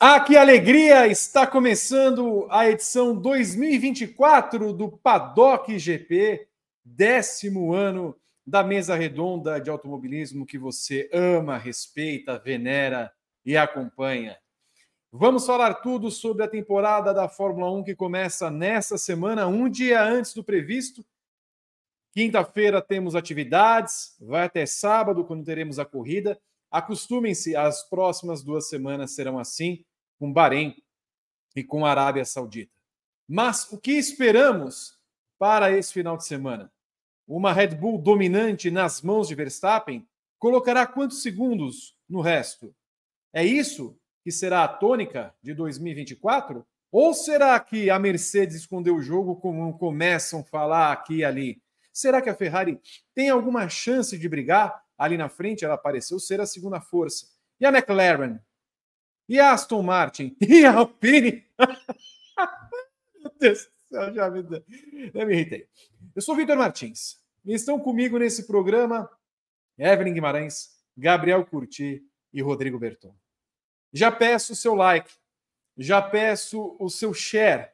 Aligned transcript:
Ah, 0.00 0.20
que 0.20 0.36
alegria! 0.36 1.06
Está 1.08 1.44
começando 1.44 2.46
a 2.50 2.68
edição 2.70 3.14
2024 3.14 4.72
do 4.72 4.90
Paddock 4.90 5.76
GP, 5.76 6.46
décimo 6.84 7.74
ano 7.74 8.14
da 8.48 8.64
mesa 8.64 8.94
redonda 8.94 9.60
de 9.60 9.68
automobilismo 9.68 10.46
que 10.46 10.56
você 10.56 11.10
ama, 11.12 11.58
respeita, 11.58 12.38
venera 12.38 13.12
e 13.44 13.58
acompanha. 13.58 14.38
Vamos 15.12 15.44
falar 15.44 15.74
tudo 15.74 16.10
sobre 16.10 16.42
a 16.42 16.48
temporada 16.48 17.12
da 17.12 17.28
Fórmula 17.28 17.70
1 17.70 17.84
que 17.84 17.94
começa 17.94 18.50
nesta 18.50 18.96
semana, 18.96 19.46
um 19.46 19.68
dia 19.68 20.02
antes 20.02 20.32
do 20.32 20.42
previsto. 20.42 21.04
Quinta-feira 22.12 22.80
temos 22.80 23.14
atividades, 23.14 24.16
vai 24.18 24.44
até 24.44 24.64
sábado, 24.64 25.26
quando 25.26 25.44
teremos 25.44 25.78
a 25.78 25.84
corrida. 25.84 26.40
Acostumem-se, 26.70 27.54
as 27.54 27.86
próximas 27.86 28.42
duas 28.42 28.66
semanas 28.66 29.10
serão 29.10 29.38
assim 29.38 29.84
com 30.18 30.32
Bahrein 30.32 30.74
e 31.54 31.62
com 31.62 31.84
a 31.84 31.90
Arábia 31.90 32.24
Saudita. 32.24 32.72
Mas 33.28 33.70
o 33.70 33.78
que 33.78 33.92
esperamos 33.92 34.98
para 35.38 35.70
esse 35.70 35.92
final 35.92 36.16
de 36.16 36.24
semana? 36.24 36.72
Uma 37.28 37.52
Red 37.52 37.74
Bull 37.74 37.98
dominante 37.98 38.70
nas 38.70 39.02
mãos 39.02 39.28
de 39.28 39.34
Verstappen 39.34 40.08
colocará 40.38 40.86
quantos 40.86 41.20
segundos 41.20 41.94
no 42.08 42.22
resto? 42.22 42.74
É 43.34 43.44
isso 43.44 44.00
que 44.24 44.32
será 44.32 44.64
a 44.64 44.68
tônica 44.68 45.34
de 45.42 45.52
2024? 45.52 46.66
Ou 46.90 47.12
será 47.12 47.60
que 47.60 47.90
a 47.90 47.98
Mercedes 47.98 48.56
escondeu 48.56 48.96
o 48.96 49.02
jogo 49.02 49.36
como 49.36 49.76
começam 49.76 50.40
a 50.40 50.44
falar 50.44 50.90
aqui 50.90 51.16
e 51.16 51.24
ali? 51.24 51.62
Será 51.92 52.22
que 52.22 52.30
a 52.30 52.34
Ferrari 52.34 52.80
tem 53.14 53.28
alguma 53.28 53.68
chance 53.68 54.16
de 54.16 54.26
brigar? 54.26 54.82
Ali 54.96 55.18
na 55.18 55.28
frente 55.28 55.66
ela 55.66 55.76
pareceu 55.76 56.18
ser 56.18 56.40
a 56.40 56.46
segunda 56.46 56.80
força. 56.80 57.26
E 57.60 57.66
a 57.66 57.68
McLaren 57.68 58.38
e 59.28 59.38
a 59.38 59.52
Aston 59.52 59.82
Martin? 59.82 60.34
E 60.40 60.64
a 60.64 60.78
Alpine? 60.78 61.44
Meu 63.20 63.32
Deus 63.38 63.58
do 63.66 63.88
céu, 63.90 64.14
já 64.14 64.30
me, 64.30 64.42
já 65.12 65.26
me 65.26 65.34
irritei. 65.34 65.68
Eu 66.18 66.22
sou 66.22 66.34
Vitor 66.34 66.56
Martins 66.56 67.16
e 67.44 67.54
estão 67.54 67.78
comigo 67.78 68.18
nesse 68.18 68.44
programa 68.44 69.08
Evelyn 69.78 70.12
Guimarães, 70.12 70.70
Gabriel 70.96 71.46
Curti 71.46 72.02
e 72.32 72.42
Rodrigo 72.42 72.76
Berton. 72.76 73.14
Já 73.92 74.10
peço 74.10 74.52
o 74.52 74.56
seu 74.56 74.74
like, 74.74 75.08
já 75.76 76.02
peço 76.02 76.76
o 76.80 76.90
seu 76.90 77.14
share, 77.14 77.68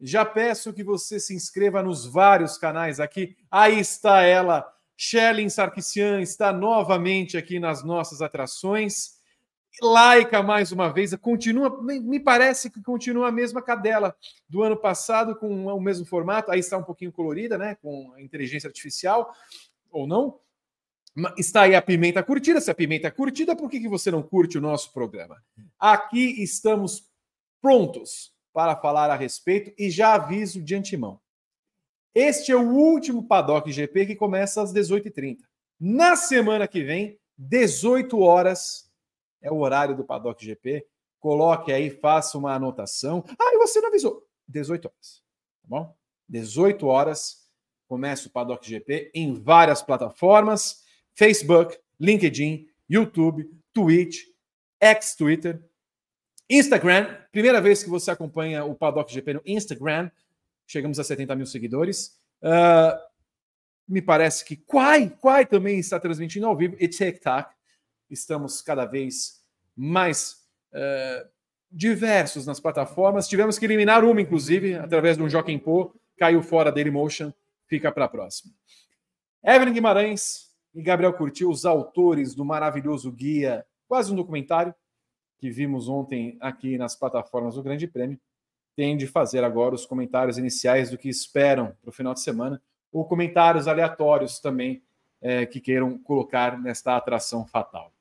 já 0.00 0.24
peço 0.24 0.72
que 0.72 0.84
você 0.84 1.18
se 1.18 1.34
inscreva 1.34 1.82
nos 1.82 2.06
vários 2.06 2.56
canais 2.56 3.00
aqui. 3.00 3.36
Aí 3.50 3.80
está 3.80 4.22
ela, 4.22 4.72
Shelly 4.96 5.50
Sarkisian, 5.50 6.20
está 6.20 6.52
novamente 6.52 7.36
aqui 7.36 7.58
nas 7.58 7.82
nossas 7.82 8.22
atrações 8.22 9.19
laica 9.82 10.42
mais 10.42 10.72
uma 10.72 10.92
vez, 10.92 11.14
continua, 11.16 11.82
me 11.82 12.20
parece 12.20 12.70
que 12.70 12.82
continua 12.82 13.28
a 13.28 13.32
mesma 13.32 13.62
cadela 13.62 14.14
do 14.48 14.62
ano 14.62 14.76
passado 14.76 15.36
com 15.36 15.66
o 15.66 15.80
mesmo 15.80 16.06
formato, 16.06 16.50
aí 16.50 16.60
está 16.60 16.76
um 16.76 16.82
pouquinho 16.82 17.12
colorida, 17.12 17.56
né, 17.56 17.76
com 17.76 18.12
a 18.14 18.22
inteligência 18.22 18.68
artificial 18.68 19.32
ou 19.90 20.06
não. 20.06 20.38
Está 21.36 21.62
aí 21.62 21.74
a 21.74 21.82
pimenta 21.82 22.22
curtida. 22.22 22.60
Se 22.60 22.70
a 22.70 22.74
pimenta 22.74 23.08
é 23.08 23.10
curtida, 23.10 23.56
por 23.56 23.68
que, 23.68 23.80
que 23.80 23.88
você 23.88 24.10
não 24.10 24.22
curte 24.22 24.56
o 24.56 24.60
nosso 24.60 24.92
programa? 24.92 25.42
Aqui 25.78 26.40
estamos 26.42 27.10
prontos 27.60 28.32
para 28.52 28.76
falar 28.76 29.10
a 29.10 29.16
respeito 29.16 29.72
e 29.78 29.90
já 29.90 30.14
aviso 30.14 30.62
de 30.62 30.74
antemão. 30.74 31.20
Este 32.14 32.52
é 32.52 32.56
o 32.56 32.70
último 32.70 33.26
Paddock 33.26 33.70
GP 33.70 34.06
que 34.06 34.16
começa 34.16 34.62
às 34.62 34.72
18h30. 34.72 35.38
Na 35.78 36.16
semana 36.16 36.66
que 36.66 36.82
vem, 36.82 37.18
18 37.38 38.18
horas, 38.18 38.89
é 39.42 39.50
o 39.50 39.58
horário 39.58 39.96
do 39.96 40.04
Paddock 40.04 40.44
GP. 40.44 40.86
Coloque 41.18 41.72
aí, 41.72 41.90
faça 41.90 42.38
uma 42.38 42.54
anotação. 42.54 43.24
Ah, 43.38 43.54
e 43.54 43.58
você 43.58 43.80
não 43.80 43.88
avisou. 43.88 44.26
18 44.48 44.86
horas. 44.86 45.22
Tá 45.62 45.68
bom? 45.68 45.94
18 46.28 46.86
horas 46.86 47.48
começa 47.86 48.28
o 48.28 48.30
Paddock 48.30 48.66
GP 48.66 49.10
em 49.14 49.34
várias 49.34 49.82
plataformas: 49.82 50.82
Facebook, 51.14 51.78
LinkedIn, 51.98 52.66
YouTube, 52.88 53.50
Twitch, 53.72 54.20
ex-Twitter, 54.80 55.62
Instagram. 56.48 57.16
Primeira 57.32 57.60
vez 57.60 57.82
que 57.82 57.90
você 57.90 58.10
acompanha 58.10 58.64
o 58.64 58.74
Paddock 58.74 59.12
GP 59.12 59.34
no 59.34 59.42
Instagram. 59.44 60.10
Chegamos 60.66 60.98
a 60.98 61.04
70 61.04 61.34
mil 61.34 61.46
seguidores. 61.46 62.18
Uh, 62.42 62.96
me 63.88 64.00
parece 64.00 64.44
que 64.44 64.56
Quai, 64.56 65.10
Quai 65.10 65.44
também 65.44 65.78
está 65.78 65.98
transmitindo 65.98 66.46
ao 66.46 66.56
vivo 66.56 66.76
e 66.78 66.86
TikTok 66.86 67.52
estamos 68.10 68.60
cada 68.60 68.84
vez 68.84 69.40
mais 69.76 70.44
uh, 70.72 71.28
diversos 71.70 72.46
nas 72.46 72.60
plataformas. 72.60 73.28
Tivemos 73.28 73.58
que 73.58 73.64
eliminar 73.64 74.04
uma, 74.04 74.20
inclusive, 74.20 74.74
através 74.74 75.16
de 75.16 75.22
um 75.22 75.28
Joaquim 75.28 75.58
Pô, 75.58 75.94
caiu 76.16 76.42
fora 76.42 76.72
da 76.72 76.90
Motion, 76.90 77.32
fica 77.66 77.90
para 77.92 78.04
a 78.04 78.08
próxima. 78.08 78.52
Evelyn 79.42 79.72
Guimarães 79.72 80.50
e 80.74 80.82
Gabriel 80.82 81.14
Curti, 81.14 81.44
os 81.44 81.64
autores 81.64 82.34
do 82.34 82.44
maravilhoso 82.44 83.10
guia, 83.10 83.64
quase 83.88 84.12
um 84.12 84.16
documentário, 84.16 84.74
que 85.38 85.50
vimos 85.50 85.88
ontem 85.88 86.36
aqui 86.40 86.76
nas 86.76 86.94
plataformas 86.94 87.54
do 87.54 87.62
Grande 87.62 87.86
Prêmio, 87.86 88.20
têm 88.76 88.96
de 88.96 89.06
fazer 89.06 89.42
agora 89.42 89.74
os 89.74 89.86
comentários 89.86 90.36
iniciais 90.36 90.90
do 90.90 90.98
que 90.98 91.08
esperam 91.08 91.74
para 91.80 91.88
o 91.88 91.92
final 91.92 92.12
de 92.12 92.20
semana, 92.20 92.60
ou 92.92 93.04
comentários 93.04 93.66
aleatórios 93.66 94.38
também 94.38 94.82
é, 95.20 95.46
que 95.46 95.60
queiram 95.60 95.98
colocar 95.98 96.60
nesta 96.60 96.96
atração 96.96 97.46
fatal. 97.46 97.92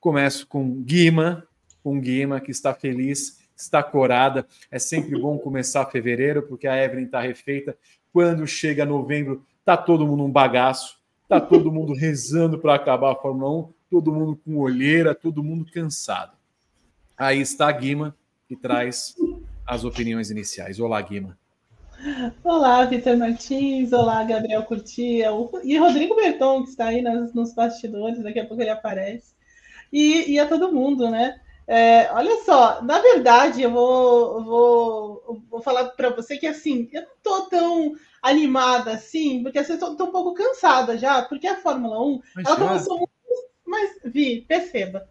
Começo 0.00 0.46
com 0.46 0.82
Guima, 0.82 1.46
com 1.84 2.00
Guima, 2.00 2.40
que 2.40 2.50
está 2.50 2.72
feliz, 2.72 3.38
está 3.54 3.82
corada. 3.82 4.46
É 4.70 4.78
sempre 4.78 5.20
bom 5.20 5.38
começar 5.38 5.84
fevereiro, 5.86 6.42
porque 6.42 6.66
a 6.66 6.82
Evelyn 6.82 7.04
está 7.04 7.20
refeita. 7.20 7.76
Quando 8.10 8.46
chega 8.46 8.86
novembro, 8.86 9.44
tá 9.62 9.76
todo 9.76 10.06
mundo 10.06 10.24
um 10.24 10.32
bagaço, 10.32 10.98
tá 11.28 11.38
todo 11.38 11.70
mundo 11.70 11.92
rezando 11.92 12.58
para 12.58 12.74
acabar 12.76 13.12
a 13.12 13.14
Fórmula 13.14 13.68
1, 13.68 13.72
todo 13.90 14.10
mundo 14.10 14.40
com 14.42 14.56
olheira, 14.56 15.14
todo 15.14 15.44
mundo 15.44 15.70
cansado. 15.70 16.32
Aí 17.14 17.38
está 17.38 17.68
a 17.68 17.72
Guima, 17.72 18.16
que 18.48 18.56
traz 18.56 19.14
as 19.66 19.84
opiniões 19.84 20.30
iniciais. 20.30 20.80
Olá, 20.80 20.98
Guima. 21.02 21.38
Olá, 22.42 22.86
Vitor 22.86 23.18
Martins. 23.18 23.92
Olá, 23.92 24.24
Gabriel 24.24 24.62
Curtia. 24.62 25.28
E 25.62 25.76
Rodrigo 25.76 26.16
Berton, 26.16 26.62
que 26.62 26.70
está 26.70 26.86
aí 26.86 27.02
nos, 27.02 27.34
nos 27.34 27.54
bastidores. 27.54 28.22
Daqui 28.22 28.40
a 28.40 28.46
pouco 28.46 28.62
ele 28.62 28.70
aparece 28.70 29.38
e, 29.92 30.32
e 30.32 30.38
a 30.38 30.46
todo 30.46 30.72
mundo, 30.72 31.10
né? 31.10 31.40
É, 31.66 32.10
olha 32.12 32.42
só, 32.42 32.82
na 32.82 32.98
verdade, 32.98 33.62
eu 33.62 33.70
vou, 33.70 34.44
vou, 34.44 35.42
vou 35.48 35.62
falar 35.62 35.84
para 35.90 36.10
você 36.10 36.36
que 36.36 36.46
assim, 36.46 36.88
eu 36.92 37.02
não 37.02 37.12
estou 37.12 37.42
tão 37.42 37.94
animada 38.20 38.92
assim, 38.92 39.40
porque 39.40 39.60
assim, 39.60 39.74
estou 39.74 39.92
um 39.92 40.10
pouco 40.10 40.34
cansada 40.34 40.98
já, 40.98 41.22
porque 41.22 41.46
a 41.46 41.56
Fórmula 41.56 42.02
1 42.02 42.22
mas 42.34 42.46
ela 42.46 42.56
já. 42.56 42.66
começou 42.66 42.98
muito. 42.98 43.12
Mas, 43.64 44.00
Vi, 44.04 44.40
perceba. 44.48 45.08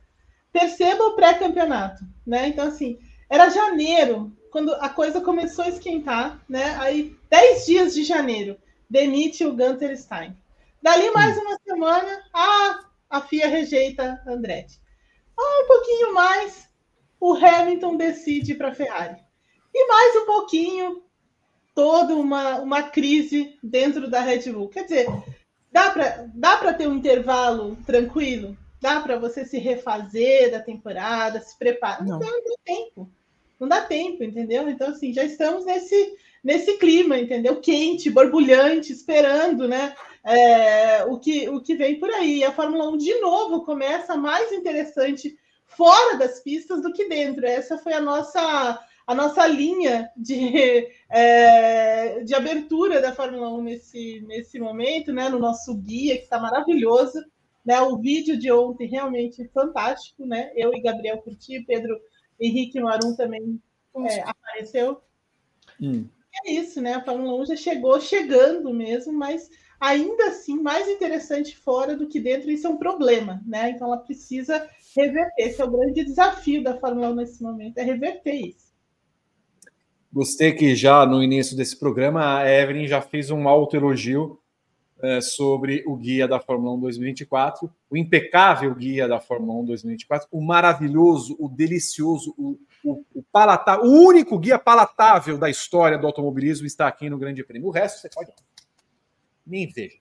Perceba 0.52 1.06
o 1.06 1.16
pré-campeonato, 1.16 2.04
né? 2.28 2.50
Então, 2.50 2.68
assim, 2.68 3.00
era 3.30 3.50
janeiro, 3.50 4.36
quando 4.52 4.74
a 4.74 4.90
coisa 4.90 5.22
começou 5.22 5.64
a 5.64 5.70
esquentar, 5.70 6.44
né? 6.50 6.76
Aí, 6.82 7.16
10 7.30 7.66
dias 7.66 7.94
de 7.94 8.04
janeiro, 8.04 8.58
demite 8.90 9.46
o 9.46 9.56
Gunter 9.56 9.98
Stein. 9.98 10.36
Dali 10.82 11.10
mais 11.12 11.38
hum. 11.38 11.42
uma 11.42 11.58
semana, 11.64 12.22
ah, 12.34 12.80
a 13.10 13.22
FIA 13.22 13.48
rejeita 13.48 14.22
Andretti. 14.28 14.80
Ah, 15.38 15.64
um 15.64 15.68
pouquinho 15.68 16.14
mais, 16.14 16.70
o 17.20 17.34
Hamilton 17.34 17.98
decide 17.98 18.56
para 18.56 18.70
a 18.70 18.76
Ferrari. 18.76 19.18
E 19.74 19.88
mais 19.88 20.16
um 20.18 20.26
pouquinho, 20.26 21.04
toda 21.74 22.16
uma, 22.16 22.60
uma 22.60 22.84
crise 22.84 23.58
dentro 23.64 24.10
da 24.10 24.22
Red 24.22 24.52
Bull. 24.52 24.70
Quer 24.70 24.84
dizer, 24.84 25.08
dá 25.72 25.92
para 25.92 26.30
dá 26.34 26.74
ter 26.74 26.88
um 26.88 26.96
intervalo 26.96 27.78
tranquilo? 27.86 28.58
Dá 28.82 29.02
para 29.02 29.18
você 29.18 29.46
se 29.46 29.58
refazer 29.58 30.52
da 30.52 30.62
temporada, 30.62 31.42
se 31.42 31.58
preparar? 31.58 32.06
Não. 32.06 32.14
não 32.14 32.20
dá, 32.20 32.28
não 32.28 32.44
dá 32.44 32.56
tempo. 32.66 33.12
Não 33.60 33.68
dá 33.68 33.82
tempo, 33.82 34.24
entendeu? 34.24 34.70
Então, 34.70 34.90
assim, 34.90 35.14
já 35.14 35.24
estamos 35.24 35.66
nesse, 35.66 36.16
nesse 36.44 36.78
clima, 36.78 37.18
entendeu? 37.18 37.58
Quente, 37.60 38.10
borbulhante, 38.10 38.94
esperando, 38.94 39.68
né? 39.68 39.94
É, 40.24 41.06
o, 41.06 41.18
que, 41.20 41.50
o 41.50 41.62
que 41.62 41.76
vem 41.76 42.00
por 42.00 42.10
aí. 42.10 42.44
A 42.44 42.52
Fórmula 42.52 42.90
1, 42.90 42.98
de 42.98 43.20
novo, 43.20 43.66
começa 43.66 44.18
mais 44.18 44.52
interessante 44.52 45.38
fora 45.66 46.18
das 46.18 46.40
pistas 46.42 46.82
do 46.82 46.92
que 46.92 47.08
dentro. 47.08 47.46
Essa 47.46 47.78
foi 47.78 47.94
a 47.94 48.02
nossa, 48.02 48.80
a 49.08 49.16
nossa 49.16 49.46
linha 49.48 50.10
de, 50.16 50.88
é, 51.10 52.24
de 52.24 52.34
abertura 52.34 53.02
da 53.02 53.14
Fórmula 53.14 53.50
1 53.50 53.62
nesse, 53.62 54.22
nesse 54.28 54.60
momento, 54.60 55.14
né? 55.14 55.30
no 55.30 55.40
nosso 55.40 55.76
guia, 55.76 56.18
que 56.18 56.24
está 56.24 56.40
maravilhoso. 56.40 57.20
Né? 57.66 57.80
O 57.82 57.98
vídeo 57.98 58.38
de 58.38 58.52
ontem 58.52 58.88
realmente 58.88 59.48
fantástico, 59.54 60.26
né? 60.26 60.52
Eu 60.56 60.74
e 60.74 60.82
Gabriel 60.82 61.20
curti, 61.20 61.64
Pedro 61.68 62.00
Henrique 62.40 62.80
Marum 62.80 63.16
também 63.16 63.62
é, 64.06 64.22
apareceu. 64.22 65.02
Hum. 65.80 66.08
É 66.46 66.52
isso, 66.52 66.82
né? 66.82 66.94
A 66.94 67.04
Fórmula 67.04 67.34
1 67.42 67.48
já 67.48 67.56
chegou 67.56 68.00
chegando 68.00 68.74
mesmo, 68.74 69.12
mas 69.12 69.50
ainda 69.80 70.28
assim 70.28 70.62
mais 70.62 70.88
interessante 70.88 71.56
fora 71.56 71.96
do 71.96 72.08
que 72.08 72.20
dentro, 72.20 72.52
isso 72.52 72.68
é 72.68 72.70
um 72.70 72.78
problema, 72.78 73.42
né? 73.46 73.72
Então 73.72 73.88
ela 73.88 73.98
precisa 73.98 74.68
reverter. 74.96 75.32
Esse 75.38 75.62
é 75.62 75.66
o 75.66 75.72
grande 75.72 76.04
desafio 76.04 76.64
da 76.64 76.78
Fórmula 76.78 77.10
1 77.10 77.16
nesse 77.16 77.42
momento, 77.42 77.78
é 77.78 77.84
reverter 77.84 78.34
isso. 78.34 78.70
Gostei 80.12 80.54
que 80.54 80.76
já 80.76 81.06
no 81.06 81.24
início 81.24 81.56
desse 81.56 81.78
programa 81.78 82.40
a 82.40 82.50
Evelyn 82.50 82.88
já 82.88 83.00
fez 83.00 83.30
um 83.30 83.48
alto 83.48 83.76
elogio 83.76 84.40
é, 85.02 85.22
sobre 85.22 85.84
o 85.88 85.96
guia 85.96 86.28
da 86.28 86.40
Fórmula 86.40 86.76
1 86.76 86.80
2024, 86.82 87.72
o 87.90 87.96
impecável 87.96 88.74
guia 88.76 89.08
da 89.08 89.20
Fórmula 89.20 89.62
1 89.62 89.66
2024, 89.66 90.28
o 90.32 90.42
maravilhoso, 90.42 91.38
o 91.40 91.48
delicioso, 91.48 92.34
o, 92.38 92.60
o, 92.84 93.06
o 93.14 93.24
palatável, 93.32 93.86
o 93.86 94.08
único 94.08 94.38
guia 94.38 94.60
palatável 94.60 95.38
da 95.38 95.50
história 95.50 95.98
do 95.98 96.08
automobilismo 96.08 96.66
está 96.66 96.88
aqui 96.88 97.10
no 97.10 97.18
Grande 97.18 97.44
Prêmio. 97.44 97.68
O 97.68 97.72
resto 97.72 98.02
você 98.02 98.10
pode 98.10 98.32
nem 99.50 99.68
veja. 99.68 99.98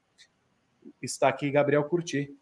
Está 1.01 1.29
aqui 1.29 1.51
Gabriel 1.51 1.85
Curti 1.85 2.37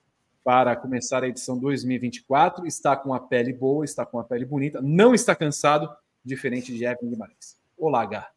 para 0.44 0.76
começar 0.76 1.22
a 1.22 1.28
edição 1.28 1.58
2024. 1.58 2.66
Está 2.66 2.96
com 2.96 3.14
a 3.14 3.20
pele 3.20 3.52
boa, 3.52 3.84
está 3.84 4.04
com 4.04 4.18
a 4.18 4.24
pele 4.24 4.44
bonita, 4.44 4.80
não 4.82 5.14
está 5.14 5.34
cansado 5.34 5.88
diferente 6.24 6.76
de 6.76 6.84
Evan 6.84 7.08
Guimarães. 7.08 7.56
Olá, 7.78 8.04
Gá. 8.04 8.28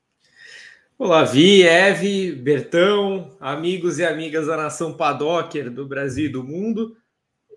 Olá, 0.98 1.24
Vi, 1.24 1.64
Eve, 1.64 2.34
Bertão, 2.34 3.36
amigos 3.40 4.00
e 4.00 4.06
amigas 4.06 4.48
da 4.48 4.58
nação 4.58 4.96
Padocker 4.96 5.72
do 5.72 5.88
Brasil 5.88 6.26
e 6.26 6.30
do 6.30 6.44
mundo. 6.44 6.96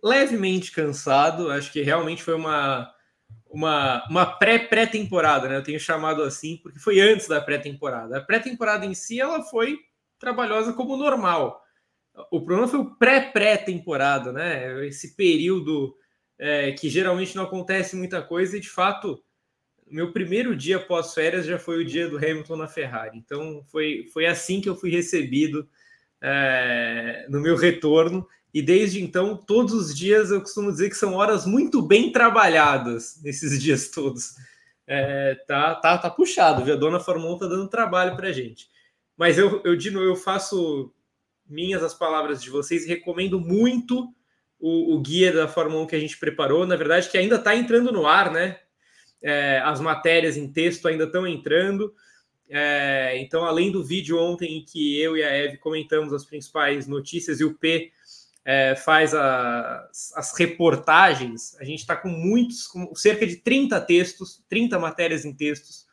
Levemente 0.03 0.73
cansado, 0.73 1.50
acho 1.50 1.73
que 1.73 1.82
realmente 1.82 2.23
foi 2.23 2.35
uma, 2.35 2.93
uma, 3.50 4.06
uma 4.08 4.26
pré-pré-temporada, 4.26 5.49
né? 5.49 5.56
Eu 5.56 5.62
tenho 5.62 5.79
chamado 5.79 6.23
assim 6.23 6.58
porque 6.62 6.79
foi 6.79 7.00
antes 7.00 7.26
da 7.26 7.41
pré-temporada. 7.41 8.19
A 8.19 8.20
pré-temporada 8.20 8.87
em 8.87 8.94
si 8.94 9.20
ela 9.20 9.43
foi 9.43 9.79
trabalhosa 10.23 10.73
como 10.73 10.97
normal. 10.97 11.61
O 12.31 12.41
problema 12.41 12.69
foi 12.69 12.79
o 12.79 12.95
pré-pré-temporada, 12.95 14.33
né? 14.33 14.87
Esse 14.87 15.17
período 15.17 15.97
é, 16.39 16.71
que 16.73 16.89
geralmente 16.89 17.35
não 17.35 17.43
acontece 17.43 17.97
muita 17.97 18.23
coisa 18.23 18.57
e 18.57 18.61
de 18.61 18.71
fato 18.71 19.21
meu 19.91 20.13
primeiro 20.13 20.55
dia 20.57 20.79
pós-férias 20.79 21.45
já 21.45 21.59
foi 21.59 21.83
o 21.83 21.85
dia 21.85 22.09
do 22.09 22.17
Hamilton 22.17 22.57
na 22.57 22.69
Ferrari. 22.69 23.19
Então 23.19 23.65
foi, 23.67 24.09
foi 24.13 24.27
assim 24.27 24.61
que 24.61 24.69
eu 24.69 24.77
fui 24.77 24.91
recebido 24.91 25.69
é, 26.21 27.27
no 27.29 27.41
meu 27.41 27.57
retorno. 27.57 28.27
E 28.55 28.63
desde 28.63 29.03
então, 29.03 29.37
todos 29.37 29.73
os 29.73 29.97
dias 29.97 30.31
eu 30.31 30.41
costumo 30.41 30.71
dizer 30.71 30.89
que 30.89 30.97
são 30.97 31.15
horas 31.15 31.45
muito 31.47 31.83
bem 31.83 32.13
trabalhadas 32.13 33.21
nesses 33.23 33.59
dias 33.61 33.89
todos. 33.89 34.35
É, 34.87 35.35
tá, 35.49 35.75
tá, 35.75 35.99
tá 35.99 36.11
puxado, 36.11 36.65
viu? 36.65 36.75
A 36.75 36.77
dona 36.77 37.01
Fórmula 37.01 37.35
1 37.35 37.39
tá 37.39 37.47
dando 37.47 37.69
trabalho 37.69 38.15
pra 38.15 38.31
gente. 38.31 38.72
Mas 39.17 39.38
eu, 39.38 39.62
eu, 39.64 39.76
de 39.76 39.91
novo, 39.91 40.06
eu 40.06 40.17
faço 40.17 40.93
minhas 41.47 41.82
as 41.82 41.94
palavras 41.94 42.43
de 42.43 42.50
vocês 42.50 42.85
e 42.85 42.88
recomendo 42.88 43.41
muito 43.41 44.09
o, 44.59 44.94
o, 44.94 45.00
guia 45.00 45.32
da 45.32 45.49
Fórmula 45.49 45.82
1 45.82 45.87
que 45.87 45.97
a 45.97 46.00
gente 46.00 46.19
preparou. 46.19 46.67
Na 46.67 46.76
verdade, 46.76 47.09
que 47.09 47.19
ainda 47.19 47.37
está 47.37 47.55
entrando 47.55 47.93
no 47.93 48.06
ar, 48.06 48.32
né? 48.32 48.59
é, 49.23 49.61
as 49.64 49.81
matérias 49.81 50.37
em 50.37 50.49
texto 50.49 50.88
ainda 50.88 51.05
estão 51.05 51.26
entrando. 51.26 51.94
É, 52.50 53.17
então, 53.19 53.44
além 53.44 53.70
do 53.70 53.85
vídeo 53.85 54.19
ontem 54.19 54.59
em 54.59 54.64
que 54.64 55.00
eu 55.00 55.17
e 55.17 55.23
a 55.23 55.31
Eve 55.31 55.56
comentamos 55.58 56.12
as 56.12 56.25
principais 56.25 56.87
notícias 56.87 57.41
e 57.41 57.44
o 57.44 57.55
P 57.55 57.91
é, 58.44 58.75
faz 58.75 59.15
as, 59.15 60.12
as, 60.17 60.37
reportagens, 60.37 61.56
a 61.61 61.65
gente 61.65 61.79
está 61.79 61.97
com 61.97 62.08
muitos, 62.08 62.67
com 62.67 62.93
cerca 62.94 63.26
de 63.26 63.37
30 63.37 63.81
textos, 63.82 64.43
30 64.49 64.79
matérias 64.79 65.25
em 65.25 65.32
textos 65.32 65.87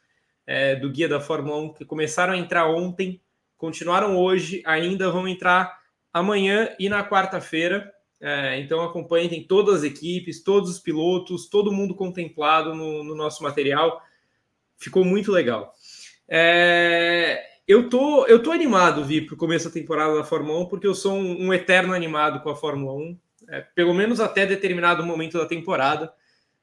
é, 0.49 0.75
do 0.75 0.89
Guia 0.89 1.07
da 1.07 1.21
Fórmula 1.21 1.61
1 1.61 1.73
que 1.73 1.85
começaram 1.85 2.33
a 2.33 2.37
entrar 2.37 2.67
ontem, 2.67 3.21
continuaram 3.55 4.17
hoje, 4.17 4.63
ainda 4.65 5.11
vão 5.11 5.27
entrar 5.27 5.79
amanhã 6.11 6.75
e 6.79 6.89
na 6.89 7.07
quarta-feira. 7.07 7.93
É, 8.19 8.59
então 8.59 8.81
acompanhem, 8.81 9.29
tem 9.29 9.43
todas 9.43 9.75
as 9.75 9.83
equipes, 9.83 10.43
todos 10.43 10.71
os 10.71 10.79
pilotos, 10.79 11.47
todo 11.47 11.71
mundo 11.71 11.93
contemplado 11.93 12.73
no, 12.73 13.03
no 13.03 13.13
nosso 13.13 13.43
material. 13.43 14.01
Ficou 14.75 15.05
muito 15.05 15.31
legal. 15.31 15.71
É, 16.27 17.39
eu 17.67 17.87
tô, 17.87 18.25
eu 18.25 18.41
tô 18.41 18.51
animado, 18.51 19.05
Vi, 19.05 19.21
para 19.21 19.35
o 19.35 19.37
começo 19.37 19.67
da 19.67 19.73
temporada 19.73 20.15
da 20.15 20.23
Fórmula 20.23 20.61
1, 20.61 20.65
porque 20.65 20.87
eu 20.87 20.95
sou 20.95 21.13
um, 21.13 21.45
um 21.45 21.53
eterno 21.53 21.93
animado 21.93 22.41
com 22.41 22.49
a 22.49 22.55
Fórmula 22.55 22.93
1, 22.93 23.19
é, 23.49 23.61
pelo 23.75 23.93
menos 23.93 24.19
até 24.19 24.47
determinado 24.47 25.05
momento 25.05 25.37
da 25.37 25.45
temporada. 25.45 26.11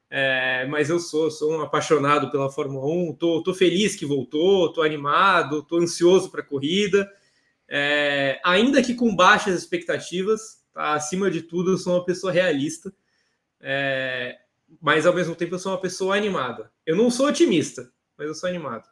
É, 0.09 0.65
mas 0.67 0.89
eu 0.89 0.99
sou, 0.99 1.29
sou 1.29 1.53
um 1.53 1.61
apaixonado 1.61 2.31
pela 2.31 2.49
Fórmula 2.49 2.87
1, 2.87 3.15
tô, 3.15 3.43
tô 3.43 3.53
feliz 3.53 3.95
que 3.95 4.05
voltou, 4.05 4.71
tô 4.71 4.81
animado, 4.81 5.63
tô 5.63 5.77
ansioso 5.77 6.31
para 6.31 6.41
a 6.41 6.45
corrida, 6.45 7.09
é, 7.67 8.39
ainda 8.43 8.81
que 8.81 8.93
com 8.93 9.13
baixas 9.13 9.59
expectativas, 9.59 10.63
acima 10.73 11.29
de 11.29 11.41
tudo, 11.41 11.71
eu 11.71 11.77
sou 11.77 11.95
uma 11.95 12.05
pessoa 12.05 12.31
realista, 12.31 12.93
é, 13.59 14.37
mas 14.81 15.05
ao 15.05 15.13
mesmo 15.13 15.35
tempo 15.35 15.55
eu 15.55 15.59
sou 15.59 15.73
uma 15.73 15.81
pessoa 15.81 16.15
animada. 16.15 16.71
Eu 16.85 16.95
não 16.95 17.09
sou 17.09 17.27
otimista, 17.27 17.91
mas 18.17 18.27
eu 18.27 18.35
sou 18.35 18.47
animado. 18.47 18.87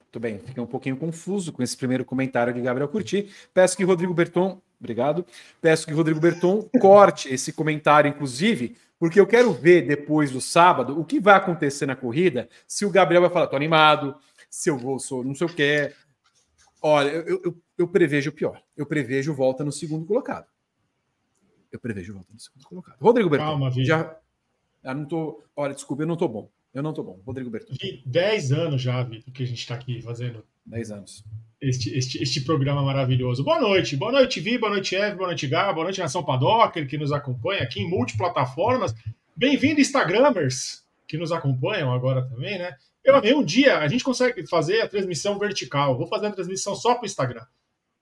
Muito 0.00 0.20
bem, 0.20 0.38
fiquei 0.38 0.62
um 0.62 0.66
pouquinho 0.66 0.96
confuso 0.96 1.52
com 1.52 1.62
esse 1.62 1.76
primeiro 1.76 2.04
comentário 2.04 2.52
de 2.52 2.60
Gabriel 2.60 2.88
Curti. 2.88 3.30
Peço 3.52 3.76
que 3.76 3.84
Rodrigo 3.84 4.14
Berton, 4.14 4.60
obrigado. 4.78 5.24
Peço 5.60 5.86
que 5.86 5.92
Rodrigo 5.92 6.20
Berton 6.20 6.68
corte 6.80 7.32
esse 7.32 7.52
comentário, 7.52 8.08
inclusive, 8.08 8.76
porque 8.98 9.20
eu 9.20 9.26
quero 9.26 9.52
ver 9.52 9.82
depois 9.82 10.30
do 10.30 10.40
sábado 10.40 10.98
o 10.98 11.04
que 11.04 11.20
vai 11.20 11.34
acontecer 11.34 11.86
na 11.86 11.96
corrida. 11.96 12.48
Se 12.66 12.84
o 12.84 12.90
Gabriel 12.90 13.22
vai 13.22 13.30
falar, 13.30 13.46
tô 13.46 13.56
animado, 13.56 14.16
se 14.50 14.70
eu 14.70 14.76
vou, 14.78 14.98
sou 14.98 15.24
não 15.24 15.34
sei 15.34 15.46
o 15.46 15.54
que. 15.54 15.92
Olha, 16.82 17.08
eu, 17.08 17.40
eu, 17.44 17.56
eu 17.78 17.88
prevejo 17.88 18.30
o 18.30 18.32
pior. 18.32 18.62
Eu 18.76 18.86
prevejo 18.86 19.34
volta 19.34 19.64
no 19.64 19.72
segundo 19.72 20.06
colocado 20.06 20.46
eu 21.76 21.80
prevejo 21.80 22.14
volta 22.14 22.32
no 22.32 22.40
segundo 22.40 22.64
colocado. 22.64 22.96
Rodrigo 23.00 23.30
Berton. 23.30 23.46
Calma. 23.46 23.70
Já... 23.70 24.16
Eu 24.82 24.94
não 24.94 25.04
tô. 25.04 25.42
Olha, 25.54 25.74
desculpa, 25.74 26.02
eu 26.02 26.06
não 26.06 26.16
tô 26.16 26.28
bom. 26.28 26.50
Eu 26.76 26.82
não 26.82 26.92
tô 26.92 27.02
bom. 27.02 27.18
Rodrigo 27.24 27.48
Berton. 27.48 27.72
De 27.72 28.02
10 28.04 28.52
anos 28.52 28.82
já, 28.82 29.02
Vitor, 29.02 29.32
que 29.32 29.42
a 29.42 29.46
gente 29.46 29.60
está 29.60 29.74
aqui 29.74 30.02
fazendo. 30.02 30.44
10 30.66 30.90
anos. 30.90 31.24
Este, 31.58 31.96
este, 31.96 32.22
este 32.22 32.42
programa 32.42 32.82
maravilhoso. 32.82 33.42
Boa 33.42 33.58
noite. 33.58 33.96
Boa 33.96 34.12
noite, 34.12 34.40
Vi. 34.40 34.58
Boa 34.58 34.72
noite, 34.72 34.94
Eve. 34.94 35.16
Boa 35.16 35.28
noite, 35.28 35.46
Gá. 35.46 35.72
Boa 35.72 35.84
noite, 35.84 36.00
Nação 36.00 36.22
Padocker, 36.22 36.86
que 36.86 36.98
nos 36.98 37.12
acompanha 37.12 37.62
aqui 37.62 37.80
em 37.80 37.88
multiplataformas. 37.88 38.94
Bem-vindo, 39.34 39.80
Instagramers, 39.80 40.84
que 41.08 41.16
nos 41.16 41.32
acompanham 41.32 41.90
agora 41.94 42.28
também, 42.28 42.58
né? 42.58 42.76
Eu 43.02 43.16
amei 43.16 43.32
um 43.32 43.42
dia, 43.42 43.78
a 43.78 43.88
gente 43.88 44.04
consegue 44.04 44.46
fazer 44.46 44.82
a 44.82 44.88
transmissão 44.88 45.38
vertical. 45.38 45.96
Vou 45.96 46.06
fazer 46.06 46.26
a 46.26 46.32
transmissão 46.32 46.74
só 46.74 46.92
para 46.94 47.04
o 47.04 47.06
Instagram. 47.06 47.46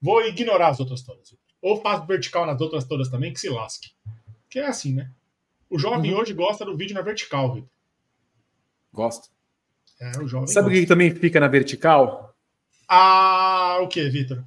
Vou 0.02 0.20
ignorar 0.26 0.70
as 0.70 0.80
outras 0.80 1.00
todas. 1.02 1.32
Ou 1.62 1.80
faço 1.80 2.08
vertical 2.08 2.44
nas 2.44 2.60
outras 2.60 2.84
todas 2.84 3.08
também, 3.08 3.32
que 3.32 3.38
se 3.38 3.48
lasque. 3.48 3.92
Que 4.50 4.58
é 4.58 4.66
assim, 4.66 4.94
né? 4.94 5.12
O 5.70 5.78
jovem 5.78 6.12
uhum. 6.12 6.18
hoje 6.18 6.32
gosta 6.32 6.64
do 6.64 6.76
vídeo 6.76 6.94
na 6.94 7.02
vertical, 7.02 7.54
Vitor. 7.54 7.73
Gosta. 8.94 9.28
É, 10.00 10.18
o 10.20 10.28
jovem 10.28 10.46
Sabe 10.46 10.68
o 10.68 10.70
que 10.70 10.86
também 10.86 11.12
fica 11.12 11.40
na 11.40 11.48
vertical? 11.48 12.32
Ah, 12.88 13.78
o 13.82 13.88
que, 13.88 14.08
Vitor? 14.08 14.44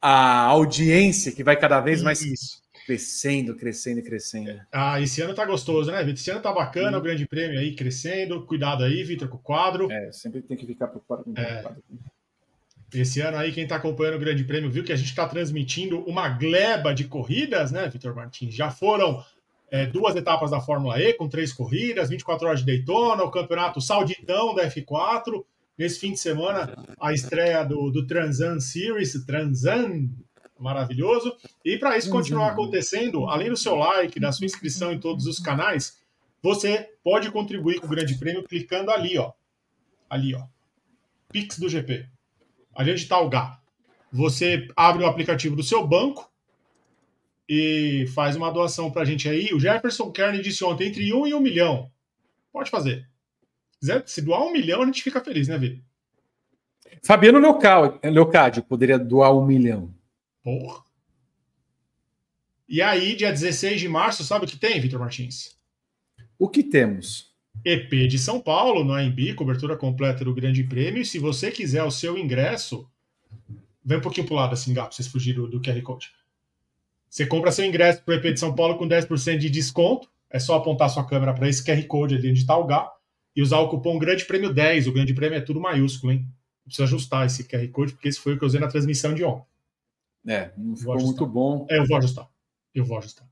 A 0.00 0.44
audiência 0.44 1.32
que 1.32 1.42
vai 1.42 1.56
cada 1.56 1.80
vez 1.80 2.00
mais 2.00 2.22
Isso. 2.22 2.62
crescendo, 2.86 3.56
crescendo 3.56 3.98
e 3.98 4.02
crescendo. 4.02 4.60
Ah, 4.72 5.00
esse 5.00 5.20
ano 5.20 5.34
tá 5.34 5.44
gostoso, 5.44 5.90
né, 5.90 5.98
Vitor? 5.98 6.14
Esse 6.14 6.30
ano 6.30 6.40
tá 6.40 6.52
bacana, 6.52 6.96
o 6.96 7.02
grande 7.02 7.26
prêmio 7.26 7.58
aí 7.58 7.74
crescendo. 7.74 8.46
Cuidado 8.46 8.84
aí, 8.84 9.02
Vitor, 9.02 9.28
com 9.28 9.36
o 9.36 9.40
quadro. 9.40 9.90
É, 9.90 10.12
sempre 10.12 10.40
tem 10.42 10.56
que 10.56 10.66
ficar 10.66 10.86
o 10.86 11.02
é. 11.36 11.62
quadro. 11.62 11.82
Esse 12.94 13.20
ano 13.20 13.36
aí, 13.36 13.52
quem 13.52 13.64
está 13.64 13.76
acompanhando 13.76 14.16
o 14.16 14.20
Grande 14.20 14.42
Prêmio 14.42 14.70
viu 14.70 14.82
que 14.82 14.92
a 14.92 14.96
gente 14.96 15.10
está 15.10 15.28
transmitindo 15.28 16.00
uma 16.08 16.28
gleba 16.28 16.92
de 16.92 17.04
corridas, 17.04 17.70
né, 17.70 17.88
Vitor 17.88 18.14
Martins? 18.16 18.52
Já 18.52 18.68
foram 18.68 19.24
é, 19.70 19.86
duas 19.86 20.16
etapas 20.16 20.50
da 20.50 20.60
Fórmula 20.60 21.00
E, 21.00 21.14
com 21.14 21.28
três 21.28 21.52
corridas, 21.52 22.08
24 22.08 22.46
horas 22.46 22.60
de 22.60 22.66
Daytona, 22.66 23.22
o 23.22 23.30
campeonato 23.30 23.80
sauditão 23.80 24.54
da 24.54 24.68
F4. 24.68 25.44
Nesse 25.78 25.98
fim 25.98 26.12
de 26.12 26.20
semana, 26.20 26.74
a 27.00 27.12
estreia 27.12 27.64
do, 27.64 27.90
do 27.90 28.06
Transan 28.06 28.60
Series, 28.60 29.24
Transan, 29.24 30.10
maravilhoso. 30.58 31.34
E 31.64 31.78
para 31.78 31.96
isso 31.96 32.10
continuar 32.10 32.48
acontecendo, 32.48 33.26
além 33.26 33.48
do 33.48 33.56
seu 33.56 33.76
like, 33.76 34.20
da 34.20 34.32
sua 34.32 34.46
inscrição 34.46 34.92
em 34.92 35.00
todos 35.00 35.26
os 35.26 35.38
canais, 35.38 35.98
você 36.42 36.90
pode 37.02 37.30
contribuir 37.30 37.80
com 37.80 37.86
o 37.86 37.90
Grande 37.90 38.18
Prêmio 38.18 38.44
clicando 38.44 38.90
ali, 38.90 39.16
ó. 39.18 39.32
Ali, 40.08 40.34
ó. 40.34 40.42
Pix 41.32 41.58
do 41.58 41.68
GP 41.68 42.06
a 42.74 42.84
gente 42.84 43.02
está 43.02 43.20
o 43.20 43.28
GA. 43.28 43.60
Você 44.12 44.66
abre 44.76 45.04
o 45.04 45.06
aplicativo 45.06 45.54
do 45.54 45.62
seu 45.62 45.86
banco 45.86 46.29
e 47.52 48.06
faz 48.14 48.36
uma 48.36 48.48
doação 48.48 48.92
para 48.92 49.02
a 49.02 49.04
gente 49.04 49.28
aí. 49.28 49.52
O 49.52 49.58
Jefferson 49.58 50.12
Kern 50.12 50.40
disse 50.40 50.62
ontem 50.62 50.86
entre 50.86 51.12
um 51.12 51.26
e 51.26 51.34
um 51.34 51.40
milhão. 51.40 51.90
Pode 52.52 52.70
fazer. 52.70 53.10
Se 54.06 54.22
doar 54.22 54.44
um 54.44 54.52
milhão, 54.52 54.82
a 54.82 54.86
gente 54.86 55.02
fica 55.02 55.20
feliz, 55.20 55.48
né, 55.48 55.58
Vê? 55.58 55.80
Fabiano 57.02 57.40
Leocádio 58.04 58.62
poderia 58.62 58.96
doar 59.00 59.36
um 59.36 59.44
milhão. 59.44 59.92
Porra. 60.44 60.84
E 62.68 62.80
aí, 62.80 63.16
dia 63.16 63.32
16 63.32 63.80
de 63.80 63.88
março, 63.88 64.22
sabe 64.22 64.44
o 64.44 64.48
que 64.48 64.56
tem, 64.56 64.80
Vitor 64.80 65.00
Martins? 65.00 65.56
O 66.38 66.48
que 66.48 66.62
temos? 66.62 67.34
EP 67.64 67.90
de 68.08 68.16
São 68.16 68.40
Paulo, 68.40 68.84
no 68.84 68.92
AMB, 68.92 69.34
cobertura 69.34 69.76
completa 69.76 70.24
do 70.24 70.32
Grande 70.32 70.62
Prêmio. 70.62 71.02
E 71.02 71.04
se 71.04 71.18
você 71.18 71.50
quiser 71.50 71.82
o 71.82 71.90
seu 71.90 72.16
ingresso, 72.16 72.88
vem 73.84 73.98
um 73.98 74.00
pouquinho 74.00 74.26
pro 74.26 74.36
lado 74.36 74.52
assim, 74.52 74.72
Gato, 74.72 74.94
vocês 74.94 75.08
fugiram 75.08 75.50
do 75.50 75.60
QR 75.60 75.82
Code. 75.82 76.12
Você 77.10 77.26
compra 77.26 77.50
seu 77.50 77.64
ingresso 77.64 78.02
para 78.04 78.14
o 78.14 78.16
EP 78.16 78.32
de 78.32 78.38
São 78.38 78.54
Paulo 78.54 78.78
com 78.78 78.86
10% 78.86 79.36
de 79.36 79.50
desconto. 79.50 80.08
É 80.30 80.38
só 80.38 80.54
apontar 80.54 80.88
sua 80.88 81.04
câmera 81.04 81.34
para 81.34 81.48
esse 81.48 81.64
QR 81.64 81.84
Code 81.88 82.14
ali 82.14 82.30
onde 82.30 82.38
está 82.38 82.56
o 82.56 82.64
Gá 82.64 82.88
e 83.34 83.42
usar 83.42 83.58
o 83.58 83.68
cupom 83.68 83.98
Grande 83.98 84.24
Prêmio 84.24 84.54
10. 84.54 84.86
O 84.86 84.92
Grande 84.92 85.12
Prêmio 85.12 85.36
é 85.36 85.40
tudo 85.40 85.60
maiúsculo, 85.60 86.12
hein? 86.12 86.24
Precisa 86.64 86.84
ajustar 86.84 87.26
esse 87.26 87.42
QR 87.48 87.66
Code, 87.68 87.94
porque 87.94 88.08
esse 88.08 88.20
foi 88.20 88.34
o 88.34 88.38
que 88.38 88.44
eu 88.44 88.46
usei 88.46 88.60
na 88.60 88.68
transmissão 88.68 89.12
de 89.12 89.24
ontem. 89.24 89.44
É, 90.24 90.52
não 90.56 90.76
ficou 90.76 91.00
muito 91.00 91.26
bom. 91.26 91.66
É, 91.68 91.78
eu 91.78 91.86
vou 91.86 91.96
ajustar. 91.96 92.28
Eu 92.72 92.84
vou 92.84 92.98
ajustar. 92.98 93.28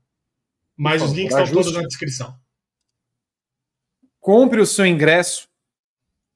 Mas 0.75 1.01
os 1.01 1.13
links 1.13 1.35
estão 1.35 1.53
todos 1.53 1.73
na 1.73 1.81
descrição. 1.83 2.37
Compre 4.19 4.59
o 4.59 4.65
seu 4.65 4.85
ingresso. 4.85 5.47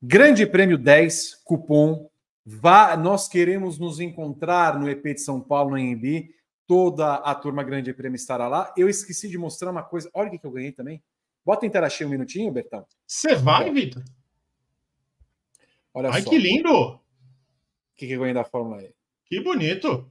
Grande 0.01 0.45
Prêmio 0.45 0.77
10, 0.77 1.41
cupom. 1.43 2.09
Vá, 2.45 2.95
nós 2.95 3.27
queremos 3.27 3.77
nos 3.77 3.99
encontrar 3.99 4.79
no 4.79 4.89
EP 4.89 5.03
de 5.03 5.21
São 5.21 5.41
Paulo, 5.41 5.71
no 5.71 5.77
EMB. 5.77 6.29
Toda 6.65 7.15
a 7.15 7.35
turma 7.35 7.63
Grande 7.63 7.93
Prêmio 7.93 8.15
estará 8.15 8.47
lá. 8.47 8.73
Eu 8.77 8.87
esqueci 8.87 9.27
de 9.27 9.37
mostrar 9.37 9.71
uma 9.71 9.83
coisa. 9.83 10.09
Olha 10.13 10.29
o 10.29 10.39
que 10.39 10.45
eu 10.45 10.51
ganhei 10.51 10.71
também. 10.71 11.03
Bota 11.45 11.65
em 11.65 11.69
Interaxi 11.69 12.05
um 12.05 12.09
minutinho, 12.09 12.51
Bertão. 12.51 12.85
Você 13.05 13.35
vai, 13.35 13.69
Vitor? 13.71 14.03
Olha 15.93 16.09
Ai, 16.09 16.21
só. 16.21 16.29
que 16.29 16.37
lindo! 16.37 16.71
O 16.71 16.99
que, 17.95 18.07
que 18.07 18.13
eu 18.13 18.19
ganhei 18.19 18.33
da 18.33 18.45
Fórmula 18.45 18.81
E? 18.81 18.93
Que 19.25 19.41
bonito! 19.41 20.09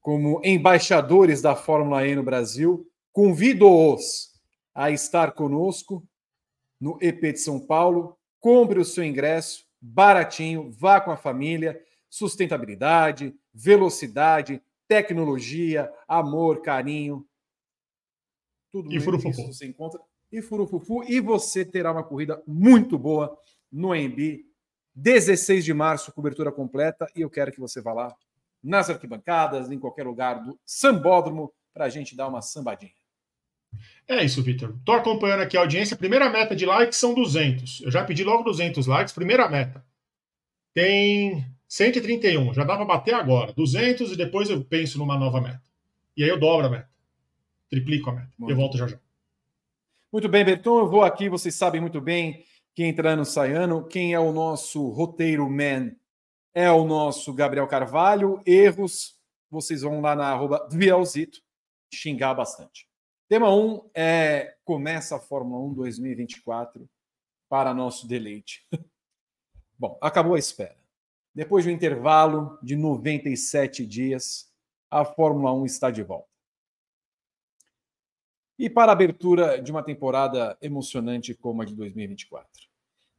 Como 0.00 0.40
embaixadores 0.44 1.40
da 1.40 1.56
Fórmula 1.56 2.06
E 2.06 2.14
no 2.14 2.22
Brasil, 2.22 2.86
convido-os 3.10 4.34
a 4.74 4.90
estar 4.90 5.32
conosco 5.32 6.06
no 6.78 6.98
EP 7.00 7.20
de 7.32 7.38
São 7.38 7.58
Paulo. 7.58 8.18
Compre 8.38 8.78
o 8.78 8.84
seu 8.84 9.02
ingresso, 9.02 9.64
baratinho, 9.80 10.70
vá 10.72 11.00
com 11.00 11.10
a 11.10 11.16
família. 11.16 11.80
Sustentabilidade, 12.10 13.34
velocidade, 13.52 14.62
tecnologia, 14.88 15.90
amor, 16.06 16.62
carinho. 16.62 17.26
Tudo 18.72 18.92
E 18.92 18.96
isso 18.96 19.04
furufufu. 19.04 19.46
você 19.52 19.66
encontra. 19.66 20.00
E 20.32 20.42
furufufu. 20.42 21.04
E 21.04 21.20
você 21.20 21.64
terá 21.64 21.92
uma 21.92 22.02
corrida 22.02 22.42
muito 22.46 22.98
boa 22.98 23.36
no 23.70 23.94
EMB. 23.94 24.44
16 24.94 25.64
de 25.64 25.74
março, 25.74 26.12
cobertura 26.12 26.50
completa. 26.52 27.06
E 27.14 27.20
eu 27.20 27.30
quero 27.30 27.52
que 27.52 27.60
você 27.60 27.80
vá 27.80 27.92
lá 27.92 28.16
nas 28.62 28.88
arquibancadas, 28.88 29.70
em 29.70 29.78
qualquer 29.78 30.06
lugar 30.06 30.42
do 30.42 30.58
sambódromo, 30.64 31.52
para 31.72 31.84
a 31.84 31.88
gente 31.88 32.16
dar 32.16 32.28
uma 32.28 32.40
sambadinha. 32.40 32.92
É 34.08 34.24
isso, 34.24 34.42
Vitor. 34.42 34.78
Tô 34.84 34.92
acompanhando 34.92 35.42
aqui 35.42 35.56
a 35.56 35.60
audiência. 35.60 35.96
Primeira 35.96 36.30
meta 36.30 36.54
de 36.54 36.64
likes 36.64 36.98
são 36.98 37.12
200. 37.12 37.82
Eu 37.82 37.90
já 37.90 38.04
pedi 38.04 38.22
logo 38.22 38.44
200 38.44 38.86
likes. 38.86 39.12
Primeira 39.12 39.48
meta. 39.48 39.84
Tem 40.72 41.44
131. 41.68 42.54
Já 42.54 42.64
dá 42.64 42.76
para 42.76 42.84
bater 42.84 43.14
agora. 43.14 43.52
200 43.52 44.12
e 44.12 44.16
depois 44.16 44.50
eu 44.50 44.64
penso 44.64 44.98
numa 44.98 45.18
nova 45.18 45.40
meta. 45.40 45.62
E 46.16 46.22
aí 46.22 46.30
eu 46.30 46.38
dobro 46.38 46.66
a 46.66 46.70
meta. 46.70 46.88
Triplico 47.68 48.10
a 48.10 48.12
meta. 48.14 48.30
Muito 48.38 48.52
eu 48.52 48.56
volto 48.56 48.78
já 48.78 48.86
já. 48.86 48.98
Muito 50.12 50.28
bem, 50.28 50.44
Berton, 50.44 50.78
eu 50.78 50.88
vou 50.88 51.02
aqui, 51.02 51.28
vocês 51.28 51.56
sabem 51.56 51.80
muito 51.80 52.00
bem 52.00 52.44
quem 52.72 52.88
entra 52.88 53.16
no 53.16 53.24
Saiano, 53.24 53.84
quem 53.84 54.14
é 54.14 54.18
o 54.18 54.32
nosso 54.32 54.88
roteiro 54.90 55.50
man 55.50 55.90
é 56.54 56.70
o 56.70 56.84
nosso 56.84 57.34
Gabriel 57.34 57.66
Carvalho. 57.66 58.40
Erros, 58.46 59.18
vocês 59.50 59.82
vão 59.82 60.00
lá 60.00 60.14
na 60.14 60.28
arroba 60.28 60.68
Vielzito 60.70 61.42
xingar 61.92 62.34
bastante. 62.34 62.88
Tema 63.28 63.52
1 63.52 63.66
um 63.66 63.90
é 63.94 64.56
começa 64.64 65.16
a 65.16 65.20
Fórmula 65.20 65.64
1 65.64 65.74
2024 65.74 66.88
para 67.48 67.74
nosso 67.74 68.06
deleite. 68.06 68.66
Bom, 69.78 69.98
acabou 70.00 70.34
a 70.34 70.38
espera. 70.38 70.76
Depois 71.34 71.64
de 71.64 71.70
um 71.70 71.72
intervalo 71.72 72.58
de 72.62 72.76
97 72.76 73.84
dias, 73.84 74.52
a 74.88 75.04
Fórmula 75.04 75.52
1 75.52 75.66
está 75.66 75.90
de 75.90 76.02
volta. 76.02 76.28
E 78.56 78.70
para 78.70 78.92
a 78.92 78.94
abertura 78.94 79.60
de 79.60 79.72
uma 79.72 79.82
temporada 79.82 80.56
emocionante 80.62 81.34
como 81.34 81.62
a 81.62 81.64
de 81.64 81.74
2024. 81.74 82.48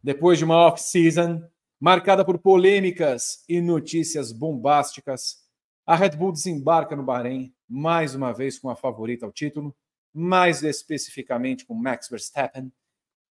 Depois 0.02 0.38
de 0.38 0.46
uma 0.46 0.56
off-season 0.68 1.44
marcada 1.78 2.24
por 2.24 2.40
polêmicas 2.40 3.44
e 3.50 3.60
notícias 3.60 4.32
bombásticas, 4.32 5.44
a 5.86 5.94
Red 5.94 6.12
Bull 6.12 6.32
desembarca 6.32 6.96
no 6.96 7.04
Bahrein 7.04 7.54
mais 7.68 8.16
uma 8.16 8.32
vez 8.32 8.58
com 8.58 8.70
a 8.70 8.78
favorita 8.78 9.26
ao 9.26 9.32
título, 9.32 9.76
mais 10.14 10.64
especificamente 10.64 11.66
com 11.66 11.74
Max 11.74 12.08
Verstappen 12.08 12.72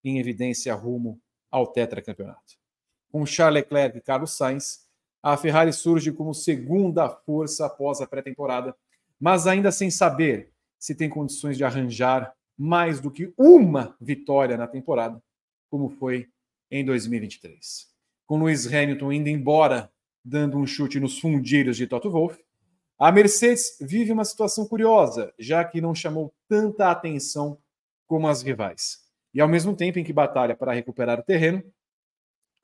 em 0.04 0.18
evidência 0.18 0.74
rumo 0.74 1.18
ao 1.50 1.66
tetracampeonato. 1.68 2.63
Com 3.14 3.24
Charles 3.24 3.62
Leclerc 3.62 3.96
e 3.96 4.00
Carlos 4.00 4.36
Sainz, 4.36 4.88
a 5.22 5.36
Ferrari 5.36 5.72
surge 5.72 6.10
como 6.10 6.34
segunda 6.34 7.08
força 7.08 7.64
após 7.64 8.00
a 8.00 8.08
pré-temporada, 8.08 8.74
mas 9.20 9.46
ainda 9.46 9.70
sem 9.70 9.88
saber 9.88 10.50
se 10.80 10.96
tem 10.96 11.08
condições 11.08 11.56
de 11.56 11.62
arranjar 11.62 12.34
mais 12.58 12.98
do 12.98 13.12
que 13.12 13.32
uma 13.38 13.96
vitória 14.00 14.56
na 14.56 14.66
temporada, 14.66 15.22
como 15.70 15.90
foi 15.90 16.26
em 16.68 16.84
2023. 16.84 17.86
Com 18.26 18.42
Lewis 18.42 18.66
Hamilton 18.66 19.12
indo 19.12 19.28
embora, 19.28 19.88
dando 20.24 20.58
um 20.58 20.66
chute 20.66 20.98
nos 20.98 21.16
fundilhos 21.16 21.76
de 21.76 21.86
Toto 21.86 22.10
Wolff, 22.10 22.42
a 22.98 23.12
Mercedes 23.12 23.78
vive 23.80 24.10
uma 24.10 24.24
situação 24.24 24.66
curiosa, 24.66 25.32
já 25.38 25.64
que 25.64 25.80
não 25.80 25.94
chamou 25.94 26.34
tanta 26.48 26.90
atenção 26.90 27.58
como 28.08 28.26
as 28.26 28.42
rivais. 28.42 29.04
E 29.32 29.40
ao 29.40 29.48
mesmo 29.48 29.76
tempo 29.76 30.00
em 30.00 30.04
que 30.04 30.12
batalha 30.12 30.56
para 30.56 30.72
recuperar 30.72 31.20
o 31.20 31.22
terreno, 31.22 31.62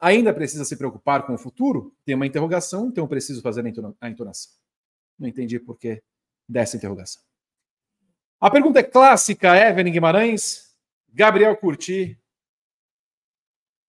ainda 0.00 0.32
precisa 0.32 0.64
se 0.64 0.76
preocupar 0.76 1.26
com 1.26 1.34
o 1.34 1.38
futuro? 1.38 1.94
Tem 2.04 2.14
uma 2.14 2.26
interrogação, 2.26 2.86
então 2.86 3.06
preciso 3.06 3.42
fazer 3.42 3.64
a 4.00 4.08
entonação. 4.08 4.52
Não 5.18 5.28
entendi 5.28 5.60
por 5.60 5.76
que 5.78 6.02
dessa 6.48 6.76
interrogação. 6.76 7.22
A 8.40 8.50
pergunta 8.50 8.80
é 8.80 8.82
clássica, 8.82 9.54
Evelyn 9.54 9.92
Guimarães, 9.92 10.74
Gabriel 11.12 11.54
Curti. 11.56 12.18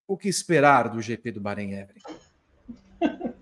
O 0.06 0.18
que 0.18 0.28
esperar 0.28 0.90
do 0.90 1.02
GP 1.02 1.32
do 1.32 1.40
Bahrein, 1.40 1.72
Evelyn? 1.72 2.04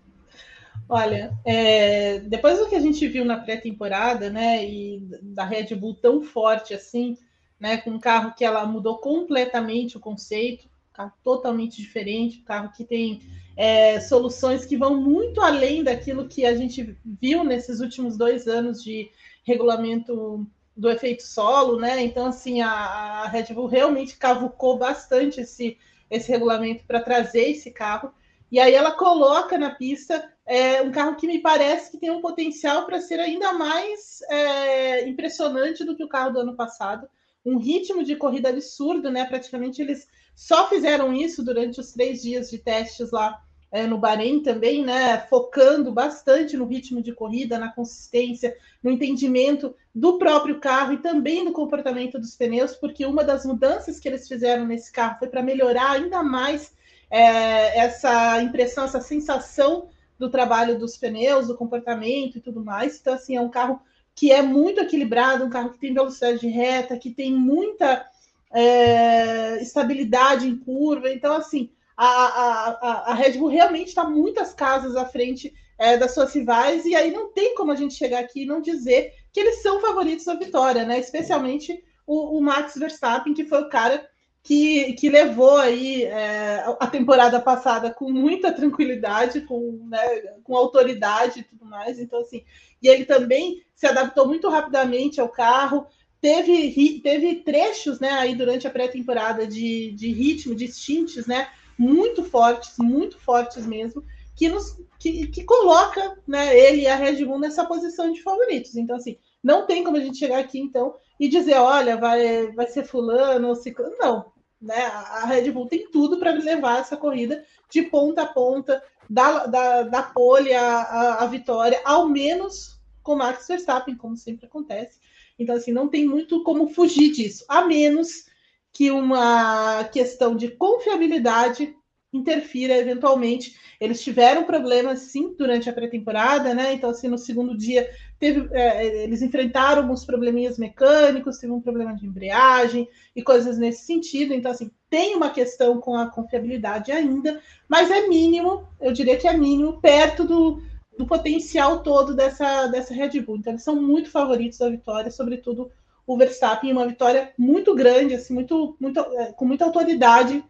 Olha, 0.87 1.37
é, 1.45 2.19
depois 2.19 2.59
do 2.59 2.69
que 2.69 2.75
a 2.75 2.79
gente 2.79 3.07
viu 3.07 3.25
na 3.25 3.39
pré-temporada, 3.39 4.29
né, 4.29 4.63
e 4.65 4.99
da 5.21 5.45
Red 5.45 5.75
Bull 5.75 5.95
tão 5.95 6.21
forte 6.21 6.73
assim, 6.73 7.17
né, 7.59 7.77
com 7.77 7.91
um 7.91 7.99
carro 7.99 8.33
que 8.35 8.45
ela 8.45 8.65
mudou 8.65 8.99
completamente 8.99 9.97
o 9.97 9.99
conceito, 9.99 10.69
carro 10.99 11.13
totalmente 11.23 11.81
diferente, 11.81 12.39
um 12.41 12.43
carro 12.43 12.71
que 12.75 12.83
tem 12.83 13.21
é, 13.55 14.01
soluções 14.01 14.65
que 14.65 14.75
vão 14.75 14.97
muito 14.97 15.39
além 15.39 15.81
daquilo 15.81 16.27
que 16.27 16.45
a 16.45 16.53
gente 16.53 16.97
viu 17.05 17.43
nesses 17.43 17.79
últimos 17.79 18.17
dois 18.17 18.47
anos 18.47 18.83
de 18.83 19.09
regulamento 19.45 20.45
do 20.75 20.89
efeito 20.89 21.23
solo, 21.23 21.79
né? 21.79 22.01
Então, 22.03 22.25
assim, 22.25 22.61
a, 22.61 22.69
a 22.69 23.27
Red 23.27 23.53
Bull 23.53 23.67
realmente 23.67 24.17
cavucou 24.17 24.77
bastante 24.77 25.41
esse, 25.41 25.77
esse 26.09 26.29
regulamento 26.29 26.83
para 26.85 27.01
trazer 27.01 27.51
esse 27.51 27.71
carro. 27.71 28.11
E 28.51 28.59
aí 28.59 28.73
ela 28.73 28.91
coloca 28.91 29.57
na 29.57 29.69
pista 29.69 30.29
é, 30.45 30.81
um 30.81 30.91
carro 30.91 31.15
que 31.15 31.27
me 31.27 31.39
parece 31.39 31.91
que 31.91 31.97
tem 31.97 32.11
um 32.11 32.21
potencial 32.21 32.85
para 32.85 32.99
ser 32.99 33.19
ainda 33.19 33.53
mais 33.53 34.21
é, 34.29 35.07
impressionante 35.07 35.83
do 35.85 35.95
que 35.95 36.03
o 36.03 36.09
carro 36.09 36.31
do 36.31 36.39
ano 36.39 36.55
passado. 36.55 37.07
Um 37.45 37.57
ritmo 37.57 38.03
de 38.03 38.15
corrida 38.15 38.49
absurdo, 38.49 39.09
né? 39.11 39.23
Praticamente 39.25 39.81
eles 39.81 40.07
só 40.39 40.69
fizeram 40.69 41.13
isso 41.13 41.43
durante 41.43 41.81
os 41.81 41.91
três 41.91 42.21
dias 42.21 42.49
de 42.49 42.59
testes 42.59 43.11
lá 43.11 43.43
é, 43.69 43.85
no 43.85 43.97
Bahrein 43.97 44.41
também, 44.41 44.85
né? 44.85 45.17
Focando 45.29 45.91
bastante 45.91 46.55
no 46.55 46.65
ritmo 46.65 47.03
de 47.03 47.11
corrida, 47.11 47.59
na 47.59 47.73
consistência, 47.73 48.55
no 48.81 48.89
entendimento 48.89 49.75
do 49.93 50.17
próprio 50.17 50.57
carro 50.61 50.93
e 50.93 50.99
também 50.99 51.43
do 51.43 51.51
comportamento 51.51 52.17
dos 52.17 52.37
pneus, 52.37 52.73
porque 52.73 53.05
uma 53.05 53.21
das 53.21 53.45
mudanças 53.45 53.99
que 53.99 54.07
eles 54.07 54.29
fizeram 54.29 54.65
nesse 54.65 54.93
carro 54.93 55.19
foi 55.19 55.27
para 55.27 55.43
melhorar 55.43 55.91
ainda 55.91 56.23
mais 56.23 56.71
é, 57.11 57.77
essa 57.77 58.41
impressão, 58.41 58.85
essa 58.85 59.01
sensação 59.01 59.89
do 60.17 60.29
trabalho 60.29 60.79
dos 60.79 60.95
pneus, 60.95 61.47
do 61.47 61.57
comportamento 61.57 62.37
e 62.37 62.41
tudo 62.41 62.63
mais. 62.63 62.97
Então, 62.97 63.13
assim, 63.13 63.35
é 63.35 63.41
um 63.41 63.49
carro 63.49 63.81
que 64.15 64.31
é 64.31 64.41
muito 64.41 64.79
equilibrado, 64.79 65.43
um 65.43 65.49
carro 65.49 65.71
que 65.71 65.79
tem 65.79 65.93
velocidade 65.93 66.47
reta, 66.47 66.97
que 66.97 67.11
tem 67.11 67.33
muita 67.33 68.07
é, 68.53 69.61
estabilidade 69.61 70.47
em 70.47 70.57
curva. 70.57 71.11
Então, 71.11 71.33
assim, 71.33 71.69
a, 71.95 72.05
a, 72.05 73.11
a 73.11 73.13
Red 73.13 73.33
Bull 73.33 73.49
realmente 73.49 73.89
está 73.89 74.03
muitas 74.03 74.53
casas 74.53 74.95
à 74.95 75.05
frente 75.05 75.53
é, 75.77 75.97
das 75.97 76.13
suas 76.13 76.33
rivais, 76.33 76.85
e 76.85 76.95
aí 76.95 77.11
não 77.11 77.31
tem 77.31 77.55
como 77.55 77.71
a 77.71 77.75
gente 77.75 77.93
chegar 77.93 78.19
aqui 78.19 78.43
e 78.43 78.45
não 78.45 78.61
dizer 78.61 79.13
que 79.31 79.39
eles 79.39 79.61
são 79.61 79.79
favoritos 79.79 80.27
à 80.27 80.35
vitória, 80.35 80.83
né? 80.83 80.99
Especialmente 80.99 81.83
o, 82.05 82.37
o 82.37 82.41
Max 82.41 82.75
Verstappen, 82.75 83.33
que 83.33 83.45
foi 83.45 83.61
o 83.61 83.69
cara 83.69 84.05
que, 84.43 84.93
que 84.93 85.09
levou 85.09 85.57
aí 85.57 86.03
é, 86.03 86.63
a 86.79 86.87
temporada 86.87 87.39
passada 87.39 87.93
com 87.93 88.11
muita 88.11 88.51
tranquilidade, 88.51 89.41
com, 89.41 89.87
né, 89.89 89.99
com 90.43 90.55
autoridade 90.55 91.41
e 91.41 91.43
tudo 91.43 91.65
mais. 91.65 91.99
Então, 91.99 92.21
assim, 92.21 92.43
e 92.81 92.87
ele 92.87 93.05
também 93.05 93.61
se 93.75 93.85
adaptou 93.85 94.27
muito 94.27 94.49
rapidamente 94.49 95.21
ao 95.21 95.29
carro. 95.29 95.85
Teve, 96.21 96.99
teve 97.01 97.35
trechos 97.35 97.99
né, 97.99 98.11
aí 98.11 98.35
durante 98.35 98.67
a 98.67 98.71
pré-temporada 98.71 99.47
de, 99.47 99.91
de 99.91 100.11
ritmo, 100.11 100.53
de 100.53 100.67
stints, 100.67 101.25
né? 101.25 101.49
Muito 101.77 102.23
fortes, 102.23 102.77
muito 102.77 103.17
fortes 103.17 103.65
mesmo, 103.65 104.03
que, 104.35 104.49
nos, 104.49 104.77
que, 104.99 105.27
que 105.27 105.43
coloca 105.45 106.17
né, 106.27 106.57
ele 106.57 106.81
e 106.81 106.87
a 106.87 106.95
Red 106.95 107.23
Bull 107.23 107.39
nessa 107.39 107.65
posição 107.65 108.11
de 108.11 108.21
favoritos. 108.21 108.75
Então, 108.75 108.97
assim, 108.97 109.17
não 109.41 109.65
tem 109.65 109.83
como 109.83 109.95
a 109.95 110.01
gente 110.01 110.17
chegar 110.17 110.39
aqui, 110.39 110.59
então, 110.59 110.95
e 111.17 111.29
dizer, 111.29 111.55
olha, 111.55 111.95
vai, 111.95 112.51
vai 112.51 112.67
ser 112.67 112.83
fulano 112.83 113.55
ciclano. 113.55 113.95
Não, 113.97 114.25
né? 114.61 114.85
A 114.85 115.25
Red 115.25 115.51
Bull 115.51 115.67
tem 115.67 115.89
tudo 115.89 116.19
para 116.19 116.31
levar 116.31 116.79
essa 116.79 116.97
corrida 116.97 117.45
de 117.69 117.83
ponta 117.83 118.23
a 118.23 118.27
ponta, 118.27 118.83
da, 119.09 119.45
da, 119.45 119.83
da 119.83 120.03
pole 120.03 120.53
a, 120.53 120.81
a, 120.81 121.23
a 121.23 121.27
vitória, 121.27 121.81
ao 121.83 122.07
menos 122.07 122.79
com 123.01 123.15
Max 123.15 123.47
Verstappen, 123.47 123.95
como 123.95 124.15
sempre 124.15 124.45
acontece. 124.45 124.99
Então, 125.39 125.55
assim, 125.55 125.71
não 125.71 125.87
tem 125.87 126.05
muito 126.05 126.43
como 126.43 126.69
fugir 126.69 127.11
disso, 127.11 127.45
a 127.47 127.65
menos 127.65 128.25
que 128.71 128.91
uma 128.91 129.83
questão 129.85 130.35
de 130.35 130.49
confiabilidade 130.49 131.73
interfira 132.11 132.77
eventualmente. 132.77 133.55
Eles 133.79 134.01
tiveram 134.01 134.43
problemas, 134.43 134.99
sim, 134.99 135.35
durante 135.37 135.69
a 135.69 135.73
pré-temporada, 135.73 136.53
né? 136.53 136.73
Então, 136.73 136.89
assim, 136.89 137.07
no 137.07 137.17
segundo 137.17 137.55
dia, 137.55 137.89
teve, 138.19 138.49
é, 138.51 139.03
eles 139.03 139.21
enfrentaram 139.21 139.83
alguns 139.83 140.03
probleminhas 140.03 140.57
mecânicos, 140.57 141.37
teve 141.37 141.53
um 141.53 141.61
problema 141.61 141.95
de 141.95 142.05
embreagem 142.05 142.87
e 143.15 143.21
coisas 143.21 143.57
nesse 143.57 143.85
sentido. 143.85 144.33
Então, 144.33 144.51
assim, 144.51 144.71
tem 144.89 145.15
uma 145.15 145.29
questão 145.29 145.79
com 145.79 145.95
a 145.95 146.09
confiabilidade 146.09 146.91
ainda, 146.91 147.41
mas 147.67 147.91
é 147.91 148.07
mínimo, 148.07 148.67
eu 148.81 148.91
diria 148.91 149.17
que 149.17 149.27
é 149.27 149.37
mínimo, 149.37 149.79
perto 149.79 150.25
do, 150.25 150.61
do 150.99 151.05
potencial 151.05 151.81
todo 151.81 152.13
dessa, 152.13 152.67
dessa 152.67 152.93
Red 152.93 153.21
Bull. 153.21 153.37
Então, 153.37 153.53
eles 153.53 153.63
são 153.63 153.81
muito 153.81 154.11
favoritos 154.11 154.59
da 154.59 154.69
vitória, 154.69 155.09
sobretudo 155.09 155.71
o 156.05 156.17
Verstappen, 156.17 156.73
uma 156.73 156.85
vitória 156.85 157.31
muito 157.37 157.73
grande, 157.73 158.15
assim, 158.15 158.33
muito, 158.33 158.75
muito, 158.77 158.99
é, 158.99 159.31
com 159.31 159.45
muita 159.45 159.63
autoridade, 159.63 160.43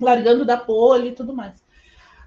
largando 0.00 0.44
da 0.44 0.56
pole 0.56 1.08
e 1.08 1.12
tudo 1.12 1.34
mais. 1.34 1.60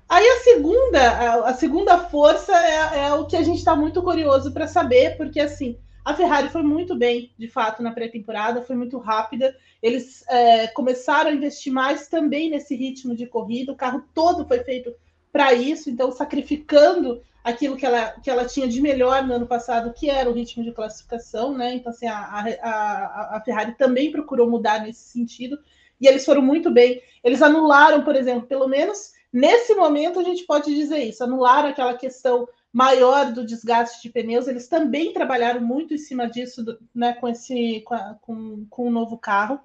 Aí 0.09 0.27
a 0.27 0.39
segunda, 0.41 1.45
a, 1.45 1.53
segunda 1.53 1.97
força 1.97 2.51
é, 2.53 3.05
é, 3.05 3.13
o 3.13 3.25
que 3.25 3.37
a 3.37 3.41
gente 3.41 3.59
está 3.59 3.73
muito 3.73 4.03
curioso 4.03 4.51
para 4.51 4.67
saber, 4.67 5.15
porque 5.15 5.39
assim, 5.39 5.77
a 6.03 6.13
Ferrari 6.13 6.49
foi 6.49 6.61
muito 6.61 6.93
bem, 6.93 7.31
de 7.39 7.47
fato, 7.47 7.81
na 7.81 7.91
pré-temporada, 7.91 8.63
foi 8.63 8.75
muito 8.75 8.97
rápida. 8.97 9.55
Eles 9.81 10.25
é, 10.27 10.67
começaram 10.67 11.29
a 11.29 11.33
investir 11.33 11.71
mais 11.71 12.09
também 12.09 12.49
nesse 12.49 12.75
ritmo 12.75 13.15
de 13.15 13.25
corrida, 13.25 13.71
o 13.71 13.77
carro 13.77 14.03
todo 14.13 14.45
foi 14.45 14.59
feito 14.59 14.93
para 15.31 15.53
isso, 15.53 15.89
então 15.89 16.11
sacrificando 16.11 17.21
aquilo 17.45 17.77
que 17.77 17.85
ela, 17.85 18.09
que 18.23 18.29
ela 18.29 18.43
tinha 18.43 18.67
de 18.67 18.81
melhor 18.81 19.23
no 19.23 19.35
ano 19.35 19.45
passado, 19.45 19.93
que 19.93 20.09
era 20.09 20.27
o 20.27 20.33
ritmo 20.33 20.63
de 20.63 20.71
classificação, 20.71 21.55
né? 21.55 21.75
Então, 21.75 21.91
assim, 21.91 22.07
a, 22.07 22.17
a, 22.17 23.37
a 23.37 23.41
Ferrari 23.45 23.75
também 23.77 24.11
procurou 24.11 24.49
mudar 24.49 24.81
nesse 24.81 25.11
sentido, 25.11 25.59
e 26.01 26.07
eles 26.07 26.25
foram 26.25 26.41
muito 26.41 26.71
bem. 26.71 27.03
Eles 27.23 27.43
anularam, 27.43 28.03
por 28.03 28.15
exemplo, 28.15 28.47
pelo 28.47 28.67
menos 28.67 29.13
nesse 29.31 29.75
momento 29.75 30.19
a 30.19 30.23
gente 30.23 30.43
pode 30.43 30.73
dizer 30.73 30.97
isso, 31.03 31.23
anularam 31.23 31.69
aquela 31.69 31.93
questão 31.93 32.47
maior 32.73 33.31
do 33.31 33.45
desgaste 33.45 34.01
de 34.01 34.09
pneus, 34.09 34.47
eles 34.47 34.67
também 34.67 35.13
trabalharam 35.13 35.61
muito 35.61 35.93
em 35.93 35.99
cima 35.99 36.27
disso, 36.27 36.65
né, 36.95 37.13
com 37.13 37.27
esse 37.27 37.83
com, 38.21 38.65
com 38.69 38.87
o 38.87 38.91
novo 38.91 39.19
carro. 39.19 39.59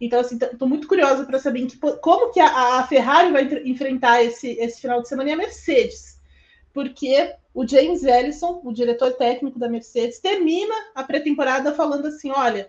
Então, 0.00 0.20
assim, 0.20 0.38
estou 0.40 0.68
muito 0.68 0.86
curiosa 0.86 1.24
para 1.24 1.38
saber 1.40 1.66
que, 1.66 1.76
como 1.76 2.32
que 2.32 2.38
a, 2.38 2.78
a 2.78 2.86
Ferrari 2.86 3.32
vai 3.32 3.42
enfrentar 3.64 4.22
esse, 4.22 4.50
esse 4.52 4.80
final 4.80 5.02
de 5.02 5.08
semana 5.08 5.30
e 5.30 5.32
a 5.32 5.36
Mercedes 5.36 6.13
porque 6.74 7.32
o 7.54 7.66
James 7.66 8.02
Ellison, 8.02 8.60
o 8.64 8.72
diretor 8.72 9.12
técnico 9.12 9.58
da 9.58 9.68
Mercedes, 9.68 10.18
termina 10.18 10.74
a 10.94 11.04
pré-temporada 11.04 11.72
falando 11.72 12.08
assim: 12.08 12.32
olha, 12.32 12.68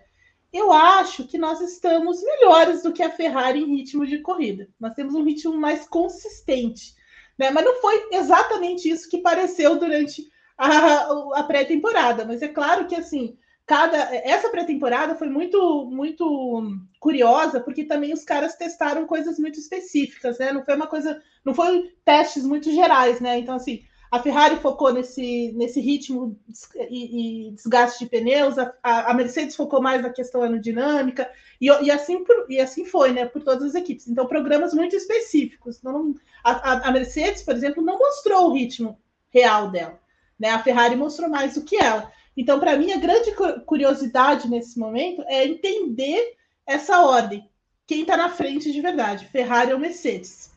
eu 0.53 0.71
acho 0.71 1.27
que 1.27 1.37
nós 1.37 1.59
estamos 1.59 2.23
melhores 2.23 2.83
do 2.83 2.93
que 2.93 3.01
a 3.01 3.09
Ferrari 3.09 3.59
em 3.59 3.75
ritmo 3.77 4.05
de 4.05 4.19
corrida. 4.19 4.69
Nós 4.79 4.93
temos 4.93 5.15
um 5.15 5.23
ritmo 5.23 5.57
mais 5.57 5.87
consistente. 5.87 6.93
Né? 7.37 7.49
Mas 7.49 7.65
não 7.65 7.81
foi 7.81 8.07
exatamente 8.11 8.87
isso 8.87 9.09
que 9.09 9.17
pareceu 9.17 9.77
durante 9.77 10.23
a, 10.57 11.39
a 11.39 11.43
pré-temporada. 11.43 12.23
Mas 12.23 12.41
é 12.41 12.47
claro 12.47 12.87
que 12.87 12.95
assim, 12.95 13.37
cada 13.65 13.97
essa 14.15 14.49
pré-temporada 14.49 15.15
foi 15.15 15.27
muito 15.27 15.89
muito 15.91 16.63
curiosa 16.99 17.59
porque 17.59 17.83
também 17.83 18.13
os 18.13 18.23
caras 18.23 18.55
testaram 18.55 19.07
coisas 19.07 19.39
muito 19.39 19.59
específicas, 19.59 20.37
né? 20.37 20.53
Não 20.53 20.63
foi 20.63 20.75
uma 20.75 20.87
coisa, 20.87 21.21
não 21.43 21.53
foi 21.53 21.91
testes 22.05 22.45
muito 22.45 22.71
gerais, 22.71 23.19
né? 23.19 23.39
Então 23.39 23.55
assim, 23.55 23.83
a 24.15 24.21
Ferrari 24.21 24.55
focou 24.57 24.93
nesse, 24.93 25.51
nesse 25.53 25.81
ritmo 25.81 26.39
e, 26.89 27.49
e 27.49 27.51
desgaste 27.51 28.05
de 28.05 28.09
pneus, 28.09 28.57
a, 28.57 28.73
a, 28.81 29.13
Mercedes 29.13 29.55
focou 29.55 29.81
mais 29.81 30.01
na 30.01 30.09
questão 30.09 30.41
aerodinâmica, 30.41 31.29
e, 31.59 31.65
e, 31.65 31.91
assim, 31.91 32.23
por, 32.23 32.45
e 32.49 32.59
assim 32.59 32.85
foi, 32.85 33.11
né, 33.11 33.25
por 33.25 33.43
todas 33.43 33.63
as 33.69 33.75
equipes. 33.75 34.07
Então, 34.07 34.25
programas 34.25 34.73
muito 34.73 34.95
específicos. 34.95 35.81
Não, 35.83 36.15
a, 36.43 36.87
a 36.87 36.91
Mercedes, 36.91 37.43
por 37.43 37.53
exemplo, 37.53 37.83
não 37.83 37.99
mostrou 37.99 38.49
o 38.49 38.53
ritmo 38.53 38.97
real 39.29 39.69
dela. 39.69 39.99
Né? 40.39 40.49
A 40.49 40.63
Ferrari 40.63 40.95
mostrou 40.95 41.29
mais 41.29 41.55
do 41.55 41.63
que 41.63 41.75
ela. 41.75 42.09
Então, 42.37 42.59
para 42.59 42.77
mim, 42.77 42.93
a 42.93 42.97
grande 42.97 43.33
curiosidade 43.65 44.49
nesse 44.49 44.79
momento 44.79 45.23
é 45.27 45.45
entender 45.45 46.35
essa 46.65 47.01
ordem. 47.01 47.49
Quem 47.85 48.01
está 48.01 48.15
na 48.15 48.29
frente 48.29 48.71
de 48.71 48.81
verdade, 48.81 49.27
Ferrari 49.27 49.73
ou 49.73 49.79
Mercedes. 49.79 50.51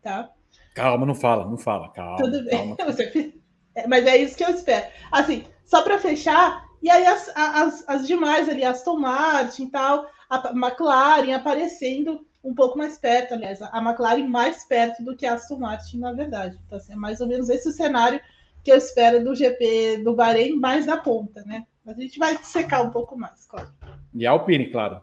Tá? 0.00 0.30
Calma, 0.74 1.06
não 1.06 1.14
fala, 1.14 1.44
não 1.46 1.58
fala. 1.58 1.90
Calma. 1.92 2.18
Tudo 2.18 2.44
bem. 2.44 2.76
Calma. 2.76 2.76
É, 3.72 3.86
mas 3.86 4.04
é 4.04 4.16
isso 4.16 4.36
que 4.36 4.42
eu 4.42 4.50
espero. 4.50 4.84
Assim, 5.12 5.44
só 5.64 5.82
para 5.82 5.96
fechar, 5.96 6.66
e 6.82 6.90
aí 6.90 7.06
as, 7.06 7.30
as, 7.36 7.88
as 7.88 8.04
demais 8.04 8.48
ali, 8.48 8.64
Aston 8.64 8.98
Martin 8.98 9.66
e 9.66 9.70
tal, 9.70 10.10
a 10.28 10.50
McLaren 10.50 11.32
aparecendo 11.32 12.26
um 12.42 12.54
pouco 12.54 12.78
mais 12.78 12.98
perto, 12.98 13.34
aliás, 13.34 13.60
a 13.60 13.78
McLaren 13.78 14.26
mais 14.26 14.64
perto 14.64 15.04
do 15.04 15.16
que 15.16 15.26
a 15.26 15.34
Aston 15.34 15.58
Martin, 15.58 15.98
na 15.98 16.12
verdade. 16.12 16.58
Então, 16.66 16.78
assim, 16.78 16.92
é 16.92 16.96
mais 16.96 17.20
ou 17.20 17.26
menos 17.26 17.48
esse 17.48 17.68
o 17.68 17.72
cenário 17.72 18.20
que 18.64 18.72
eu 18.72 18.76
espero 18.76 19.22
do 19.22 19.34
GP 19.34 19.98
do 19.98 20.14
Bahrein, 20.14 20.56
mais 20.56 20.86
na 20.86 20.96
ponta, 20.96 21.42
né? 21.44 21.66
Mas 21.84 21.98
a 21.98 22.00
gente 22.00 22.18
vai 22.18 22.36
secar 22.42 22.82
um 22.82 22.90
pouco 22.90 23.16
mais, 23.16 23.46
claro. 23.46 23.70
E 24.14 24.26
a 24.26 24.30
Alpine, 24.30 24.70
claro. 24.70 25.00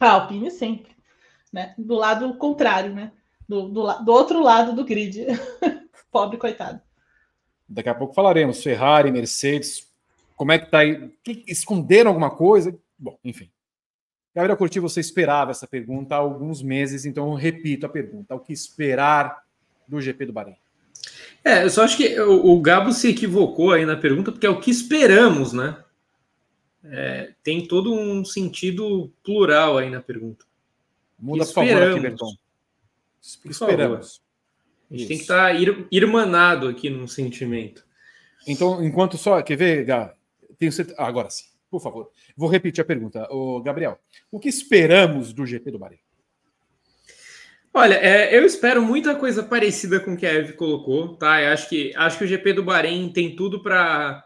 A 0.00 0.12
Alpine 0.12 0.50
sempre, 0.50 0.92
né? 1.52 1.74
Do 1.78 1.94
lado 1.94 2.34
contrário, 2.34 2.94
né? 2.94 3.12
Do, 3.48 3.68
do, 3.68 4.04
do 4.04 4.12
outro 4.12 4.42
lado 4.42 4.74
do 4.74 4.84
grid. 4.84 5.26
Pobre 6.12 6.36
coitado. 6.36 6.80
Daqui 7.68 7.88
a 7.88 7.94
pouco 7.94 8.14
falaremos. 8.14 8.62
Ferrari, 8.62 9.10
Mercedes, 9.10 9.88
como 10.36 10.52
é 10.52 10.58
que 10.58 10.70
tá 10.70 10.80
aí? 10.80 11.10
Que, 11.22 11.44
esconderam 11.48 12.10
alguma 12.10 12.30
coisa? 12.30 12.76
Bom, 12.98 13.18
enfim. 13.24 13.50
Gabriel 14.34 14.56
Curti, 14.56 14.78
você 14.78 15.00
esperava 15.00 15.50
essa 15.50 15.66
pergunta 15.66 16.14
há 16.14 16.18
alguns 16.18 16.62
meses, 16.62 17.04
então 17.04 17.28
eu 17.30 17.34
repito 17.34 17.86
a 17.86 17.88
pergunta: 17.88 18.34
o 18.34 18.40
que 18.40 18.52
esperar 18.52 19.42
do 19.86 20.00
GP 20.00 20.26
do 20.26 20.32
Bahrein? 20.32 20.56
É, 21.44 21.64
eu 21.64 21.70
só 21.70 21.82
acho 21.82 21.96
que 21.96 22.20
o, 22.20 22.52
o 22.52 22.60
Gabo 22.60 22.92
se 22.92 23.08
equivocou 23.08 23.72
aí 23.72 23.84
na 23.84 23.96
pergunta, 23.96 24.30
porque 24.30 24.46
é 24.46 24.50
o 24.50 24.60
que 24.60 24.70
esperamos, 24.70 25.52
né? 25.52 25.82
É, 26.84 27.32
tem 27.42 27.66
todo 27.66 27.92
um 27.92 28.24
sentido 28.24 29.12
plural 29.22 29.78
aí 29.78 29.90
na 29.90 30.00
pergunta. 30.00 30.44
Muda, 31.18 31.44
por 31.44 31.54
favor, 31.54 31.82
aqui, 31.82 32.00
Berton. 32.00 32.32
Esperamos. 33.20 34.22
A 34.90 34.94
gente 34.94 35.00
Isso. 35.00 35.08
tem 35.08 35.16
que 35.16 35.22
estar 35.22 35.52
tá 35.52 35.86
irmanado 35.90 36.68
aqui 36.68 36.88
num 36.88 37.06
sentimento. 37.06 37.84
Então, 38.46 38.82
enquanto 38.82 39.18
só. 39.18 39.40
Quer 39.42 39.56
ver, 39.56 39.84
Gá? 39.84 40.14
Tenho 40.58 40.72
certeza. 40.72 40.96
Ah, 40.98 41.06
agora 41.06 41.28
sim, 41.30 41.44
por 41.70 41.80
favor. 41.80 42.10
Vou 42.36 42.48
repetir 42.48 42.82
a 42.82 42.86
pergunta. 42.86 43.26
Ô, 43.30 43.60
Gabriel, 43.60 43.98
o 44.30 44.40
que 44.40 44.48
esperamos 44.48 45.32
do 45.32 45.46
GP 45.46 45.70
do 45.70 45.78
Bahrein? 45.78 46.00
Olha, 47.74 47.94
é, 47.94 48.36
eu 48.36 48.44
espero 48.44 48.82
muita 48.82 49.14
coisa 49.14 49.42
parecida 49.42 50.00
com 50.00 50.14
o 50.14 50.16
que 50.16 50.26
a 50.26 50.32
Eve 50.32 50.54
colocou, 50.54 51.16
tá? 51.16 51.42
Eu 51.42 51.52
acho 51.52 51.68
que, 51.68 51.92
acho 51.94 52.18
que 52.18 52.24
o 52.24 52.26
GP 52.26 52.54
do 52.54 52.64
Bahrein 52.64 53.12
tem 53.12 53.36
tudo 53.36 53.62
para 53.62 54.24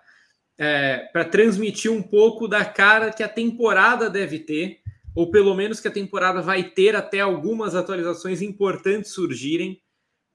é, 0.56 1.08
para 1.12 1.24
transmitir 1.24 1.90
um 1.90 2.02
pouco 2.02 2.46
da 2.46 2.64
cara 2.64 3.10
que 3.10 3.22
a 3.22 3.28
temporada 3.28 4.08
deve 4.08 4.38
ter 4.38 4.81
ou 5.14 5.30
pelo 5.30 5.54
menos 5.54 5.80
que 5.80 5.88
a 5.88 5.92
temporada 5.92 6.40
vai 6.40 6.64
ter 6.64 6.96
até 6.96 7.20
algumas 7.20 7.74
atualizações 7.74 8.40
importantes 8.40 9.12
surgirem. 9.12 9.80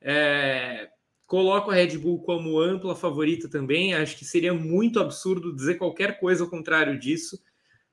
É, 0.01 0.89
coloco 1.25 1.71
a 1.71 1.73
Red 1.73 1.97
Bull 1.97 2.21
como 2.21 2.59
ampla 2.59 2.95
favorita 2.95 3.49
também. 3.49 3.93
Acho 3.93 4.17
que 4.17 4.25
seria 4.25 4.53
muito 4.53 4.99
absurdo 4.99 5.55
dizer 5.55 5.75
qualquer 5.75 6.19
coisa 6.19 6.43
ao 6.43 6.49
contrário 6.49 6.99
disso. 6.99 7.39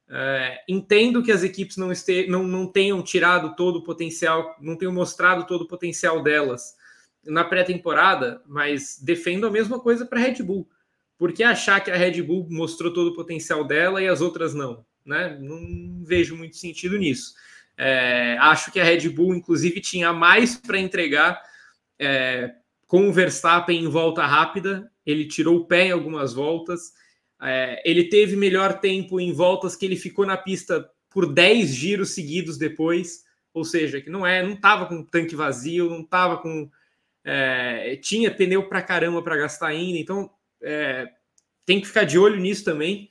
É, 0.08 0.62
entendo 0.68 1.22
que 1.22 1.32
as 1.32 1.42
equipes 1.42 1.78
não, 1.78 1.90
este, 1.90 2.26
não, 2.26 2.42
não 2.42 2.66
tenham 2.66 3.02
tirado 3.02 3.56
todo 3.56 3.76
o 3.76 3.84
potencial, 3.84 4.54
não 4.60 4.76
tenham 4.76 4.92
mostrado 4.92 5.46
todo 5.46 5.62
o 5.62 5.68
potencial 5.68 6.22
delas 6.22 6.74
na 7.24 7.42
pré-temporada, 7.42 8.42
mas 8.46 8.98
defendo 9.02 9.46
a 9.46 9.50
mesma 9.50 9.80
coisa 9.80 10.04
para 10.04 10.20
a 10.20 10.22
Red 10.22 10.42
Bull. 10.42 10.68
Por 11.16 11.32
que 11.32 11.42
achar 11.42 11.80
que 11.80 11.90
a 11.90 11.96
Red 11.96 12.20
Bull 12.22 12.46
mostrou 12.50 12.92
todo 12.92 13.08
o 13.08 13.14
potencial 13.14 13.64
dela 13.64 14.02
e 14.02 14.08
as 14.08 14.20
outras 14.20 14.52
não? 14.52 14.84
Né? 15.04 15.36
Não 15.40 16.04
vejo 16.04 16.36
muito 16.36 16.56
sentido 16.56 16.96
nisso. 16.98 17.34
É, 17.76 18.36
acho 18.40 18.70
que 18.70 18.80
a 18.80 18.84
Red 18.84 19.08
Bull, 19.08 19.34
inclusive, 19.34 19.80
tinha 19.80 20.12
mais 20.12 20.56
para 20.56 20.78
entregar 20.78 21.42
é, 21.98 22.54
com 22.86 23.08
o 23.08 23.12
Verstappen 23.12 23.84
em 23.84 23.88
volta 23.88 24.24
rápida. 24.24 24.90
Ele 25.04 25.26
tirou 25.26 25.56
o 25.56 25.66
pé 25.66 25.88
em 25.88 25.92
algumas 25.92 26.32
voltas. 26.32 26.92
É, 27.42 27.82
ele 27.84 28.04
teve 28.04 28.36
melhor 28.36 28.80
tempo 28.80 29.20
em 29.20 29.32
voltas 29.32 29.76
que 29.76 29.84
ele 29.84 29.96
ficou 29.96 30.24
na 30.24 30.36
pista 30.36 30.88
por 31.10 31.32
10 31.32 31.68
giros 31.68 32.14
seguidos 32.14 32.56
depois. 32.56 33.24
Ou 33.52 33.64
seja, 33.64 34.00
que 34.00 34.10
não 34.10 34.26
é, 34.26 34.42
não 34.42 34.54
estava 34.54 34.86
com 34.86 35.04
tanque 35.04 35.36
vazio, 35.36 35.90
não 35.90 36.00
estava 36.00 36.38
com. 36.38 36.70
É, 37.24 37.96
tinha 37.96 38.34
pneu 38.34 38.68
para 38.68 38.82
caramba 38.82 39.22
para 39.22 39.36
gastar 39.36 39.68
ainda. 39.68 39.98
Então, 39.98 40.30
é, 40.62 41.08
tem 41.64 41.80
que 41.80 41.86
ficar 41.86 42.04
de 42.04 42.18
olho 42.18 42.40
nisso 42.40 42.64
também. 42.64 43.10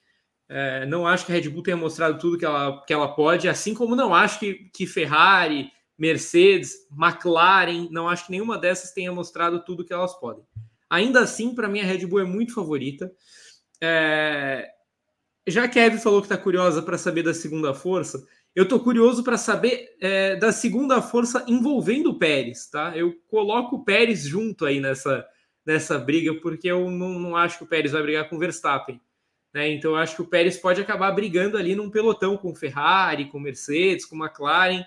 É, 0.55 0.85
não 0.85 1.07
acho 1.07 1.25
que 1.25 1.31
a 1.31 1.35
Red 1.35 1.49
Bull 1.49 1.63
tenha 1.63 1.75
mostrado 1.75 2.19
tudo 2.19 2.37
que 2.37 2.45
ela, 2.45 2.79
que 2.85 2.93
ela 2.93 3.07
pode, 3.15 3.49
assim 3.49 3.73
como 3.73 3.95
não 3.95 4.13
acho 4.13 4.39
que, 4.39 4.69
que 4.71 4.85
Ferrari, 4.85 5.71
Mercedes, 5.97 6.75
McLaren, 6.95 7.87
não 7.89 8.07
acho 8.07 8.27
que 8.27 8.31
nenhuma 8.31 8.55
dessas 8.55 8.91
tenha 8.91 9.11
mostrado 9.11 9.63
tudo 9.65 9.83
que 9.83 9.91
elas 9.91 10.13
podem. 10.13 10.43
Ainda 10.87 11.21
assim, 11.21 11.55
para 11.55 11.67
mim, 11.67 11.79
a 11.79 11.85
Red 11.85 12.05
Bull 12.05 12.19
é 12.19 12.23
muito 12.23 12.53
favorita. 12.53 13.11
É... 13.81 14.69
Já 15.47 15.67
que 15.67 15.79
a 15.79 15.85
Eve 15.85 15.97
falou 15.97 16.21
que 16.21 16.27
está 16.27 16.37
curiosa 16.37 16.83
para 16.83 16.99
saber 16.99 17.23
da 17.23 17.33
segunda 17.33 17.73
força, 17.73 18.23
eu 18.55 18.65
estou 18.65 18.79
curioso 18.79 19.23
para 19.23 19.39
saber 19.39 19.95
é, 19.99 20.35
da 20.35 20.51
segunda 20.51 21.01
força 21.01 21.43
envolvendo 21.47 22.11
o 22.11 22.19
Pérez, 22.19 22.69
tá? 22.69 22.95
Eu 22.95 23.15
coloco 23.27 23.77
o 23.77 23.83
Pérez 23.83 24.23
junto 24.23 24.67
aí 24.67 24.79
nessa, 24.79 25.25
nessa 25.65 25.97
briga, 25.97 26.35
porque 26.35 26.67
eu 26.67 26.91
não, 26.91 27.17
não 27.17 27.35
acho 27.35 27.57
que 27.57 27.63
o 27.63 27.67
Pérez 27.67 27.91
vai 27.91 28.03
brigar 28.03 28.29
com 28.29 28.35
o 28.35 28.39
Verstappen. 28.39 29.01
Né? 29.53 29.71
Então, 29.71 29.91
eu 29.91 29.97
acho 29.97 30.15
que 30.15 30.21
o 30.21 30.27
Pérez 30.27 30.57
pode 30.57 30.81
acabar 30.81 31.11
brigando 31.11 31.57
ali 31.57 31.75
num 31.75 31.89
pelotão 31.89 32.35
com 32.35 32.55
Ferrari, 32.55 33.29
com 33.29 33.39
Mercedes, 33.39 34.05
com 34.05 34.15
McLaren. 34.15 34.83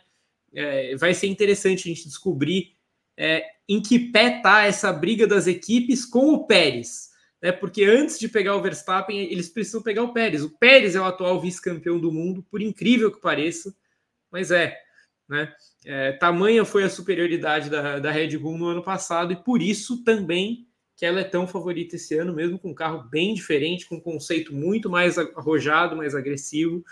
É, 0.52 0.96
vai 0.96 1.14
ser 1.14 1.28
interessante 1.28 1.88
a 1.88 1.94
gente 1.94 2.08
descobrir 2.08 2.74
é, 3.16 3.44
em 3.68 3.80
que 3.80 3.98
pé 3.98 4.38
está 4.38 4.64
essa 4.64 4.92
briga 4.92 5.26
das 5.26 5.46
equipes 5.46 6.04
com 6.04 6.32
o 6.32 6.46
Pérez. 6.46 7.10
Né? 7.40 7.52
Porque 7.52 7.84
antes 7.84 8.18
de 8.18 8.28
pegar 8.28 8.56
o 8.56 8.62
Verstappen, 8.62 9.30
eles 9.30 9.48
precisam 9.48 9.82
pegar 9.82 10.02
o 10.02 10.12
Pérez. 10.12 10.42
O 10.42 10.58
Pérez 10.58 10.96
é 10.96 11.00
o 11.00 11.04
atual 11.04 11.40
vice-campeão 11.40 11.98
do 11.98 12.10
mundo, 12.10 12.42
por 12.50 12.60
incrível 12.60 13.12
que 13.12 13.20
pareça, 13.20 13.74
mas 14.30 14.50
é. 14.50 14.76
Né? 15.28 15.52
É, 15.84 16.12
tamanha 16.12 16.64
foi 16.64 16.84
a 16.84 16.90
superioridade 16.90 17.70
da, 17.70 17.98
da 17.98 18.10
Red 18.10 18.36
Bull 18.38 18.58
no 18.58 18.66
ano 18.66 18.82
passado, 18.82 19.32
e 19.32 19.36
por 19.36 19.62
isso 19.62 20.02
também 20.02 20.66
que 20.96 21.04
ela 21.04 21.20
é 21.20 21.24
tão 21.24 21.46
favorita 21.46 21.96
esse 21.96 22.16
ano, 22.16 22.32
mesmo 22.32 22.58
com 22.58 22.70
um 22.70 22.74
carro 22.74 23.06
bem 23.10 23.34
diferente, 23.34 23.86
com 23.86 23.96
um 23.96 24.00
conceito 24.00 24.54
muito 24.54 24.88
mais 24.88 25.18
arrojado, 25.18 25.94
mais 25.94 26.14
agressivo. 26.14 26.82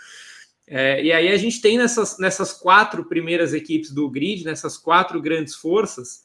É, 0.67 1.03
e 1.03 1.11
aí 1.11 1.29
a 1.29 1.37
gente 1.37 1.59
tem 1.59 1.77
nessas, 1.77 2.19
nessas 2.19 2.53
quatro 2.53 3.05
primeiras 3.05 3.53
equipes 3.53 3.91
do 3.91 4.09
grid, 4.09 4.45
nessas 4.45 4.77
quatro 4.77 5.19
grandes 5.19 5.55
forças, 5.55 6.23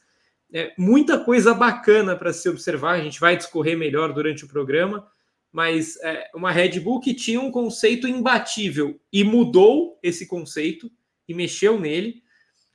é, 0.53 0.73
muita 0.77 1.19
coisa 1.19 1.55
bacana 1.55 2.15
para 2.17 2.33
se 2.33 2.49
observar. 2.49 2.99
A 2.99 3.03
gente 3.03 3.19
vai 3.19 3.37
discorrer 3.37 3.79
melhor 3.79 4.13
durante 4.13 4.45
o 4.45 4.49
programa, 4.49 5.07
mas 5.51 5.97
é, 6.03 6.31
uma 6.35 6.51
Red 6.51 6.81
Bull 6.81 7.01
que 7.01 7.15
tinha 7.15 7.41
um 7.41 7.51
conceito 7.51 8.07
imbatível 8.07 9.01
e 9.13 9.25
mudou 9.25 9.99
esse 10.03 10.27
conceito 10.27 10.91
e 11.27 11.35
mexeu 11.35 11.79
nele. 11.81 12.23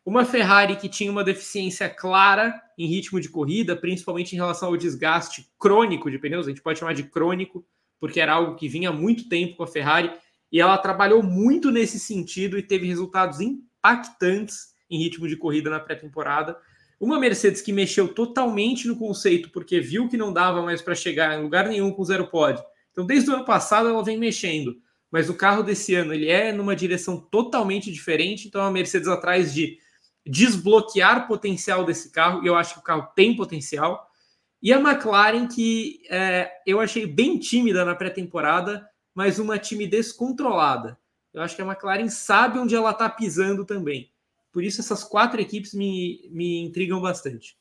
Uma 0.06 0.24
Ferrari 0.24 0.76
que 0.76 0.88
tinha 0.88 1.12
uma 1.12 1.24
deficiência 1.24 1.90
clara 1.90 2.62
em 2.78 2.86
ritmo 2.86 3.20
de 3.20 3.28
corrida, 3.28 3.76
principalmente 3.76 4.34
em 4.34 4.36
relação 4.36 4.70
ao 4.70 4.78
desgaste 4.78 5.50
crônico 5.58 6.12
de 6.12 6.20
pneus, 6.20 6.46
a 6.46 6.50
gente 6.50 6.62
pode 6.62 6.78
chamar 6.78 6.94
de 6.94 7.04
crônico, 7.04 7.66
porque 8.00 8.20
era 8.20 8.34
algo 8.34 8.56
que 8.56 8.70
vinha 8.70 8.90
há 8.90 8.94
muito 8.94 9.28
tempo 9.28 9.56
com 9.56 9.64
a 9.64 9.68
Ferrari, 9.68 10.12
e 10.52 10.62
ela 10.62 10.78
trabalhou 10.78 11.24
muito 11.24 11.72
nesse 11.72 12.00
sentido 12.00 12.56
e 12.56 12.62
teve 12.62 12.86
resultados 12.86 13.42
impactantes 13.42 14.76
em 14.92 15.00
ritmo 15.00 15.28
de 15.28 15.36
corrida 15.36 15.72
na 15.72 15.80
pré-temporada. 15.80 16.56
Uma 17.00 17.20
Mercedes 17.20 17.64
que 17.64 17.74
mexeu 17.74 18.08
totalmente 18.08 18.88
no 18.88 18.96
conceito, 18.96 19.50
porque 19.50 19.80
viu 19.80 20.08
que 20.08 20.18
não 20.18 20.32
dava 20.32 20.62
mais 20.62 20.84
para 20.84 20.94
chegar 20.94 21.36
em 21.36 21.42
lugar 21.42 21.68
nenhum 21.68 21.92
com 21.92 22.04
zero 22.04 22.28
pod. 22.28 22.62
Então, 22.92 23.08
desde 23.08 23.32
o 23.32 23.34
ano 23.34 23.44
passado, 23.44 23.90
ela 23.90 24.04
vem 24.04 24.20
mexendo. 24.20 24.78
Mas 25.10 25.30
o 25.30 25.34
carro 25.34 25.64
desse 25.64 25.96
ano 25.96 26.14
ele 26.14 26.30
é 26.30 26.52
numa 26.52 26.76
direção 26.76 27.20
totalmente 27.20 27.92
diferente. 27.92 28.48
Então, 28.48 28.62
a 28.62 28.72
Mercedes 28.72 29.08
atrás 29.08 29.52
de 29.54 29.84
desbloquear 30.26 31.28
potencial 31.28 31.86
desse 31.86 32.10
carro, 32.10 32.44
e 32.44 32.48
eu 32.48 32.56
acho 32.56 32.74
que 32.74 32.80
o 32.80 32.84
carro 32.84 33.10
tem 33.16 33.36
potencial. 33.36 34.10
E 34.62 34.74
a 34.74 34.80
McLaren, 34.80 35.48
que 35.48 36.02
é, 36.10 36.52
eu 36.66 36.80
achei 36.80 37.06
bem 37.06 37.38
tímida 37.38 37.86
na 37.86 37.94
pré-temporada, 37.94 38.90
mas 39.14 39.38
uma 39.38 39.60
time 39.60 39.86
descontrolada. 39.86 41.00
Eu 41.32 41.42
acho 41.42 41.56
que 41.56 41.62
a 41.62 41.66
McLaren 41.66 42.10
sabe 42.10 42.58
onde 42.58 42.76
ela 42.76 42.92
está 42.92 43.08
pisando 43.08 43.64
também. 43.66 44.12
Por 44.52 44.64
isso, 44.64 44.82
essas 44.82 45.04
quatro 45.04 45.40
equipes 45.40 45.74
me, 45.74 46.28
me 46.32 46.64
intrigam 46.64 47.00
bastante. 47.00 47.58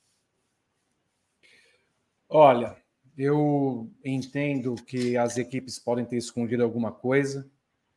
Olha, 2.29 2.77
eu 3.19 3.91
entendo 4.05 4.75
que 4.77 5.17
as 5.17 5.37
equipes 5.37 5.79
podem 5.79 6.05
ter 6.05 6.17
escondido 6.17 6.63
alguma 6.63 6.91
coisa, 6.91 7.51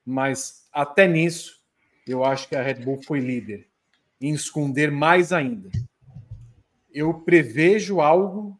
mas 0.06 0.68
até 0.74 1.08
nisso, 1.08 1.62
eu 2.06 2.26
acho 2.26 2.50
que 2.50 2.56
a 2.56 2.62
Red 2.62 2.84
Bull 2.84 3.02
foi 3.04 3.20
líder 3.20 3.68
em 4.20 4.34
esconder 4.34 4.92
mais 4.92 5.32
ainda. 5.32 5.70
Eu 6.92 7.14
prevejo 7.22 8.02
algo 8.02 8.60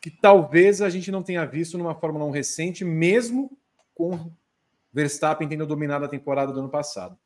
que 0.00 0.10
talvez 0.10 0.82
a 0.82 0.90
gente 0.90 1.10
não 1.12 1.22
tenha 1.22 1.44
visto 1.44 1.78
numa 1.78 1.94
Fórmula 1.94 2.24
1 2.24 2.30
recente, 2.30 2.84
mesmo 2.84 3.56
com 3.94 4.32
Verstappen 4.92 5.48
tendo 5.48 5.66
dominado 5.66 6.04
a 6.04 6.08
temporada 6.08 6.52
do 6.52 6.58
ano 6.58 6.68
passado. 6.68 7.16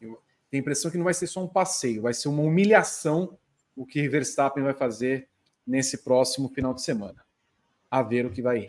Eu 0.00 0.20
tenho 0.50 0.60
a 0.60 0.64
impressão 0.64 0.90
que 0.90 0.98
não 0.98 1.04
vai 1.04 1.14
ser 1.14 1.28
só 1.28 1.42
um 1.44 1.48
passeio, 1.48 2.02
vai 2.02 2.12
ser 2.12 2.28
uma 2.28 2.42
humilhação 2.42 3.38
o 3.76 3.84
que 3.84 4.08
Verstappen 4.08 4.64
vai 4.64 4.72
fazer 4.72 5.28
nesse 5.66 6.02
próximo 6.02 6.48
final 6.48 6.72
de 6.72 6.82
semana. 6.82 7.22
A 7.90 8.02
ver 8.02 8.24
o 8.24 8.30
que 8.30 8.40
vai 8.40 8.66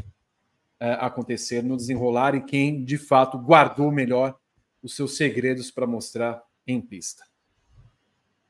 é, 0.80 0.92
acontecer 1.00 1.64
no 1.64 1.78
desenrolar 1.78 2.36
e 2.36 2.44
quem 2.44 2.84
de 2.84 2.98
fato 2.98 3.38
guardou 3.38 3.92
melhor 3.92 4.38
os 4.84 4.96
seus 4.96 5.16
segredos 5.16 5.72
para 5.72 5.88
mostrar 5.88 6.44
em 6.68 6.82
pista. 6.82 7.24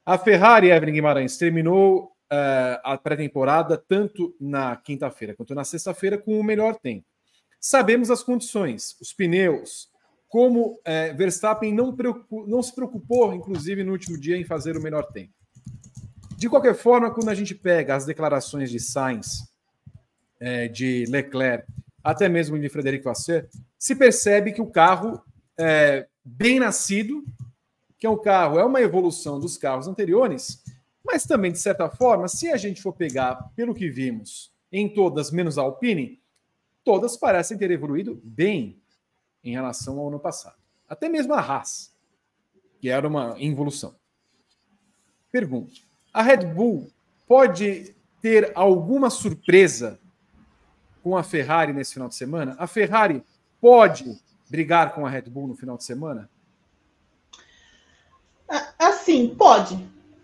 A 0.07 0.17
Ferrari, 0.17 0.71
Evelyn 0.71 0.93
Guimarães, 0.93 1.35
terminou 1.35 2.05
uh, 2.05 2.79
a 2.81 2.97
pré-temporada 2.97 3.77
tanto 3.77 4.33
na 4.39 4.73
quinta-feira 4.77 5.35
quanto 5.35 5.53
na 5.53 5.65
sexta-feira 5.65 6.17
com 6.17 6.39
o 6.39 6.43
melhor 6.45 6.77
tempo. 6.77 7.05
Sabemos 7.59 8.09
as 8.09 8.23
condições, 8.23 8.95
os 9.01 9.11
pneus, 9.11 9.89
como 10.29 10.75
uh, 10.75 11.17
Verstappen 11.17 11.73
não, 11.73 11.93
não 12.47 12.63
se 12.63 12.73
preocupou, 12.73 13.33
inclusive 13.33 13.83
no 13.83 13.91
último 13.91 14.17
dia, 14.17 14.37
em 14.37 14.45
fazer 14.45 14.77
o 14.77 14.81
melhor 14.81 15.11
tempo. 15.11 15.33
De 16.37 16.47
qualquer 16.47 16.75
forma, 16.75 17.13
quando 17.13 17.27
a 17.27 17.35
gente 17.35 17.53
pega 17.53 17.93
as 17.93 18.05
declarações 18.05 18.71
de 18.71 18.79
Sainz, 18.79 19.41
uh, 20.41 20.71
de 20.71 21.03
Leclerc, 21.09 21.67
até 22.01 22.29
mesmo 22.29 22.57
de 22.57 22.69
Frederico 22.69 23.03
Vasser, 23.03 23.49
se 23.77 23.93
percebe 23.93 24.53
que 24.53 24.61
o 24.61 24.71
carro 24.71 25.21
é 25.59 26.07
bem 26.23 26.61
nascido 26.61 27.25
que 27.99 28.05
é 28.05 28.09
um 28.09 28.17
carro, 28.17 28.59
é 28.59 28.65
uma 28.65 28.81
evolução 28.81 29.39
dos 29.39 29.57
carros 29.57 29.87
anteriores, 29.87 30.63
mas 31.03 31.25
também, 31.25 31.51
de 31.51 31.59
certa 31.59 31.89
forma, 31.89 32.27
se 32.27 32.51
a 32.51 32.57
gente 32.57 32.81
for 32.81 32.93
pegar 32.93 33.35
pelo 33.55 33.73
que 33.73 33.89
vimos 33.89 34.53
em 34.71 34.93
todas, 34.93 35.31
menos 35.31 35.57
a 35.57 35.61
Alpine, 35.61 36.21
todas 36.83 37.17
parecem 37.17 37.57
ter 37.57 37.71
evoluído 37.71 38.21
bem 38.23 38.81
em 39.43 39.51
relação 39.51 39.97
ao 39.99 40.09
ano 40.09 40.19
passado. 40.19 40.57
Até 40.87 41.09
mesmo 41.09 41.33
a 41.33 41.39
Haas, 41.39 41.93
que 42.79 42.89
era 42.89 43.07
uma 43.07 43.35
involução. 43.39 43.95
Pergunto: 45.31 45.81
a 46.13 46.21
Red 46.21 46.45
Bull 46.45 46.91
pode 47.27 47.95
ter 48.21 48.51
alguma 48.55 49.09
surpresa 49.09 49.99
com 51.01 51.15
a 51.15 51.23
Ferrari 51.23 51.73
nesse 51.73 51.93
final 51.93 52.09
de 52.09 52.15
semana? 52.15 52.55
A 52.59 52.67
Ferrari 52.67 53.23
pode 53.61 54.19
brigar 54.49 54.93
com 54.93 55.05
a 55.05 55.09
Red 55.09 55.23
Bull 55.23 55.47
no 55.47 55.55
final 55.55 55.77
de 55.77 55.83
semana? 55.83 56.29
Assim, 58.77 59.27
pode. 59.29 59.77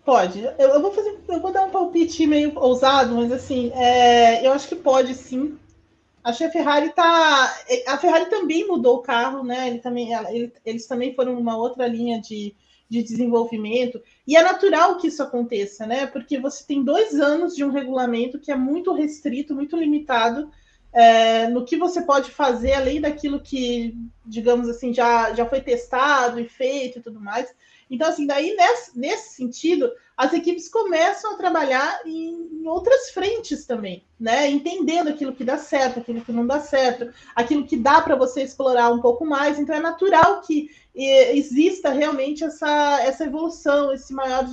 Pode. 0.04 0.42
Eu, 0.58 0.68
eu, 0.68 0.82
vou 0.82 0.92
fazer. 0.92 1.18
Eu 1.28 1.40
vou 1.40 1.52
dar 1.52 1.64
um 1.64 1.70
palpite 1.70 2.26
meio 2.26 2.52
ousado, 2.58 3.14
mas 3.14 3.32
assim, 3.32 3.70
é, 3.74 4.46
eu 4.46 4.52
acho 4.52 4.68
que 4.68 4.76
pode 4.76 5.14
sim. 5.14 5.58
Acho 6.22 6.38
que 6.38 6.44
a 6.44 6.50
Ferrari 6.50 6.90
tá. 6.90 7.54
A 7.86 7.98
Ferrari 7.98 8.26
também 8.26 8.66
mudou 8.66 8.96
o 8.96 9.02
carro, 9.02 9.42
né? 9.42 9.68
Ele 9.68 9.78
também, 9.78 10.12
ele, 10.12 10.52
eles 10.64 10.86
também 10.86 11.14
foram 11.14 11.38
uma 11.38 11.56
outra 11.56 11.86
linha 11.86 12.20
de, 12.20 12.54
de 12.88 13.02
desenvolvimento. 13.02 14.00
E 14.26 14.36
é 14.36 14.42
natural 14.42 14.96
que 14.98 15.08
isso 15.08 15.22
aconteça, 15.22 15.86
né? 15.86 16.06
Porque 16.06 16.38
você 16.38 16.64
tem 16.66 16.82
dois 16.82 17.18
anos 17.18 17.54
de 17.54 17.64
um 17.64 17.70
regulamento 17.70 18.38
que 18.38 18.52
é 18.52 18.56
muito 18.56 18.92
restrito, 18.92 19.54
muito 19.54 19.76
limitado 19.76 20.50
é, 20.94 21.48
no 21.48 21.64
que 21.64 21.76
você 21.76 22.02
pode 22.02 22.30
fazer 22.30 22.74
além 22.74 23.00
daquilo 23.00 23.40
que, 23.40 23.96
digamos 24.24 24.68
assim, 24.68 24.94
já, 24.94 25.34
já 25.34 25.44
foi 25.44 25.60
testado 25.60 26.38
e 26.38 26.48
feito 26.48 26.98
e 26.98 27.02
tudo 27.02 27.20
mais. 27.20 27.52
Então, 27.90 28.08
assim, 28.08 28.26
daí 28.26 28.54
nesse, 28.56 28.98
nesse 28.98 29.34
sentido, 29.34 29.90
as 30.16 30.32
equipes 30.32 30.68
começam 30.68 31.34
a 31.34 31.36
trabalhar 31.36 32.00
em, 32.06 32.60
em, 32.60 32.66
outras 32.66 33.10
frentes 33.10 33.66
também, 33.66 34.04
né? 34.18 34.48
Entendendo 34.48 35.08
aquilo 35.08 35.34
que 35.34 35.44
dá 35.44 35.58
certo, 35.58 36.00
aquilo 36.00 36.20
que 36.20 36.32
não 36.32 36.46
dá 36.46 36.60
certo, 36.60 37.12
aquilo 37.34 37.66
que 37.66 37.76
dá 37.76 38.00
para 38.00 38.14
você 38.14 38.42
explorar 38.42 38.90
um 38.90 39.00
pouco 39.00 39.26
mais. 39.26 39.58
Então, 39.58 39.74
é 39.74 39.80
natural 39.80 40.40
que, 40.42 40.70
exista 40.96 41.90
realmente 41.90 42.44
essa, 42.44 43.00
essa 43.02 43.24
evolução, 43.24 43.92
esse 43.92 44.12
maior 44.12 44.46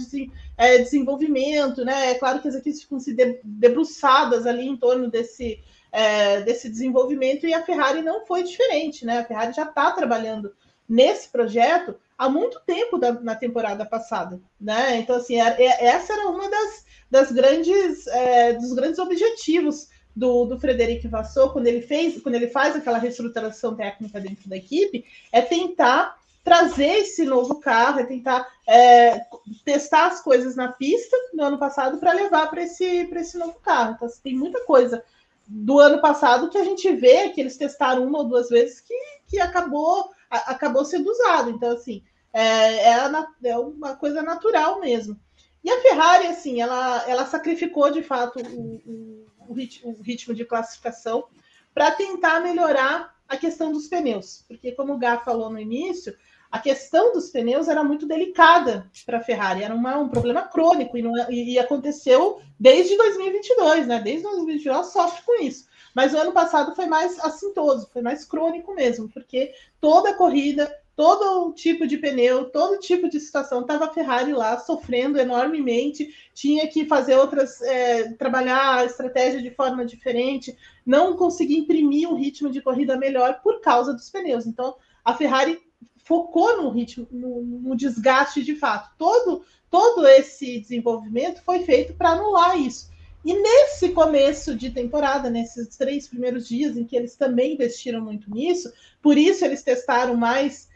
é, 0.57 0.79
desenvolvimento, 0.79 1.85
né? 1.85 2.11
É 2.11 2.15
claro 2.15 2.41
que 2.41 2.47
as 2.47 2.55
equipes 2.55 2.81
ficam 2.81 2.99
se 2.99 3.15
debruçadas 3.43 4.47
ali 4.47 4.67
em 4.67 4.75
torno 4.75 5.07
desse, 5.07 5.59
é, 5.91 6.41
desse 6.41 6.67
desenvolvimento 6.67 7.45
e 7.45 7.53
a 7.53 7.63
Ferrari 7.63 8.01
não 8.01 8.25
foi 8.25 8.43
diferente, 8.43 9.05
né? 9.05 9.19
A 9.19 9.25
Ferrari 9.25 9.53
já 9.53 9.63
está 9.63 9.91
trabalhando 9.91 10.51
nesse 10.89 11.29
projeto 11.29 11.95
há 12.21 12.29
muito 12.29 12.61
tempo 12.67 12.99
da, 12.99 13.13
na 13.13 13.33
temporada 13.33 13.83
passada, 13.83 14.39
né? 14.59 14.97
Então 14.97 15.15
assim, 15.15 15.41
é, 15.41 15.55
é, 15.59 15.85
essa 15.85 16.13
era 16.13 16.29
uma 16.29 16.47
das, 16.47 16.85
das 17.09 17.31
grandes 17.31 18.05
é, 18.05 18.53
dos 18.53 18.73
grandes 18.73 18.99
objetivos 18.99 19.89
do, 20.15 20.45
do 20.45 20.59
Frederic 20.59 21.07
Vassou 21.07 21.49
quando 21.49 21.65
ele 21.65 21.81
fez, 21.81 22.21
quando 22.21 22.35
ele 22.35 22.47
faz 22.47 22.75
aquela 22.75 22.99
reestruturação 22.99 23.75
técnica 23.75 24.19
dentro 24.19 24.47
da 24.47 24.55
equipe, 24.55 25.03
é 25.31 25.41
tentar 25.41 26.15
trazer 26.43 26.99
esse 26.99 27.25
novo 27.25 27.59
carro, 27.59 27.99
é 27.99 28.03
tentar 28.03 28.47
é, 28.67 29.21
testar 29.65 30.07
as 30.07 30.21
coisas 30.21 30.55
na 30.55 30.71
pista 30.71 31.17
no 31.33 31.43
ano 31.43 31.57
passado 31.57 31.97
para 31.97 32.13
levar 32.13 32.51
para 32.51 32.63
esse, 32.63 32.85
esse 32.85 33.37
novo 33.37 33.59
carro. 33.63 33.93
Então, 33.95 34.07
assim, 34.07 34.21
tem 34.23 34.35
muita 34.35 34.63
coisa 34.65 35.03
do 35.47 35.79
ano 35.79 35.99
passado 35.99 36.49
que 36.49 36.57
a 36.57 36.63
gente 36.63 36.91
vê 36.93 37.29
que 37.29 37.41
eles 37.41 37.57
testaram 37.57 38.05
uma 38.05 38.19
ou 38.19 38.25
duas 38.25 38.49
vezes 38.49 38.79
que, 38.79 38.93
que 39.27 39.39
acabou, 39.39 40.09
acabou 40.31 40.85
sendo 40.85 41.11
usado. 41.11 41.49
Então, 41.49 41.71
assim, 41.71 42.03
é, 42.33 42.91
é, 42.91 43.11
é, 43.43 43.57
uma 43.57 43.95
coisa 43.95 44.21
natural 44.21 44.79
mesmo. 44.79 45.19
E 45.63 45.69
a 45.69 45.81
Ferrari, 45.81 46.27
assim, 46.27 46.61
ela, 46.61 47.07
ela 47.07 47.25
sacrificou 47.25 47.91
de 47.91 48.01
fato 48.01 48.39
o, 48.39 48.81
o, 48.85 49.27
o, 49.49 50.01
ritmo, 50.01 50.33
de 50.33 50.45
classificação 50.45 51.25
para 51.73 51.91
tentar 51.91 52.39
melhorar 52.39 53.15
a 53.27 53.37
questão 53.37 53.71
dos 53.71 53.87
pneus, 53.87 54.43
porque 54.47 54.71
como 54.71 54.93
o 54.93 54.97
Gá 54.97 55.19
falou 55.19 55.49
no 55.49 55.59
início, 55.59 56.13
a 56.51 56.59
questão 56.59 57.13
dos 57.13 57.29
pneus 57.29 57.69
era 57.69 57.81
muito 57.81 58.05
delicada 58.05 58.89
para 59.05 59.19
a 59.19 59.23
Ferrari, 59.23 59.63
era 59.63 59.73
uma, 59.73 59.97
um 59.97 60.09
problema 60.09 60.41
crônico 60.41 60.97
e, 60.97 61.01
não, 61.01 61.17
é, 61.17 61.31
e, 61.31 61.57
aconteceu 61.57 62.41
desde 62.59 62.97
2022, 62.97 63.87
né? 63.87 64.01
Desde 64.01 64.23
2022 64.23 64.75
ela 64.75 64.83
sofre 64.83 65.21
com 65.23 65.41
isso. 65.41 65.65
Mas 65.93 66.13
o 66.13 66.17
ano 66.17 66.31
passado 66.31 66.75
foi 66.75 66.85
mais 66.85 67.19
assintoso, 67.19 67.89
foi 67.91 68.01
mais 68.01 68.25
crônico 68.25 68.73
mesmo, 68.73 69.09
porque 69.09 69.53
toda 69.79 70.13
corrida, 70.13 70.71
todo 70.95 71.53
tipo 71.53 71.87
de 71.87 71.97
pneu, 71.97 72.49
todo 72.49 72.79
tipo 72.79 73.09
de 73.09 73.19
situação, 73.19 73.61
estava 73.61 73.85
a 73.85 73.93
Ferrari 73.93 74.33
lá 74.33 74.57
sofrendo 74.59 75.19
enormemente, 75.19 76.13
tinha 76.33 76.67
que 76.67 76.85
fazer 76.85 77.15
outras, 77.15 77.61
é, 77.61 78.13
trabalhar 78.13 78.77
a 78.77 78.85
estratégia 78.85 79.41
de 79.41 79.51
forma 79.51 79.85
diferente, 79.85 80.55
não 80.85 81.15
conseguia 81.15 81.57
imprimir 81.57 82.09
um 82.09 82.15
ritmo 82.15 82.49
de 82.49 82.61
corrida 82.61 82.97
melhor 82.97 83.41
por 83.41 83.61
causa 83.61 83.93
dos 83.93 84.09
pneus. 84.09 84.45
Então, 84.45 84.75
a 85.03 85.13
Ferrari 85.13 85.59
focou 86.03 86.61
no 86.61 86.69
ritmo, 86.69 87.07
no, 87.11 87.41
no 87.41 87.75
desgaste 87.75 88.43
de 88.43 88.55
fato. 88.55 88.91
Todo, 88.97 89.43
todo 89.69 90.05
esse 90.07 90.59
desenvolvimento 90.59 91.41
foi 91.43 91.63
feito 91.63 91.93
para 91.93 92.09
anular 92.09 92.59
isso. 92.59 92.90
E 93.23 93.33
nesse 93.33 93.89
começo 93.89 94.55
de 94.55 94.71
temporada, 94.71 95.29
nesses 95.29 95.75
três 95.77 96.07
primeiros 96.07 96.47
dias 96.47 96.75
em 96.75 96.83
que 96.83 96.95
eles 96.95 97.15
também 97.15 97.53
investiram 97.53 98.01
muito 98.01 98.29
nisso, 98.31 98.71
por 99.01 99.17
isso 99.17 99.45
eles 99.45 99.61
testaram 99.61 100.15
mais 100.15 100.69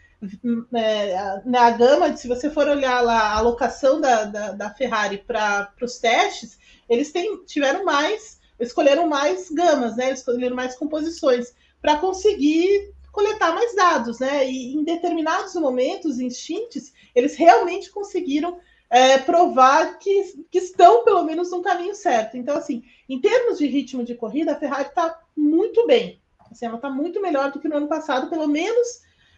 é, 0.73 1.41
na 1.45 1.71
gama, 1.71 2.15
se 2.15 2.27
você 2.27 2.49
for 2.49 2.67
olhar 2.67 3.01
lá 3.01 3.19
a 3.19 3.38
alocação 3.38 3.99
da, 3.99 4.23
da, 4.25 4.51
da 4.51 4.69
Ferrari 4.69 5.17
para 5.17 5.71
os 5.81 5.97
testes, 5.97 6.58
eles 6.89 7.12
tiveram 7.45 7.84
mais, 7.84 8.39
escolheram 8.60 9.08
mais 9.08 9.49
gamas, 9.51 9.95
né? 9.95 10.12
Escolheram 10.12 10.55
mais 10.55 10.75
composições 10.75 11.53
para 11.81 11.97
conseguir 11.97 12.93
coletar 13.12 13.53
mais 13.53 13.75
dados, 13.75 14.19
né? 14.19 14.49
E 14.49 14.73
em 14.73 14.84
determinados 14.84 15.53
momentos, 15.55 16.19
em 16.19 16.29
stints, 16.29 16.93
eles 17.13 17.36
realmente 17.36 17.89
conseguiram 17.91 18.60
é, 18.89 19.17
provar 19.17 19.98
que, 20.00 20.45
que 20.52 20.60
estão, 20.60 21.04
pelo 21.04 21.24
menos, 21.24 21.52
no 21.52 21.62
caminho 21.62 21.95
certo. 21.95 22.38
Então, 22.38 22.58
assim, 22.58 22.84
em 23.10 23.19
termos 23.19 23.58
de 23.58 23.67
ritmo 23.67 24.04
de 24.04 24.15
corrida, 24.15 24.54
a 24.54 24.60
Ferrari 24.60 24.89
está 24.89 25.19
muito 25.36 25.86
bem. 25.88 26.21
Assim, 26.52 26.65
ela 26.65 26.76
está 26.76 26.89
muito 26.89 27.21
melhor 27.21 27.52
do 27.52 27.60
que 27.60 27.67
no 27.67 27.78
ano 27.78 27.88
passado, 27.88 28.30
pelo 28.30 28.48
menos 28.48 28.88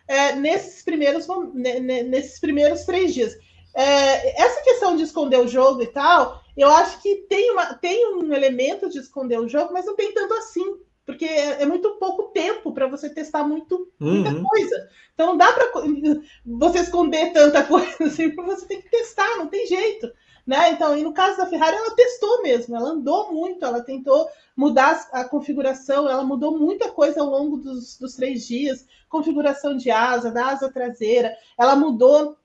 é, 0.08 0.36
nesses, 0.36 0.84
primeiros, 0.84 1.28
nesses 1.54 2.40
primeiros 2.40 2.84
três 2.84 3.14
dias. 3.14 3.38
É, 3.74 4.42
essa 4.42 4.64
questão 4.64 4.96
de 4.96 5.04
esconder 5.04 5.40
o 5.40 5.48
jogo 5.48 5.82
e 5.84 5.88
tal, 5.88 6.42
eu 6.56 6.70
acho 6.70 7.02
que 7.02 7.16
tem, 7.30 7.52
uma, 7.52 7.74
tem 7.76 8.14
um 8.16 8.34
elemento 8.34 8.90
de 8.90 9.00
esconder 9.00 9.40
o 9.40 9.48
jogo, 9.48 9.74
mas 9.74 9.86
não 9.86 9.96
tem 9.96 10.14
tanto 10.14 10.34
assim 10.34 10.80
porque 11.08 11.24
é, 11.24 11.62
é 11.62 11.65
muito 11.65 11.91
pouco 11.91 12.24
tempo 12.34 12.74
para 12.74 12.86
você 12.86 13.10
testar 13.10 13.41
muito, 13.41 13.89
muita 13.98 14.30
uhum. 14.30 14.43
coisa. 14.43 14.89
Então 15.13 15.38
dá 15.38 15.54
para 15.54 15.72
você 16.46 16.80
esconder 16.80 17.32
tanta 17.32 17.63
coisa 17.65 18.04
assim, 18.04 18.30
porque 18.30 18.52
você 18.52 18.67
tem 18.67 18.82
que 18.82 18.91
testar, 18.91 19.38
não 19.38 19.48
tem 19.48 19.65
jeito. 19.65 20.12
Né? 20.46 20.72
Então, 20.72 20.98
e 20.98 21.04
no 21.04 21.13
caso 21.13 21.38
da 21.38 21.46
Ferrari, 21.46 21.78
ela 21.78 21.96
testou 21.96 22.41
mesmo, 22.41 22.76
ela 22.76 22.89
andou 22.89 23.32
muito, 23.32 23.65
ela 23.65 23.82
tentou 23.82 24.28
mudar 24.56 25.08
a 25.13 25.24
configuração, 25.24 26.10
ela 26.10 26.24
mudou 26.24 26.58
muita 26.58 26.89
coisa 26.89 27.22
ao 27.22 27.30
longo 27.30 27.58
dos, 27.58 27.98
dos 27.98 28.15
três 28.15 28.46
dias, 28.46 28.86
configuração 29.10 29.76
de 29.76 29.89
asa, 29.89 30.32
da 30.32 30.48
asa 30.48 30.72
traseira, 30.72 31.34
ela 31.58 31.76
mudou 31.76 32.38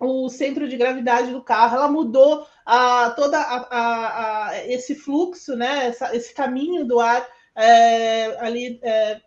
o 0.00 0.28
centro 0.28 0.68
de 0.68 0.76
gravidade 0.76 1.30
do 1.30 1.42
carro, 1.42 1.76
ela 1.76 1.88
mudou 1.88 2.46
a, 2.64 3.10
toda 3.10 3.38
a, 3.38 3.56
a, 3.70 4.48
a 4.48 4.66
esse 4.66 4.94
fluxo, 4.94 5.54
né? 5.54 5.88
Essa, 5.88 6.16
esse 6.16 6.32
caminho 6.32 6.84
do 6.84 6.98
ar 6.98 7.26
é, 7.56 8.38
ali 8.40 8.78
é, 8.82 9.20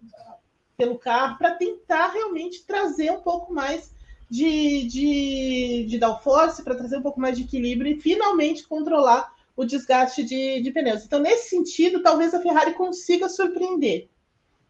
pelo 0.78 0.98
carro 0.98 1.38
para 1.38 1.52
tentar 1.52 2.08
realmente 2.08 2.66
trazer 2.66 3.12
um 3.12 3.22
pouco 3.22 3.54
mais 3.54 3.94
de, 4.30 4.88
de, 4.88 5.86
de 5.88 6.00
downforce, 6.00 6.64
para 6.64 6.76
trazer 6.76 6.98
um 6.98 7.02
pouco 7.04 7.20
mais 7.20 7.38
de 7.38 7.44
equilíbrio 7.44 7.92
e 7.92 8.02
finalmente 8.02 8.68
controlar 8.68 9.32
o 9.56 9.64
desgaste 9.64 10.24
de, 10.24 10.62
de 10.62 10.72
pneus. 10.72 11.06
Então, 11.06 11.20
nesse 11.20 11.50
sentido, 11.50 12.02
talvez 12.02 12.34
a 12.34 12.42
Ferrari 12.42 12.74
consiga 12.74 13.30
surpreender, 13.30 14.10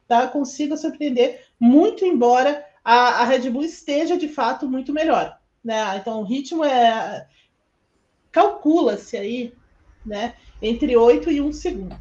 tá? 0.08 0.28
Consiga 0.28 0.76
surpreender, 0.76 1.46
muito 1.58 2.04
embora 2.04 2.66
a, 2.84 3.22
a 3.22 3.24
Red 3.24 3.50
Bull 3.50 3.64
esteja 3.64 4.18
de 4.18 4.28
fato 4.28 4.68
muito 4.68 4.92
melhor. 4.92 5.40
Né? 5.64 5.98
Então, 5.98 6.20
o 6.20 6.26
ritmo 6.26 6.64
é. 6.64 7.26
Calcula-se 8.32 9.16
aí, 9.16 9.54
né? 10.06 10.36
Entre 10.62 10.98
8 10.98 11.32
e 11.32 11.40
1 11.40 11.54
segundo. 11.54 11.96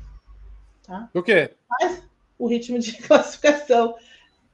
Tá? 0.93 1.09
O 1.15 1.23
quê? 1.23 1.55
Mas 1.71 2.03
o 2.39 2.47
ritmo 2.47 2.79
de 2.79 2.93
classificação 3.01 3.95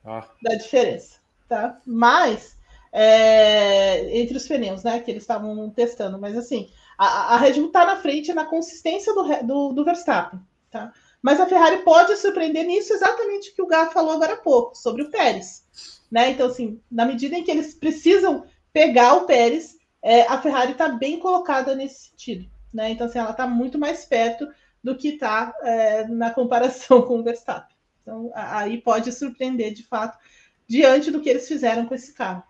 ah. 0.04 0.24
da 0.40 0.54
diferença. 0.54 1.18
Tá? 1.48 1.80
Mas 1.84 2.56
é, 2.92 4.20
entre 4.20 4.36
os 4.36 4.46
pneus, 4.46 4.84
né? 4.84 5.00
Que 5.00 5.10
eles 5.10 5.24
estavam 5.24 5.68
testando. 5.70 6.16
Mas 6.16 6.38
assim, 6.38 6.70
a, 6.96 7.34
a 7.34 7.36
Red 7.38 7.54
Bull 7.54 7.66
está 7.66 7.84
na 7.84 7.96
frente 7.96 8.32
na 8.32 8.44
consistência 8.44 9.12
do, 9.12 9.24
do, 9.42 9.72
do, 9.72 9.84
Verstappen. 9.84 10.38
Tá? 10.70 10.92
Mas 11.20 11.40
a 11.40 11.46
Ferrari 11.46 11.78
pode 11.78 12.16
surpreender 12.16 12.64
nisso 12.64 12.92
exatamente 12.92 13.50
o 13.50 13.54
que 13.56 13.62
o 13.62 13.66
Gá 13.66 13.86
falou 13.86 14.12
agora 14.12 14.34
há 14.34 14.36
pouco, 14.36 14.76
sobre 14.76 15.02
o 15.02 15.10
Pérez. 15.10 15.64
Né? 16.08 16.30
Então, 16.30 16.46
assim, 16.46 16.80
na 16.88 17.04
medida 17.04 17.34
em 17.34 17.42
que 17.42 17.50
eles 17.50 17.74
precisam 17.74 18.44
pegar 18.72 19.14
o 19.14 19.26
Pérez, 19.26 19.76
é, 20.00 20.22
a 20.22 20.40
Ferrari 20.40 20.70
está 20.72 20.88
bem 20.88 21.18
colocada 21.18 21.74
nesse 21.74 22.10
sentido. 22.10 22.48
Né? 22.72 22.90
Então, 22.90 23.08
assim, 23.08 23.18
ela 23.18 23.32
está 23.32 23.44
muito 23.44 23.76
mais 23.76 24.04
perto 24.04 24.46
do 24.82 24.96
que 24.96 25.08
está 25.08 25.54
é, 25.62 26.06
na 26.06 26.30
comparação 26.30 27.02
com 27.06 27.20
o 27.20 27.22
Verstappen. 27.22 27.76
Então, 28.02 28.30
aí 28.34 28.80
pode 28.80 29.12
surpreender 29.12 29.72
de 29.74 29.82
fato, 29.82 30.18
diante 30.66 31.10
do 31.10 31.20
que 31.20 31.28
eles 31.28 31.46
fizeram 31.46 31.86
com 31.86 31.94
esse 31.94 32.14
carro. 32.14 32.42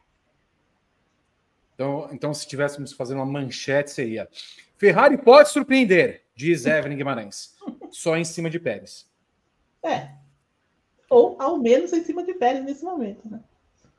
Então, 1.74 2.08
então 2.12 2.34
se 2.34 2.40
estivéssemos 2.40 2.92
fazendo 2.92 3.18
uma 3.18 3.26
manchete, 3.26 3.90
seria: 3.90 4.28
Ferrari 4.76 5.18
pode 5.18 5.48
surpreender, 5.50 6.24
diz 6.34 6.66
Evelyn 6.66 6.96
Guimarães, 6.96 7.56
só 7.90 8.16
em 8.16 8.24
cima 8.24 8.50
de 8.50 8.58
Pérez. 8.58 9.08
É. 9.82 10.10
Ou 11.08 11.40
ao 11.40 11.58
menos 11.58 11.92
em 11.92 12.04
cima 12.04 12.24
de 12.24 12.34
Pérez 12.34 12.64
nesse 12.64 12.84
momento, 12.84 13.28
né? 13.28 13.40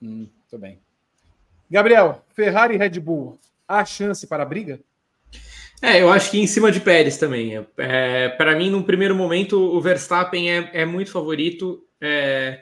Hum, 0.01 0.29
muito 0.29 0.57
bem. 0.57 0.79
Gabriel, 1.69 2.23
Ferrari 2.29 2.75
e 2.75 2.77
Red 2.77 2.99
Bull, 2.99 3.39
há 3.67 3.83
chance 3.85 4.25
para 4.27 4.43
a 4.43 4.45
briga? 4.45 4.79
É, 5.81 6.01
eu 6.01 6.11
acho 6.11 6.31
que 6.31 6.39
em 6.39 6.47
cima 6.47 6.71
de 6.71 6.79
Pérez 6.81 7.17
também. 7.17 7.65
É, 7.77 8.29
Para 8.29 8.55
mim, 8.55 8.69
num 8.69 8.83
primeiro 8.83 9.15
momento, 9.15 9.57
o 9.57 9.79
Verstappen 9.79 10.51
é, 10.51 10.69
é 10.73 10.85
muito 10.85 11.11
favorito. 11.11 11.85
É, 12.01 12.61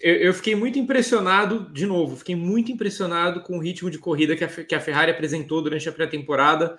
eu, 0.00 0.14
eu, 0.14 0.34
fiquei 0.34 0.54
muito 0.54 0.78
impressionado, 0.78 1.70
de 1.72 1.86
novo, 1.86 2.16
fiquei 2.16 2.34
muito 2.34 2.70
impressionado 2.72 3.40
com 3.42 3.56
o 3.56 3.60
ritmo 3.60 3.90
de 3.90 3.98
corrida 3.98 4.36
que 4.36 4.44
a, 4.44 4.48
que 4.48 4.74
a 4.74 4.80
Ferrari 4.80 5.10
apresentou 5.10 5.62
durante 5.62 5.88
a 5.88 5.92
pré-temporada. 5.92 6.78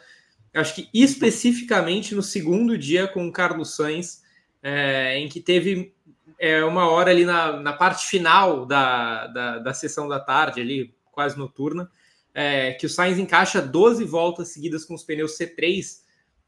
Acho 0.53 0.75
que 0.75 0.89
especificamente 0.93 2.15
no 2.15 2.23
segundo 2.23 2.77
dia 2.77 3.07
com 3.07 3.27
o 3.27 3.31
Carlos 3.31 3.75
Sainz, 3.75 4.23
é, 4.61 5.17
em 5.17 5.29
que 5.29 5.39
teve 5.39 5.93
é, 6.37 6.63
uma 6.63 6.89
hora 6.89 7.11
ali 7.11 7.23
na, 7.23 7.53
na 7.53 7.73
parte 7.73 8.07
final 8.07 8.65
da, 8.65 9.27
da, 9.27 9.59
da 9.59 9.73
sessão 9.73 10.07
da 10.07 10.19
tarde, 10.19 10.59
ali 10.59 10.93
quase 11.11 11.37
noturna, 11.37 11.89
é, 12.33 12.73
que 12.73 12.85
o 12.85 12.89
Sainz 12.89 13.17
encaixa 13.17 13.61
12 13.61 14.03
voltas 14.05 14.49
seguidas 14.49 14.85
com 14.85 14.93
os 14.93 15.03
pneus 15.03 15.37
C3, 15.37 16.01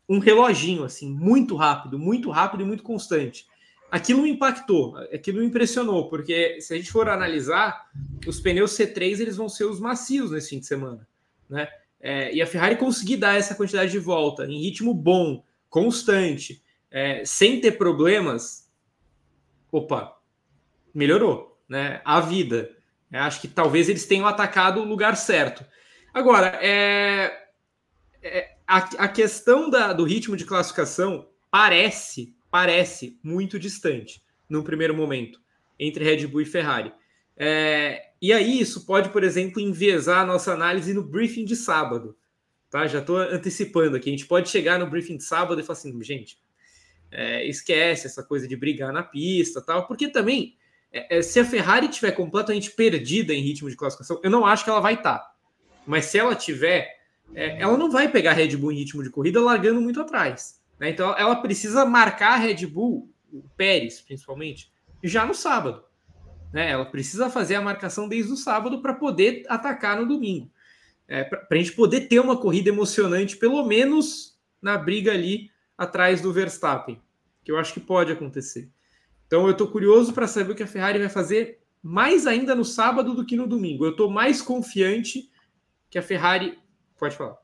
um 0.08 0.20
reloginho, 0.20 0.84
assim, 0.84 1.10
muito 1.10 1.56
rápido, 1.56 1.98
muito 1.98 2.30
rápido 2.30 2.64
e 2.64 2.66
muito 2.66 2.84
constante. 2.84 3.46
aquilo 3.90 4.22
me 4.22 4.30
impactou, 4.30 4.96
aquilo 5.14 5.40
me 5.40 5.46
impressionou, 5.46 6.10
porque 6.10 6.62
se 6.62 6.74
a 6.74 6.78
gente 6.78 6.92
for 6.92 7.10
analisar, 7.10 7.90
os 8.26 8.40
pneus 8.40 8.72
C3 8.72 9.20
eles 9.20 9.36
vão 9.36 9.50
ser 9.50 9.66
os 9.66 9.82
macios 9.82 10.32
nesse 10.32 10.50
fim 10.52 10.60
de 10.60 10.66
semana, 10.66 11.08
né? 11.50 11.68
É, 12.00 12.34
e 12.34 12.42
a 12.42 12.48
Ferrari 12.48 12.78
conseguir 12.78 13.18
dar 13.18 13.38
essa 13.38 13.54
quantidade 13.54 13.92
de 13.92 14.00
volta 14.00 14.46
em 14.46 14.60
ritmo 14.60 14.94
bom, 14.94 15.44
constante, 15.70 16.64
é, 16.90 17.24
sem 17.24 17.62
ter 17.62 17.74
problemas, 17.74 18.70
opa, 19.72 20.18
melhorou, 20.94 21.58
né? 21.68 22.02
A 22.04 22.20
vida. 22.20 22.76
É, 23.12 23.20
acho 23.20 23.42
que 23.42 23.48
talvez 23.48 23.90
eles 23.90 24.06
tenham 24.06 24.26
atacado 24.26 24.80
o 24.80 24.86
lugar 24.86 25.18
certo. 25.18 25.66
Agora, 26.14 26.58
é, 26.62 27.48
é 28.22 28.56
a, 28.66 28.78
a, 28.78 29.08
questão 29.08 29.70
da, 29.70 29.92
do 29.92 30.04
ritmo 30.04 30.38
de 30.38 30.46
classificação 30.46 31.28
parece, 31.50 32.34
parece 32.50 33.20
muito 33.22 33.60
distante 33.60 34.22
no 34.50 34.64
primeiro 34.64 34.96
momento 34.96 35.40
entre 35.78 36.06
Red 36.06 36.28
Bull 36.28 36.42
e 36.42 36.46
Ferrari. 36.46 36.94
É, 37.36 38.12
e 38.22 38.32
aí 38.32 38.62
isso 38.62 38.86
pode, 38.86 39.10
por 39.10 39.24
exemplo, 39.24 39.60
enviesar 39.60 40.20
a 40.20 40.26
nossa 40.26 40.54
análise 40.54 40.94
no 40.94 41.04
briefing 41.04 41.44
de 41.44 41.56
sábado. 41.56 42.16
Tá? 42.70 42.88
Já 42.88 43.00
estou 43.00 43.18
antecipando 43.18 43.98
aqui. 43.98 44.10
A 44.10 44.14
gente 44.14 44.28
pode 44.28 44.50
chegar 44.50 44.80
no 44.80 44.90
briefing 44.90 45.18
de 45.18 45.24
sábado 45.24 45.60
e 45.60 45.64
falar 45.64 45.78
assim, 45.78 46.02
gente, 46.04 46.38
é, 47.12 47.46
esquece 47.46 48.08
essa 48.08 48.24
coisa 48.24 48.48
de 48.48 48.56
brigar 48.56 48.94
na 48.94 49.04
pista, 49.04 49.62
tal, 49.62 49.86
porque 49.86 50.08
também 50.08 50.56
é, 50.92 51.18
é 51.18 51.22
se 51.22 51.40
a 51.40 51.46
Ferrari 51.46 51.88
tiver 51.88 52.12
completamente 52.12 52.72
perdida 52.72 53.34
em 53.34 53.42
ritmo 53.42 53.70
de 53.70 53.76
classificação, 53.76 54.20
eu 54.24 54.30
não 54.30 54.46
acho 54.46 54.64
que 54.64 54.70
ela 54.70 54.80
vai 54.80 54.96
estar. 54.96 55.20
Tá. 55.20 55.32
Mas 55.86 56.06
se 56.06 56.20
ela 56.20 56.36
tiver, 56.36 56.88
é, 57.34 57.62
ela 57.62 57.78
não 57.78 57.90
vai 57.90 58.08
pegar 58.08 58.32
a 58.32 58.34
Red 58.34 58.56
Bull 58.58 58.72
em 58.72 58.78
ritmo 58.78 59.04
de 59.04 59.10
corrida 59.10 59.42
largando 59.42 59.82
muito 59.82 60.02
atrás. 60.02 60.62
Né? 60.80 60.90
Então 60.90 61.16
ela 61.18 61.36
precisa 61.36 61.86
marcar 61.86 62.34
a 62.34 62.38
Red 62.38 62.66
Bull, 62.66 63.10
o 63.32 63.44
Pérez 63.56 64.02
principalmente, 64.02 64.72
já 65.04 65.26
no 65.26 65.34
sábado. 65.34 65.84
Né? 66.54 66.72
Ela 66.72 66.86
precisa 66.86 67.30
fazer 67.30 67.56
a 67.56 67.62
marcação 67.62 68.08
desde 68.08 68.32
o 68.32 68.38
sábado 68.38 68.82
para 68.82 68.94
poder 68.94 69.44
atacar 69.48 69.98
no 69.98 70.08
domingo. 70.08 70.52
É, 71.08 71.24
para 71.24 71.46
a 71.52 71.58
gente 71.58 71.74
poder 71.74 72.02
ter 72.02 72.20
uma 72.20 72.38
corrida 72.38 72.70
emocionante, 72.70 73.36
pelo 73.36 73.66
menos 73.66 74.40
na 74.62 74.78
briga 74.78 75.12
ali 75.12 75.50
atrás 75.78 76.22
do 76.22 76.32
Verstappen, 76.32 77.02
que 77.44 77.52
eu 77.52 77.58
acho 77.58 77.74
que 77.74 77.80
pode 77.80 78.12
acontecer. 78.12 78.70
Então 79.32 79.46
eu 79.46 79.54
estou 79.54 79.70
curioso 79.70 80.12
para 80.12 80.28
saber 80.28 80.52
o 80.52 80.56
que 80.56 80.64
a 80.64 80.68
Ferrari 80.68 81.00
vai 81.00 81.08
fazer 81.08 81.60
mais 81.82 82.28
ainda 82.28 82.54
no 82.54 82.66
sábado 82.66 83.16
do 83.16 83.26
que 83.26 83.38
no 83.38 83.48
domingo. 83.48 83.86
Eu 83.86 83.92
estou 83.92 84.12
mais 84.12 84.42
confiante 84.42 85.32
que 85.90 85.98
a 85.98 86.02
Ferrari. 86.02 86.60
Pode 87.00 87.16
falar. 87.16 87.38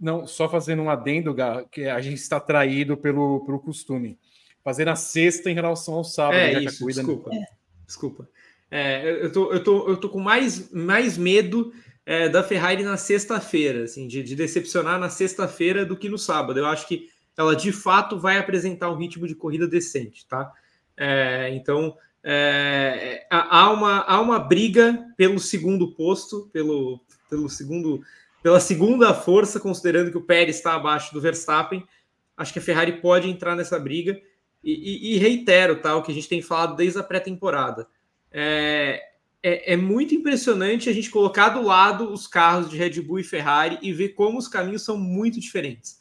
Não, 0.00 0.26
só 0.26 0.48
fazendo 0.48 0.80
um 0.80 0.88
adendo, 0.88 1.34
Gá, 1.34 1.66
que 1.70 1.84
a 1.84 2.00
gente 2.00 2.16
está 2.16 2.40
traído 2.40 2.96
pelo, 2.96 3.44
pelo 3.44 3.60
costume. 3.60 4.18
Fazer 4.64 4.86
na 4.86 4.96
sexta 4.96 5.50
em 5.50 5.54
relação 5.54 5.96
ao 5.96 6.04
sábado. 6.04 6.38
É 6.38 6.62
isso, 6.62 6.86
desculpa. 6.86 7.30
É. 7.30 7.44
Desculpa. 7.84 8.28
É, 8.70 9.24
eu, 9.26 9.30
tô, 9.30 9.52
eu, 9.52 9.62
tô, 9.62 9.86
eu 9.86 9.96
tô 9.98 10.08
com 10.08 10.20
mais, 10.20 10.72
mais 10.72 11.18
medo 11.18 11.74
é, 12.06 12.30
da 12.30 12.42
Ferrari 12.42 12.82
na 12.82 12.96
sexta-feira, 12.96 13.84
assim, 13.84 14.08
de, 14.08 14.22
de 14.22 14.34
decepcionar 14.34 14.98
na 14.98 15.10
sexta-feira 15.10 15.84
do 15.84 15.94
que 15.94 16.08
no 16.08 16.16
sábado. 16.16 16.58
Eu 16.58 16.66
acho 16.66 16.88
que 16.88 17.10
ela 17.36 17.54
de 17.54 17.70
fato 17.70 18.18
vai 18.18 18.38
apresentar 18.38 18.90
um 18.90 18.96
ritmo 18.96 19.26
de 19.28 19.34
corrida 19.34 19.68
decente, 19.68 20.26
tá? 20.26 20.50
É, 20.98 21.50
então 21.54 21.96
é, 22.24 23.26
há, 23.30 23.70
uma, 23.70 24.00
há 24.00 24.20
uma 24.20 24.38
briga 24.38 25.06
pelo 25.16 25.38
segundo 25.38 25.94
posto, 25.94 26.50
pelo, 26.52 27.00
pelo 27.30 27.48
segundo, 27.48 28.02
pela 28.42 28.58
segunda 28.58 29.14
força, 29.14 29.60
considerando 29.60 30.10
que 30.10 30.18
o 30.18 30.24
Pérez 30.24 30.56
está 30.56 30.74
abaixo 30.74 31.14
do 31.14 31.20
Verstappen. 31.20 31.86
Acho 32.36 32.52
que 32.52 32.58
a 32.58 32.62
Ferrari 32.62 33.00
pode 33.00 33.30
entrar 33.30 33.54
nessa 33.54 33.78
briga. 33.78 34.20
E, 34.62 34.72
e, 34.72 35.14
e 35.14 35.18
reitero 35.18 35.80
tá, 35.80 35.96
o 35.96 36.02
que 36.02 36.10
a 36.10 36.14
gente 36.14 36.28
tem 36.28 36.42
falado 36.42 36.74
desde 36.74 36.98
a 36.98 37.02
pré-temporada 37.02 37.86
é, 38.32 39.00
é, 39.42 39.74
é, 39.74 39.76
muito 39.76 40.14
impressionante 40.14 40.88
a 40.88 40.92
gente 40.92 41.10
colocar 41.10 41.50
do 41.50 41.62
lado 41.62 42.12
os 42.12 42.26
carros 42.26 42.68
de 42.68 42.76
Red 42.76 43.00
Bull 43.00 43.20
e 43.20 43.24
Ferrari 43.24 43.78
e 43.80 43.92
ver 43.92 44.10
como 44.10 44.38
os 44.38 44.48
caminhos 44.48 44.82
são 44.82 44.98
muito 44.98 45.38
diferentes. 45.38 45.97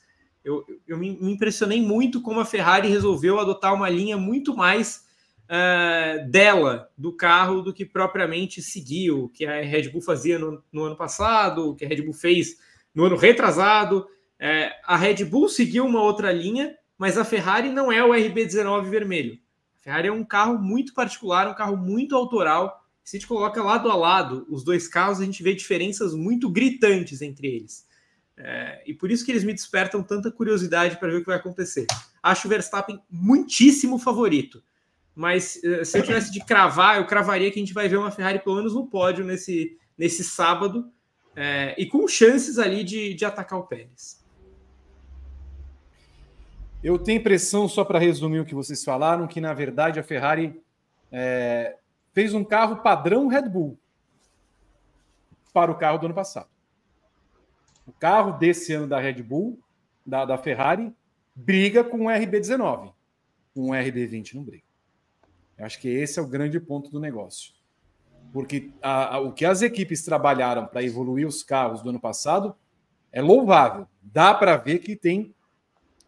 Eu, 0.48 0.66
eu 0.88 0.98
me, 0.98 1.10
impressionei 1.30 1.82
muito 1.82 2.22
como 2.22 2.40
a 2.40 2.46
Ferrari 2.46 2.88
resolveu 2.88 3.38
adotar 3.38 3.74
uma 3.74 3.90
linha 3.90 4.16
muito 4.16 4.56
mais 4.56 5.04
uh, 5.44 6.32
dela, 6.32 6.90
do 6.98 7.12
carro, 7.12 7.62
do 7.62 7.74
que 7.74 7.86
propriamente 7.86 8.62
seguiu, 8.62 9.26
o 9.26 9.30
que 9.30 9.46
a 9.46 9.62
Red 9.62 9.90
Bull 9.90 10.02
fazia 10.02 10.40
no, 10.40 10.64
no, 10.72 10.86
ano 10.86 10.96
passado, 10.96 11.70
o 11.72 11.76
que 11.76 11.84
a 11.84 11.88
Red 11.90 12.02
Bull 12.02 12.14
fez 12.14 12.56
no 12.96 13.04
ano 13.04 13.18
retrasado. 13.18 14.08
É, 14.40 14.72
a 14.86 14.96
Red 14.96 15.26
Bull 15.26 15.50
seguiu 15.50 15.86
uma 15.86 16.02
outra 16.02 16.32
linha, 16.32 16.74
mas 16.98 17.18
a 17.18 17.26
Ferrari 17.26 17.68
não 17.68 17.92
é 17.92 18.02
o 18.02 18.12
RB19 18.12 18.90
vermelho. 18.90 19.38
Ferrari 19.82 20.08
é 20.08 20.14
um 20.14 20.24
carro 20.24 20.58
muito 20.58 20.94
particular, 20.94 21.50
um 21.50 21.56
carro 21.56 21.76
muito 21.76 22.16
autoral. 22.16 22.86
Se 23.04 23.18
a 23.18 23.20
gente 23.20 23.28
coloca 23.28 23.62
lado 23.62 23.92
a 23.92 23.96
lado 23.98 24.48
os 24.50 24.64
dois 24.64 24.88
carros, 24.88 25.20
a 25.20 25.26
gente 25.26 25.44
vê 25.44 25.54
diferenças 25.54 26.14
muito 26.14 26.50
gritantes 26.50 27.22
entre 27.22 27.48
eles. 27.48 27.86
É, 28.38 28.84
e 28.86 28.94
por 28.94 29.10
isso 29.10 29.26
que 29.26 29.32
eles 29.32 29.44
me 29.44 29.54
despertam 29.54 30.04
tanta 30.04 30.32
curiosidade 30.32 30.98
para 30.98 31.10
ver 31.10 31.18
o 31.18 31.20
que 31.22 31.28
vai 31.28 31.38
acontecer. 31.38 31.88
Acho 32.22 32.48
o 32.48 32.50
Verstappen 32.50 33.02
muitíssimo 33.10 33.98
favorito. 33.98 34.64
Mas 35.16 35.60
eh, 35.64 35.84
se 35.84 35.98
eu 35.98 36.04
tivesse 36.04 36.32
de 36.32 36.40
cravar, 36.46 36.98
eu 36.98 37.08
cravaria 37.08 37.50
que 37.50 37.58
a 37.58 37.64
gente 37.64 37.74
vai 37.74 37.90
ver 37.90 37.98
uma 37.98 38.12
Ferrari 38.12 38.38
pelo 38.38 38.58
menos 38.58 38.76
no 38.76 38.86
pódio 38.86 39.26
nesse, 39.26 39.76
nesse 39.98 40.24
sábado. 40.24 40.92
É, 41.36 41.74
e 41.76 41.88
com 41.88 42.08
chances 42.08 42.60
ali 42.60 42.84
de, 42.84 43.16
de 43.16 43.26
atacar 43.26 43.58
o 43.58 43.64
Pérez. 43.64 44.24
Eu 46.84 47.00
tenho 47.00 47.20
impressão, 47.20 47.68
só 47.68 47.84
para 47.84 47.98
resumir 47.98 48.40
o 48.40 48.46
que 48.46 48.54
vocês 48.54 48.84
falaram, 48.84 49.28
que 49.28 49.42
na 49.42 49.54
verdade 49.54 50.00
a 50.00 50.04
Ferrari 50.04 50.62
é, 51.12 51.78
fez 52.14 52.36
um 52.36 52.44
carro 52.44 52.78
padrão 52.78 53.28
Red 53.28 53.50
Bull 53.50 53.80
para 55.52 55.72
o 55.72 55.76
carro 55.76 55.98
do 55.98 56.06
ano 56.06 56.16
passado. 56.16 56.50
O 57.88 57.92
carro 57.94 58.38
desse 58.38 58.74
ano 58.74 58.86
da 58.86 59.00
Red 59.00 59.24
Bull, 59.24 59.60
da, 60.06 60.26
da 60.26 60.38
Ferrari, 60.38 60.94
briga 61.34 61.84
com 61.84 62.06
o 62.06 62.10
RB19. 62.10 62.94
Com 63.56 63.70
o 63.70 63.74
RB20 63.74 64.34
não 64.34 64.44
briga. 64.44 64.64
Eu 65.58 65.66
acho 65.66 65.80
que 65.80 65.88
esse 65.88 66.20
é 66.20 66.22
o 66.22 66.28
grande 66.28 66.60
ponto 66.60 66.92
do 66.92 67.00
negócio. 67.00 67.54
Porque 68.34 68.72
a, 68.82 69.16
a, 69.16 69.20
o 69.20 69.32
que 69.32 69.46
as 69.46 69.62
equipes 69.62 70.04
trabalharam 70.04 70.68
para 70.68 70.84
evoluir 70.84 71.26
os 71.26 71.42
carros 71.42 71.82
do 71.82 71.90
ano 71.90 72.00
passado 72.00 72.56
é 73.12 73.22
louvável. 73.22 73.88
Dá 74.02 74.34
para 74.34 74.58
ver 74.58 74.80
que 74.80 74.96
tem 74.96 75.34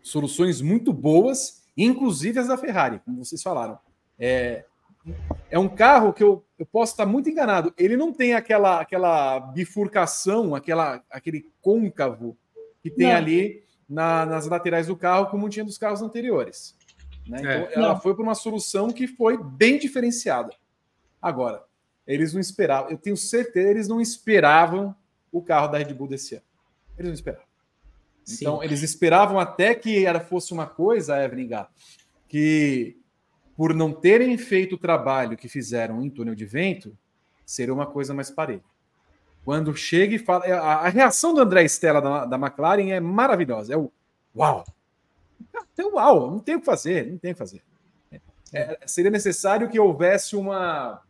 soluções 0.02 0.62
muito 0.62 0.92
boas, 0.92 1.64
inclusive 1.78 2.40
as 2.40 2.48
da 2.48 2.58
Ferrari, 2.58 3.00
como 3.00 3.24
vocês 3.24 3.42
falaram. 3.42 3.80
É, 4.18 4.66
é 5.50 5.58
um 5.58 5.70
carro 5.70 6.14
que 6.14 6.24
eu, 6.24 6.46
eu 6.60 6.66
posso 6.66 6.92
estar 6.92 7.06
muito 7.06 7.30
enganado. 7.30 7.74
Ele 7.78 7.96
não 7.96 8.12
tem 8.12 8.34
aquela, 8.34 8.82
aquela 8.82 9.40
bifurcação, 9.40 10.54
aquela, 10.54 11.02
aquele 11.10 11.50
côncavo 11.62 12.38
que 12.82 12.92
tem 12.92 13.08
não. 13.08 13.16
ali 13.16 13.64
na, 13.88 14.26
nas 14.26 14.46
laterais 14.46 14.88
do 14.88 14.96
carro, 14.98 15.28
como 15.28 15.48
tinha 15.48 15.64
dos 15.64 15.78
carros 15.78 16.02
anteriores. 16.02 16.76
Né? 17.26 17.40
Então, 17.40 17.52
é. 17.52 17.74
ela 17.76 17.94
não. 17.94 18.02
foi 18.02 18.14
para 18.14 18.24
uma 18.24 18.36
solução 18.36 18.92
que 18.92 19.08
foi 19.08 19.42
bem 19.42 19.80
diferenciada. 19.80 20.54
Agora, 21.22 21.64
eles 22.06 22.34
não 22.34 22.42
esperavam, 22.42 22.92
eu 22.92 22.98
tenho 22.98 23.16
certeza, 23.16 23.70
eles 23.70 23.88
não 23.88 24.02
esperavam 24.02 24.94
o 25.32 25.42
carro 25.42 25.70
da 25.70 25.78
Red 25.78 25.94
Bull 25.94 26.08
desse 26.08 26.36
ano. 26.36 26.44
Eles 26.98 27.08
não 27.08 27.16
esperavam. 27.16 27.48
Então, 28.30 28.62
eles 28.62 28.84
esperavam 28.84 29.40
até 29.40 29.74
que 29.74 30.06
era, 30.06 30.20
fosse 30.20 30.52
uma 30.54 30.68
coisa, 30.68 31.24
Evelyn 31.24 31.50
que 32.28 32.99
por 33.60 33.74
não 33.74 33.92
terem 33.92 34.38
feito 34.38 34.76
o 34.76 34.78
trabalho 34.78 35.36
que 35.36 35.50
fizeram 35.50 36.02
em 36.02 36.10
túnel 36.10 36.34
de 36.34 36.46
vento, 36.46 36.98
seria 37.46 37.74
uma 37.74 37.86
coisa 37.86 38.14
mais 38.14 38.32
parelha. 38.32 38.64
Quando 39.44 39.76
chega 39.76 40.16
e 40.16 40.18
fala. 40.18 40.46
A, 40.46 40.76
a 40.76 40.88
reação 40.88 41.34
do 41.34 41.42
André 41.42 41.66
Stella 41.66 42.02
da, 42.02 42.24
da 42.24 42.38
McLaren 42.38 42.90
é 42.92 43.02
maravilhosa. 43.02 43.74
É 43.74 43.78
o 43.78 43.92
uau! 44.34 44.64
Até 45.54 45.84
o 45.84 45.96
uau, 45.96 46.32
não 46.32 46.40
tem 46.40 46.56
o 46.56 46.62
que 46.62 46.66
fazer, 46.66 47.12
não 47.12 47.18
tem 47.18 47.32
o 47.32 47.36
que 47.36 47.38
fazer. 47.38 47.62
É, 48.54 48.80
seria 48.86 49.12
necessário 49.12 49.70
que 49.70 49.78
houvesse 49.78 50.38
uma. 50.38 51.02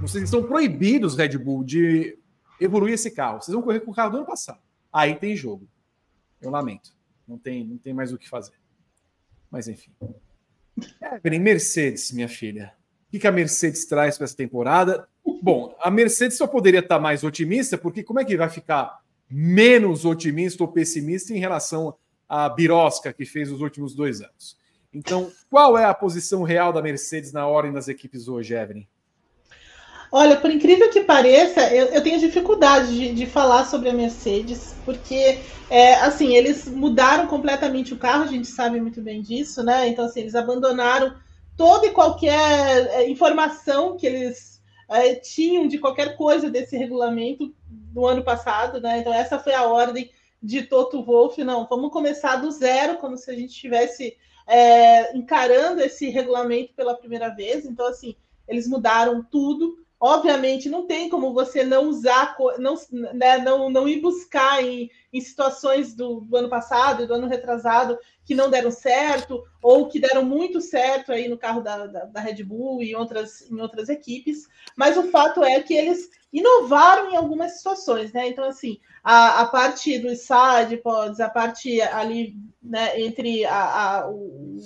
Vocês 0.00 0.24
estão 0.24 0.42
proibidos, 0.42 1.14
Red 1.14 1.36
Bull, 1.36 1.62
de 1.62 2.18
evoluir 2.58 2.94
esse 2.94 3.10
carro. 3.10 3.42
Vocês 3.42 3.52
vão 3.52 3.62
correr 3.62 3.80
com 3.80 3.90
o 3.90 3.94
carro 3.94 4.12
do 4.12 4.16
ano 4.16 4.26
passado. 4.26 4.60
Aí 4.90 5.14
tem 5.14 5.36
jogo. 5.36 5.68
Eu 6.40 6.50
lamento. 6.50 6.96
Não 7.28 7.36
tem, 7.36 7.62
não 7.66 7.76
tem 7.76 7.92
mais 7.92 8.14
o 8.14 8.18
que 8.18 8.30
fazer. 8.30 8.54
Mas 9.50 9.68
enfim. 9.68 9.92
Evelyn, 11.00 11.40
Mercedes, 11.40 12.12
minha 12.12 12.28
filha. 12.28 12.72
O 13.12 13.18
que 13.18 13.26
a 13.26 13.32
Mercedes 13.32 13.84
traz 13.84 14.16
para 14.16 14.24
essa 14.24 14.36
temporada? 14.36 15.06
Bom, 15.42 15.76
a 15.80 15.90
Mercedes 15.90 16.38
só 16.38 16.46
poderia 16.46 16.80
estar 16.80 16.98
mais 16.98 17.22
otimista, 17.22 17.76
porque 17.76 18.02
como 18.02 18.20
é 18.20 18.24
que 18.24 18.36
vai 18.36 18.48
ficar 18.48 19.00
menos 19.30 20.04
otimista 20.04 20.62
ou 20.62 20.72
pessimista 20.72 21.32
em 21.32 21.38
relação 21.38 21.94
à 22.28 22.48
birosca 22.48 23.12
que 23.12 23.24
fez 23.24 23.50
os 23.50 23.60
últimos 23.60 23.94
dois 23.94 24.20
anos? 24.20 24.56
Então, 24.92 25.30
qual 25.50 25.78
é 25.78 25.84
a 25.84 25.94
posição 25.94 26.42
real 26.42 26.72
da 26.72 26.82
Mercedes 26.82 27.32
na 27.32 27.46
ordem 27.46 27.72
das 27.72 27.88
equipes 27.88 28.28
hoje, 28.28 28.54
Evelyn? 28.54 28.86
Olha, 30.14 30.36
por 30.36 30.50
incrível 30.50 30.90
que 30.90 31.00
pareça, 31.00 31.74
eu, 31.74 31.86
eu 31.86 32.02
tenho 32.02 32.20
dificuldade 32.20 32.94
de, 32.94 33.14
de, 33.14 33.24
falar 33.24 33.64
sobre 33.64 33.88
a 33.88 33.94
Mercedes, 33.94 34.74
porque, 34.84 35.38
é, 35.70 35.94
assim, 35.94 36.36
eles 36.36 36.68
mudaram 36.68 37.26
completamente 37.26 37.94
o 37.94 37.98
carro, 37.98 38.24
a 38.24 38.26
gente 38.26 38.46
sabe 38.46 38.78
muito 38.78 39.00
bem 39.00 39.22
disso, 39.22 39.62
né? 39.62 39.88
Então, 39.88 40.04
assim, 40.04 40.20
eles 40.20 40.34
abandonaram 40.34 41.14
toda 41.56 41.86
e 41.86 41.92
qualquer 41.92 42.88
é, 42.88 43.08
informação 43.08 43.96
que 43.96 44.06
eles 44.06 44.62
é, 44.86 45.14
tinham 45.14 45.66
de 45.66 45.78
qualquer 45.78 46.14
coisa 46.14 46.50
desse 46.50 46.76
regulamento 46.76 47.50
do 47.66 48.06
ano 48.06 48.22
passado, 48.22 48.82
né? 48.82 48.98
Então, 48.98 49.14
essa 49.14 49.38
foi 49.38 49.54
a 49.54 49.64
ordem 49.64 50.10
de 50.42 50.62
Toto 50.62 51.02
Wolff. 51.02 51.42
Não, 51.42 51.66
vamos 51.66 51.90
começar 51.90 52.36
do 52.36 52.50
zero, 52.50 52.98
como 52.98 53.16
se 53.16 53.30
a 53.30 53.34
gente 53.34 53.52
estivesse 53.52 54.18
é, 54.46 55.16
encarando 55.16 55.80
esse 55.80 56.10
regulamento 56.10 56.74
pela 56.74 56.94
primeira 56.94 57.30
vez. 57.30 57.64
Então, 57.64 57.86
assim, 57.86 58.14
eles 58.46 58.68
mudaram 58.68 59.22
tudo. 59.22 59.78
Obviamente, 60.04 60.68
não 60.68 60.84
tem 60.84 61.08
como 61.08 61.32
você 61.32 61.62
não 61.62 61.84
usar, 61.88 62.36
não, 62.58 62.74
né, 63.14 63.38
não, 63.38 63.70
não 63.70 63.88
ir 63.88 64.00
buscar 64.00 64.60
em, 64.60 64.90
em 65.12 65.20
situações 65.20 65.94
do, 65.94 66.22
do, 66.22 66.36
ano 66.36 66.48
passado 66.48 67.04
e 67.04 67.06
do 67.06 67.14
ano 67.14 67.28
retrasado 67.28 67.96
que 68.24 68.34
não 68.34 68.50
deram 68.50 68.72
certo, 68.72 69.44
ou 69.62 69.88
que 69.88 70.00
deram 70.00 70.24
muito 70.24 70.60
certo 70.60 71.12
aí 71.12 71.28
no 71.28 71.38
carro 71.38 71.60
da, 71.60 71.86
da, 71.86 72.04
da 72.06 72.20
Red 72.20 72.42
Bull 72.42 72.82
e 72.82 72.96
outras, 72.96 73.48
em 73.48 73.60
outras 73.60 73.88
equipes. 73.88 74.48
Mas 74.74 74.96
o 74.96 75.04
fato 75.04 75.44
é 75.44 75.62
que 75.62 75.72
eles 75.72 76.10
inovaram 76.32 77.12
em 77.12 77.16
algumas 77.16 77.58
situações, 77.58 78.12
né? 78.12 78.26
Então, 78.26 78.42
assim, 78.42 78.80
a, 79.04 79.42
a 79.42 79.46
parte 79.46 80.00
dos 80.00 80.18
side 80.18 80.78
pods, 80.82 81.20
a 81.20 81.30
parte 81.30 81.80
ali, 81.80 82.34
né, 82.60 83.00
entre 83.00 83.44
a, 83.44 84.00
a, 84.00 84.10
o, 84.10 84.56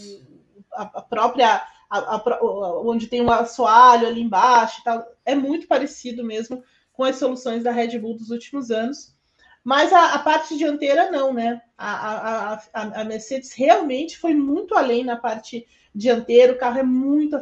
a 0.73 1.03
própria 1.03 1.63
a, 1.91 2.17
a, 2.17 2.81
onde 2.83 3.07
tem 3.07 3.23
um 3.23 3.31
assoalho 3.31 4.07
ali 4.07 4.21
embaixo 4.21 4.81
e 4.81 4.85
tal, 4.85 5.07
é 5.25 5.35
muito 5.35 5.67
parecido 5.67 6.25
mesmo 6.25 6.63
com 6.93 7.05
as 7.05 7.17
soluções 7.17 7.63
da 7.63 7.71
Red 7.71 7.99
Bull 7.99 8.17
dos 8.17 8.31
últimos 8.31 8.71
anos. 8.71 9.15
Mas 9.63 9.93
a, 9.93 10.15
a 10.15 10.19
parte 10.21 10.57
dianteira 10.57 11.11
não, 11.11 11.33
né? 11.35 11.61
A, 11.77 12.63
a, 12.73 13.05
Mercedes 13.05 13.53
realmente 13.53 14.17
foi 14.17 14.33
muito 14.33 14.77
além 14.77 15.05
na 15.05 15.17
parte 15.17 15.67
dianteira, 15.93 16.53
o 16.53 16.59
carro 16.59 16.79
é 16.79 16.83
muito, 16.85 17.37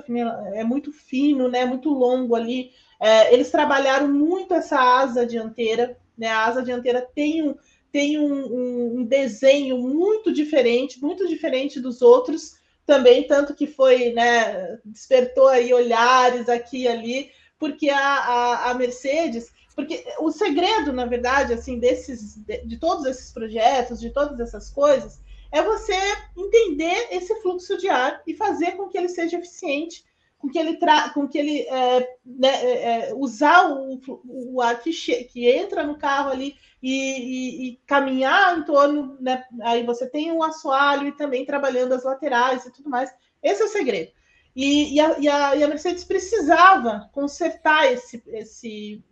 é 0.55 0.65
muito 0.65 0.91
fino, 0.91 1.49
né? 1.49 1.67
Muito 1.67 1.91
longo 1.91 2.35
ali. 2.35 2.71
É, 2.99 3.33
eles 3.33 3.51
trabalharam 3.51 4.09
muito 4.09 4.55
essa 4.55 4.81
asa 4.81 5.27
dianteira, 5.27 5.99
né? 6.17 6.29
A 6.29 6.47
asa 6.47 6.63
dianteira 6.63 7.03
tem 7.15 7.47
um, 7.47 7.55
tem 7.93 8.19
um, 8.19 9.01
um 9.01 9.05
desenho 9.05 9.79
muito 9.79 10.33
diferente, 10.33 11.01
muito 11.03 11.29
diferente 11.29 11.79
dos 11.79 12.01
outros 12.01 12.57
também, 12.87 13.27
tanto 13.27 13.55
que 13.55 13.67
foi, 13.67 14.13
né, 14.13 14.79
despertou 14.85 15.49
aí 15.49 15.73
olhares 15.73 16.49
aqui 16.49 16.83
e 16.83 16.89
ali, 16.89 17.31
porque 17.59 17.89
a, 17.89 17.99
a, 17.99 18.71
a 18.71 18.75
Mercedes, 18.75 19.53
porque 19.75 20.05
o 20.21 20.31
segredo, 20.31 20.93
na 20.93 21.07
verdade, 21.07 21.53
assim, 21.53 21.79
desses, 21.79 22.37
de, 22.37 22.59
de 22.65 22.77
todos 22.79 23.07
esses 23.07 23.33
projetos, 23.33 24.01
de 24.01 24.11
todas 24.11 24.39
essas 24.39 24.71
coisas, 24.71 25.21
é 25.51 25.63
você 25.63 25.97
entender 26.37 27.09
esse 27.11 27.35
fluxo 27.41 27.79
de 27.79 27.89
ar 27.89 28.23
e 28.27 28.35
fazer 28.35 28.73
com 28.73 28.89
que 28.89 28.99
ele 28.99 29.09
seja 29.09 29.39
eficiente, 29.39 30.05
com 30.45 30.51
que 30.51 30.59
ele 30.59 30.79
com 31.15 31.27
que 31.27 31.39
ele 31.39 31.61
é, 31.63 32.01
né, 32.25 32.49
é, 32.49 33.09
é 33.09 33.15
usar 33.15 33.71
o, 33.71 33.99
o 34.27 34.61
ar 34.61 34.79
que, 34.79 34.93
que 34.93 35.49
entra 35.49 35.83
no 35.83 35.97
carro 35.97 36.31
ali 36.31 36.55
e, 36.83 36.93
e, 36.93 37.69
e, 37.69 37.77
caminhar 37.87 38.59
em 38.59 38.63
torno, 38.63 39.17
né? 39.19 39.43
Aí 39.63 39.83
você 39.85 40.07
tem 40.07 40.31
um 40.31 40.43
assoalho 40.43 41.09
e 41.09 41.17
também 41.17 41.47
trabalhando 41.47 41.95
as 41.95 42.05
laterais 42.05 42.67
e 42.67 42.73
tudo 42.73 42.91
mais. 42.91 43.11
Esse 43.43 43.63
é 43.63 43.65
o 43.65 43.69
segredo. 43.69 44.13
E, 44.55 44.95
e, 44.95 45.01
a, 45.01 45.17
a, 45.33 45.53
a, 45.53 45.69
Mercedes 45.69 46.05
precisava 46.05 47.09
consertar 47.13 47.91
esse, 47.91 48.23
esse, 48.27 49.03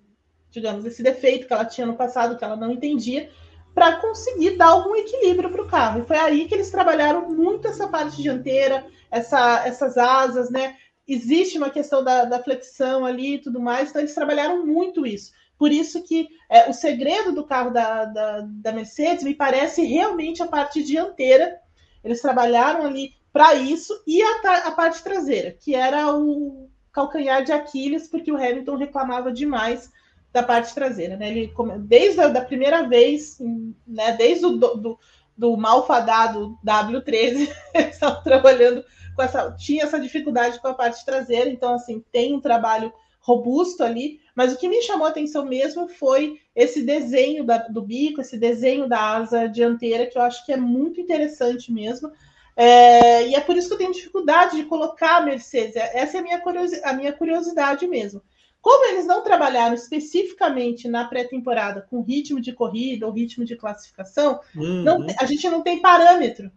digamos, 0.51 0.85
esse 0.85 1.03
defeito 1.03 1.47
que 1.47 1.53
ela 1.53 1.65
tinha 1.65 1.87
no 1.87 1.97
passado, 1.97 2.37
que 2.37 2.45
ela 2.45 2.57
não 2.57 2.73
entendia, 2.73 3.31
para 3.75 3.97
conseguir 3.97 4.59
dar 4.59 4.67
algum 4.67 4.95
equilíbrio 4.95 5.51
para 5.51 5.63
o 5.63 5.69
carro. 5.69 6.03
E 6.03 6.07
foi 6.07 6.19
aí 6.19 6.47
que 6.47 6.55
eles 6.55 6.71
trabalharam 6.71 7.31
muito 7.31 7.67
essa 7.67 7.89
parte 7.89 8.21
dianteira, 8.21 8.87
essa, 9.11 9.67
essas 9.67 9.97
asas, 9.97 10.51
né? 10.51 10.77
Existe 11.13 11.59
uma 11.59 11.69
questão 11.69 12.03
da, 12.03 12.25
da 12.25 12.43
flexão 12.43 13.05
ali 13.05 13.35
e 13.35 13.39
tudo 13.39 13.61
mais, 13.61 13.91
então 13.91 14.01
eles 14.01 14.15
trabalharam 14.15 14.65
muito 14.65 15.07
isso. 15.07 15.33
Por 15.59 15.71
isso 15.71 16.03
que 16.03 16.29
é, 16.51 16.71
o 16.71 16.73
segredo 16.73 17.33
do 17.33 17.45
carro 17.45 17.71
da, 17.71 18.07
da, 18.07 18.41
da, 18.41 18.73
Mercedes 18.73 19.23
me 19.23 19.35
parece 19.35 19.85
realmente 19.85 20.43
a 20.43 20.49
parte 20.49 20.83
dianteira. 20.83 21.61
Eles 22.03 22.23
trabalharam 22.23 22.87
ali 22.87 23.13
para 23.33 23.55
isso 23.55 23.93
e 24.07 24.23
a, 24.23 24.67
a, 24.67 24.71
parte 24.73 25.05
traseira, 25.05 25.53
que 25.53 25.75
era 25.75 26.17
o 26.17 26.71
calcanhar 26.91 27.45
de 27.45 27.53
Aquiles, 27.53 28.09
porque 28.09 28.33
o 28.33 28.37
Hamilton 28.37 28.77
reclamava 28.77 29.31
demais 29.31 29.93
da 30.33 30.43
parte 30.43 30.75
traseira. 30.75 31.17
Né? 31.17 31.29
Ele, 31.29 31.53
desde 31.81 32.21
a 32.23 32.29
da 32.29 32.41
primeira 32.41 32.89
vez, 32.89 33.39
né, 33.87 34.13
desde 34.17 34.47
o 34.47 34.57
do, 34.57 34.75
do, 34.77 34.99
do 35.37 35.57
malfadado 35.57 36.59
W13, 36.67 37.49
eles 37.75 37.95
estavam 37.95 38.23
trabalhando 38.23 38.83
com 39.15 39.23
essa. 39.23 39.51
Tinha 39.53 39.85
essa 39.85 40.01
dificuldade 40.01 40.61
com 40.61 40.69
a 40.69 40.75
parte 40.75 41.05
traseira, 41.05 41.49
então, 41.51 41.75
assim, 41.75 42.05
tem 42.13 42.35
um 42.35 42.41
trabalho 42.41 42.93
robusto 43.21 43.85
ali, 43.85 44.21
mas 44.35 44.53
o 44.53 44.57
que 44.57 44.69
me 44.69 44.83
chamou 44.83 45.07
a 45.07 45.11
atenção 45.11 45.47
mesmo 45.47 45.89
foi 45.89 46.41
esse 46.57 46.83
desenho 46.83 47.45
da, 47.45 47.59
do 47.59 47.81
bico, 47.81 48.21
esse 48.21 48.37
desenho 48.37 48.89
da 48.89 49.17
asa 49.17 49.49
dianteira, 49.49 50.07
que 50.07 50.19
eu 50.19 50.23
acho 50.23 50.45
que 50.45 50.53
é 50.53 50.57
muito 50.57 51.01
interessante 51.01 51.73
mesmo. 51.73 52.11
É, 52.57 53.29
e 53.29 53.35
é 53.35 53.41
por 53.41 53.57
isso 53.57 53.69
que 53.69 53.75
eu 53.75 53.79
tenho 53.79 53.93
dificuldade 53.93 54.57
de 54.57 54.65
colocar 54.65 55.19
a 55.19 55.21
Mercedes. 55.21 55.77
É, 55.77 55.99
essa 55.99 56.17
é 56.17 56.21
a 56.21 56.23
minha, 56.23 56.41
curiosidade, 56.41 56.85
a 56.85 56.93
minha 56.93 57.13
curiosidade 57.13 57.87
mesmo. 57.87 58.21
Como 58.61 58.87
eles 58.91 59.07
não 59.07 59.25
trabalharam 59.25 59.75
especificamente 59.75 60.87
na 60.89 61.05
pré-temporada 61.05 61.87
com 61.89 62.03
ritmo 62.03 62.41
de 62.41 62.53
corrida 62.53 63.07
ou 63.07 63.13
ritmo 63.13 63.45
de 63.45 63.57
classificação, 63.57 64.41
uhum. 64.55 64.83
não, 64.83 65.07
a 65.19 65.27
gente 65.27 65.49
não 65.49 65.63
tem 65.63 65.81
parâmetro. 65.81 66.51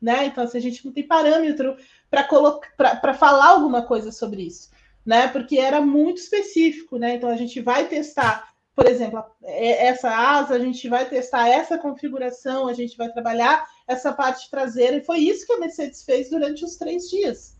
Né? 0.00 0.26
Então, 0.26 0.44
assim, 0.44 0.58
a 0.58 0.60
gente 0.60 0.84
não 0.84 0.92
tem 0.92 1.06
parâmetro 1.06 1.76
para 2.08 3.14
falar 3.14 3.48
alguma 3.48 3.82
coisa 3.82 4.12
sobre 4.12 4.42
isso 4.42 4.70
né? 5.08 5.26
Porque 5.26 5.58
era 5.58 5.80
muito 5.80 6.18
específico, 6.18 6.98
né? 6.98 7.14
Então 7.14 7.30
a 7.30 7.36
gente 7.36 7.62
vai 7.62 7.88
testar, 7.88 8.52
por 8.76 8.86
exemplo, 8.86 9.24
é, 9.42 9.86
essa 9.86 10.10
asa, 10.10 10.54
a 10.54 10.58
gente 10.58 10.86
vai 10.86 11.08
testar 11.08 11.48
essa 11.48 11.78
configuração, 11.78 12.68
a 12.68 12.74
gente 12.74 12.94
vai 12.94 13.10
trabalhar 13.10 13.66
essa 13.86 14.12
parte 14.12 14.50
traseira, 14.50 14.98
e 14.98 15.04
foi 15.04 15.20
isso 15.20 15.46
que 15.46 15.52
a 15.54 15.58
Mercedes 15.58 16.02
fez 16.02 16.28
durante 16.28 16.62
os 16.62 16.76
três 16.76 17.08
dias. 17.08 17.56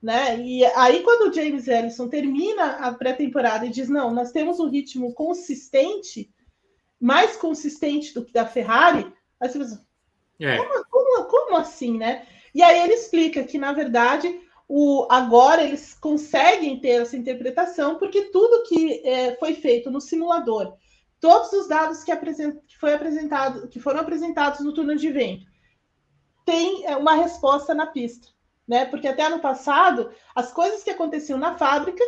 Né? 0.00 0.38
E 0.38 0.64
aí, 0.66 1.02
quando 1.02 1.28
o 1.28 1.34
James 1.34 1.66
Ellison 1.66 2.06
termina 2.06 2.76
a 2.76 2.94
pré-temporada 2.94 3.66
e 3.66 3.70
diz: 3.70 3.88
não, 3.88 4.14
nós 4.14 4.30
temos 4.30 4.60
um 4.60 4.68
ritmo 4.68 5.12
consistente, 5.14 6.32
mais 7.00 7.36
consistente 7.36 8.14
do 8.14 8.24
que 8.24 8.32
da 8.32 8.46
Ferrari, 8.46 9.12
aí 9.40 9.48
você 9.48 9.58
pensa, 9.58 9.83
é. 10.40 10.56
como, 10.56 10.84
como, 10.90 11.24
como 11.24 11.56
assim, 11.56 11.96
né? 11.96 12.26
E 12.54 12.62
aí 12.62 12.80
ele 12.80 12.94
explica 12.94 13.42
que, 13.44 13.58
na 13.58 13.72
verdade, 13.72 14.40
o, 14.68 15.06
agora 15.10 15.62
eles 15.62 15.94
conseguem 15.94 16.78
ter 16.80 17.02
essa 17.02 17.16
interpretação, 17.16 17.96
porque 17.96 18.30
tudo 18.30 18.64
que 18.68 19.02
é, 19.04 19.36
foi 19.36 19.54
feito 19.54 19.90
no 19.90 20.00
simulador, 20.00 20.76
todos 21.20 21.52
os 21.52 21.68
dados 21.68 22.04
que, 22.04 22.12
apresent, 22.12 22.56
que, 22.66 22.78
foi 22.78 22.94
apresentado, 22.94 23.68
que 23.68 23.80
foram 23.80 24.00
apresentados 24.00 24.60
no 24.60 24.72
túnel 24.72 24.96
de 24.96 25.10
vento, 25.10 25.46
tem 26.44 26.86
é, 26.86 26.96
uma 26.96 27.14
resposta 27.14 27.74
na 27.74 27.86
pista. 27.86 28.28
Né? 28.66 28.86
Porque 28.86 29.08
até 29.08 29.24
ano 29.24 29.40
passado, 29.40 30.10
as 30.34 30.50
coisas 30.50 30.82
que 30.82 30.90
aconteciam 30.90 31.38
na 31.38 31.58
fábrica 31.58 32.02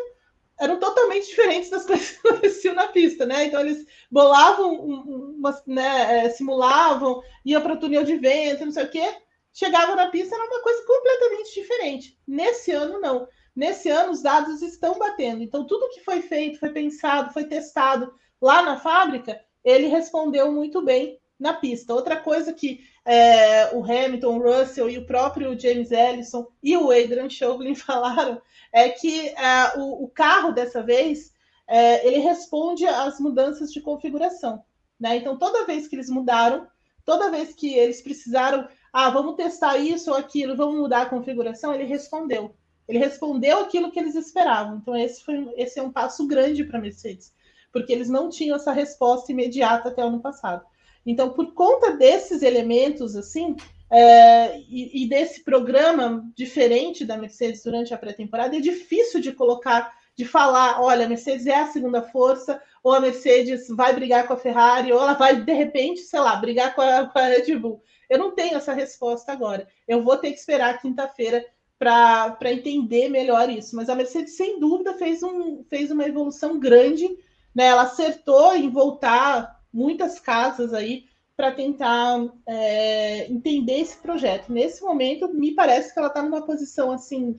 eram 0.59 0.79
totalmente 0.79 1.27
diferentes 1.29 1.71
das 1.71 1.85
coisas 1.87 2.11
que 2.11 2.29
aconteciam 2.29 2.75
na 2.75 2.89
pista, 2.89 3.27
né? 3.27 3.45
Então 3.45 3.61
eles 3.61 3.87
bolavam, 4.11 4.75
uma, 4.75 5.63
né, 5.67 6.27
é, 6.27 6.31
simulavam, 6.31 7.23
iam 7.45 7.63
para 7.63 7.75
o 7.75 7.79
túnel 7.79 8.05
de 8.05 8.17
vento, 8.17 8.65
não 8.65 8.73
sei 8.73 8.85
o 8.85 8.91
quê, 8.91 9.17
chegava 9.53 9.95
na 9.95 10.09
pista 10.09 10.35
era 10.35 10.45
uma 10.45 10.63
coisa 10.63 10.85
completamente 10.87 11.55
diferente. 11.55 12.19
Nesse 12.27 12.73
ano, 12.73 13.01
não. 13.01 13.29
Nesse 13.55 13.89
ano, 13.89 14.13
os 14.13 14.23
dados 14.23 14.61
estão 14.61 14.99
batendo. 14.99 15.43
Então, 15.43 15.67
tudo 15.67 15.89
que 15.91 16.05
foi 16.05 16.21
feito, 16.21 16.59
foi 16.59 16.71
pensado, 16.71 17.33
foi 17.33 17.45
testado 17.45 18.13
lá 18.41 18.63
na 18.63 18.79
fábrica, 18.79 19.41
ele 19.65 19.87
respondeu 19.87 20.53
muito 20.53 20.83
bem 20.83 21.19
na 21.39 21.53
pista. 21.55 21.95
Outra 21.95 22.17
coisa 22.17 22.53
que 22.53 22.81
é, 23.05 23.75
o 23.75 23.83
Hamilton, 23.83 24.39
o 24.39 24.43
Russell 24.43 24.91
e 24.91 24.99
o 24.99 25.07
próprio 25.07 25.59
James 25.59 25.91
Ellison 25.91 26.49
e 26.63 26.77
o 26.77 26.91
Adrian 26.91 27.29
Chauvelin 27.29 27.75
falaram 27.77 28.41
é 28.73 28.89
que 28.89 29.29
é, 29.29 29.79
o, 29.79 30.05
o, 30.05 30.09
carro, 30.09 30.53
dessa 30.53 30.83
vez, 30.83 31.33
é, 31.69 32.07
ele 32.07 32.19
responde 32.19 32.87
às 32.87 33.21
mudanças 33.21 33.73
de 33.73 33.81
configuração. 33.81 34.63
Né? 34.99 35.17
Então, 35.17 35.37
toda 35.39 35.67
vez 35.67 35.87
que 35.87 35.97
eles 35.97 36.09
mudaram, 36.09 36.67
toda 37.05 37.31
vez 37.31 37.55
que 37.55 37.75
eles 37.75 38.01
precisaram 38.01 38.67
ah, 38.99 39.11
vamos 39.11 39.35
testar 39.37 39.77
isso 39.77 40.11
ou 40.11 40.17
aquilo, 40.17 40.57
vamos 40.57 40.81
mudar 40.81 41.03
a 41.03 41.11
configuração, 41.11 41.75
ele 41.75 41.85
respondeu. 41.85 42.57
Ele 42.89 42.99
respondeu 42.99 43.59
aquilo 43.59 43.93
que 43.93 44.01
eles 44.01 44.15
esperavam. 44.15 44.79
Então, 44.79 44.97
esse, 44.97 45.23
foi, 45.23 45.53
esse 45.55 45.79
é 45.79 45.83
um 45.83 45.93
passo 45.93 46.27
grande 46.27 46.65
para 46.65 46.79
a 46.79 46.81
Mercedes, 46.81 47.31
porque 47.71 47.93
eles 47.93 48.09
não 48.09 48.31
tinham 48.31 48.57
essa 48.57 48.73
resposta 48.73 49.31
imediata 49.31 49.91
até 49.91 50.03
o 50.03 50.09
ano 50.09 50.21
passado. 50.21 50.65
Então, 51.07 51.31
por 51.31 51.55
conta 51.55 51.93
desses 51.93 52.43
elementos, 52.43 53.15
assim, 53.15 53.55
é, 53.91 54.59
e, 54.69 55.05
e, 55.05 55.09
desse 55.09 55.45
programa 55.45 56.29
diferente 56.35 57.05
da 57.05 57.17
Mercedes 57.17 57.63
durante 57.63 57.95
a 57.95 57.99
pré-temporada, 57.99 58.57
é 58.57 58.61
difícil 58.61 59.21
de 59.21 59.33
colocar, 59.33 59.93
de 60.17 60.25
falar, 60.25 60.83
olha, 60.83 61.07
a 61.07 61.09
Mercedes 61.09 61.47
é 61.47 61.55
a 61.55 61.69
segunda 61.69 62.03
força, 62.03 62.61
ou 62.83 62.93
a 62.93 63.01
Mercedes 63.01 63.69
vai 63.69 63.95
brigar 63.95 64.27
com 64.27 64.33
a 64.33 64.39
Ferrari, 64.39 64.93
ou 64.93 65.01
ela 65.01 65.15
vai, 65.15 65.41
de 65.41 65.53
repente, 65.53 66.01
sei 66.01 66.19
lá, 66.19 66.35
brigar 66.35 66.75
com 66.75 66.83
a, 66.83 67.07
com 67.07 67.19
a 67.19 67.27
Red 67.27 67.57
Bull. 67.57 67.81
Eu 68.11 68.19
não 68.19 68.33
tenho 68.33 68.57
essa 68.57 68.73
resposta 68.73 69.31
agora. 69.33 69.69
Eu 69.87 70.03
vou 70.03 70.17
ter 70.17 70.33
que 70.33 70.39
esperar 70.39 70.81
quinta-feira 70.81 71.45
para 71.79 72.53
entender 72.53 73.09
melhor 73.09 73.51
isso. 73.51 73.77
Mas 73.77 73.89
a 73.89 73.95
Mercedes, 73.95 74.37
sem 74.37 74.59
dúvida, 74.59 74.95
fez, 74.95 75.23
um, 75.23 75.65
fez 75.65 75.91
uma 75.91 76.05
evolução 76.05 76.59
grande. 76.59 77.09
Né? 77.55 77.67
Ela 77.67 77.83
acertou 77.83 78.55
em 78.55 78.71
voltar 78.71 79.56
muitas 79.77 80.19
casas 80.19 80.73
aí 80.73 81.05
para 81.37 81.53
tentar 81.53 82.19
é, 82.49 83.31
entender 83.31 83.81
esse 83.81 83.99
projeto. 83.99 84.51
Nesse 84.51 84.83
momento, 84.83 85.29
me 85.35 85.55
parece 85.55 85.93
que 85.93 85.99
ela 85.99 86.09
está 86.09 86.23
numa 86.23 86.47
posição 86.47 86.91
assim, 86.91 87.39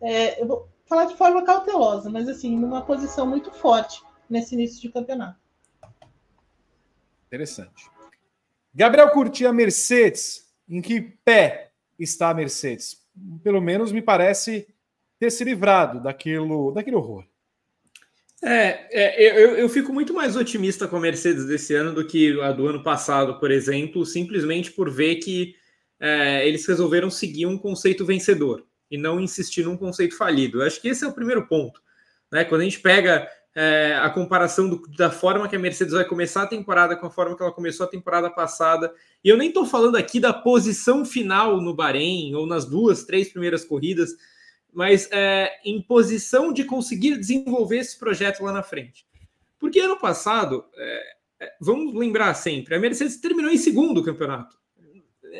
é, 0.00 0.42
eu 0.42 0.48
vou 0.48 0.68
falar 0.84 1.04
de 1.04 1.16
forma 1.16 1.44
cautelosa, 1.44 2.10
mas 2.10 2.28
assim, 2.28 2.56
numa 2.56 2.82
posição 2.82 3.24
muito 3.24 3.52
forte 3.52 4.02
nesse 4.28 4.56
início 4.56 4.82
de 4.82 4.90
campeonato. 4.90 5.38
Interessante. 7.28 7.88
Gabriel 8.74 9.10
curtia 9.10 9.50
a 9.50 9.52
Mercedes. 9.52 10.44
Em 10.68 10.82
que 10.82 11.00
pé 11.00 11.70
está 11.96 12.30
a 12.30 12.34
Mercedes? 12.34 13.06
Pelo 13.44 13.60
menos 13.60 13.92
me 13.92 14.02
parece 14.02 14.66
ter 15.20 15.30
se 15.30 15.44
livrado 15.44 16.00
daquilo, 16.00 16.72
daquele 16.72 16.96
horror. 16.96 17.24
É, 18.42 18.86
é 18.90 19.42
eu, 19.44 19.56
eu 19.56 19.68
fico 19.68 19.92
muito 19.92 20.12
mais 20.12 20.36
otimista 20.36 20.86
com 20.86 20.96
a 20.96 21.00
Mercedes 21.00 21.46
desse 21.46 21.74
ano 21.74 21.94
do 21.94 22.06
que 22.06 22.40
a 22.40 22.52
do 22.52 22.66
ano 22.66 22.82
passado, 22.82 23.40
por 23.40 23.50
exemplo, 23.50 24.04
simplesmente 24.04 24.70
por 24.70 24.90
ver 24.90 25.16
que 25.16 25.54
é, 25.98 26.46
eles 26.46 26.66
resolveram 26.66 27.10
seguir 27.10 27.46
um 27.46 27.58
conceito 27.58 28.04
vencedor 28.04 28.64
e 28.90 28.98
não 28.98 29.20
insistir 29.20 29.64
num 29.64 29.76
conceito 29.76 30.16
falido. 30.16 30.60
Eu 30.60 30.66
acho 30.66 30.80
que 30.80 30.88
esse 30.88 31.04
é 31.04 31.08
o 31.08 31.14
primeiro 31.14 31.46
ponto. 31.46 31.80
Né? 32.30 32.44
Quando 32.44 32.60
a 32.60 32.64
gente 32.64 32.80
pega 32.80 33.28
é, 33.54 33.98
a 34.00 34.10
comparação 34.10 34.68
do, 34.68 34.82
da 34.96 35.10
forma 35.10 35.48
que 35.48 35.56
a 35.56 35.58
Mercedes 35.58 35.94
vai 35.94 36.04
começar 36.04 36.42
a 36.42 36.46
temporada 36.46 36.94
com 36.94 37.06
a 37.06 37.10
forma 37.10 37.34
que 37.34 37.42
ela 37.42 37.52
começou 37.52 37.86
a 37.86 37.88
temporada 37.88 38.28
passada. 38.28 38.92
E 39.24 39.28
eu 39.30 39.36
nem 39.36 39.48
estou 39.48 39.64
falando 39.64 39.96
aqui 39.96 40.20
da 40.20 40.32
posição 40.32 41.04
final 41.04 41.60
no 41.60 41.74
Bahrein 41.74 42.34
ou 42.34 42.46
nas 42.46 42.66
duas, 42.66 43.04
três 43.04 43.30
primeiras 43.30 43.64
corridas, 43.64 44.10
mas 44.76 45.08
é, 45.10 45.58
em 45.64 45.80
posição 45.80 46.52
de 46.52 46.62
conseguir 46.62 47.16
desenvolver 47.16 47.78
esse 47.78 47.98
projeto 47.98 48.44
lá 48.44 48.52
na 48.52 48.62
frente. 48.62 49.06
Porque 49.58 49.80
ano 49.80 49.98
passado, 49.98 50.66
é, 50.76 51.16
é 51.40 51.52
vamos 51.58 51.94
lembrar 51.94 52.34
sempre, 52.34 52.74
a 52.74 52.78
Mercedes 52.78 53.16
terminou 53.16 53.50
em 53.50 53.56
segundo 53.56 54.00
o 54.00 54.04
campeonato. 54.04 54.54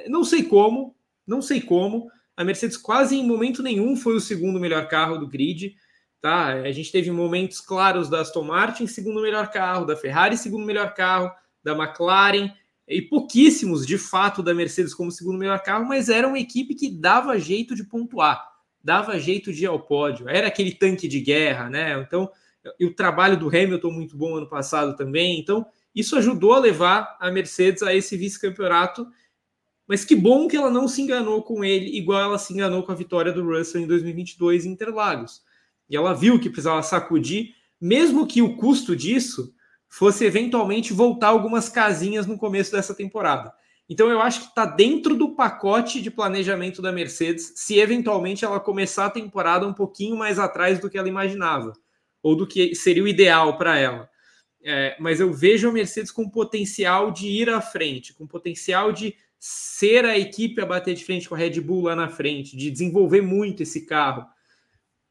Não 0.09 0.25
sei 0.25 0.43
como, 0.43 0.97
não 1.27 1.43
sei 1.43 1.61
como. 1.61 2.11
A 2.35 2.43
Mercedes 2.43 2.79
quase 2.79 3.15
em 3.15 3.27
momento 3.27 3.63
nenhum 3.63 3.95
foi 3.95 4.15
o 4.15 4.21
segundo 4.21 4.59
melhor 4.59 4.89
carro 4.89 5.19
do 5.19 5.29
grid. 5.29 5.77
Tá? 6.19 6.47
A 6.55 6.73
gente 6.73 6.91
teve 6.91 7.11
momentos 7.11 7.61
claros 7.61 8.09
da 8.09 8.23
Aston 8.23 8.43
Martin, 8.43 8.87
segundo 8.87 9.21
melhor 9.21 9.51
carro, 9.51 9.85
da 9.85 9.97
Ferrari, 9.97 10.39
segundo 10.39 10.65
melhor 10.65 10.95
carro, 10.95 11.31
da 11.63 11.73
McLaren, 11.73 12.51
e 12.89 13.03
pouquíssimos 13.03 13.87
de 13.87 13.99
fato 13.99 14.43
da 14.43 14.55
Mercedes 14.55 14.95
como 14.95 15.11
segundo 15.11 15.39
melhor 15.39 15.63
carro, 15.63 15.85
mas 15.85 16.09
era 16.09 16.27
uma 16.27 16.39
equipe 16.39 16.75
que 16.75 16.91
dava 16.91 17.39
jeito 17.39 17.75
de 17.75 17.85
pontuar, 17.85 18.56
dava 18.87 19.19
jeito 19.19 19.53
de 19.53 19.65
ir 19.65 19.67
ao 19.67 19.81
pódio, 19.81 20.29
era 20.29 20.47
aquele 20.47 20.73
tanque 20.73 21.09
de 21.09 21.21
guerra, 21.21 21.69
né? 21.69 22.01
Então, 22.01 22.31
e 22.79 22.87
o 22.87 22.95
trabalho 22.95 23.37
do 23.37 23.49
Hamilton 23.49 23.91
muito 23.91 24.17
bom 24.17 24.37
ano 24.37 24.49
passado 24.49 24.97
também, 24.97 25.41
então 25.41 25.67
isso 25.95 26.17
ajudou 26.17 26.55
a 26.55 26.59
levar 26.59 27.17
a 27.21 27.31
Mercedes 27.31 27.83
a 27.83 27.95
esse 27.95 28.17
vice-campeonato. 28.17 29.07
Mas 29.89 30.05
que 30.05 30.17
bom 30.17 30.49
que 30.49 30.57
ela 30.57 30.71
não 30.71 30.89
se 30.89 31.03
enganou 31.03 31.43
com 31.43 31.65
ele, 31.65 31.97
igual 31.97 32.21
ela 32.21 32.39
se 32.39 32.53
enganou 32.53 32.83
com 32.83 32.93
a 32.93 32.95
vitória 32.95 33.33
do 33.33 33.45
Russell 33.45 33.83
em 33.83 33.87
2022 33.87 34.67
em 34.67 34.71
Interlagos 34.71 35.45
e 35.89 35.97
ela 35.97 36.15
viu 36.15 36.39
que 36.39 36.51
precisava 36.51 36.83
sacudir, 36.83 37.55
mesmo 37.81 38.27
que 38.27 38.43
o 38.43 38.57
custo 38.57 38.97
disso 38.97 39.55
fosse 39.89 40.25
eventualmente 40.25 40.93
voltar 40.93 41.29
algumas 41.29 41.69
casinhas 41.69 42.27
no 42.27 42.37
começo 42.37 42.73
dessa 42.73 42.95
temporada. 42.95 43.53
Então 43.89 44.09
eu 44.11 44.21
acho 44.21 44.41
que 44.41 44.47
está 44.47 44.67
dentro 44.67 45.15
do 45.15 45.35
pacote 45.35 46.03
de 46.03 46.11
planejamento 46.11 46.83
da 46.83 46.91
Mercedes, 46.91 47.53
se 47.57 47.79
eventualmente 47.79 48.45
ela 48.45 48.59
começar 48.59 49.07
a 49.07 49.11
temporada 49.11 49.67
um 49.67 49.73
pouquinho 49.73 50.17
mais 50.17 50.39
atrás 50.39 50.81
do 50.81 50.91
que 50.91 50.99
ela 50.99 51.09
imaginava, 51.09 51.73
ou 52.23 52.35
do 52.35 52.47
que 52.47 52.75
seria 52.75 53.05
o 53.05 53.09
ideal 53.09 53.57
para 53.57 53.79
ela. 53.79 54.11
É, 54.63 54.97
mas 54.99 55.21
eu 55.21 55.33
vejo 55.33 55.69
a 55.69 55.73
Mercedes 55.73 56.11
com 56.11 56.29
potencial 56.29 57.13
de 57.13 57.29
ir 57.29 57.49
à 57.49 57.61
frente, 57.61 58.13
com 58.13 58.27
potencial 58.27 58.91
de 58.93 59.15
ser 59.39 60.05
a 60.05 60.19
equipe 60.19 60.61
a 60.61 60.67
bater 60.67 60.95
de 60.95 61.05
frente 61.05 61.29
com 61.29 61.37
a 61.37 61.39
Red 61.39 61.61
Bull 61.61 61.85
lá 61.85 61.95
na 61.95 62.09
frente, 62.09 62.57
de 62.57 62.71
desenvolver 62.71 63.21
muito 63.21 63.63
esse 63.63 63.87
carro. 63.87 64.27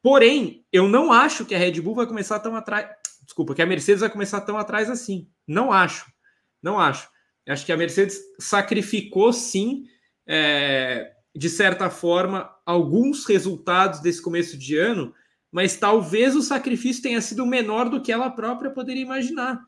Porém, 0.02 0.64
eu 0.70 0.86
não 0.86 1.10
acho 1.10 1.46
que 1.46 1.54
a 1.54 1.58
Red 1.58 1.80
Bull 1.80 1.94
vai 1.94 2.06
começar 2.06 2.38
tão 2.40 2.54
atrás. 2.54 2.86
Desculpa, 3.24 3.54
que 3.54 3.62
a 3.62 3.66
Mercedes 3.66 4.00
vai 4.00 4.10
começar 4.10 4.42
tão 4.42 4.58
atrás 4.58 4.90
assim. 4.90 5.28
Não 5.46 5.72
acho. 5.72 6.06
Não 6.62 6.78
acho. 6.78 7.08
Acho 7.48 7.64
que 7.64 7.72
a 7.72 7.76
Mercedes 7.76 8.20
sacrificou, 8.38 9.32
sim, 9.32 9.84
é, 10.26 11.12
de 11.34 11.48
certa 11.48 11.88
forma, 11.90 12.50
alguns 12.64 13.24
resultados 13.24 14.00
desse 14.00 14.20
começo 14.20 14.58
de 14.58 14.76
ano, 14.76 15.14
mas 15.52 15.76
talvez 15.76 16.34
o 16.34 16.42
sacrifício 16.42 17.02
tenha 17.02 17.20
sido 17.20 17.46
menor 17.46 17.88
do 17.88 18.02
que 18.02 18.10
ela 18.10 18.30
própria 18.30 18.70
poderia 18.70 19.02
imaginar. 19.02 19.60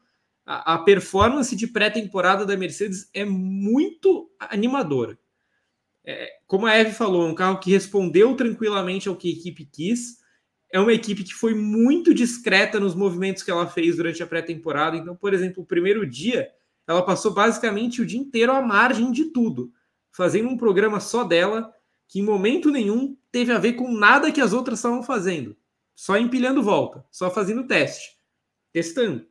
A, 0.44 0.74
a 0.74 0.78
performance 0.78 1.54
de 1.54 1.66
pré-temporada 1.66 2.44
da 2.44 2.56
Mercedes 2.56 3.08
é 3.14 3.24
muito 3.24 4.30
animadora. 4.38 5.18
É, 6.04 6.28
como 6.46 6.66
a 6.66 6.76
Eve 6.76 6.92
falou, 6.92 7.26
é 7.26 7.30
um 7.30 7.34
carro 7.34 7.60
que 7.60 7.70
respondeu 7.70 8.34
tranquilamente 8.34 9.08
ao 9.08 9.16
que 9.16 9.28
a 9.28 9.32
equipe 9.32 9.64
quis 9.66 10.18
é 10.70 10.78
uma 10.78 10.92
equipe 10.92 11.24
que 11.24 11.34
foi 11.34 11.54
muito 11.54 12.12
discreta 12.12 12.78
nos 12.78 12.94
movimentos 12.94 13.42
que 13.42 13.50
ela 13.50 13.66
fez 13.66 13.96
durante 13.96 14.22
a 14.22 14.26
pré-temporada. 14.26 14.96
Então, 14.96 15.16
por 15.16 15.32
exemplo, 15.32 15.62
o 15.62 15.66
primeiro 15.66 16.06
dia, 16.08 16.50
ela 16.88 17.02
passou 17.02 17.32
basicamente 17.32 18.02
o 18.02 18.06
dia 18.06 18.18
inteiro 18.18 18.50
à 18.50 18.60
margem 18.60 19.12
de 19.12 19.26
tudo, 19.26 19.72
fazendo 20.10 20.48
um 20.48 20.56
programa 20.56 20.98
só 20.98 21.22
dela, 21.22 21.72
que 22.08 22.18
em 22.18 22.24
momento 22.24 22.70
nenhum 22.70 23.16
teve 23.30 23.52
a 23.52 23.58
ver 23.58 23.74
com 23.74 23.92
nada 23.92 24.32
que 24.32 24.40
as 24.40 24.52
outras 24.52 24.78
estavam 24.78 25.02
fazendo. 25.02 25.56
Só 25.94 26.16
empilhando 26.16 26.62
volta, 26.62 27.04
só 27.10 27.30
fazendo 27.30 27.66
teste, 27.66 28.16
testando. 28.72 29.26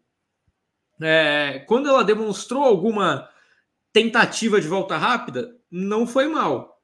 É, 1.01 1.65
quando 1.67 1.89
ela 1.89 2.03
demonstrou 2.03 2.63
alguma 2.63 3.29
tentativa 3.91 4.61
de 4.61 4.67
volta 4.67 4.95
rápida, 4.95 5.59
não 5.69 6.07
foi 6.07 6.27
mal 6.27 6.77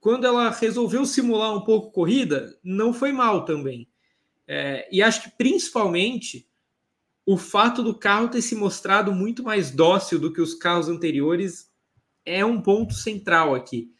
quando 0.00 0.26
ela 0.26 0.50
resolveu 0.50 1.04
simular 1.04 1.54
um 1.54 1.62
pouco 1.62 1.90
corrida, 1.90 2.56
não 2.62 2.92
foi 2.92 3.12
mal 3.12 3.44
também. 3.44 3.88
É, 4.46 4.88
e 4.90 5.02
acho 5.02 5.24
que 5.24 5.36
principalmente 5.36 6.47
o 7.30 7.36
fato 7.36 7.82
do 7.82 7.92
carro 7.94 8.28
ter 8.28 8.40
se 8.40 8.54
mostrado 8.54 9.12
muito 9.12 9.42
mais 9.42 9.70
dócil 9.70 10.18
do 10.18 10.32
que 10.32 10.40
os 10.40 10.54
carros 10.54 10.88
anteriores 10.88 11.70
é 12.24 12.42
um 12.42 12.58
ponto 12.58 12.94
central 12.94 13.54
aqui. 13.54 13.92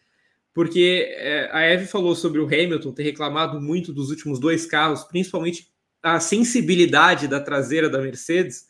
Porque 0.55 1.07
é, 1.11 1.51
a 1.53 1.61
Eve 1.61 1.85
falou 1.85 2.17
sobre 2.17 2.41
o 2.41 2.47
Hamilton 2.47 2.91
ter 2.91 3.03
reclamado 3.03 3.61
muito 3.61 3.93
dos 3.93 4.09
últimos 4.09 4.41
dois 4.41 4.65
carros, 4.65 5.05
principalmente 5.05 5.71
a 6.03 6.19
sensibilidade 6.21 7.29
da 7.29 7.39
traseira 7.39 7.91
da 7.91 8.01
Mercedes. 8.01 8.67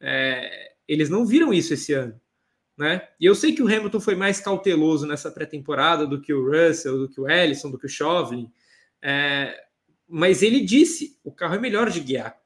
É, 0.00 0.72
eles 0.88 1.10
não 1.10 1.26
viram 1.26 1.52
isso 1.52 1.74
esse 1.74 1.92
ano. 1.92 2.18
Né? 2.78 3.06
E 3.20 3.26
eu 3.26 3.34
sei 3.34 3.52
que 3.52 3.62
o 3.62 3.66
Hamilton 3.66 4.00
foi 4.00 4.14
mais 4.14 4.40
cauteloso 4.40 5.06
nessa 5.06 5.30
pré-temporada 5.30 6.06
do 6.06 6.22
que 6.22 6.32
o 6.32 6.50
Russell, 6.50 6.96
do 6.96 7.08
que 7.10 7.20
o 7.20 7.28
Ellison, 7.28 7.70
do 7.70 7.78
que 7.78 7.84
o 7.84 7.90
Chauvelin, 7.90 8.50
é, 9.02 9.62
mas 10.08 10.42
ele 10.42 10.62
disse: 10.62 11.18
o 11.22 11.30
carro 11.30 11.56
é 11.56 11.58
melhor 11.58 11.90
de 11.90 12.00
guiar. 12.00 12.39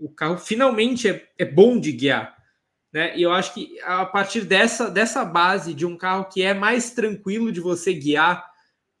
O 0.00 0.08
carro 0.08 0.38
finalmente 0.38 1.08
é, 1.08 1.28
é 1.38 1.44
bom 1.44 1.78
de 1.78 1.92
guiar. 1.92 2.36
Né? 2.92 3.16
E 3.16 3.22
eu 3.22 3.32
acho 3.32 3.54
que 3.54 3.78
a 3.82 4.04
partir 4.04 4.40
dessa, 4.40 4.90
dessa 4.90 5.24
base 5.24 5.74
de 5.74 5.86
um 5.86 5.96
carro 5.96 6.24
que 6.24 6.42
é 6.42 6.52
mais 6.52 6.90
tranquilo 6.90 7.52
de 7.52 7.60
você 7.60 7.92
guiar, 7.92 8.50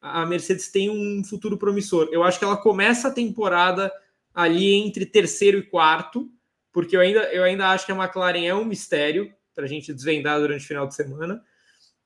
a 0.00 0.24
Mercedes 0.24 0.70
tem 0.70 0.88
um 0.88 1.24
futuro 1.24 1.58
promissor. 1.58 2.08
Eu 2.12 2.22
acho 2.22 2.38
que 2.38 2.44
ela 2.44 2.56
começa 2.56 3.08
a 3.08 3.12
temporada 3.12 3.92
ali 4.32 4.74
entre 4.74 5.04
terceiro 5.04 5.58
e 5.58 5.62
quarto, 5.62 6.30
porque 6.72 6.96
eu 6.96 7.00
ainda, 7.00 7.20
eu 7.32 7.42
ainda 7.42 7.68
acho 7.70 7.84
que 7.84 7.92
a 7.92 7.96
McLaren 7.96 8.46
é 8.46 8.54
um 8.54 8.64
mistério 8.64 9.32
para 9.54 9.64
a 9.64 9.68
gente 9.68 9.92
desvendar 9.92 10.38
durante 10.38 10.64
o 10.64 10.68
final 10.68 10.86
de 10.86 10.94
semana. 10.94 11.42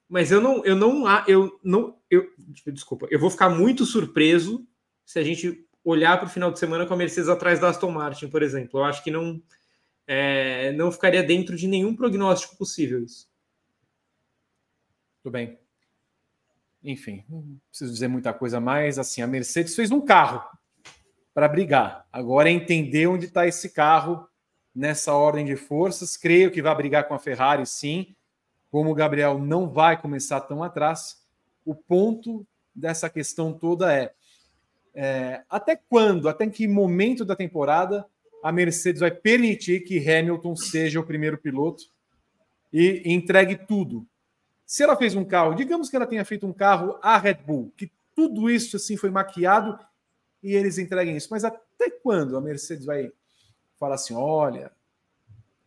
Mas 0.08 0.32
eu 0.32 0.40
não, 0.40 0.64
eu 0.64 0.74
não, 0.74 1.04
eu 1.26 1.60
não, 1.62 1.98
eu 2.10 2.26
desculpa, 2.66 3.06
eu 3.10 3.18
vou 3.18 3.30
ficar 3.30 3.50
muito 3.50 3.84
surpreso 3.84 4.66
se 5.04 5.18
a 5.18 5.22
gente 5.22 5.66
olhar 5.84 6.16
para 6.16 6.26
o 6.26 6.30
final 6.30 6.50
de 6.50 6.58
semana 6.58 6.86
com 6.86 6.94
a 6.94 6.96
Mercedes 6.96 7.28
atrás 7.28 7.60
da 7.60 7.68
Aston 7.68 7.90
Martin, 7.90 8.28
por 8.28 8.42
exemplo. 8.42 8.80
Eu 8.80 8.84
acho 8.84 9.04
que 9.04 9.10
não, 9.10 9.40
é, 10.06 10.72
não 10.72 10.90
ficaria 10.90 11.22
dentro 11.22 11.56
de 11.56 11.68
nenhum 11.68 11.94
prognóstico 11.94 12.56
possível 12.56 13.02
isso. 13.02 13.28
Tudo 15.22 15.32
bem. 15.32 15.58
Enfim, 16.82 17.24
não 17.28 17.58
preciso 17.68 17.92
dizer 17.92 18.08
muita 18.08 18.32
coisa 18.32 18.60
mais. 18.60 18.98
Assim, 18.98 19.22
a 19.22 19.26
Mercedes 19.26 19.74
fez 19.74 19.90
um 19.90 20.00
carro 20.00 20.42
para 21.32 21.48
brigar. 21.48 22.06
Agora 22.12 22.48
é 22.48 22.52
entender 22.52 23.06
onde 23.06 23.26
está 23.26 23.46
esse 23.46 23.70
carro 23.70 24.28
nessa 24.74 25.12
ordem 25.14 25.44
de 25.44 25.56
forças. 25.56 26.16
Creio 26.16 26.50
que 26.50 26.62
vai 26.62 26.74
brigar 26.74 27.08
com 27.08 27.14
a 27.14 27.18
Ferrari, 27.18 27.66
sim. 27.66 28.14
Como 28.70 28.90
o 28.90 28.94
Gabriel 28.94 29.38
não 29.38 29.68
vai 29.68 30.00
começar 30.00 30.40
tão 30.42 30.62
atrás, 30.62 31.22
o 31.64 31.74
ponto 31.74 32.46
dessa 32.74 33.08
questão 33.08 33.52
toda 33.52 33.92
é, 33.92 34.12
é 34.94 35.42
até 35.50 35.76
quando, 35.76 36.28
até 36.28 36.46
que 36.46 36.68
momento 36.68 37.24
da 37.24 37.34
temporada 37.34 38.06
a 38.42 38.52
Mercedes 38.52 39.00
vai 39.00 39.10
permitir 39.10 39.80
que 39.80 39.98
Hamilton 39.98 40.54
seja 40.54 41.00
o 41.00 41.06
primeiro 41.06 41.38
piloto 41.38 41.84
e 42.72 43.02
entregue 43.04 43.56
tudo. 43.56 44.06
Se 44.66 44.82
ela 44.82 44.96
fez 44.96 45.14
um 45.14 45.24
carro, 45.24 45.54
digamos 45.54 45.88
que 45.88 45.96
ela 45.96 46.06
tenha 46.06 46.24
feito 46.24 46.46
um 46.46 46.52
carro 46.52 46.98
a 47.02 47.18
Red 47.18 47.34
Bull, 47.46 47.72
que 47.76 47.90
tudo 48.14 48.50
isso 48.50 48.76
assim 48.76 48.96
foi 48.96 49.10
maquiado 49.10 49.78
e 50.42 50.54
eles 50.54 50.78
entreguem 50.78 51.16
isso. 51.16 51.28
Mas 51.30 51.44
até 51.44 51.90
quando 51.90 52.36
a 52.36 52.40
Mercedes 52.40 52.84
vai 52.84 53.10
falar 53.78 53.94
assim: 53.96 54.14
olha, 54.14 54.70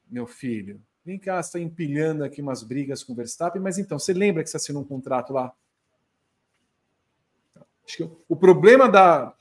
meu 0.10 0.28
filho, 0.28 0.82
vem 1.04 1.18
cá, 1.18 1.40
está 1.40 1.60
empilhando 1.60 2.24
aqui 2.24 2.42
umas 2.42 2.64
brigas 2.64 3.04
com 3.04 3.14
o 3.14 3.16
Verstappen, 3.16 3.62
mas 3.62 3.78
então, 3.78 3.98
você 3.98 4.14
lembra 4.14 4.44
que 4.44 4.50
você 4.50 4.58
assinou 4.58 4.84
um 4.84 4.88
contrato 4.88 5.34
lá? 5.34 5.54
Acho 7.88 7.98
que 7.98 8.10
o 8.28 8.36
problema 8.36 8.90
da. 8.90 9.34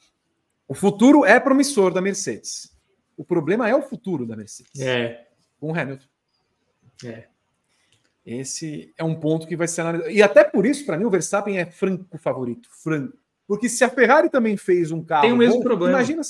O 0.69 0.75
futuro 0.75 1.25
é 1.25 1.41
promissor 1.41 1.93
da 1.93 2.01
Mercedes. 2.01 2.73
O 3.17 3.25
problema 3.25 3.69
é 3.69 3.75
o 3.75 3.83
futuro 3.83 4.27
da 4.27 4.37
Mercedes. 4.37 4.81
É. 4.81 5.27
Com 5.59 5.73
o 5.73 5.79
Hamilton. 5.79 6.07
É. 7.05 7.25
Esse 8.25 8.93
é 8.99 9.05
um 9.05 9.15
ponto 9.15 9.47
que 9.47 9.57
vai 9.57 9.69
ser 9.69 9.83
analisado. 9.83 10.11
E 10.11 10.23
até 10.23 10.45
por 10.45 10.67
isso, 10.67 10.85
para 10.85 10.97
mim, 10.97 11.05
o 11.05 11.11
Verstappen 11.11 11.59
é 11.59 11.67
franco 11.67 12.19
favorito. 12.19 12.69
Franco. 12.71 13.17
Porque 13.47 13.69
se 13.69 13.85
a 13.85 13.89
Ferrari 13.89 14.29
também 14.29 14.57
fez 14.57 14.91
um 14.91 15.03
carro. 15.03 15.23
Tem 15.23 15.33
o 15.33 15.37
mesmo 15.37 15.59
bom, 15.59 15.63
problema. 15.63 15.93
Imagina, 15.93 16.23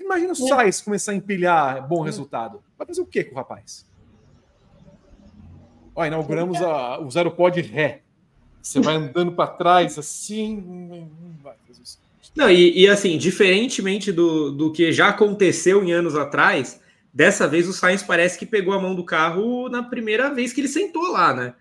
imagina 0.00 0.32
o 0.32 0.32
é. 0.32 0.48
Sainz 0.48 0.80
começar 0.80 1.12
a 1.12 1.14
empilhar 1.14 1.86
bom 1.86 2.02
resultado. 2.02 2.62
Vai 2.76 2.86
fazer 2.86 3.00
o 3.00 3.06
quê 3.06 3.22
com 3.22 3.34
o 3.34 3.38
rapaz? 3.38 3.88
Ó, 5.94 6.04
inauguramos 6.04 6.60
a, 6.60 7.00
o 7.00 7.10
Zero 7.10 7.30
Pod 7.30 7.60
Ré. 7.60 8.02
Você 8.62 8.80
vai 8.80 8.96
andando 8.96 9.32
para 9.32 9.46
trás 9.46 9.98
assim. 9.98 11.08
Não, 12.36 12.50
e, 12.50 12.82
e, 12.82 12.88
assim, 12.88 13.18
diferentemente 13.18 14.12
do, 14.12 14.52
do 14.52 14.72
que 14.72 14.92
já 14.92 15.08
aconteceu 15.08 15.82
em 15.82 15.92
anos 15.92 16.14
atrás, 16.14 16.80
dessa 17.12 17.48
vez 17.48 17.68
o 17.68 17.72
Sainz 17.72 18.02
parece 18.02 18.38
que 18.38 18.46
pegou 18.46 18.72
a 18.72 18.80
mão 18.80 18.94
do 18.94 19.04
carro 19.04 19.68
na 19.68 19.82
primeira 19.82 20.32
vez 20.32 20.52
que 20.52 20.60
ele 20.60 20.68
sentou 20.68 21.10
lá, 21.10 21.34
né? 21.34 21.54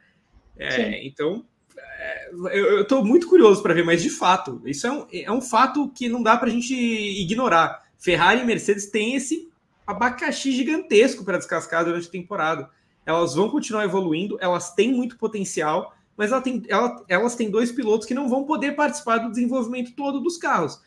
É, 0.58 1.06
então, 1.08 1.44
é, 1.78 2.30
eu 2.52 2.82
estou 2.82 3.04
muito 3.04 3.28
curioso 3.28 3.64
para 3.64 3.74
ver, 3.74 3.84
mas 3.84 4.02
de 4.02 4.10
fato, 4.10 4.62
isso 4.66 4.86
é 4.86 4.92
um, 4.92 5.08
é 5.12 5.32
um 5.32 5.42
fato 5.42 5.90
que 5.90 6.08
não 6.08 6.22
dá 6.22 6.38
para 6.38 6.50
a 6.50 6.52
gente 6.52 6.74
ignorar. 6.74 7.84
Ferrari 7.98 8.42
e 8.42 8.46
Mercedes 8.46 8.88
têm 8.88 9.16
esse 9.16 9.50
abacaxi 9.88 10.52
gigantesco 10.52 11.26
para 11.26 11.38
descascar 11.38 11.84
durante 11.84 12.08
a 12.08 12.12
temporada. 12.12 12.70
Elas 13.06 13.34
vão 13.34 13.50
continuar 13.50 13.86
evoluindo, 13.86 14.38
elas 14.40 14.74
têm 14.74 14.94
muito 14.94 15.18
potencial, 15.18 15.96
mas 16.20 16.34
ela 16.34 16.42
tem, 16.42 16.62
ela, 16.68 17.06
elas 17.08 17.34
têm 17.34 17.50
dois 17.50 17.72
pilotos 17.72 18.06
que 18.06 18.14
não 18.14 18.28
vão 18.28 18.44
poder 18.44 18.76
participar 18.76 19.20
do 19.20 19.30
desenvolvimento 19.30 19.96
todo 19.96 20.20
dos 20.20 20.38
carros. 20.38 20.82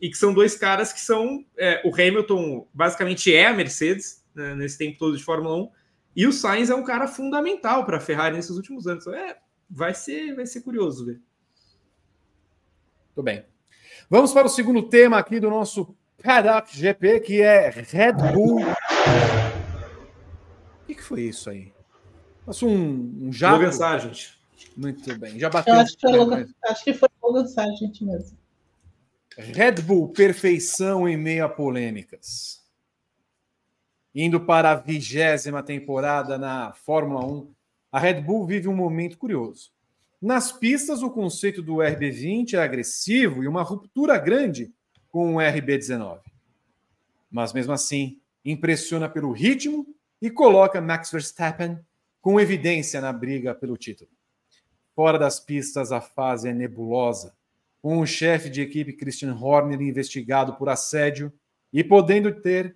E 0.00 0.08
que 0.08 0.16
são 0.16 0.32
dois 0.32 0.56
caras 0.56 0.94
que 0.94 1.00
são. 1.00 1.44
É, 1.58 1.82
o 1.84 1.92
Hamilton 1.92 2.66
basicamente 2.72 3.34
é 3.34 3.48
a 3.48 3.52
Mercedes 3.52 4.24
né, 4.34 4.54
nesse 4.54 4.78
tempo 4.78 4.98
todo 4.98 5.14
de 5.14 5.22
Fórmula 5.22 5.56
1, 5.56 5.70
e 6.16 6.26
o 6.26 6.32
Sainz 6.32 6.70
é 6.70 6.74
um 6.74 6.82
cara 6.82 7.06
fundamental 7.06 7.84
para 7.84 7.98
a 7.98 8.00
Ferrari 8.00 8.34
nesses 8.34 8.56
últimos 8.56 8.86
anos. 8.86 9.06
É, 9.08 9.36
vai 9.68 9.92
ser, 9.92 10.34
vai 10.34 10.46
ser 10.46 10.62
curioso 10.62 11.04
ver. 11.04 11.20
Muito 13.08 13.22
bem. 13.22 13.44
Vamos 14.08 14.32
para 14.32 14.46
o 14.46 14.50
segundo 14.50 14.88
tema 14.88 15.18
aqui 15.18 15.38
do 15.38 15.50
nosso 15.50 15.94
Paddock 16.22 16.74
GP, 16.74 17.20
que 17.20 17.42
é 17.42 17.68
Red 17.68 18.32
Bull. 18.32 18.62
O 18.62 18.74
que, 20.86 20.94
que 20.94 21.02
foi 21.02 21.24
isso 21.24 21.50
aí? 21.50 21.74
Passou 22.46 22.70
um, 22.70 23.24
um 23.24 23.30
jato? 23.30 23.58
Logan 23.58 23.72
Sargent. 23.72 24.37
Muito 24.78 25.18
bem. 25.18 25.36
Já 25.40 25.50
bateu. 25.50 25.74
acho, 25.74 25.96
que 25.96 26.00
foi 26.00 26.16
Logan, 26.16 26.46
acho 26.66 26.84
que 26.84 26.94
foi 26.94 27.08
Logan 27.20 27.46
Sargent 27.48 28.00
mesmo. 28.00 28.38
Red 29.36 29.82
Bull, 29.82 30.12
perfeição 30.12 31.08
em 31.08 31.16
meio 31.16 31.44
a 31.44 31.48
polêmicas. 31.48 32.62
Indo 34.14 34.40
para 34.40 34.70
a 34.70 34.76
vigésima 34.76 35.64
temporada 35.64 36.38
na 36.38 36.72
Fórmula 36.72 37.26
1, 37.26 37.52
a 37.90 37.98
Red 37.98 38.20
Bull 38.20 38.46
vive 38.46 38.68
um 38.68 38.74
momento 38.74 39.18
curioso. 39.18 39.72
Nas 40.22 40.52
pistas, 40.52 41.02
o 41.02 41.10
conceito 41.10 41.60
do 41.60 41.76
RB20 41.76 42.54
é 42.54 42.58
agressivo 42.58 43.42
e 43.42 43.48
uma 43.48 43.62
ruptura 43.62 44.16
grande 44.16 44.72
com 45.08 45.34
o 45.34 45.38
RB19. 45.38 46.20
Mas 47.28 47.52
mesmo 47.52 47.72
assim, 47.72 48.20
impressiona 48.44 49.08
pelo 49.08 49.32
ritmo 49.32 49.86
e 50.22 50.30
coloca 50.30 50.80
Max 50.80 51.10
Verstappen 51.10 51.80
com 52.20 52.38
evidência 52.38 53.00
na 53.00 53.12
briga 53.12 53.54
pelo 53.54 53.76
título. 53.76 54.17
Fora 54.98 55.16
das 55.16 55.38
pistas, 55.38 55.92
a 55.92 56.00
fase 56.00 56.48
é 56.48 56.52
nebulosa, 56.52 57.32
com 57.80 58.00
o 58.00 58.04
chefe 58.04 58.50
de 58.50 58.60
equipe 58.60 58.92
Christian 58.92 59.32
Horner 59.32 59.80
investigado 59.80 60.54
por 60.54 60.68
assédio 60.68 61.32
e 61.72 61.84
podendo 61.84 62.34
ter 62.40 62.74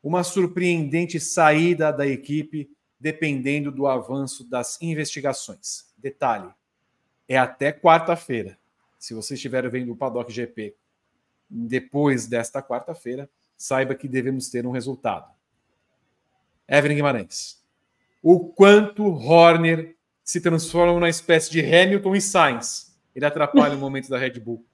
uma 0.00 0.22
surpreendente 0.22 1.18
saída 1.18 1.92
da 1.92 2.06
equipe 2.06 2.70
dependendo 3.00 3.72
do 3.72 3.88
avanço 3.88 4.48
das 4.48 4.80
investigações. 4.80 5.92
Detalhe: 5.98 6.54
é 7.28 7.36
até 7.36 7.72
quarta-feira. 7.72 8.56
Se 8.96 9.12
você 9.12 9.34
estiver 9.34 9.68
vendo 9.68 9.90
o 9.90 9.96
Paddock 9.96 10.32
GP 10.32 10.72
depois 11.50 12.28
desta 12.28 12.62
quarta-feira, 12.62 13.28
saiba 13.56 13.96
que 13.96 14.06
devemos 14.06 14.48
ter 14.50 14.64
um 14.68 14.70
resultado. 14.70 15.34
Evelyn 16.68 16.94
Guimarães, 16.94 17.60
o 18.22 18.38
quanto 18.50 19.04
Horner 19.04 19.95
se 20.26 20.40
transforma 20.40 20.92
numa 20.92 21.08
espécie 21.08 21.48
de 21.48 21.60
Hamilton 21.60 22.16
e 22.16 22.20
Sainz. 22.20 22.92
Ele 23.14 23.24
atrapalha 23.24 23.76
o 23.76 23.78
momento 23.80 24.10
da 24.10 24.18
Red 24.18 24.40
Bull. 24.40 24.66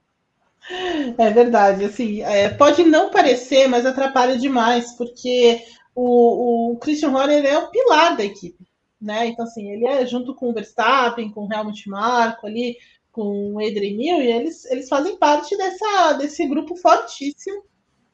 É 1.17 1.29
verdade, 1.29 1.85
assim, 1.85 2.23
é, 2.23 2.49
pode 2.49 2.83
não 2.83 3.11
parecer, 3.11 3.67
mas 3.67 3.85
atrapalha 3.85 4.37
demais, 4.37 4.93
porque 4.93 5.61
o, 5.93 6.71
o 6.71 6.77
Christian 6.77 7.11
Horner 7.11 7.45
é 7.45 7.57
o 7.57 7.69
pilar 7.69 8.17
da 8.17 8.23
equipe, 8.23 8.65
né? 8.99 9.27
Então, 9.27 9.45
assim, 9.45 9.69
ele 9.69 9.85
é 9.85 10.05
junto 10.05 10.33
com 10.33 10.49
o 10.49 10.53
Verstappen, 10.53 11.31
com 11.31 11.45
o 11.45 11.53
Helmut 11.53 11.87
Marko 11.89 12.47
ali, 12.47 12.77
com 13.11 13.53
o 13.53 13.59
Adrian 13.59 13.95
Newey, 13.95 14.31
eles, 14.31 14.65
eles 14.65 14.87
fazem 14.89 15.17
parte 15.17 15.55
dessa, 15.55 16.13
desse 16.13 16.47
grupo 16.47 16.75
fortíssimo 16.77 17.63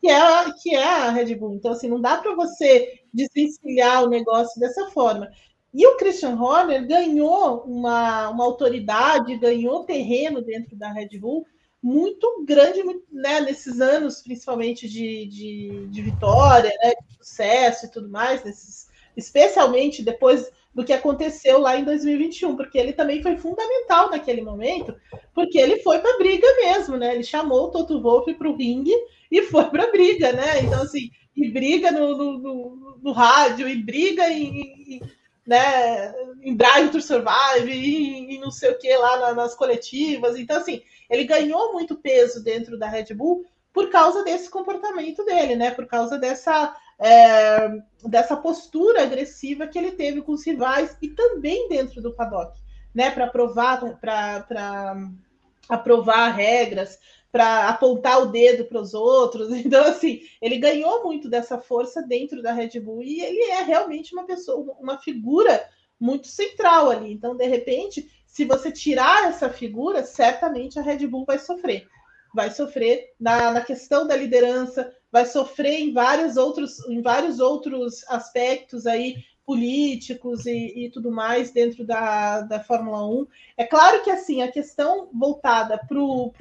que 0.01 0.07
é, 0.07 0.15
a, 0.15 0.53
que 0.53 0.75
é 0.75 0.83
a 0.83 1.11
Red 1.11 1.35
Bull. 1.35 1.55
Então, 1.55 1.71
assim, 1.71 1.87
não 1.87 2.01
dá 2.01 2.17
para 2.17 2.35
você 2.35 2.99
desvencilhar 3.13 4.03
o 4.03 4.09
negócio 4.09 4.59
dessa 4.59 4.89
forma. 4.91 5.29
E 5.73 5.85
o 5.85 5.97
Christian 5.97 6.35
Horner 6.35 6.87
ganhou 6.87 7.63
uma, 7.63 8.29
uma 8.29 8.43
autoridade, 8.43 9.37
ganhou 9.37 9.83
terreno 9.83 10.41
dentro 10.41 10.75
da 10.75 10.91
Red 10.91 11.17
Bull 11.19 11.45
muito 11.81 12.43
grande 12.45 12.83
né, 13.11 13.39
nesses 13.41 13.79
anos, 13.79 14.21
principalmente 14.21 14.87
de, 14.87 15.25
de, 15.27 15.87
de 15.87 16.01
vitória, 16.01 16.71
né, 16.83 16.93
de 17.07 17.15
sucesso 17.17 17.85
e 17.85 17.91
tudo 17.91 18.09
mais, 18.09 18.43
nesses, 18.43 18.89
especialmente 19.15 20.03
depois 20.03 20.51
do 20.73 20.83
que 20.83 20.93
aconteceu 20.93 21.59
lá 21.59 21.77
em 21.77 21.83
2021, 21.83 22.55
porque 22.55 22.77
ele 22.77 22.93
também 22.93 23.21
foi 23.21 23.37
fundamental 23.37 24.09
naquele 24.09 24.41
momento, 24.41 24.95
porque 25.33 25.57
ele 25.57 25.79
foi 25.79 25.99
para 25.99 26.13
a 26.13 26.17
briga 26.17 26.47
mesmo, 26.57 26.95
né? 26.95 27.15
Ele 27.15 27.23
chamou 27.23 27.65
o 27.65 27.71
Toto 27.71 28.01
Wolff 28.01 28.31
para 28.35 28.49
o 28.49 28.55
ringue 28.55 28.93
e 29.31 29.41
foi 29.43 29.65
para 29.65 29.85
a 29.85 29.91
briga, 29.91 30.31
né? 30.31 30.61
Então, 30.61 30.81
assim, 30.83 31.09
e 31.35 31.49
briga 31.49 31.91
no, 31.91 32.15
no, 32.15 32.37
no, 32.37 32.99
no 33.01 33.11
rádio, 33.11 33.67
e 33.67 33.75
briga 33.75 34.29
em, 34.29 34.95
em, 34.95 35.01
né, 35.49 36.13
em 36.43 36.55
Drive 36.55 36.91
to 36.91 37.01
Survive, 37.01 37.71
e, 37.71 38.35
e 38.35 38.39
não 38.39 38.51
sei 38.51 38.69
o 38.69 38.77
que 38.77 38.95
lá 38.95 39.17
na, 39.19 39.33
nas 39.33 39.55
coletivas. 39.55 40.37
Então, 40.37 40.57
assim, 40.57 40.83
ele 41.09 41.23
ganhou 41.23 41.73
muito 41.73 41.95
peso 41.95 42.43
dentro 42.43 42.77
da 42.77 42.87
Red 42.87 43.15
Bull 43.15 43.43
por 43.73 43.89
causa 43.89 44.23
desse 44.23 44.47
comportamento 44.47 45.25
dele, 45.25 45.55
né? 45.55 45.71
Por 45.71 45.87
causa 45.87 46.19
dessa 46.19 46.75
é, 46.99 47.67
dessa 48.03 48.37
postura 48.37 49.01
agressiva 49.01 49.65
que 49.65 49.79
ele 49.79 49.91
teve 49.91 50.21
com 50.21 50.33
os 50.33 50.45
rivais 50.45 50.95
e 51.01 51.07
também 51.07 51.67
dentro 51.67 51.99
do 51.99 52.13
paddock, 52.13 52.55
né? 52.93 53.09
Para 53.09 53.25
aprovar, 53.25 53.79
para 53.99 54.95
aprovar 55.67 56.29
regras, 56.29 56.99
para 57.31 57.69
apontar 57.69 58.21
o 58.21 58.27
dedo 58.27 58.65
para 58.65 58.79
os 58.79 58.93
outros. 58.93 59.49
Então, 59.69 59.83
assim, 59.85 60.21
ele 60.41 60.57
ganhou 60.57 61.03
muito 61.03 61.29
dessa 61.29 61.59
força 61.59 62.01
dentro 62.01 62.41
da 62.41 62.53
Red 62.53 62.79
Bull 62.79 63.03
e 63.03 63.21
ele 63.21 63.43
é 63.51 63.61
realmente 63.61 64.13
uma 64.13 64.25
pessoa, 64.25 64.75
uma 64.79 64.97
figura 64.97 65.67
muito 65.99 66.27
central 66.27 66.89
ali. 66.89 67.11
Então, 67.11 67.35
de 67.35 67.45
repente, 67.45 68.09
se 68.25 68.45
você 68.45 68.71
tirar 68.71 69.27
essa 69.27 69.49
figura, 69.49 70.03
certamente 70.03 70.79
a 70.79 70.81
Red 70.81 71.05
Bull 71.07 71.25
vai 71.25 71.37
sofrer. 71.37 71.87
Vai 72.33 72.51
sofrer 72.51 73.13
na, 73.19 73.51
na 73.51 73.61
questão 73.61 74.07
da 74.07 74.15
liderança, 74.15 74.93
vai 75.11 75.25
sofrer 75.25 75.79
em 75.79 75.91
vários 75.91 76.37
outros, 76.37 76.79
em 76.87 77.01
vários 77.01 77.39
outros 77.39 78.03
aspectos 78.07 78.85
aí 78.85 79.23
políticos 79.45 80.45
e, 80.45 80.85
e 80.85 80.91
tudo 80.91 81.11
mais 81.11 81.49
dentro 81.49 81.83
da, 81.83 82.41
da 82.41 82.59
Fórmula 82.59 83.03
1. 83.07 83.27
É 83.57 83.65
claro 83.65 84.03
que 84.03 84.11
assim 84.11 84.43
a 84.43 84.51
questão 84.51 85.09
voltada 85.11 85.75
para 85.75 85.99
o 85.99 86.31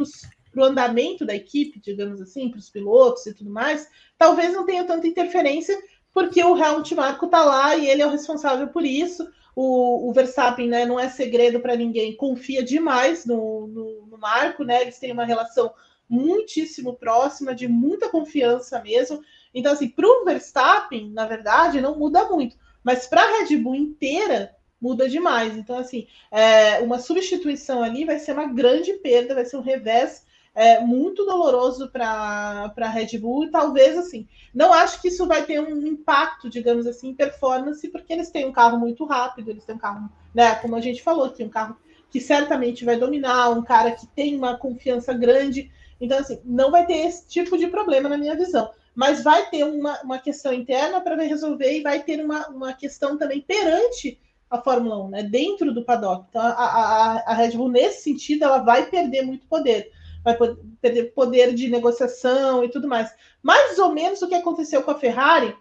andamento 0.56 1.24
da 1.24 1.34
equipe, 1.34 1.80
digamos 1.80 2.20
assim, 2.20 2.50
para 2.50 2.58
os 2.58 2.70
pilotos 2.70 3.26
e 3.26 3.34
tudo 3.34 3.50
mais, 3.50 3.88
talvez 4.16 4.52
não 4.52 4.64
tenha 4.64 4.84
tanta 4.84 5.06
interferência, 5.06 5.78
porque 6.12 6.42
o 6.42 6.56
Helmut 6.56 6.94
Marko 6.94 7.26
está 7.26 7.44
lá 7.44 7.76
e 7.76 7.88
ele 7.88 8.02
é 8.02 8.06
o 8.06 8.10
responsável 8.10 8.68
por 8.68 8.84
isso. 8.84 9.28
O, 9.54 10.08
o 10.08 10.12
Verstappen, 10.12 10.68
né, 10.68 10.86
não 10.86 10.98
é 10.98 11.08
segredo 11.08 11.60
para 11.60 11.76
ninguém, 11.76 12.16
confia 12.16 12.62
demais 12.62 13.26
no, 13.26 13.66
no, 13.66 14.06
no 14.06 14.18
Marco, 14.18 14.62
né? 14.62 14.82
Eles 14.82 14.98
têm 14.98 15.12
uma 15.12 15.24
relação 15.24 15.72
muitíssimo 16.08 16.94
próxima, 16.94 17.54
de 17.54 17.68
muita 17.68 18.08
confiança 18.08 18.80
mesmo. 18.80 19.20
Então, 19.52 19.72
assim, 19.72 19.88
para 19.88 20.06
o 20.06 20.24
Verstappen, 20.24 21.10
na 21.10 21.26
verdade, 21.26 21.80
não 21.80 21.98
muda 21.98 22.28
muito. 22.28 22.56
Mas 22.82 23.06
para 23.06 23.22
a 23.22 23.38
Red 23.38 23.56
Bull 23.56 23.74
inteira, 23.74 24.54
muda 24.80 25.08
demais. 25.08 25.56
Então, 25.56 25.76
assim, 25.76 26.06
é, 26.30 26.78
uma 26.78 26.98
substituição 26.98 27.82
ali 27.82 28.04
vai 28.04 28.18
ser 28.18 28.32
uma 28.32 28.46
grande 28.46 28.94
perda, 28.94 29.34
vai 29.34 29.44
ser 29.44 29.56
um 29.56 29.62
revés 29.62 30.24
é, 30.58 30.80
muito 30.80 31.24
doloroso 31.24 31.88
para 31.88 32.74
a 32.76 32.88
Red 32.88 33.16
Bull 33.16 33.44
e 33.44 33.50
talvez 33.50 33.96
assim, 33.96 34.26
não 34.52 34.72
acho 34.72 35.00
que 35.00 35.06
isso 35.06 35.24
vai 35.24 35.44
ter 35.44 35.60
um 35.60 35.86
impacto, 35.86 36.50
digamos 36.50 36.84
assim, 36.84 37.10
em 37.10 37.14
performance, 37.14 37.86
porque 37.86 38.12
eles 38.12 38.28
têm 38.28 38.44
um 38.44 38.50
carro 38.50 38.76
muito 38.76 39.04
rápido, 39.04 39.50
eles 39.50 39.64
têm 39.64 39.76
um 39.76 39.78
carro, 39.78 40.10
né, 40.34 40.56
como 40.56 40.74
a 40.74 40.80
gente 40.80 41.00
falou, 41.00 41.28
tem 41.28 41.46
um 41.46 41.50
carro 41.50 41.76
que 42.10 42.20
certamente 42.20 42.84
vai 42.84 42.96
dominar, 42.96 43.50
um 43.50 43.62
cara 43.62 43.92
que 43.92 44.04
tem 44.08 44.34
uma 44.34 44.56
confiança 44.56 45.12
grande. 45.12 45.70
Então, 46.00 46.18
assim, 46.18 46.40
não 46.44 46.72
vai 46.72 46.84
ter 46.86 47.06
esse 47.06 47.28
tipo 47.28 47.56
de 47.56 47.68
problema 47.68 48.08
na 48.08 48.18
minha 48.18 48.34
visão. 48.34 48.68
Mas 48.96 49.22
vai 49.22 49.48
ter 49.50 49.62
uma, 49.62 50.00
uma 50.02 50.18
questão 50.18 50.52
interna 50.52 51.00
para 51.00 51.22
resolver 51.22 51.70
e 51.70 51.82
vai 51.82 52.02
ter 52.02 52.24
uma, 52.24 52.48
uma 52.48 52.72
questão 52.72 53.16
também 53.16 53.40
perante 53.42 54.18
a 54.50 54.58
Fórmula 54.58 55.04
1, 55.04 55.08
né? 55.10 55.22
Dentro 55.22 55.72
do 55.72 55.84
paddock. 55.84 56.24
Então, 56.30 56.40
a, 56.40 56.48
a, 56.48 57.22
a 57.26 57.34
Red 57.34 57.50
Bull, 57.50 57.68
nesse 57.68 58.02
sentido, 58.02 58.44
ela 58.44 58.58
vai 58.58 58.86
perder 58.86 59.22
muito 59.22 59.46
poder 59.46 59.92
vai 60.36 60.56
perder 60.80 61.12
poder 61.14 61.54
de 61.54 61.68
negociação 61.68 62.64
e 62.64 62.68
tudo 62.68 62.88
mais. 62.88 63.12
Mais 63.42 63.78
ou 63.78 63.92
menos 63.92 64.20
o 64.20 64.28
que 64.28 64.34
aconteceu 64.34 64.82
com 64.82 64.90
a 64.90 64.98
Ferrari 64.98 65.54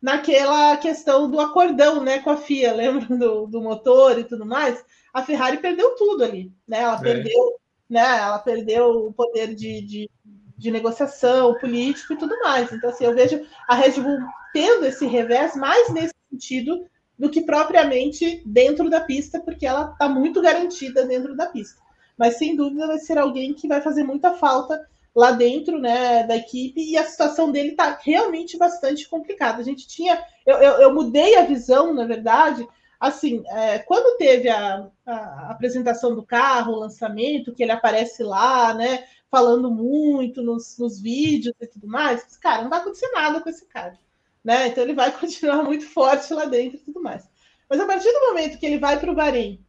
naquela 0.00 0.76
questão 0.76 1.30
do 1.30 1.40
acordão 1.40 2.02
né, 2.02 2.18
com 2.20 2.30
a 2.30 2.36
FIA, 2.36 2.72
lembra 2.74 3.16
do, 3.16 3.46
do 3.46 3.60
motor 3.60 4.18
e 4.18 4.24
tudo 4.24 4.46
mais? 4.46 4.82
A 5.12 5.22
Ferrari 5.22 5.58
perdeu 5.58 5.94
tudo 5.94 6.24
ali, 6.24 6.52
né? 6.66 6.80
Ela 6.80 6.96
é. 6.96 7.00
perdeu, 7.00 7.60
né? 7.88 8.18
Ela 8.18 8.38
perdeu 8.38 9.06
o 9.06 9.12
poder 9.12 9.54
de, 9.54 9.80
de, 9.82 10.10
de, 10.58 10.70
negociação 10.70 11.54
político 11.58 12.14
e 12.14 12.16
tudo 12.16 12.38
mais. 12.40 12.72
Então, 12.72 12.90
assim, 12.90 13.04
eu 13.04 13.14
vejo 13.14 13.40
a 13.68 13.74
Red 13.76 14.00
Bull 14.00 14.18
tendo 14.52 14.86
esse 14.86 15.06
revés 15.06 15.54
mais 15.54 15.92
nesse 15.92 16.14
sentido 16.30 16.84
do 17.16 17.30
que 17.30 17.42
propriamente 17.42 18.42
dentro 18.44 18.90
da 18.90 19.00
pista, 19.00 19.38
porque 19.38 19.64
ela 19.64 19.92
está 19.92 20.08
muito 20.08 20.42
garantida 20.42 21.06
dentro 21.06 21.36
da 21.36 21.46
pista 21.46 21.83
mas 22.16 22.38
sem 22.38 22.56
dúvida 22.56 22.86
vai 22.86 22.98
ser 22.98 23.18
alguém 23.18 23.52
que 23.52 23.68
vai 23.68 23.80
fazer 23.80 24.04
muita 24.04 24.34
falta 24.34 24.86
lá 25.14 25.30
dentro 25.30 25.78
né, 25.78 26.24
da 26.24 26.36
equipe 26.36 26.80
e 26.80 26.98
a 26.98 27.04
situação 27.04 27.52
dele 27.52 27.70
está 27.70 27.98
realmente 28.02 28.58
bastante 28.58 29.08
complicada. 29.08 29.60
A 29.60 29.64
gente 29.64 29.86
tinha, 29.86 30.20
eu, 30.44 30.56
eu, 30.56 30.72
eu, 30.82 30.94
mudei 30.94 31.36
a 31.36 31.44
visão, 31.44 31.94
na 31.94 32.04
verdade, 32.04 32.66
assim, 32.98 33.44
é, 33.46 33.78
quando 33.78 34.16
teve 34.18 34.48
a, 34.48 34.88
a, 35.06 35.50
apresentação 35.50 36.14
do 36.14 36.22
carro, 36.24 36.72
o 36.72 36.78
lançamento, 36.80 37.54
que 37.54 37.62
ele 37.62 37.72
aparece 37.72 38.24
lá, 38.24 38.74
né, 38.74 39.04
falando 39.30 39.70
muito 39.70 40.42
nos, 40.42 40.76
nos 40.78 41.00
vídeos 41.00 41.54
e 41.60 41.66
tudo 41.66 41.86
mais, 41.86 42.36
cara, 42.38 42.62
não 42.62 42.70
vai 42.70 42.80
acontecer 42.80 43.10
nada 43.12 43.40
com 43.40 43.48
esse 43.48 43.66
cara, 43.66 43.96
né? 44.42 44.68
Então 44.68 44.82
ele 44.82 44.94
vai 44.94 45.10
continuar 45.18 45.62
muito 45.62 45.86
forte 45.86 46.32
lá 46.34 46.44
dentro 46.44 46.76
e 46.76 46.80
tudo 46.80 47.00
mais. 47.00 47.28
Mas 47.68 47.80
a 47.80 47.86
partir 47.86 48.12
do 48.12 48.20
momento 48.20 48.58
que 48.58 48.66
ele 48.66 48.78
vai 48.78 48.98
para 48.98 49.10
o 49.10 49.14
Bahrein 49.14 49.63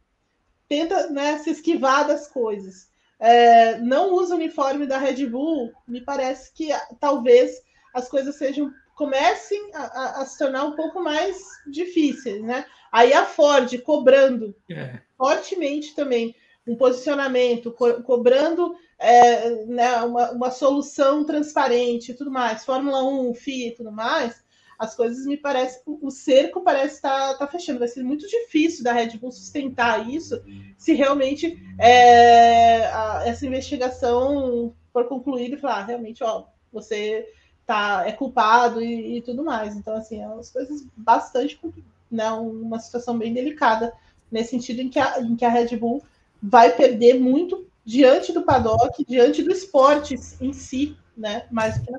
tenta 0.68 1.08
né, 1.08 1.38
se 1.38 1.50
esquivar 1.50 2.06
das 2.06 2.28
coisas. 2.28 2.88
É, 3.18 3.78
não 3.78 4.12
usa 4.14 4.34
o 4.34 4.36
uniforme 4.36 4.86
da 4.86 4.98
Red 4.98 5.26
Bull, 5.26 5.72
me 5.88 6.00
parece 6.00 6.52
que 6.52 6.68
talvez 7.00 7.62
as 7.94 8.08
coisas 8.08 8.36
sejam 8.36 8.70
comecem 8.94 9.70
a, 9.74 10.22
a, 10.22 10.26
se 10.26 10.38
tornar 10.38 10.64
um 10.64 10.74
pouco 10.74 11.02
mais 11.02 11.38
difíceis, 11.66 12.42
né? 12.42 12.64
Aí 12.90 13.12
a 13.12 13.26
Ford 13.26 13.78
cobrando 13.82 14.56
é. 14.70 14.98
fortemente 15.18 15.94
também 15.94 16.34
um 16.66 16.74
posicionamento, 16.74 17.70
co 17.70 18.02
cobrando 18.02 18.74
é, 18.98 19.50
né, 19.66 20.02
uma, 20.02 20.32
uma, 20.32 20.50
solução 20.50 21.24
transparente 21.24 22.10
e 22.10 22.14
tudo 22.14 22.30
mais, 22.30 22.64
Fórmula 22.64 23.04
1, 23.04 23.34
FIA 23.34 23.68
e 23.68 23.74
tudo 23.74 23.92
mais, 23.92 24.42
as 24.78 24.94
coisas 24.94 25.26
me 25.26 25.36
parecem, 25.36 25.82
o 25.86 26.10
cerco 26.10 26.60
parece 26.60 26.96
estar 26.96 27.32
tá, 27.32 27.38
tá 27.38 27.46
fechando. 27.46 27.78
Vai 27.78 27.88
ser 27.88 28.02
muito 28.02 28.26
difícil 28.28 28.84
da 28.84 28.92
Red 28.92 29.16
Bull 29.18 29.32
sustentar 29.32 30.08
isso 30.08 30.42
se 30.76 30.92
realmente 30.92 31.62
é, 31.78 32.86
a, 32.86 33.22
essa 33.24 33.46
investigação 33.46 34.74
for 34.92 35.06
concluída 35.06 35.56
e 35.56 35.58
falar, 35.58 35.80
ah, 35.80 35.84
realmente, 35.84 36.22
ó, 36.22 36.44
você 36.72 37.28
tá, 37.66 38.04
é 38.06 38.12
culpado 38.12 38.80
e, 38.80 39.18
e, 39.18 39.22
tudo 39.22 39.44
mais. 39.44 39.76
Então, 39.76 39.96
assim, 39.96 40.22
é 40.22 40.28
umas 40.28 40.50
coisas 40.50 40.86
bastante, 40.96 41.58
né, 42.10 42.30
uma 42.30 42.78
situação 42.78 43.18
bem 43.18 43.32
delicada, 43.32 43.92
nesse 44.30 44.50
sentido 44.50 44.80
em 44.80 44.88
que 44.88 44.98
a, 44.98 45.20
em 45.20 45.36
que 45.36 45.44
a 45.44 45.50
Red 45.50 45.76
Bull 45.76 46.02
vai 46.42 46.74
perder 46.74 47.18
muito 47.18 47.66
diante 47.84 48.32
do 48.32 48.42
paddock, 48.42 49.04
diante 49.04 49.42
do 49.42 49.52
esporte 49.52 50.16
em 50.40 50.52
si, 50.52 50.96
né, 51.16 51.46
mais 51.50 51.78
do 51.78 51.84
que 51.84 51.90
na 51.90 51.98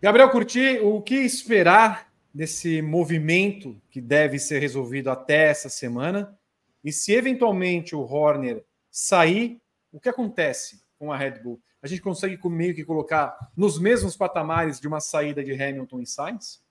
Gabriel 0.00 0.30
Curti, 0.30 0.78
o 0.82 1.00
que 1.00 1.14
esperar 1.14 2.12
desse 2.32 2.82
movimento 2.82 3.80
que 3.90 4.00
deve 4.00 4.38
ser 4.38 4.58
resolvido 4.58 5.10
até 5.10 5.48
essa 5.48 5.70
semana? 5.70 6.38
E 6.84 6.92
se 6.92 7.12
eventualmente 7.12 7.96
o 7.96 8.02
Horner 8.02 8.62
sair, 8.90 9.58
o 9.90 9.98
que 9.98 10.08
acontece 10.08 10.82
com 10.98 11.10
a 11.10 11.16
Red 11.16 11.40
Bull? 11.42 11.60
A 11.82 11.86
gente 11.86 12.02
consegue 12.02 12.38
meio 12.48 12.74
que 12.74 12.84
colocar 12.84 13.36
nos 13.56 13.78
mesmos 13.78 14.16
patamares 14.16 14.78
de 14.78 14.86
uma 14.86 15.00
saída 15.00 15.42
de 15.42 15.52
Hamilton 15.52 16.00
e 16.00 16.06
Sainz? 16.06 16.62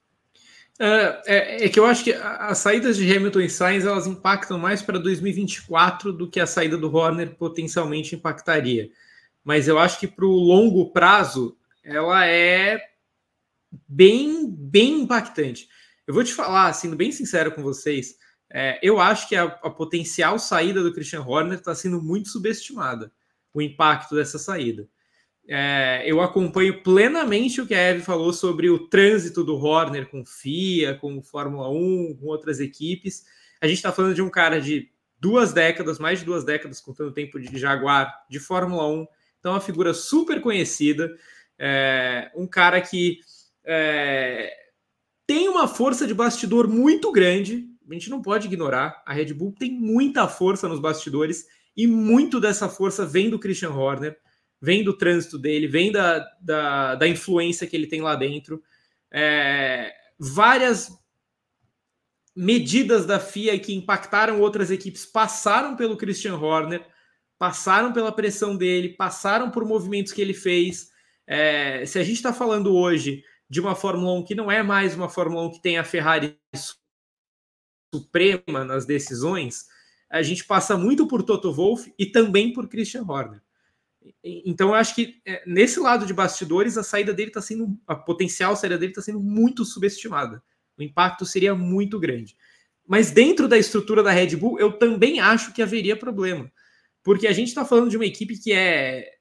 É, 0.78 1.21
é, 1.26 1.65
é, 1.65 1.69
que 1.69 1.80
eu 1.80 1.86
acho 1.86 2.03
que 2.03 2.13
as 2.13 2.57
saídas 2.59 2.97
de 2.97 3.11
Hamilton 3.11 3.39
e 3.39 3.49
Sainz 3.49 3.86
elas 3.86 4.05
impactam 4.05 4.59
mais 4.59 4.82
para 4.82 4.99
2024 4.99 6.13
do 6.13 6.30
que 6.30 6.39
a 6.39 6.45
saída 6.45 6.78
do 6.78 6.93
Horner 6.93 7.34
potencialmente 7.36 8.15
impactaria. 8.15 8.91
Mas 9.43 9.67
eu 9.67 9.80
acho 9.80 9.99
que 9.99 10.07
para 10.07 10.26
o 10.26 10.38
longo 10.38 10.91
prazo 10.91 11.57
ela 11.84 12.28
é 12.28 12.95
bem, 13.88 14.49
bem 14.49 15.01
impactante. 15.01 15.67
Eu 16.07 16.13
vou 16.13 16.23
te 16.23 16.34
falar, 16.34 16.71
sendo 16.73 16.95
bem 16.95 17.11
sincero 17.11 17.51
com 17.51 17.63
vocês, 17.63 18.15
é, 18.51 18.80
eu 18.82 18.99
acho 18.99 19.28
que 19.28 19.36
a, 19.36 19.43
a, 19.43 19.69
potencial 19.69 20.38
saída 20.38 20.84
do 20.84 20.93
Christian 20.93 21.21
Horner 21.21 21.57
está 21.57 21.73
sendo 21.73 22.01
muito 22.01 22.30
subestimada, 22.30 23.11
o 23.53 23.61
impacto 23.61 24.15
dessa 24.15 24.38
saída. 24.38 24.88
É, 25.47 26.03
eu 26.05 26.21
acompanho 26.21 26.82
plenamente 26.82 27.61
o 27.61 27.67
que 27.67 27.73
a 27.73 27.80
Eve 27.80 28.01
falou 28.01 28.34
sobre 28.34 28.69
o 28.69 28.88
trânsito 28.88 29.43
do 29.43 29.55
Horner 29.55 30.09
com 30.09 30.26
FIA, 30.26 30.95
com 30.95 31.21
Fórmula 31.21 31.69
1, 31.69 32.17
com 32.19 32.26
outras 32.28 32.59
equipes. 32.59 33.26
A 33.61 33.67
gente 33.67 33.78
está 33.78 33.91
falando 33.91 34.15
de 34.15 34.21
um 34.21 34.30
cara 34.30 34.59
de 34.59 34.89
duas 35.19 35.53
décadas, 35.53 35.99
mais 35.99 36.19
de 36.19 36.26
duas 36.26 36.43
décadas, 36.43 36.82
contando 36.82 37.09
o 37.09 37.13
tempo 37.13 37.39
de 37.39 37.57
Jaguar, 37.57 38.26
de 38.30 38.39
Fórmula 38.39 38.88
1. 38.88 39.07
Então, 39.39 39.53
uma 39.53 39.61
figura 39.61 39.93
super 39.93 40.41
conhecida, 40.41 41.15
é, 41.59 42.32
um 42.36 42.47
cara 42.47 42.82
que 42.82 43.19
é, 43.66 44.53
tem 45.28 45.49
uma 45.49 45.68
força 45.68 46.05
de 46.05 46.13
bastidor 46.13 46.68
muito 46.68 47.11
grande, 47.11 47.68
a 47.89 47.93
gente 47.93 48.09
não 48.09 48.22
pode 48.22 48.47
ignorar. 48.47 49.03
A 49.05 49.13
Red 49.13 49.34
Bull 49.34 49.53
tem 49.57 49.72
muita 49.72 50.28
força 50.28 50.68
nos 50.68 50.80
bastidores 50.80 51.45
e 51.76 51.88
muito 51.88 52.39
dessa 52.39 52.70
força 52.70 53.05
vem 53.05 53.30
do 53.30 53.39
Christian 53.39 53.72
Horner, 53.72 54.18
vem 54.61 54.84
do 54.84 54.97
trânsito 54.97 55.38
dele, 55.38 55.68
vem 55.68 55.91
da, 55.91 56.26
da, 56.41 56.95
da 56.95 57.07
influência 57.07 57.68
que 57.68 57.76
ele 57.76 57.88
tem 57.88 58.01
lá 58.01 58.16
dentro. 58.16 58.61
É, 59.11 59.93
várias 60.18 60.89
medidas 62.36 63.05
da 63.05 63.20
FIA 63.20 63.57
que 63.59 63.74
impactaram 63.74 64.41
outras 64.41 64.70
equipes 64.70 65.05
passaram 65.05 65.76
pelo 65.76 65.97
Christian 65.97 66.36
Horner, 66.36 66.86
passaram 67.38 67.93
pela 67.93 68.11
pressão 68.11 68.55
dele, 68.55 68.89
passaram 68.89 69.49
por 69.49 69.66
movimentos 69.66 70.11
que 70.11 70.22
ele 70.22 70.34
fez. 70.34 70.89
É, 71.28 71.86
se 71.86 71.97
a 71.97 72.03
gente 72.03 72.18
está 72.18 72.34
falando 72.34 72.76
hoje 72.76 73.24
de 73.50 73.62
uma 73.62 73.76
Fórmula 73.76 74.14
1 74.20 74.26
que 74.26 74.36
não 74.36 74.52
é 74.52 74.64
mais 74.64 74.96
uma 74.96 75.10
Fórmula 75.10 75.48
1 75.48 75.52
que 75.52 75.62
tem 75.62 75.78
a 75.78 75.84
Ferrari 75.84 76.39
suprema 77.93 78.66
nas 78.66 78.86
decisões, 78.86 79.66
a 80.10 80.22
gente 80.22 80.46
passa 80.46 80.78
muito 80.78 81.08
por 81.08 81.24
Toto 81.24 81.54
Wolff 81.54 81.93
e 81.98 82.06
também 82.06 82.54
por 82.54 82.68
Christian 82.68 83.04
Horner. 83.04 83.41
Então 84.24 84.70
eu 84.70 84.74
acho 84.76 84.93
que 84.93 85.20
é, 85.26 85.43
nesse 85.48 85.80
lado 85.80 86.06
de 86.06 86.14
bastidores 86.14 86.78
a 86.78 86.84
saída 86.84 87.14
dele 87.14 87.30
está 87.30 87.41
sendo 87.41 87.76
a 87.88 87.96
potencial 87.96 88.56
saída 88.56 88.78
dele 88.78 88.91
está 88.91 89.02
sendo 89.02 89.20
muito 89.20 89.66
subestimada. 89.66 90.43
O 90.78 90.84
impacto 90.84 91.26
seria 91.26 91.56
muito 91.56 92.00
grande. 92.00 92.36
Mas 92.88 93.10
dentro 93.10 93.48
da 93.48 93.58
estrutura 93.58 94.04
da 94.04 94.12
Red 94.12 94.36
Bull 94.36 94.60
eu 94.60 94.74
também 94.78 95.20
acho 95.20 95.54
que 95.54 95.62
haveria 95.62 95.96
problema, 95.96 96.52
porque 97.04 97.28
a 97.28 97.34
gente 97.34 97.48
está 97.48 97.66
falando 97.66 97.89
de 97.89 97.98
uma 97.98 98.06
equipe 98.06 98.38
que 98.38 98.52
é 98.52 99.12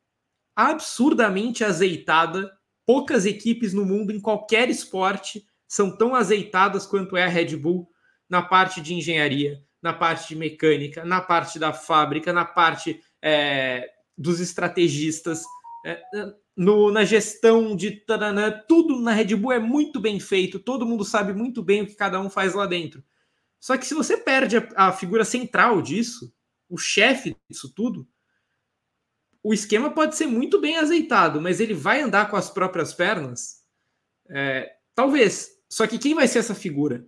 absurdamente 0.54 1.64
azeitada 1.64 2.52
Poucas 2.86 3.26
equipes 3.26 3.72
no 3.72 3.84
mundo, 3.84 4.12
em 4.12 4.20
qualquer 4.20 4.68
esporte, 4.68 5.46
são 5.66 5.96
tão 5.96 6.14
azeitadas 6.14 6.86
quanto 6.86 7.16
é 7.16 7.24
a 7.24 7.28
Red 7.28 7.56
Bull 7.56 7.88
na 8.28 8.42
parte 8.42 8.80
de 8.80 8.94
engenharia, 8.94 9.62
na 9.82 9.92
parte 9.92 10.28
de 10.28 10.36
mecânica, 10.36 11.04
na 11.04 11.20
parte 11.20 11.58
da 11.58 11.72
fábrica, 11.72 12.32
na 12.32 12.44
parte 12.44 13.00
é, 13.22 13.88
dos 14.16 14.40
estrategistas, 14.40 15.42
é, 15.84 16.00
no, 16.56 16.90
na 16.90 17.04
gestão 17.04 17.74
de 17.74 17.90
taranã, 17.90 18.62
tudo 18.68 19.00
na 19.00 19.12
Red 19.12 19.34
Bull 19.36 19.52
é 19.52 19.58
muito 19.58 20.00
bem 20.00 20.20
feito, 20.20 20.58
todo 20.58 20.86
mundo 20.86 21.04
sabe 21.04 21.32
muito 21.32 21.62
bem 21.62 21.82
o 21.82 21.86
que 21.86 21.94
cada 21.94 22.20
um 22.20 22.30
faz 22.30 22.54
lá 22.54 22.66
dentro. 22.66 23.02
Só 23.60 23.76
que 23.76 23.86
se 23.86 23.94
você 23.94 24.16
perde 24.16 24.58
a, 24.58 24.68
a 24.76 24.92
figura 24.92 25.24
central 25.24 25.82
disso, 25.82 26.32
o 26.68 26.78
chefe 26.78 27.36
disso 27.48 27.72
tudo, 27.74 28.06
o 29.44 29.52
esquema 29.52 29.90
pode 29.90 30.16
ser 30.16 30.26
muito 30.26 30.58
bem 30.58 30.78
azeitado, 30.78 31.38
mas 31.38 31.60
ele 31.60 31.74
vai 31.74 32.00
andar 32.00 32.30
com 32.30 32.36
as 32.36 32.48
próprias 32.48 32.94
pernas? 32.94 33.62
É, 34.30 34.74
talvez. 34.94 35.50
Só 35.68 35.86
que 35.86 35.98
quem 35.98 36.14
vai 36.14 36.26
ser 36.26 36.38
essa 36.38 36.54
figura? 36.54 37.06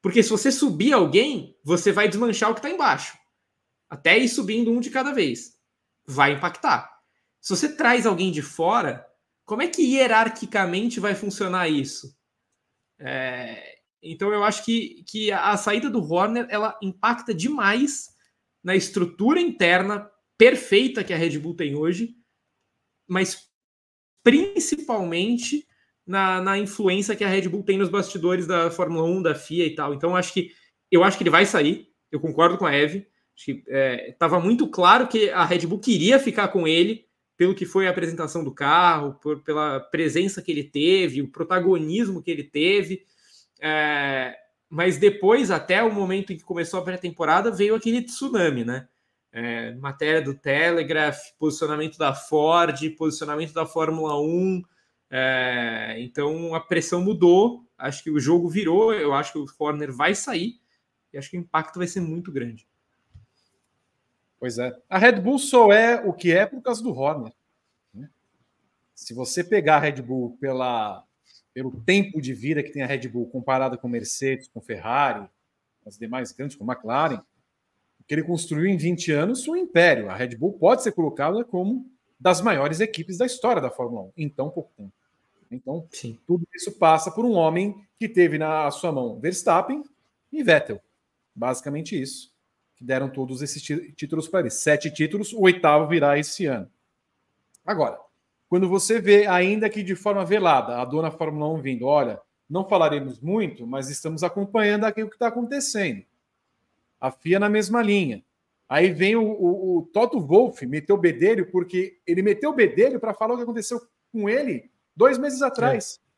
Porque 0.00 0.22
se 0.22 0.30
você 0.30 0.52
subir 0.52 0.92
alguém, 0.92 1.58
você 1.64 1.90
vai 1.90 2.08
desmanchar 2.08 2.50
o 2.50 2.54
que 2.54 2.60
está 2.60 2.70
embaixo. 2.70 3.18
Até 3.88 4.16
ir 4.16 4.28
subindo 4.28 4.70
um 4.70 4.78
de 4.78 4.90
cada 4.90 5.12
vez. 5.12 5.58
vai 6.06 6.32
impactar. 6.32 6.88
Se 7.40 7.50
você 7.50 7.74
traz 7.74 8.06
alguém 8.06 8.30
de 8.30 8.42
fora, 8.42 9.04
como 9.44 9.62
é 9.62 9.66
que 9.66 9.82
hierarquicamente 9.82 11.00
vai 11.00 11.16
funcionar 11.16 11.68
isso? 11.68 12.16
É, 12.98 13.78
então 14.00 14.32
eu 14.32 14.44
acho 14.44 14.64
que, 14.64 15.02
que 15.08 15.32
a 15.32 15.56
saída 15.56 15.90
do 15.90 16.02
Horner 16.02 16.46
ela 16.48 16.78
impacta 16.80 17.34
demais 17.34 18.08
na 18.62 18.76
estrutura 18.76 19.40
interna 19.40 20.08
perfeita 20.40 21.04
que 21.04 21.12
a 21.12 21.18
Red 21.18 21.38
Bull 21.38 21.54
tem 21.54 21.76
hoje, 21.76 22.14
mas 23.06 23.50
principalmente 24.22 25.66
na, 26.06 26.40
na 26.40 26.58
influência 26.58 27.14
que 27.14 27.22
a 27.22 27.28
Red 27.28 27.46
Bull 27.46 27.62
tem 27.62 27.76
nos 27.76 27.90
bastidores 27.90 28.46
da 28.46 28.70
Fórmula 28.70 29.04
1, 29.06 29.20
da 29.20 29.34
FIA 29.34 29.66
e 29.66 29.74
tal. 29.74 29.92
Então 29.92 30.16
acho 30.16 30.32
que 30.32 30.50
eu 30.90 31.04
acho 31.04 31.18
que 31.18 31.22
ele 31.22 31.30
vai 31.30 31.44
sair. 31.44 31.90
Eu 32.10 32.18
concordo 32.18 32.56
com 32.56 32.64
a 32.64 32.74
Eve. 32.74 33.06
Estava 33.36 34.38
é, 34.38 34.40
muito 34.40 34.66
claro 34.66 35.08
que 35.08 35.28
a 35.28 35.44
Red 35.44 35.66
Bull 35.66 35.78
queria 35.78 36.18
ficar 36.18 36.48
com 36.48 36.66
ele 36.66 37.04
pelo 37.36 37.54
que 37.54 37.66
foi 37.66 37.86
a 37.86 37.90
apresentação 37.90 38.42
do 38.42 38.54
carro, 38.54 39.18
por, 39.20 39.42
pela 39.42 39.78
presença 39.78 40.40
que 40.40 40.50
ele 40.50 40.64
teve, 40.64 41.20
o 41.20 41.28
protagonismo 41.28 42.22
que 42.22 42.30
ele 42.30 42.44
teve. 42.44 43.04
É, 43.60 44.34
mas 44.70 44.96
depois, 44.96 45.50
até 45.50 45.82
o 45.82 45.92
momento 45.92 46.32
em 46.32 46.38
que 46.38 46.44
começou 46.44 46.80
a 46.80 46.82
pré-temporada, 46.82 47.50
veio 47.50 47.74
aquele 47.74 48.00
tsunami, 48.00 48.64
né? 48.64 48.88
É, 49.32 49.74
matéria 49.74 50.20
do 50.20 50.34
Telegraph, 50.34 51.18
posicionamento 51.38 51.96
da 51.96 52.12
Ford, 52.14 52.76
posicionamento 52.96 53.52
da 53.52 53.64
Fórmula 53.64 54.20
1. 54.20 54.62
É, 55.10 55.96
então 55.98 56.54
a 56.54 56.60
pressão 56.60 57.02
mudou. 57.02 57.64
Acho 57.78 58.02
que 58.02 58.10
o 58.10 58.20
jogo 58.20 58.48
virou. 58.48 58.92
Eu 58.92 59.14
acho 59.14 59.32
que 59.32 59.38
o 59.38 59.46
Horner 59.58 59.92
vai 59.92 60.14
sair 60.14 60.60
e 61.12 61.18
acho 61.18 61.30
que 61.30 61.36
o 61.36 61.40
impacto 61.40 61.78
vai 61.78 61.86
ser 61.86 62.00
muito 62.00 62.32
grande. 62.32 62.68
Pois 64.38 64.58
é. 64.58 64.74
A 64.88 64.98
Red 64.98 65.20
Bull 65.20 65.38
só 65.38 65.72
é 65.72 66.00
o 66.00 66.12
que 66.12 66.32
é 66.32 66.46
por 66.46 66.62
causa 66.62 66.82
do 66.82 66.92
Horner. 66.92 67.32
Né? 67.92 68.08
Se 68.94 69.12
você 69.12 69.44
pegar 69.44 69.76
a 69.76 69.80
Red 69.80 70.00
Bull 70.00 70.36
pela, 70.40 71.04
pelo 71.52 71.80
tempo 71.82 72.20
de 72.20 72.32
vida 72.32 72.62
que 72.62 72.72
tem 72.72 72.82
a 72.82 72.86
Red 72.86 73.08
Bull 73.08 73.28
comparada 73.28 73.76
com 73.76 73.88
Mercedes, 73.88 74.48
com 74.48 74.60
Ferrari, 74.60 75.28
as 75.86 75.98
demais 75.98 76.32
grandes, 76.32 76.56
com 76.56 76.64
McLaren, 76.64 77.22
que 78.10 78.14
ele 78.14 78.24
construiu 78.24 78.66
em 78.66 78.76
20 78.76 79.12
anos 79.12 79.46
um 79.46 79.54
império. 79.54 80.10
A 80.10 80.16
Red 80.16 80.34
Bull 80.34 80.54
pode 80.54 80.82
ser 80.82 80.90
colocada 80.90 81.44
como 81.44 81.88
das 82.18 82.40
maiores 82.40 82.80
equipes 82.80 83.16
da 83.16 83.24
história 83.24 83.62
da 83.62 83.70
Fórmula 83.70 84.02
1 84.02 84.12
em 84.16 84.28
tão 84.28 84.50
pouco 84.50 84.72
tempo. 84.76 84.92
Então, 85.48 85.86
Sim. 85.92 86.18
tudo 86.26 86.44
isso 86.52 86.72
passa 86.72 87.12
por 87.12 87.24
um 87.24 87.34
homem 87.34 87.86
que 88.00 88.08
teve 88.08 88.36
na 88.36 88.68
sua 88.72 88.90
mão 88.90 89.20
Verstappen 89.20 89.84
e 90.32 90.42
Vettel. 90.42 90.80
Basicamente 91.32 92.02
isso 92.02 92.34
que 92.74 92.82
deram 92.82 93.08
todos 93.08 93.42
esses 93.42 93.62
títulos 93.62 94.26
para 94.26 94.40
ele. 94.40 94.50
Sete 94.50 94.90
títulos, 94.90 95.32
o 95.32 95.42
oitavo 95.42 95.86
virá 95.86 96.18
esse 96.18 96.46
ano. 96.46 96.68
Agora, 97.64 97.96
quando 98.48 98.68
você 98.68 99.00
vê, 99.00 99.28
ainda 99.28 99.70
que 99.70 99.84
de 99.84 99.94
forma 99.94 100.24
velada, 100.24 100.78
a 100.78 100.84
dona 100.84 101.12
Fórmula 101.12 101.48
1 101.54 101.62
vindo, 101.62 101.86
olha, 101.86 102.20
não 102.48 102.68
falaremos 102.68 103.20
muito, 103.20 103.68
mas 103.68 103.88
estamos 103.88 104.24
acompanhando 104.24 104.82
aquilo 104.82 105.08
que 105.08 105.14
está 105.14 105.28
acontecendo. 105.28 106.04
A 107.00 107.10
FIA 107.10 107.38
na 107.38 107.48
mesma 107.48 107.82
linha. 107.82 108.22
Aí 108.68 108.92
vem 108.92 109.16
o, 109.16 109.22
o, 109.22 109.78
o 109.78 109.82
Toto 109.92 110.20
Wolff, 110.20 110.64
meteu 110.66 110.94
o 110.94 111.00
bedelho, 111.00 111.50
porque 111.50 111.98
ele 112.06 112.22
meteu 112.22 112.50
o 112.50 112.54
bedelho 112.54 113.00
para 113.00 113.14
falar 113.14 113.34
o 113.34 113.36
que 113.36 113.42
aconteceu 113.42 113.80
com 114.12 114.28
ele 114.28 114.70
dois 114.94 115.18
meses 115.18 115.42
atrás. 115.42 115.98
É. 115.98 116.10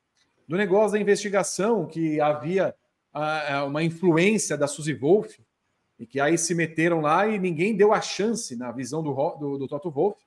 Do 0.47 0.57
negócio 0.57 0.93
da 0.93 1.01
investigação, 1.01 1.87
que 1.87 2.21
havia 2.21 2.75
uh, 3.15 3.67
uma 3.67 3.83
influência 3.83 4.57
da 4.57 4.67
Suzy 4.67 4.93
Wolff 4.93 5.43
e 5.99 6.07
que 6.07 6.19
aí 6.19 6.37
se 6.37 6.55
meteram 6.55 7.01
lá 7.01 7.27
e 7.29 7.39
ninguém 7.39 7.77
deu 7.77 7.93
a 7.93 8.01
chance, 8.01 8.57
na 8.57 8.73
visão 8.73 9.03
do, 9.03 9.15
do, 9.39 9.59
do 9.59 9.69
Toto 9.69 9.91
Wolff, 9.91 10.21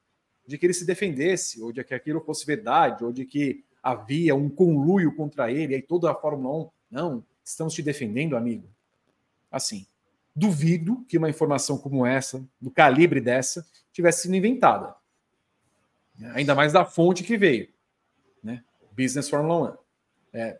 de 0.48 0.58
que 0.58 0.66
ele 0.66 0.74
se 0.74 0.86
defendesse, 0.86 1.62
ou 1.62 1.72
de 1.72 1.84
que 1.84 1.94
aquilo 1.94 2.22
fosse 2.22 2.46
verdade, 2.46 3.04
ou 3.04 3.12
de 3.12 3.26
que 3.26 3.64
havia 3.84 4.34
um 4.36 4.50
conluio 4.50 5.14
contra 5.16 5.52
ele, 5.52 5.74
e 5.74 5.76
aí 5.76 5.82
toda 5.82 6.10
a 6.10 6.16
Fórmula 6.16 6.66
1, 6.66 6.70
não, 6.90 7.24
estamos 7.44 7.74
te 7.74 7.82
defendendo, 7.82 8.38
amigo. 8.38 8.68
Assim, 9.52 9.86
duvido 10.36 11.06
que 11.08 11.18
uma 11.18 11.30
informação 11.30 11.78
como 11.78 12.06
essa, 12.06 12.46
do 12.60 12.70
calibre 12.70 13.22
dessa, 13.22 13.66
tivesse 13.92 14.24
sido 14.24 14.36
inventada. 14.36 14.94
Ainda 16.34 16.54
mais 16.54 16.74
da 16.74 16.84
fonte 16.84 17.24
que 17.24 17.38
veio, 17.38 17.70
né? 18.44 18.64
Business 18.92 19.30
Fórmula 19.30 19.80
1. 20.34 20.38
É, 20.38 20.60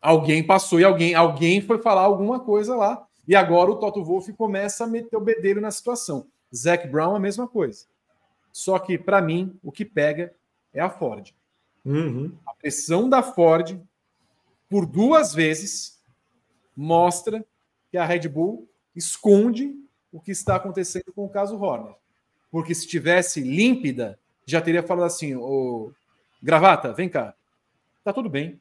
alguém 0.00 0.44
passou 0.44 0.78
e 0.78 0.84
alguém, 0.84 1.14
alguém 1.14 1.60
foi 1.60 1.78
falar 1.82 2.02
alguma 2.02 2.40
coisa 2.40 2.76
lá 2.76 3.06
e 3.26 3.34
agora 3.36 3.70
o 3.70 3.76
Toto 3.76 4.04
Wolff 4.04 4.32
começa 4.32 4.84
a 4.84 4.86
meter 4.86 5.16
o 5.16 5.20
bedelho 5.20 5.60
na 5.60 5.70
situação. 5.70 6.26
Zac 6.54 6.86
Brown, 6.88 7.14
a 7.14 7.20
mesma 7.20 7.46
coisa. 7.46 7.86
Só 8.52 8.78
que, 8.78 8.98
para 8.98 9.20
mim, 9.20 9.58
o 9.62 9.70
que 9.70 9.84
pega 9.84 10.34
é 10.72 10.80
a 10.80 10.90
Ford. 10.90 11.32
Uhum. 11.84 12.36
A 12.46 12.54
pressão 12.54 13.08
da 13.08 13.22
Ford, 13.22 13.80
por 14.68 14.86
duas 14.86 15.32
vezes, 15.32 16.00
mostra 16.76 17.44
que 17.90 17.96
a 17.96 18.04
Red 18.04 18.28
Bull 18.28 18.69
esconde 18.94 19.74
o 20.12 20.20
que 20.20 20.30
está 20.30 20.56
acontecendo 20.56 21.12
com 21.14 21.24
o 21.24 21.28
caso 21.28 21.56
Horner. 21.60 21.94
Porque 22.50 22.74
se 22.74 22.86
tivesse 22.86 23.40
límpida, 23.40 24.18
já 24.44 24.60
teria 24.60 24.82
falado 24.82 25.06
assim: 25.06 25.34
ô, 25.36 25.92
gravata, 26.42 26.92
vem 26.92 27.08
cá. 27.08 27.34
Tá 28.02 28.12
tudo 28.12 28.28
bem. 28.28 28.60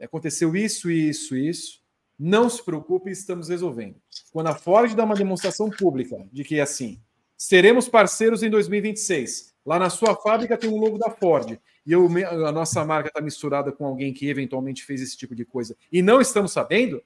Aconteceu 0.00 0.54
isso, 0.56 0.90
isso, 0.90 1.36
isso. 1.36 1.82
Não 2.18 2.48
se 2.48 2.62
preocupe, 2.62 3.10
estamos 3.10 3.48
resolvendo. 3.48 3.96
Quando 4.32 4.48
a 4.48 4.54
Ford 4.54 4.94
dá 4.94 5.04
uma 5.04 5.14
demonstração 5.14 5.70
pública 5.70 6.26
de 6.32 6.44
que 6.44 6.60
assim, 6.60 7.00
seremos 7.36 7.88
parceiros 7.88 8.42
em 8.42 8.50
2026. 8.50 9.52
Lá 9.64 9.78
na 9.78 9.90
sua 9.90 10.14
fábrica 10.16 10.56
tem 10.56 10.70
um 10.70 10.78
logo 10.78 10.98
da 10.98 11.10
Ford 11.10 11.58
e 11.84 11.92
eu, 11.92 12.08
a 12.46 12.52
nossa 12.52 12.84
marca 12.84 13.08
está 13.08 13.20
misturada 13.20 13.72
com 13.72 13.86
alguém 13.86 14.12
que 14.12 14.28
eventualmente 14.28 14.84
fez 14.84 15.00
esse 15.00 15.16
tipo 15.16 15.34
de 15.34 15.44
coisa 15.44 15.76
e 15.90 16.02
não 16.02 16.20
estamos 16.20 16.52
sabendo, 16.52 17.02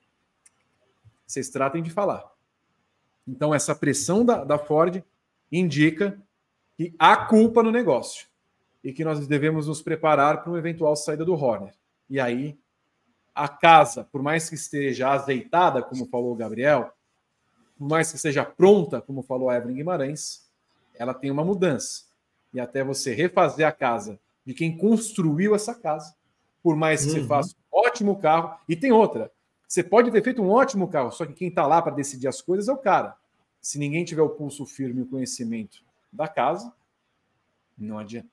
vocês 1.26 1.48
tratem 1.48 1.82
de 1.82 1.90
falar. 1.90 2.35
Então, 3.26 3.54
essa 3.54 3.74
pressão 3.74 4.24
da, 4.24 4.44
da 4.44 4.58
Ford 4.58 5.02
indica 5.50 6.20
que 6.76 6.94
há 6.98 7.16
culpa 7.16 7.62
no 7.62 7.70
negócio 7.70 8.26
e 8.84 8.92
que 8.92 9.04
nós 9.04 9.26
devemos 9.26 9.66
nos 9.66 9.82
preparar 9.82 10.42
para 10.42 10.50
uma 10.50 10.58
eventual 10.58 10.94
saída 10.94 11.24
do 11.24 11.34
Horner. 11.34 11.74
E 12.08 12.20
aí 12.20 12.56
a 13.34 13.48
casa, 13.48 14.04
por 14.04 14.22
mais 14.22 14.48
que 14.48 14.54
esteja 14.54 15.10
azeitada, 15.10 15.82
como 15.82 16.06
falou 16.06 16.32
o 16.32 16.36
Gabriel, 16.36 16.90
por 17.78 17.88
mais 17.88 18.10
que 18.10 18.16
esteja 18.16 18.44
pronta, 18.44 19.00
como 19.00 19.22
falou 19.22 19.50
a 19.50 19.56
Evelyn 19.56 19.76
Guimarães, 19.76 20.48
ela 20.94 21.12
tem 21.12 21.30
uma 21.30 21.44
mudança. 21.44 22.04
E 22.54 22.58
até 22.58 22.82
você 22.82 23.12
refazer 23.12 23.66
a 23.66 23.72
casa 23.72 24.18
de 24.44 24.54
quem 24.54 24.78
construiu 24.78 25.54
essa 25.54 25.74
casa, 25.74 26.14
por 26.62 26.74
mais 26.74 27.04
que 27.04 27.10
uhum. 27.10 27.20
você 27.20 27.26
faça 27.26 27.54
um 27.54 27.78
ótimo 27.78 28.16
carro, 28.18 28.58
e 28.66 28.74
tem 28.74 28.90
outra. 28.90 29.30
Você 29.66 29.82
pode 29.82 30.10
ter 30.10 30.22
feito 30.22 30.42
um 30.42 30.50
ótimo 30.50 30.88
carro, 30.88 31.10
só 31.10 31.26
que 31.26 31.32
quem 31.32 31.48
está 31.48 31.66
lá 31.66 31.82
para 31.82 31.94
decidir 31.94 32.28
as 32.28 32.40
coisas 32.40 32.68
é 32.68 32.72
o 32.72 32.78
cara. 32.78 33.16
Se 33.60 33.78
ninguém 33.78 34.04
tiver 34.04 34.22
o 34.22 34.30
pulso 34.30 34.64
firme 34.64 35.00
e 35.00 35.02
o 35.02 35.06
conhecimento 35.06 35.84
da 36.12 36.28
casa, 36.28 36.72
não 37.76 37.98
adianta. 37.98 38.28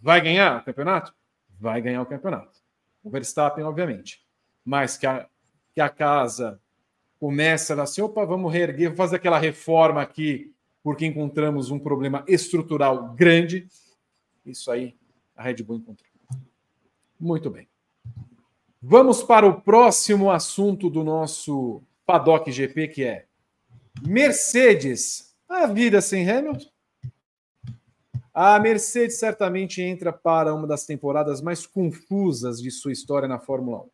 Vai 0.00 0.20
ganhar 0.20 0.60
o 0.60 0.64
campeonato? 0.64 1.14
Vai 1.58 1.80
ganhar 1.80 2.02
o 2.02 2.06
campeonato. 2.06 2.60
O 3.02 3.08
Verstappen, 3.08 3.64
obviamente 3.64 4.26
mas 4.66 4.98
que 4.98 5.06
a, 5.06 5.28
que 5.72 5.80
a 5.80 5.88
casa 5.88 6.60
começa 7.20 7.80
assim, 7.80 8.02
opa, 8.02 8.26
vamos 8.26 8.52
reerguer, 8.52 8.88
vamos 8.88 8.98
fazer 8.98 9.16
aquela 9.16 9.38
reforma 9.38 10.02
aqui, 10.02 10.52
porque 10.82 11.06
encontramos 11.06 11.70
um 11.70 11.78
problema 11.78 12.24
estrutural 12.26 13.14
grande. 13.14 13.68
Isso 14.44 14.70
aí 14.72 14.96
a 15.36 15.44
Red 15.44 15.62
Bull 15.62 15.76
encontrou. 15.76 16.10
Muito 17.18 17.48
bem. 17.48 17.68
Vamos 18.82 19.22
para 19.22 19.46
o 19.46 19.60
próximo 19.60 20.30
assunto 20.30 20.90
do 20.90 21.02
nosso 21.02 21.82
Paddock 22.04 22.52
GP, 22.52 22.88
que 22.88 23.04
é 23.04 23.26
Mercedes. 24.06 25.34
A 25.48 25.66
vida 25.66 26.00
sem 26.00 26.28
Hamilton? 26.28 26.66
A 28.34 28.58
Mercedes 28.58 29.18
certamente 29.18 29.80
entra 29.80 30.12
para 30.12 30.54
uma 30.54 30.66
das 30.66 30.84
temporadas 30.84 31.40
mais 31.40 31.66
confusas 31.66 32.60
de 32.60 32.70
sua 32.70 32.92
história 32.92 33.26
na 33.26 33.38
Fórmula 33.38 33.78
1. 33.78 33.90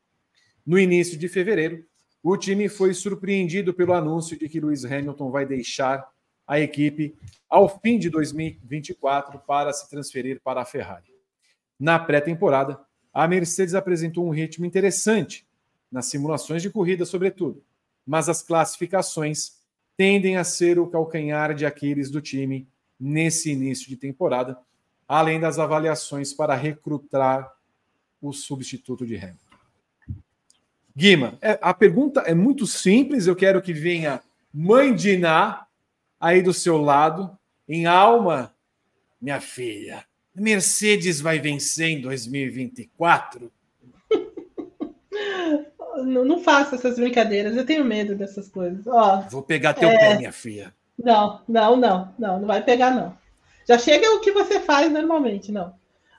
No 0.66 0.78
início 0.78 1.16
de 1.16 1.28
fevereiro, 1.28 1.84
o 2.22 2.36
time 2.36 2.68
foi 2.68 2.92
surpreendido 2.92 3.72
pelo 3.72 3.92
anúncio 3.92 4.36
de 4.36 4.48
que 4.48 4.60
Lewis 4.60 4.84
Hamilton 4.84 5.30
vai 5.30 5.46
deixar 5.46 6.08
a 6.46 6.58
equipe 6.58 7.16
ao 7.48 7.68
fim 7.80 7.98
de 7.98 8.10
2024 8.10 9.38
para 9.40 9.72
se 9.72 9.88
transferir 9.88 10.40
para 10.42 10.62
a 10.62 10.64
Ferrari. 10.64 11.12
Na 11.78 11.98
pré-temporada, 11.98 12.80
a 13.12 13.28
Mercedes 13.28 13.74
apresentou 13.74 14.26
um 14.26 14.30
ritmo 14.30 14.64
interessante, 14.64 15.46
nas 15.90 16.06
simulações 16.06 16.62
de 16.62 16.70
corrida, 16.70 17.04
sobretudo, 17.04 17.62
mas 18.06 18.28
as 18.28 18.42
classificações 18.42 19.60
tendem 19.96 20.36
a 20.38 20.44
ser 20.44 20.78
o 20.78 20.86
calcanhar 20.86 21.54
de 21.54 21.66
Aquiles 21.66 22.10
do 22.10 22.20
time 22.20 22.66
nesse 22.98 23.50
início 23.50 23.88
de 23.88 23.96
temporada, 23.96 24.58
além 25.06 25.38
das 25.38 25.58
avaliações 25.58 26.32
para 26.32 26.54
recrutar 26.54 27.52
o 28.20 28.32
substituto 28.32 29.04
de 29.04 29.16
Hamilton. 29.16 29.42
Guima, 30.96 31.38
é, 31.40 31.58
a 31.60 31.74
pergunta 31.74 32.20
é 32.20 32.34
muito 32.34 32.66
simples. 32.66 33.26
Eu 33.26 33.34
quero 33.34 33.60
que 33.60 33.72
venha 33.72 34.22
Mãe 34.52 34.94
Diná 34.94 35.66
aí 36.20 36.42
do 36.42 36.52
seu 36.52 36.80
lado, 36.80 37.36
em 37.68 37.86
alma 37.86 38.54
minha 39.20 39.40
filha, 39.40 40.04
Mercedes 40.34 41.20
vai 41.20 41.38
vencer 41.38 41.90
em 41.90 42.00
2024? 42.00 43.52
Não, 46.04 46.24
não 46.24 46.42
faça 46.42 46.74
essas 46.74 46.96
brincadeiras, 46.96 47.54
eu 47.54 47.66
tenho 47.66 47.84
medo 47.84 48.16
dessas 48.16 48.48
coisas. 48.48 48.86
Ó, 48.86 49.20
Vou 49.30 49.42
pegar 49.42 49.74
teu 49.74 49.90
é... 49.90 49.98
pé, 49.98 50.16
minha 50.16 50.32
filha. 50.32 50.74
Não, 50.98 51.42
não, 51.46 51.76
não, 51.76 52.14
não, 52.18 52.40
não 52.40 52.46
vai 52.46 52.64
pegar, 52.64 52.90
não. 52.90 53.16
Já 53.68 53.78
chega 53.78 54.10
o 54.14 54.20
que 54.20 54.32
você 54.32 54.58
faz 54.58 54.90
normalmente, 54.90 55.52
não. 55.52 55.74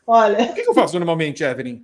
Olha. 0.06 0.44
O 0.44 0.54
que 0.54 0.62
eu 0.62 0.74
faço 0.74 0.94
normalmente, 0.94 1.44
Evelyn? 1.44 1.84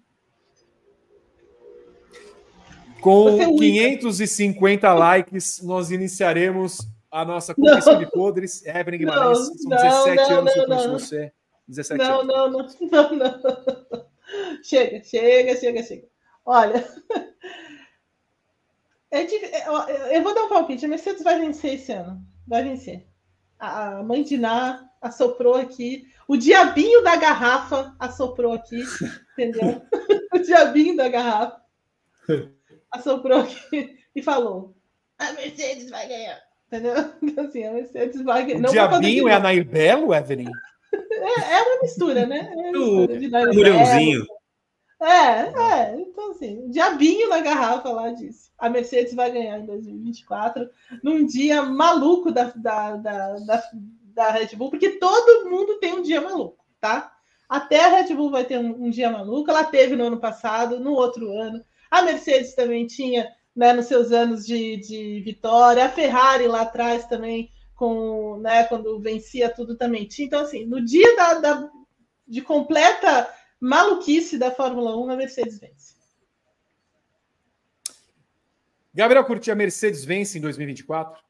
Com 3.02 3.42
é 3.42 3.46
550 3.46 4.94
likes, 4.94 5.62
nós 5.64 5.90
iniciaremos 5.90 6.80
a 7.10 7.24
nossa 7.24 7.56
confissão 7.56 7.98
de 7.98 8.10
podres. 8.12 8.66
Evelyn 8.66 9.00
Guimarães, 9.00 9.38
são 9.38 9.70
17 9.70 10.16
não, 10.16 10.40
anos 10.40 10.54
que 10.54 10.60
eu 10.60 10.66
conheço 10.66 10.92
você. 10.92 11.32
17 11.70 11.98
não, 11.98 12.22
anos. 12.22 12.78
Não, 12.80 12.90
não, 12.90 13.16
não, 13.16 13.42
não. 13.42 14.06
Chega, 14.64 15.04
chega, 15.04 15.56
chega, 15.56 15.84
chega. 15.84 16.08
Olha. 16.46 16.86
É 19.12 19.24
de, 19.24 19.36
é, 19.38 20.16
eu 20.16 20.22
vou 20.22 20.36
dar 20.36 20.44
um 20.44 20.50
palpite. 20.50 20.86
A 20.86 20.88
Mercedes 20.88 21.24
vai 21.24 21.40
vencer 21.40 21.74
esse 21.74 21.92
ano. 21.92 22.24
Vai 22.48 22.62
vencer. 22.64 23.08
A 23.58 24.04
mãe 24.04 24.22
de 24.22 24.38
Ná 24.38 24.88
assoprou 25.02 25.56
aqui. 25.56 26.08
O 26.28 26.38
diabinho 26.38 27.04
da 27.04 27.16
garrafa 27.16 27.96
assoprou 27.98 28.54
aqui. 28.54 28.84
Entendeu? 29.34 29.82
o 30.32 30.38
diabinho 30.38 30.96
da 30.96 31.10
garrafa 31.10 31.60
assoprou 32.92 33.40
aqui 33.40 33.98
e 34.16 34.22
falou: 34.22 34.76
a 35.18 35.34
Mercedes 35.34 35.90
vai 35.90 36.08
ganhar. 36.08 36.40
Entendeu? 36.68 37.14
Então, 37.24 37.46
assim, 37.46 37.64
a 37.64 37.72
Mercedes 37.72 38.22
vai 38.22 38.46
ganhar. 38.46 38.70
O 38.70 38.72
diabinho 38.72 39.28
é 39.28 39.34
a 39.34 39.40
Nair 39.40 39.68
Belo, 39.68 40.14
Evelyn? 40.14 40.52
É, 40.94 41.54
é 41.58 41.62
uma 41.64 41.82
mistura, 41.82 42.26
né? 42.26 42.52
É 42.52 42.56
uma 42.56 42.72
mistura 42.72 43.20
É, 45.02 45.06
é. 45.06 46.02
Então, 46.02 46.32
assim, 46.32 46.70
diabinho 46.70 47.30
na 47.30 47.40
garrafa 47.40 47.90
lá 47.90 48.12
disse. 48.12 48.50
A 48.58 48.70
Mercedes 48.70 49.14
vai 49.14 49.32
ganhar 49.32 49.60
em 49.60 49.66
2024, 49.66 50.70
num 51.02 51.26
dia 51.26 51.64
maluco 51.64 52.32
da, 52.32 52.52
da, 52.56 52.98
da, 52.98 53.36
da, 53.36 53.64
da 54.14 54.32
Red 54.32 54.56
Bull, 54.56 54.70
porque 54.70 55.00
todo 55.00 55.50
mundo 55.50 55.80
tem 55.80 55.94
um 55.94 56.02
dia 56.02 56.20
maluco, 56.20 56.58
tá? 56.82 57.14
Até 57.48 57.86
a 57.86 57.88
Red 57.88 58.14
Bull 58.14 58.30
vai 58.30 58.44
ter 58.44 58.60
um, 58.60 58.86
um 58.86 58.90
dia 58.90 59.10
maluco, 59.10 59.50
ela 59.50 59.64
teve 59.64 59.96
no 59.96 60.06
ano 60.06 60.20
passado, 60.20 60.80
no 60.80 60.92
outro 60.92 61.32
ano. 61.32 61.64
A 61.90 62.02
Mercedes 62.02 62.54
também 62.54 62.86
tinha 62.86 63.28
né, 63.56 63.74
nos 63.74 63.88
seus 63.88 64.12
anos 64.12 64.46
de, 64.46 64.78
de 64.78 65.22
vitória, 65.22 65.86
a 65.86 65.90
Ferrari 65.90 66.48
lá 66.48 66.62
atrás 66.62 67.06
também, 67.06 67.50
com, 67.80 68.38
né, 68.42 68.66
quando 68.66 69.00
vencia 69.00 69.50
tudo 69.50 69.78
também 69.78 70.06
tinha. 70.06 70.28
Então, 70.28 70.42
assim, 70.42 70.66
no 70.66 70.84
dia 70.84 71.16
da, 71.16 71.34
da, 71.36 71.70
de 72.28 72.42
completa 72.42 73.34
maluquice 73.58 74.38
da 74.38 74.52
Fórmula 74.52 74.98
1, 74.98 75.10
a 75.12 75.16
Mercedes 75.16 75.58
vence. 75.58 75.96
Gabriel 78.94 79.24
Curti, 79.24 79.50
a 79.50 79.56
Mercedes 79.56 80.04
vence 80.04 80.38
em 80.38 80.42
2024? 80.42 81.24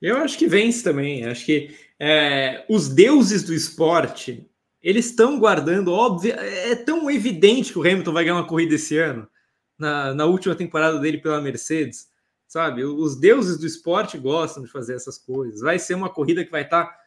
Eu 0.00 0.18
acho 0.18 0.38
que 0.38 0.46
vence 0.46 0.84
também. 0.84 1.26
Acho 1.26 1.44
que 1.44 1.76
é, 1.98 2.64
os 2.68 2.88
deuses 2.88 3.42
do 3.42 3.52
esporte 3.52 4.48
eles 4.80 5.06
estão 5.06 5.38
guardando, 5.38 5.92
óbvio, 5.92 6.32
é 6.32 6.76
tão 6.76 7.10
evidente 7.10 7.72
que 7.72 7.78
o 7.78 7.82
Hamilton 7.82 8.12
vai 8.12 8.24
ganhar 8.24 8.36
uma 8.36 8.46
corrida 8.46 8.74
esse 8.74 8.98
ano 8.98 9.28
na, 9.76 10.14
na 10.14 10.26
última 10.26 10.54
temporada 10.54 11.00
dele 11.00 11.18
pela 11.18 11.40
Mercedes, 11.40 12.08
sabe? 12.52 12.84
Os 12.84 13.18
deuses 13.18 13.56
do 13.56 13.66
esporte 13.66 14.18
gostam 14.18 14.62
de 14.62 14.70
fazer 14.70 14.94
essas 14.94 15.16
coisas. 15.16 15.62
Vai 15.62 15.78
ser 15.78 15.94
uma 15.94 16.10
corrida 16.10 16.44
que 16.44 16.50
vai 16.50 16.60
estar 16.60 16.84
tá 16.84 16.98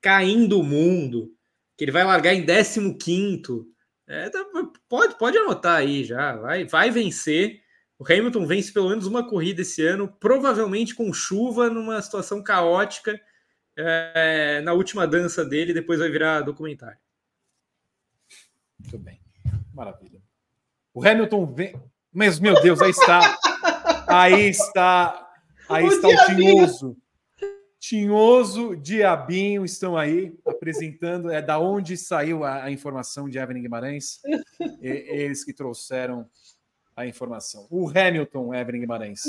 caindo 0.00 0.60
o 0.60 0.62
mundo, 0.62 1.34
que 1.76 1.82
ele 1.82 1.90
vai 1.90 2.04
largar 2.04 2.32
em 2.32 2.46
15 2.96 3.74
é, 4.06 4.30
tá, 4.30 4.44
pode, 4.88 5.18
pode 5.18 5.36
anotar 5.36 5.78
aí 5.78 6.04
já, 6.04 6.36
vai, 6.36 6.64
vai 6.64 6.92
vencer. 6.92 7.60
O 7.98 8.04
Hamilton 8.04 8.46
vence 8.46 8.72
pelo 8.72 8.88
menos 8.88 9.06
uma 9.06 9.28
corrida 9.28 9.62
esse 9.62 9.84
ano, 9.84 10.06
provavelmente 10.20 10.94
com 10.94 11.12
chuva, 11.12 11.68
numa 11.68 12.00
situação 12.00 12.40
caótica 12.40 13.20
é, 13.76 14.60
na 14.60 14.74
última 14.74 15.08
dança 15.08 15.44
dele, 15.44 15.74
depois 15.74 15.98
vai 15.98 16.08
virar 16.08 16.42
documentário. 16.42 16.98
Muito 18.78 18.98
bem, 18.98 19.20
maravilha. 19.72 20.22
O 20.92 21.04
Hamilton 21.04 21.52
vem, 21.52 21.82
mas, 22.12 22.38
meu 22.38 22.54
Deus, 22.62 22.80
aí 22.80 22.90
está. 22.90 23.36
Aí 24.14 24.48
está. 24.48 25.28
Aí 25.68 25.84
o 25.84 25.88
está 25.88 26.08
diabinho. 26.08 26.52
o 26.52 26.66
Tinhoso. 26.66 26.96
Tinhoso, 27.78 28.76
Diabinho 28.76 29.64
estão 29.64 29.96
aí 29.96 30.34
apresentando. 30.46 31.30
É 31.30 31.42
da 31.42 31.58
onde 31.58 31.96
saiu 31.96 32.44
a, 32.44 32.64
a 32.64 32.70
informação 32.70 33.28
de 33.28 33.38
Evelyn 33.38 33.62
Guimarães. 33.62 34.20
E, 34.80 34.88
eles 34.88 35.44
que 35.44 35.52
trouxeram 35.52 36.26
a 36.96 37.06
informação. 37.06 37.66
O 37.70 37.88
Hamilton, 37.88 38.54
Evelyn 38.54 38.80
Guimarães. 38.80 39.22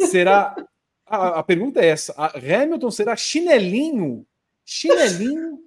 Será. 0.00 0.56
A, 1.06 1.38
a 1.38 1.42
pergunta 1.42 1.80
é 1.80 1.86
essa: 1.86 2.12
a 2.16 2.32
Hamilton 2.36 2.90
será 2.90 3.14
chinelinho? 3.14 4.26
Chinelinho 4.64 5.60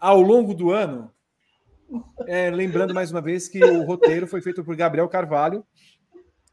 ao 0.00 0.20
longo 0.20 0.54
do 0.54 0.72
ano? 0.72 1.12
É, 2.26 2.50
lembrando 2.50 2.94
mais 2.94 3.10
uma 3.10 3.20
vez 3.20 3.48
que 3.48 3.62
o 3.62 3.84
roteiro 3.84 4.26
foi 4.26 4.40
feito 4.40 4.64
por 4.64 4.74
Gabriel 4.74 5.08
Carvalho, 5.08 5.64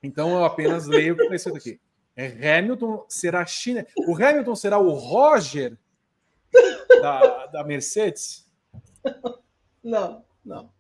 então 0.02 0.32
eu 0.32 0.45
apenas 0.45 0.86
leio 0.86 1.14
o 1.14 1.18
que 1.18 1.24
está 1.24 1.36
escrito 1.36 1.58
aqui. 1.58 1.80
É, 2.16 2.58
Hamilton 2.58 3.06
será 3.08 3.45
China. 3.45 3.86
O 4.08 4.16
Hamilton 4.16 4.56
será 4.56 4.80
o 4.80 4.89
Roger 4.89 5.78
da, 7.02 7.45
da 7.48 7.64
Mercedes? 7.64 8.48
Não, 9.84 10.26
não. 10.43 10.72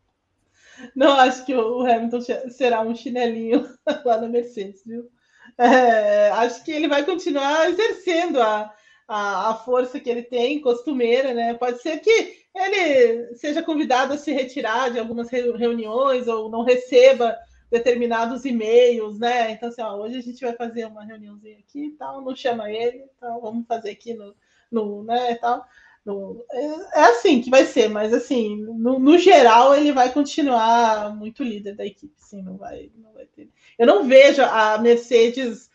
Não 0.95 1.13
acho 1.13 1.45
que 1.45 1.55
o 1.55 1.81
Hamilton 1.81 2.21
será 2.49 2.81
um 2.81 2.95
chinelinho 2.95 3.67
lá 4.05 4.17
na 4.19 4.27
Mercedes, 4.27 4.83
viu? 4.85 5.09
É, 5.57 6.29
acho 6.29 6.63
que 6.63 6.71
ele 6.71 6.87
vai 6.87 7.03
continuar 7.03 7.69
exercendo 7.69 8.41
a, 8.41 8.73
a, 9.07 9.49
a, 9.49 9.55
força 9.55 9.99
que 9.99 10.09
ele 10.09 10.21
tem, 10.21 10.61
costumeira, 10.61 11.33
né? 11.33 11.53
Pode 11.55 11.81
ser 11.81 11.97
que 11.99 12.45
ele 12.53 13.35
seja 13.35 13.63
convidado 13.63 14.13
a 14.13 14.17
se 14.17 14.31
retirar 14.31 14.91
de 14.91 14.99
algumas 14.99 15.29
reuniões 15.29 16.27
ou 16.27 16.49
não 16.49 16.63
receba 16.63 17.35
determinados 17.69 18.45
e-mails, 18.45 19.19
né? 19.19 19.51
Então, 19.51 19.69
assim, 19.69 19.81
ó, 19.81 19.95
hoje 19.97 20.17
a 20.17 20.21
gente 20.21 20.41
vai 20.41 20.53
fazer 20.53 20.85
uma 20.85 21.03
reuniãozinha 21.03 21.59
aqui 21.59 21.87
e 21.87 21.91
tal, 21.91 22.21
não 22.21 22.35
chama 22.35 22.71
ele, 22.71 23.05
então 23.15 23.41
vamos 23.41 23.65
fazer 23.67 23.91
aqui 23.91 24.13
no, 24.13 24.35
no 24.71 25.03
né, 25.03 25.35
tal. 25.35 25.65
No, 26.05 26.45
é, 26.51 26.99
é, 26.99 27.03
assim 27.09 27.41
que 27.41 27.49
vai 27.49 27.65
ser, 27.65 27.89
mas 27.89 28.13
assim, 28.13 28.55
no, 28.63 28.97
no, 28.97 29.17
geral 29.17 29.75
ele 29.75 29.91
vai 29.91 30.11
continuar 30.13 31.13
muito 31.13 31.43
líder 31.43 31.75
da 31.75 31.85
equipe, 31.85 32.13
sim, 32.17 32.41
não 32.41 32.55
vai, 32.55 32.89
não 32.95 33.11
vai 33.11 33.25
ter. 33.25 33.49
Eu 33.77 33.85
não 33.85 34.07
vejo 34.07 34.41
a 34.41 34.77
Mercedes 34.77 35.69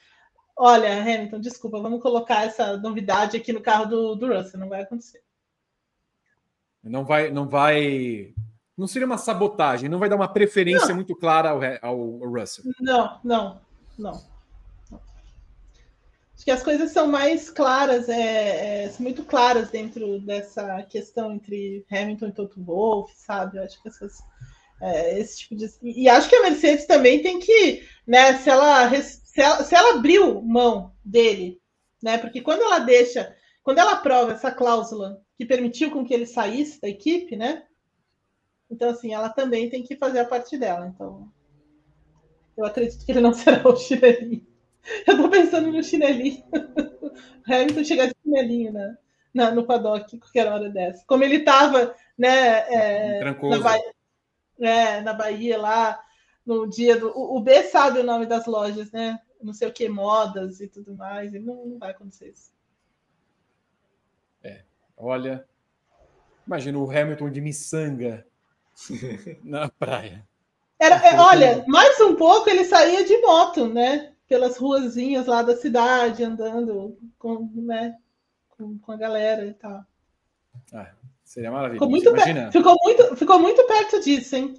Olha, 0.57 1.01
Hamilton, 1.01 1.41
desculpa, 1.41 1.81
vamos 1.81 2.03
colocar 2.03 2.45
essa 2.45 2.77
novidade 2.77 3.37
aqui 3.37 3.53
no 3.53 3.61
carro 3.61 3.87
do, 3.87 4.15
do 4.15 4.29
Russell, 4.29 4.61
não 4.61 4.69
vai 4.69 4.83
acontecer. 4.83 5.23
Não 6.83 7.05
vai, 7.05 7.31
não 7.31 7.49
vai. 7.49 8.35
Não 8.77 8.87
seria 8.87 9.07
uma 9.07 9.19
sabotagem, 9.19 9.89
não 9.89 9.99
vai 9.99 10.09
dar 10.09 10.17
uma 10.17 10.33
preferência 10.33 10.89
não. 10.89 10.97
muito 10.97 11.15
clara 11.15 11.51
ao, 11.51 11.61
ao, 11.83 12.19
Russell. 12.31 12.65
Não, 12.81 13.21
não, 13.23 13.61
não, 13.99 14.23
Acho 16.43 16.47
que 16.47 16.51
as 16.51 16.63
coisas 16.65 16.91
são 16.91 17.07
mais 17.07 17.49
claras, 17.51 18.09
é, 18.09 18.85
é, 18.85 18.89
são 18.89 19.05
muito 19.05 19.23
claras 19.25 19.71
dentro 19.71 20.19
dessa 20.23 20.83
questão 20.83 21.33
entre 21.33 21.87
Hamilton 21.89 22.27
e 22.27 22.33
Toto 22.33 22.65
Wolff, 22.65 23.15
sabe? 23.17 23.59
Eu 23.59 23.63
acho 23.63 23.81
que 23.81 23.89
essas, 23.89 24.19
é, 24.81 25.21
esse 25.21 25.39
tipo 25.39 25.55
de. 25.55 25.71
E 25.83 26.09
acho 26.09 26.29
que 26.29 26.35
a 26.35 26.43
Mercedes 26.43 26.85
também 26.85 27.23
tem 27.23 27.39
que, 27.39 27.87
né, 28.05 28.39
se 28.39 28.51
ela 28.51 28.91
se 29.01 29.41
ela, 29.41 29.63
se 29.63 29.73
ela 29.73 29.95
abriu 29.95 30.43
mão 30.43 30.93
dele, 31.05 31.61
né? 32.03 32.19
Porque 32.19 32.41
quando 32.41 32.63
ela 32.63 32.81
deixa, 32.81 33.33
quando 33.63 33.79
ela 33.79 33.93
aprova 33.93 34.33
essa 34.33 34.51
cláusula 34.51 35.21
que 35.39 35.47
permitiu 35.47 35.93
com 35.93 36.05
que 36.05 36.13
ele 36.13 36.27
saísse 36.27 36.81
da 36.81 36.89
equipe, 36.89 37.37
né? 37.37 37.63
Então, 38.73 38.89
assim, 38.89 39.13
ela 39.13 39.29
também 39.29 39.69
tem 39.69 39.83
que 39.83 39.97
fazer 39.97 40.21
a 40.21 40.25
parte 40.25 40.57
dela. 40.57 40.87
Então, 40.87 41.31
eu 42.57 42.65
acredito 42.65 43.05
que 43.05 43.13
ele 43.13 43.21
não 43.21 43.33
será 43.35 43.69
o 43.69 43.77
chinelinho. 43.77 44.47
Eu 45.07 45.17
tô 45.19 45.29
pensando 45.29 45.71
no 45.71 45.85
chinelinho. 45.85 46.43
O 47.47 47.53
Hamilton 47.53 47.85
chegar 47.85 48.07
de 48.07 48.15
chinelinho 48.23 48.73
né? 48.73 48.97
Na, 49.35 49.51
no 49.51 49.67
paddock 49.67 50.17
qualquer 50.17 50.47
hora 50.47 50.71
dessa. 50.71 51.05
Como 51.07 51.25
ele 51.25 51.41
tava, 51.41 51.95
né? 52.17 52.59
É, 52.73 53.25
na, 53.25 53.59
Bahia, 53.59 53.95
é, 54.61 55.01
na 55.03 55.13
Bahia 55.13 55.59
lá, 55.59 56.01
no 56.47 56.67
dia 56.67 56.97
do. 56.97 57.09
O, 57.09 57.41
B 57.41 57.65
sabe 57.65 57.99
o 57.99 58.05
nome 58.05 58.25
das 58.25 58.47
lojas, 58.47 58.91
né? 58.93 59.21
Não 59.43 59.53
sei 59.53 59.69
o 59.69 59.73
que, 59.73 59.89
modas 59.89 60.61
e 60.61 60.69
tudo 60.69 60.95
mais, 60.95 61.35
e 61.35 61.41
não, 61.41 61.67
não 61.67 61.79
vai 61.79 61.91
acontecer 61.91 62.31
isso. 62.31 62.55
É, 64.43 64.63
olha. 64.97 65.45
Imagina 66.47 66.79
o 66.79 66.91
Hamilton 66.91 67.31
de 67.31 67.41
miçanga 67.41 68.25
na 69.45 69.69
praia. 69.69 70.27
Era, 70.79 70.97
é, 70.97 71.19
olha, 71.19 71.65
mais 71.69 72.01
um 72.01 72.17
pouco 72.17 72.51
ele 72.51 72.65
saía 72.65 73.05
de 73.05 73.17
moto, 73.19 73.69
né? 73.69 74.13
Pelas 74.29 74.57
ruazinhas 74.57 75.27
lá 75.27 75.43
da 75.43 75.57
cidade, 75.57 76.25
andando 76.25 76.97
com, 77.19 77.51
né? 77.55 77.97
com, 78.63 78.79
com 78.79 78.93
a 78.93 78.97
galera 78.97 79.45
e 79.47 79.55
tal. 79.55 79.85
Ah, 80.73 80.91
Seria 81.25 81.51
maravilhoso. 81.51 81.77
Ficou 81.77 81.91
muito, 81.91 82.09
Imagina... 82.11 82.53
ficou, 82.53 82.77
muito, 82.83 83.17
ficou 83.17 83.39
muito 83.39 83.67
perto 83.67 84.01
disso, 84.01 84.37
hein? 84.37 84.55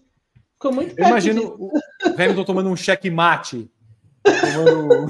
Ficou 0.54 0.74
muito 0.74 0.96
perto 0.96 1.08
Eu 1.08 1.12
imagino 1.12 1.42
disso. 1.42 1.58
o 1.60 2.22
Hamilton 2.22 2.44
tomando 2.44 2.70
um 2.70 2.76
checkmate. 2.76 3.70
Tomando... 4.24 5.08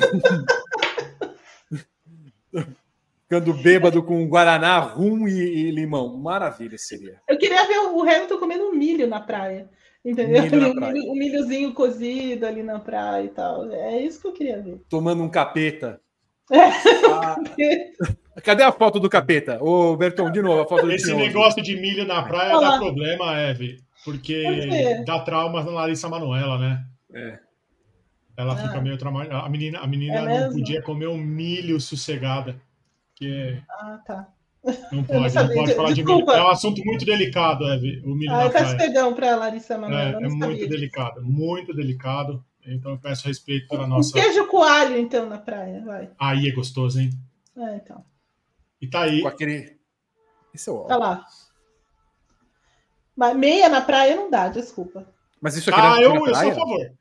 Ficando 3.34 3.54
bêbado 3.54 4.04
com 4.04 4.28
guaraná, 4.28 4.78
rum 4.78 5.28
e, 5.28 5.40
e, 5.40 5.72
limão. 5.72 6.16
Maravilha 6.18 6.78
seria. 6.78 7.20
Eu 7.28 7.36
queria 7.38 7.66
ver 7.66 7.80
o 7.80 8.02
Hamilton 8.02 8.38
comendo 8.38 8.72
milho 8.72 9.08
na 9.08 9.20
praia. 9.20 9.68
Entendeu? 10.06 10.44
Milho 10.44 10.60
na 10.60 10.76
praia. 10.76 11.02
O 11.08 11.16
milhozinho 11.16 11.74
cozido 11.74 12.46
ali 12.46 12.62
na 12.62 12.78
praia 12.78 13.24
e 13.24 13.30
tal. 13.30 13.72
É 13.72 14.00
isso 14.02 14.22
que 14.22 14.28
eu 14.28 14.34
queria 14.34 14.62
ver. 14.62 14.80
Tomando 14.88 15.24
um 15.24 15.30
capeta. 15.30 16.00
É. 16.52 16.58
Ah, 17.10 17.36
cadê 18.44 18.62
a 18.62 18.72
foto 18.72 19.00
do 19.00 19.10
capeta? 19.10 19.58
Ô, 19.64 19.98
Bertão, 19.98 20.32
de 20.32 20.42
novo, 20.42 20.62
a 20.62 20.68
foto 20.68 20.86
do 20.86 20.92
Esse 20.92 21.14
negócio 21.16 21.64
de 21.64 21.76
milho 21.76 22.06
na 22.06 22.22
praia 22.22 22.56
Olá. 22.56 22.72
dá 22.72 22.78
problema, 22.78 23.40
Eve. 23.40 23.78
Porque 24.06 25.04
dá 25.08 25.20
traumas 25.22 25.66
na 25.66 25.72
Larissa 25.72 26.08
Manuela, 26.08 26.60
né? 26.60 26.84
É. 27.16 27.40
Ela 28.38 28.54
ah. 28.54 28.58
fica 28.58 28.80
meio 28.80 28.98
traumatizada. 28.98 29.44
A 29.44 29.50
menina, 29.50 29.80
a 29.80 29.88
menina 29.88 30.20
é 30.20 30.42
não 30.42 30.54
podia 30.54 30.84
comer 30.84 31.08
um 31.08 31.18
milho 31.18 31.80
sossegada. 31.80 32.62
Que... 33.16 33.62
Ah, 33.70 34.00
tá. 34.06 34.28
Não 34.92 35.04
pode, 35.04 35.36
não, 35.36 35.44
não 35.44 35.54
pode 35.54 35.76
falar 35.76 35.92
Desculpa. 35.92 35.94
de 35.94 36.04
milho. 36.04 36.32
É 36.32 36.44
um 36.44 36.50
assunto 36.50 36.86
muito 36.86 37.06
delicado, 37.06 37.68
Eve, 37.68 38.02
o 38.06 38.16
milho 38.16 38.34
ah, 38.34 38.46
eu 38.46 38.50
peço 38.50 38.78
perdão 38.78 39.14
para 39.14 39.34
a 39.34 39.36
Larissa 39.36 39.78
Manoela. 39.78 40.22
É, 40.22 40.26
é 40.26 40.30
muito 40.30 40.70
delicado, 40.70 41.22
muito 41.22 41.74
delicado. 41.74 42.44
Então 42.66 42.92
eu 42.92 42.98
peço 42.98 43.28
respeito 43.28 43.68
pela 43.68 43.86
nossa. 43.86 44.18
Um 44.18 44.22
queijo 44.22 44.48
coalho, 44.48 44.98
então, 44.98 45.28
na 45.28 45.38
praia, 45.38 45.84
vai. 45.84 46.10
Aí 46.18 46.48
é 46.48 46.52
gostoso, 46.52 47.00
hein? 47.00 47.10
É, 47.58 47.76
então. 47.76 48.06
E 48.82 48.88
tá 48.88 49.02
aí. 49.02 49.22
Com 49.22 49.28
aquele. 49.28 49.78
Isso 50.54 50.70
é 50.70 50.74
ótimo. 50.74 50.88
Tá 50.88 50.98
lá. 50.98 51.26
Mas 53.16 53.36
meia 53.36 53.68
na 53.68 53.82
praia 53.82 54.16
não 54.16 54.32
dá, 54.32 54.48
desculpa. 54.48 55.06
Mas 55.42 55.58
isso 55.58 55.70
aqui 55.70 55.80
Ah, 55.80 56.02
eu, 56.02 56.16
eu 56.16 56.36
sou 56.36 56.52
a 56.52 56.56
favor. 56.56 56.94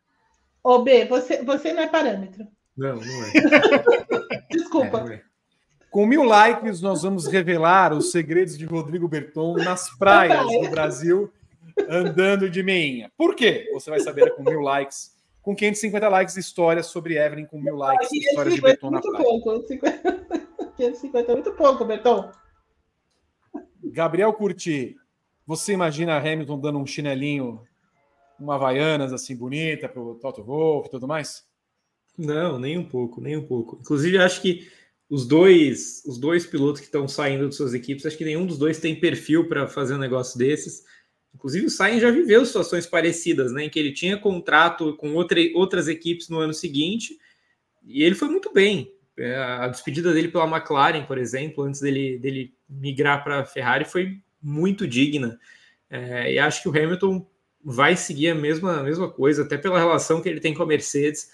Ô, 0.64 0.78
B, 0.80 1.04
você, 1.06 1.44
você 1.44 1.72
não 1.72 1.82
é 1.82 1.86
parâmetro. 1.86 2.46
Não, 2.76 2.96
não 2.96 3.24
é. 3.24 3.32
desculpa. 4.50 4.98
É, 4.98 5.04
não 5.04 5.12
é. 5.12 5.22
Com 5.92 6.06
mil 6.06 6.22
likes, 6.22 6.80
nós 6.80 7.02
vamos 7.02 7.26
revelar 7.26 7.92
os 7.92 8.12
segredos 8.12 8.56
de 8.56 8.64
Rodrigo 8.64 9.06
Berton 9.06 9.56
nas 9.56 9.90
praias 9.98 10.46
do 10.46 10.70
Brasil, 10.70 11.30
andando 11.86 12.48
de 12.48 12.62
meinha. 12.62 13.12
Por 13.14 13.36
quê? 13.36 13.68
Você 13.74 13.90
vai 13.90 14.00
saber 14.00 14.34
com 14.34 14.42
mil 14.42 14.60
likes. 14.60 15.14
Com 15.42 15.54
550 15.54 16.08
likes, 16.08 16.36
histórias 16.38 16.86
sobre 16.86 17.18
Evelyn 17.18 17.44
com 17.44 17.60
mil 17.60 17.76
likes, 17.76 18.10
histórias 18.10 18.54
de 18.54 18.62
Berton 18.62 18.90
na 18.90 19.02
praia. 19.02 19.22
Pouco. 19.22 19.66
550 20.78 21.30
é 21.30 21.34
muito 21.34 21.52
pouco, 21.52 21.84
Berton. 21.84 22.32
Gabriel 23.84 24.32
Curti, 24.32 24.96
você 25.46 25.74
imagina 25.74 26.14
a 26.14 26.18
Hamilton 26.18 26.58
dando 26.58 26.78
um 26.78 26.86
chinelinho, 26.86 27.60
uma 28.40 28.54
Havaianas 28.54 29.12
assim 29.12 29.36
bonita 29.36 29.90
para 29.90 30.00
o 30.00 30.14
Toto 30.14 30.42
Wolff 30.42 30.88
e 30.88 30.90
tudo 30.90 31.06
mais? 31.06 31.44
Não, 32.16 32.58
nem 32.58 32.78
um 32.78 32.84
pouco, 32.84 33.20
nem 33.20 33.36
um 33.36 33.46
pouco. 33.46 33.76
Inclusive, 33.78 34.16
acho 34.16 34.40
que 34.40 34.70
os 35.12 35.26
dois, 35.26 36.02
os 36.06 36.16
dois 36.16 36.46
pilotos 36.46 36.80
que 36.80 36.86
estão 36.86 37.06
saindo 37.06 37.46
de 37.46 37.54
suas 37.54 37.74
equipes, 37.74 38.06
acho 38.06 38.16
que 38.16 38.24
nenhum 38.24 38.46
dos 38.46 38.56
dois 38.56 38.78
tem 38.78 38.98
perfil 38.98 39.46
para 39.46 39.68
fazer 39.68 39.92
um 39.92 39.98
negócio 39.98 40.38
desses. 40.38 40.84
Inclusive, 41.34 41.66
o 41.66 41.70
Sainz 41.70 42.00
já 42.00 42.10
viveu 42.10 42.46
situações 42.46 42.86
parecidas, 42.86 43.52
né, 43.52 43.64
em 43.64 43.68
que 43.68 43.78
ele 43.78 43.92
tinha 43.92 44.16
contrato 44.16 44.96
com 44.96 45.12
outra, 45.12 45.38
outras 45.54 45.86
equipes 45.86 46.30
no 46.30 46.38
ano 46.38 46.54
seguinte 46.54 47.18
e 47.84 48.02
ele 48.02 48.14
foi 48.14 48.28
muito 48.28 48.50
bem. 48.54 48.90
É, 49.18 49.36
a 49.36 49.68
despedida 49.68 50.14
dele 50.14 50.28
pela 50.28 50.48
McLaren, 50.48 51.04
por 51.04 51.18
exemplo, 51.18 51.62
antes 51.62 51.82
dele, 51.82 52.18
dele 52.18 52.54
migrar 52.66 53.22
para 53.22 53.40
a 53.40 53.44
Ferrari, 53.44 53.84
foi 53.84 54.18
muito 54.42 54.88
digna. 54.88 55.38
É, 55.90 56.32
e 56.32 56.38
acho 56.38 56.62
que 56.62 56.70
o 56.70 56.72
Hamilton 56.72 57.26
vai 57.62 57.96
seguir 57.96 58.30
a 58.30 58.34
mesma, 58.34 58.80
a 58.80 58.82
mesma 58.82 59.10
coisa, 59.10 59.42
até 59.42 59.58
pela 59.58 59.78
relação 59.78 60.22
que 60.22 60.28
ele 60.30 60.40
tem 60.40 60.54
com 60.54 60.62
a 60.62 60.66
Mercedes 60.66 61.30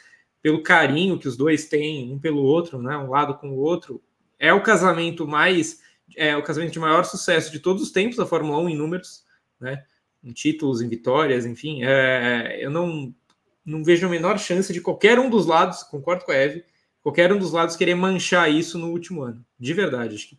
pelo 0.49 0.62
carinho 0.62 1.18
que 1.18 1.28
os 1.28 1.36
dois 1.36 1.66
têm 1.66 2.11
um 2.11 2.18
pelo 2.18 2.42
outro, 2.42 2.80
né, 2.80 2.96
um 2.96 3.11
lado 3.11 3.34
com 3.34 3.51
o 3.51 3.59
outro, 3.59 4.03
é 4.38 4.51
o 4.51 4.62
casamento 4.62 5.28
mais 5.28 5.80
é 6.16 6.34
o 6.34 6.42
casamento 6.42 6.72
de 6.72 6.78
maior 6.78 7.05
sucesso 7.05 7.53
de 7.53 7.61
todos 7.61 7.82
os 7.82 7.90
tempos 7.90 8.16
da 8.16 8.24
Fórmula 8.24 8.59
1 8.61 8.70
em 8.70 8.74
números, 8.74 9.26
né, 9.61 9.84
em 10.24 10.32
títulos, 10.32 10.80
em 10.80 10.88
vitórias, 10.88 11.44
enfim, 11.44 11.84
é, 11.84 12.57
eu 12.62 12.70
não 12.70 13.14
não 13.62 13.84
vejo 13.84 14.07
a 14.07 14.09
menor 14.09 14.38
chance 14.38 14.72
de 14.72 14.80
qualquer 14.80 15.18
um 15.18 15.28
dos 15.28 15.44
lados, 15.44 15.82
concordo 15.82 16.24
com 16.24 16.32
a 16.32 16.34
Eve, 16.34 16.64
qualquer 17.03 17.30
um 17.30 17.38
dos 17.38 17.53
lados 17.53 17.76
querer 17.76 17.94
manchar 17.94 18.51
isso 18.51 18.78
no 18.78 18.88
último 18.88 19.20
ano, 19.20 19.44
de 19.61 19.74
verdade, 19.74 20.14
acho 20.14 20.30
que 20.30 20.38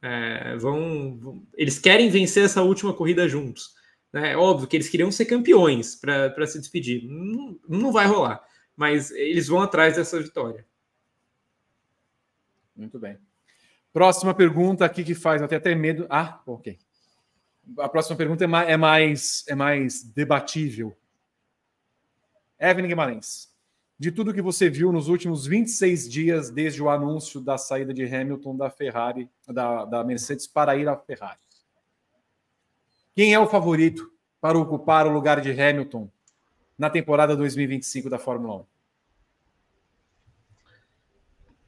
é, 0.00 0.56
vão, 0.56 1.18
vão, 1.18 1.42
eles 1.52 1.78
querem 1.78 2.08
vencer 2.08 2.46
essa 2.46 2.62
última 2.62 2.94
corrida 2.94 3.28
juntos. 3.28 3.74
Né? 4.10 4.32
É 4.32 4.36
óbvio 4.38 4.66
que 4.66 4.78
eles 4.78 4.88
queriam 4.88 5.12
ser 5.12 5.26
campeões 5.26 5.94
para 5.94 6.46
se 6.46 6.58
despedir. 6.58 7.04
Não, 7.04 7.60
não 7.68 7.92
vai 7.92 8.06
rolar 8.06 8.42
mas 8.80 9.10
eles 9.10 9.46
vão 9.46 9.60
atrás 9.60 9.96
dessa 9.96 10.18
vitória. 10.18 10.64
Muito 12.74 12.98
bem. 12.98 13.18
Próxima 13.92 14.32
pergunta 14.32 14.86
aqui 14.86 15.04
que 15.04 15.14
faz 15.14 15.42
até 15.42 15.56
até 15.56 15.74
medo. 15.74 16.06
Ah, 16.08 16.40
ok. 16.46 16.78
A 17.78 17.90
próxima 17.90 18.16
pergunta 18.16 18.42
é 18.42 18.46
mais, 18.46 18.68
é 18.70 18.76
mais, 18.78 19.44
é 19.48 19.54
mais 19.54 20.02
debatível. 20.02 20.96
Evelyn 22.58 22.88
Guimarães, 22.88 23.54
de 23.98 24.10
tudo 24.10 24.32
que 24.32 24.40
você 24.40 24.70
viu 24.70 24.90
nos 24.90 25.08
últimos 25.08 25.44
26 25.44 26.08
dias 26.08 26.48
desde 26.48 26.82
o 26.82 26.88
anúncio 26.88 27.38
da 27.38 27.58
saída 27.58 27.92
de 27.92 28.06
Hamilton 28.06 28.56
da 28.56 28.70
Ferrari, 28.70 29.28
da, 29.46 29.84
da 29.84 30.02
Mercedes 30.02 30.46
para 30.46 30.74
ir 30.74 30.88
à 30.88 30.96
Ferrari, 30.96 31.38
quem 33.14 33.34
é 33.34 33.38
o 33.38 33.46
favorito 33.46 34.10
para 34.40 34.58
ocupar 34.58 35.06
o 35.06 35.10
lugar 35.10 35.42
de 35.42 35.50
Hamilton 35.50 36.10
na 36.80 36.88
temporada 36.88 37.36
2025 37.36 38.08
da 38.08 38.18
Fórmula 38.18 38.64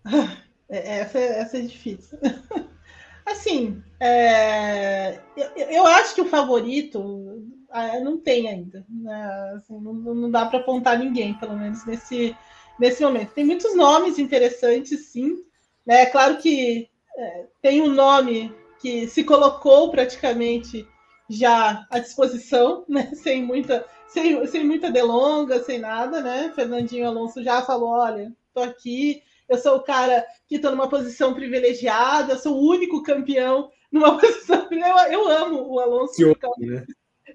1? 0.06 0.08
É, 0.74 1.00
essa, 1.00 1.18
essa 1.18 1.58
é 1.58 1.60
difícil. 1.60 2.18
Assim, 3.26 3.82
é, 4.00 5.20
eu, 5.36 5.66
eu, 5.68 5.86
acho 5.86 6.14
que 6.14 6.22
o 6.22 6.28
favorito 6.30 7.44
é, 7.70 8.00
não 8.00 8.16
tem 8.16 8.48
ainda. 8.48 8.82
Né? 8.88 9.52
Assim, 9.54 9.78
não, 9.78 9.92
não, 9.92 10.30
dá 10.30 10.46
para 10.46 10.60
apontar 10.60 10.98
ninguém, 10.98 11.34
pelo 11.34 11.58
menos 11.58 11.84
nesse, 11.84 12.34
nesse 12.80 13.02
momento. 13.02 13.34
Tem 13.34 13.44
muitos 13.44 13.76
nomes 13.76 14.18
interessantes, 14.18 15.08
sim. 15.08 15.44
É 15.86 16.06
claro 16.06 16.38
que 16.38 16.88
é, 17.18 17.46
tem 17.60 17.82
um 17.82 17.92
nome 17.92 18.50
que 18.80 19.06
se 19.06 19.22
colocou 19.22 19.90
praticamente 19.90 20.88
já 21.32 21.86
à 21.90 21.98
disposição, 21.98 22.84
né? 22.88 23.10
sem 23.14 23.42
muita 23.42 23.84
sem, 24.08 24.46
sem 24.46 24.64
muita 24.64 24.90
delonga, 24.90 25.62
sem 25.62 25.78
nada, 25.78 26.20
né? 26.20 26.52
Fernandinho 26.54 27.06
Alonso 27.06 27.42
já 27.42 27.62
falou: 27.62 27.90
olha, 27.90 28.30
tô 28.52 28.60
aqui, 28.60 29.22
eu 29.48 29.56
sou 29.58 29.76
o 29.76 29.82
cara 29.82 30.26
que 30.46 30.56
estou 30.56 30.70
numa 30.70 30.88
posição 30.88 31.34
privilegiada, 31.34 32.34
eu 32.34 32.38
sou 32.38 32.56
o 32.56 32.68
único 32.68 33.02
campeão 33.02 33.70
numa 33.90 34.16
posição. 34.18 34.68
Eu, 34.70 35.12
eu 35.12 35.28
amo 35.28 35.66
o 35.66 35.80
Alonso. 35.80 36.14
Que 36.14 36.66
né? 36.66 36.86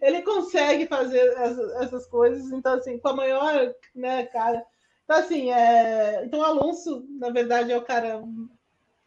Ele 0.02 0.22
consegue 0.22 0.86
fazer 0.86 1.20
essas, 1.38 1.72
essas, 1.82 2.06
coisas, 2.08 2.52
então, 2.52 2.76
assim, 2.76 3.00
com 3.00 3.10
a 3.10 3.16
maior, 3.16 3.74
né, 3.96 4.26
cara. 4.28 4.64
Então, 5.04 5.18
assim, 5.18 5.52
é... 5.52 6.24
então, 6.26 6.40
o 6.40 6.44
Alonso, 6.44 7.06
na 7.20 7.30
verdade, 7.30 7.72
é 7.72 7.78
o 7.78 7.84
cara 7.84 8.22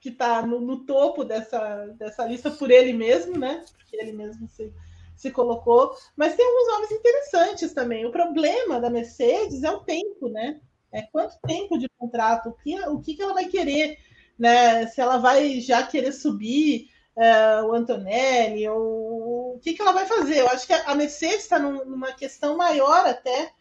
que 0.00 0.08
está 0.08 0.44
no, 0.44 0.60
no, 0.60 0.84
topo 0.84 1.24
dessa, 1.24 1.86
dessa 1.98 2.24
lista 2.24 2.50
por 2.50 2.70
ele 2.70 2.92
mesmo, 2.92 3.38
né? 3.38 3.64
Porque 3.76 3.96
ele 3.96 4.12
mesmo 4.12 4.48
se 4.48 4.72
se 5.20 5.30
colocou, 5.30 5.94
mas 6.16 6.34
tem 6.34 6.46
alguns 6.46 6.68
nomes 6.68 6.90
interessantes 6.92 7.74
também. 7.74 8.06
O 8.06 8.10
problema 8.10 8.80
da 8.80 8.88
Mercedes 8.88 9.62
é 9.62 9.70
o 9.70 9.80
tempo, 9.80 10.30
né? 10.30 10.58
É 10.90 11.02
quanto 11.02 11.38
tempo 11.46 11.78
de 11.78 11.88
contrato, 11.98 12.48
o 12.48 12.52
que, 12.54 12.80
o 12.88 13.00
que 13.00 13.20
ela 13.20 13.34
vai 13.34 13.44
querer, 13.44 13.98
né? 14.38 14.86
Se 14.86 14.98
ela 14.98 15.18
vai 15.18 15.60
já 15.60 15.86
querer 15.86 16.12
subir 16.12 16.88
uh, 17.14 17.66
o 17.66 17.74
Antonelli, 17.74 18.66
ou 18.66 19.56
o 19.56 19.60
que, 19.62 19.74
que 19.74 19.82
ela 19.82 19.92
vai 19.92 20.06
fazer? 20.06 20.38
Eu 20.38 20.48
acho 20.48 20.66
que 20.66 20.72
a 20.72 20.94
Mercedes 20.94 21.42
está 21.42 21.58
num, 21.58 21.84
numa 21.84 22.12
questão 22.12 22.56
maior 22.56 23.06
até 23.06 23.52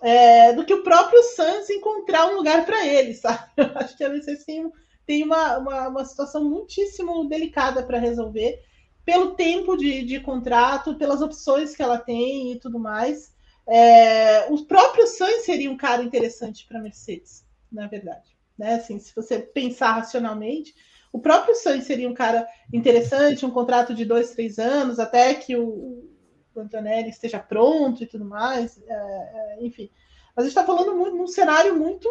é, 0.00 0.54
do 0.54 0.64
que 0.64 0.72
o 0.72 0.82
próprio 0.82 1.22
Sainz 1.22 1.68
encontrar 1.68 2.28
um 2.28 2.36
lugar 2.36 2.64
para 2.64 2.86
ele, 2.86 3.12
sabe? 3.12 3.50
Eu 3.58 3.70
acho 3.74 3.94
que 3.94 4.04
a 4.04 4.08
Mercedes 4.08 4.44
tem, 4.46 4.72
tem 5.04 5.22
uma, 5.22 5.58
uma, 5.58 5.88
uma 5.88 6.04
situação 6.06 6.42
muitíssimo 6.42 7.28
delicada 7.28 7.82
para 7.82 7.98
resolver 7.98 8.58
pelo 9.04 9.34
tempo 9.34 9.76
de, 9.76 10.04
de 10.04 10.20
contrato, 10.20 10.96
pelas 10.96 11.20
opções 11.20 11.76
que 11.76 11.82
ela 11.82 11.98
tem 11.98 12.52
e 12.52 12.58
tudo 12.58 12.78
mais. 12.78 13.34
É, 13.66 14.46
o 14.50 14.64
próprio 14.64 15.06
Sainz 15.06 15.44
seria 15.44 15.70
um 15.70 15.76
cara 15.76 16.02
interessante 16.02 16.66
para 16.66 16.80
Mercedes, 16.80 17.44
na 17.70 17.86
verdade. 17.86 18.36
Né? 18.58 18.74
Assim, 18.74 18.98
se 18.98 19.14
você 19.14 19.38
pensar 19.38 19.92
racionalmente, 19.92 20.74
o 21.12 21.18
próprio 21.18 21.54
Sainz 21.54 21.84
seria 21.84 22.08
um 22.08 22.14
cara 22.14 22.46
interessante, 22.72 23.46
um 23.46 23.50
contrato 23.50 23.94
de 23.94 24.04
dois, 24.04 24.32
três 24.32 24.58
anos, 24.58 24.98
até 24.98 25.34
que 25.34 25.56
o, 25.56 26.08
o 26.54 26.60
Antonelli 26.60 27.08
esteja 27.08 27.38
pronto 27.38 28.02
e 28.02 28.06
tudo 28.06 28.24
mais. 28.24 28.82
É, 28.86 28.94
é, 28.94 29.58
enfim, 29.64 29.90
mas 30.34 30.44
a 30.44 30.48
gente 30.48 30.58
está 30.58 30.64
falando 30.64 30.94
num 30.94 31.26
cenário 31.26 31.76
muito 31.76 32.08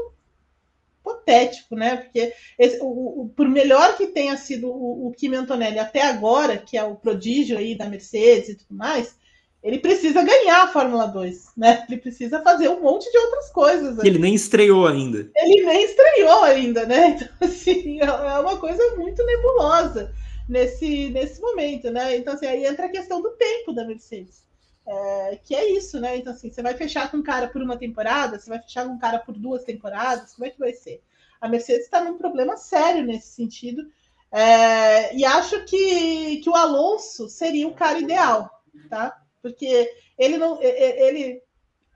hipotético, 1.03 1.75
né? 1.75 1.97
Porque 1.97 2.33
esse, 2.57 2.79
o, 2.81 3.23
o, 3.23 3.29
por 3.35 3.47
melhor 3.47 3.97
que 3.97 4.07
tenha 4.07 4.37
sido 4.37 4.69
o, 4.69 5.07
o 5.07 5.11
Kimi 5.11 5.35
Antonelli 5.35 5.77
até 5.77 6.01
agora, 6.01 6.57
que 6.57 6.77
é 6.77 6.83
o 6.83 6.95
prodígio 6.95 7.57
aí 7.57 7.75
da 7.75 7.89
Mercedes 7.89 8.49
e 8.49 8.55
tudo 8.55 8.75
mais, 8.75 9.15
ele 9.61 9.79
precisa 9.79 10.23
ganhar 10.23 10.63
a 10.63 10.67
Fórmula 10.67 11.05
2, 11.07 11.51
né? 11.55 11.85
Ele 11.87 11.99
precisa 11.99 12.41
fazer 12.41 12.69
um 12.69 12.81
monte 12.81 13.09
de 13.11 13.17
outras 13.17 13.49
coisas. 13.51 14.03
Ele 14.03 14.19
nem 14.19 14.35
estreou 14.35 14.87
ainda. 14.87 15.29
Ele 15.35 15.65
nem 15.65 15.83
estreou 15.85 16.43
ainda, 16.43 16.85
né? 16.85 17.17
Então, 17.23 17.49
assim, 17.49 18.01
é, 18.01 18.05
é 18.05 18.39
uma 18.39 18.57
coisa 18.57 18.95
muito 18.97 19.25
nebulosa 19.25 20.13
nesse, 20.49 21.09
nesse 21.09 21.39
momento, 21.41 21.89
né? 21.91 22.17
Então, 22.17 22.33
assim, 22.33 22.45
aí 22.45 22.65
entra 22.65 22.87
a 22.87 22.91
questão 22.91 23.21
do 23.21 23.31
tempo 23.31 23.73
da 23.73 23.85
Mercedes. 23.85 24.43
É, 24.85 25.39
que 25.43 25.55
é 25.55 25.71
isso, 25.71 25.99
né? 25.99 26.17
Então, 26.17 26.33
assim, 26.33 26.51
você 26.51 26.61
vai 26.61 26.73
fechar 26.73 27.09
com 27.09 27.17
um 27.17 27.23
cara 27.23 27.47
por 27.47 27.61
uma 27.61 27.77
temporada, 27.77 28.37
você 28.37 28.49
vai 28.49 28.61
fechar 28.61 28.85
com 28.85 28.93
um 28.93 28.99
cara 28.99 29.19
por 29.19 29.33
duas 29.33 29.63
temporadas, 29.63 30.33
como 30.33 30.45
é 30.45 30.49
que 30.49 30.59
vai 30.59 30.73
ser? 30.73 31.01
A 31.39 31.47
Mercedes 31.47 31.85
está 31.85 32.03
num 32.03 32.17
problema 32.17 32.57
sério 32.57 33.03
nesse 33.03 33.27
sentido. 33.27 33.85
É, 34.31 35.15
e 35.15 35.23
acho 35.23 35.63
que, 35.65 36.37
que 36.37 36.49
o 36.49 36.55
Alonso 36.55 37.29
seria 37.29 37.67
o 37.67 37.73
cara 37.73 37.99
ideal, 37.99 38.49
tá? 38.89 39.21
Porque 39.41 39.89
ele 40.17 40.37
não. 40.37 40.61
Ele 40.61 41.41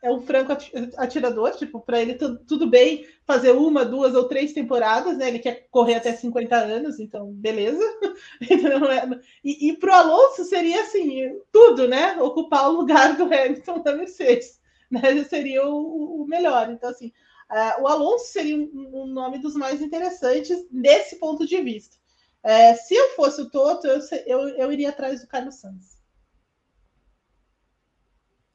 é 0.01 0.11
um 0.11 0.21
franco 0.21 0.51
atirador, 0.97 1.51
tipo, 1.55 1.79
para 1.79 1.99
ele 1.99 2.13
tudo 2.13 2.67
bem 2.67 3.07
fazer 3.25 3.51
uma, 3.51 3.83
duas 3.83 4.13
ou 4.13 4.27
três 4.27 4.53
temporadas, 4.53 5.17
né? 5.17 5.27
Ele 5.27 5.39
quer 5.39 5.67
correr 5.71 5.95
até 5.95 6.13
50 6.13 6.55
anos, 6.55 6.99
então 6.99 7.31
beleza. 7.31 7.83
Então, 8.49 8.91
é, 8.91 9.19
e, 9.43 9.69
e 9.69 9.77
para 9.77 9.91
o 9.91 9.95
Alonso 9.95 10.43
seria 10.43 10.81
assim, 10.81 11.39
tudo, 11.51 11.87
né? 11.87 12.19
Ocupar 12.21 12.69
o 12.69 12.77
lugar 12.77 13.15
do 13.15 13.23
Hamilton 13.23 13.81
da 13.81 13.95
Mercedes, 13.95 14.59
né? 14.89 15.23
Seria 15.25 15.65
o, 15.67 16.21
o 16.21 16.27
melhor. 16.27 16.69
Então, 16.71 16.89
assim, 16.89 17.11
uh, 17.51 17.81
o 17.81 17.87
Alonso 17.87 18.25
seria 18.31 18.57
um, 18.57 18.69
um, 18.73 19.07
nome 19.07 19.39
dos 19.39 19.55
mais 19.55 19.81
interessantes 19.81 20.65
desse 20.71 21.17
ponto 21.17 21.45
de 21.45 21.61
vista. 21.61 21.95
Uh, 22.43 22.75
se 22.87 22.95
eu 22.95 23.09
fosse 23.09 23.41
o 23.41 23.49
Toto, 23.49 23.87
eu, 23.87 23.99
eu, 24.25 24.49
eu 24.49 24.71
iria 24.71 24.89
atrás 24.89 25.21
do 25.21 25.27
Carlos 25.27 25.55
Sanz. 25.55 25.96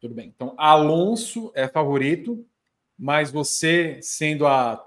Tudo 0.02 0.14
bem. 0.16 0.32
Então, 0.34 0.54
Alonso 0.58 1.52
é 1.54 1.68
favorito, 1.68 2.44
mas 2.98 3.30
você, 3.30 4.00
sendo 4.02 4.48
a 4.48 4.84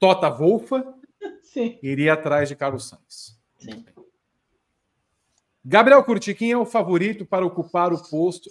Tota 0.00 0.28
Wolfa, 0.28 0.84
Sim. 1.44 1.78
iria 1.80 2.14
atrás 2.14 2.48
de 2.48 2.56
Carlos 2.56 2.88
Sainz. 2.88 3.38
Sim. 3.56 3.84
Gabriel 5.64 6.02
Curti, 6.02 6.34
quem 6.34 6.50
é 6.50 6.58
o 6.58 6.66
favorito 6.66 7.24
para 7.24 7.46
ocupar 7.46 7.92
o 7.92 8.10
posto? 8.10 8.50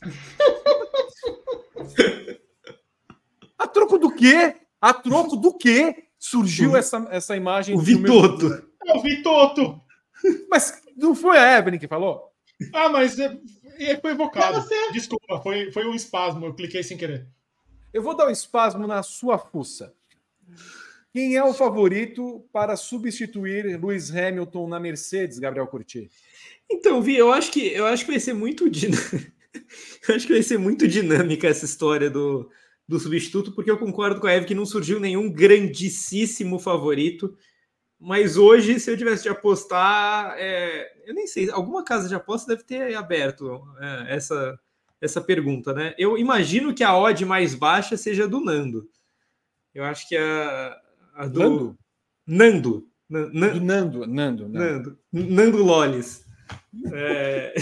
a 3.58 3.66
troco 3.66 3.98
do 3.98 4.14
quê? 4.14 4.54
A 4.80 4.94
troco 4.94 5.34
do 5.34 5.52
quê 5.52 6.10
surgiu 6.16 6.76
essa, 6.76 7.08
essa 7.10 7.36
imagem? 7.36 7.74
O 7.74 7.80
Vitoto. 7.80 8.50
Meu... 8.50 8.68
É 8.86 8.96
o 8.96 9.02
Vitoto. 9.02 9.80
Mas 10.48 10.80
não 10.96 11.12
foi 11.12 11.38
a 11.38 11.58
Evelyn 11.58 11.80
que 11.80 11.88
falou? 11.88 12.27
Ah, 12.72 12.88
mas 12.88 13.18
é, 13.18 13.38
é 13.78 13.96
foi 13.96 14.12
evocado. 14.12 14.60
Você... 14.60 14.92
Desculpa, 14.92 15.40
foi, 15.40 15.70
foi 15.72 15.86
um 15.86 15.94
espasmo, 15.94 16.46
eu 16.46 16.54
cliquei 16.54 16.82
sem 16.82 16.96
querer. 16.96 17.26
Eu 17.92 18.02
vou 18.02 18.16
dar 18.16 18.26
um 18.26 18.30
espasmo 18.30 18.86
na 18.86 19.02
sua 19.02 19.38
fuça. 19.38 19.94
Quem 21.12 21.36
é 21.36 21.42
o 21.42 21.54
favorito 21.54 22.44
para 22.52 22.76
substituir 22.76 23.64
Lewis 23.80 24.14
Hamilton 24.14 24.68
na 24.68 24.78
Mercedes, 24.78 25.38
Gabriel 25.38 25.66
Curti? 25.66 26.10
Então, 26.70 27.00
Vi, 27.00 27.16
eu 27.16 27.32
acho 27.32 27.50
que 27.50 27.66
eu 27.68 27.86
acho 27.86 28.04
que 28.04 28.10
vai 28.10 28.20
ser 28.20 28.34
muito 28.34 28.68
din... 28.68 28.90
eu 30.08 30.14
acho 30.14 30.26
que 30.26 30.32
vai 30.34 30.42
ser 30.42 30.58
muito 30.58 30.86
dinâmica 30.86 31.48
essa 31.48 31.64
história 31.64 32.10
do, 32.10 32.50
do 32.86 33.00
substituto, 33.00 33.52
porque 33.52 33.70
eu 33.70 33.78
concordo 33.78 34.20
com 34.20 34.26
a 34.26 34.32
Eve 34.32 34.46
que 34.46 34.54
não 34.54 34.66
surgiu 34.66 35.00
nenhum 35.00 35.30
grandíssimo 35.30 36.58
favorito. 36.58 37.36
Mas 38.00 38.36
hoje, 38.36 38.78
se 38.78 38.90
eu 38.90 38.96
tivesse 38.96 39.24
de 39.24 39.28
apostar, 39.28 40.34
é, 40.38 40.92
eu 41.04 41.14
nem 41.14 41.26
sei, 41.26 41.50
alguma 41.50 41.84
casa 41.84 42.08
de 42.08 42.14
aposta 42.14 42.52
deve 42.54 42.62
ter 42.62 42.94
aberto 42.94 43.60
é, 43.80 44.14
essa, 44.14 44.58
essa 45.00 45.20
pergunta, 45.20 45.72
né? 45.72 45.94
Eu 45.98 46.16
imagino 46.16 46.74
que 46.74 46.84
a 46.84 46.96
odd 46.96 47.24
mais 47.24 47.54
baixa 47.54 47.96
seja 47.96 48.28
do 48.28 48.40
Nando. 48.40 48.88
Eu 49.74 49.84
acho 49.84 50.08
que 50.08 50.16
a, 50.16 50.80
a 51.14 51.26
do 51.26 51.40
Nando. 51.40 51.78
Nando. 52.26 52.88
Nando, 53.08 53.32
Nando, 53.34 54.06
Nando, 54.06 54.48
Nando, 54.48 54.98
Nando 55.10 55.62
Loles. 55.64 56.24
É... 56.92 57.54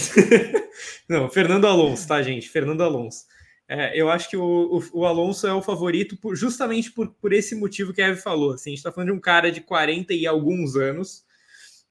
Não, 1.09 1.31
Fernando 1.31 1.67
Alonso, 1.67 2.07
tá, 2.09 2.21
gente? 2.21 2.49
Fernando 2.49 2.83
Alonso. 2.83 3.25
É, 3.69 4.01
eu 4.01 4.09
acho 4.09 4.31
que 4.31 4.37
o, 4.37 4.81
o, 4.93 5.01
o, 5.01 5.07
Alonso 5.07 5.47
é 5.47 5.53
o 5.53 5.63
favorito 5.63 6.17
por, 6.17 6.37
justamente 6.37 6.93
por, 6.93 7.09
por 7.15 7.33
esse 7.33 7.55
motivo 7.57 7.93
que 7.93 8.01
a 8.01 8.09
Eve 8.09 8.21
falou. 8.21 8.53
Assim, 8.53 8.71
a 8.71 8.73
gente 8.73 8.79
está 8.79 8.93
falando 8.93 9.11
de 9.11 9.17
um 9.17 9.21
cara 9.21 9.51
de 9.51 9.61
40 9.61 10.15
e 10.15 10.27
alguns 10.27 10.77
anos, 10.77 11.25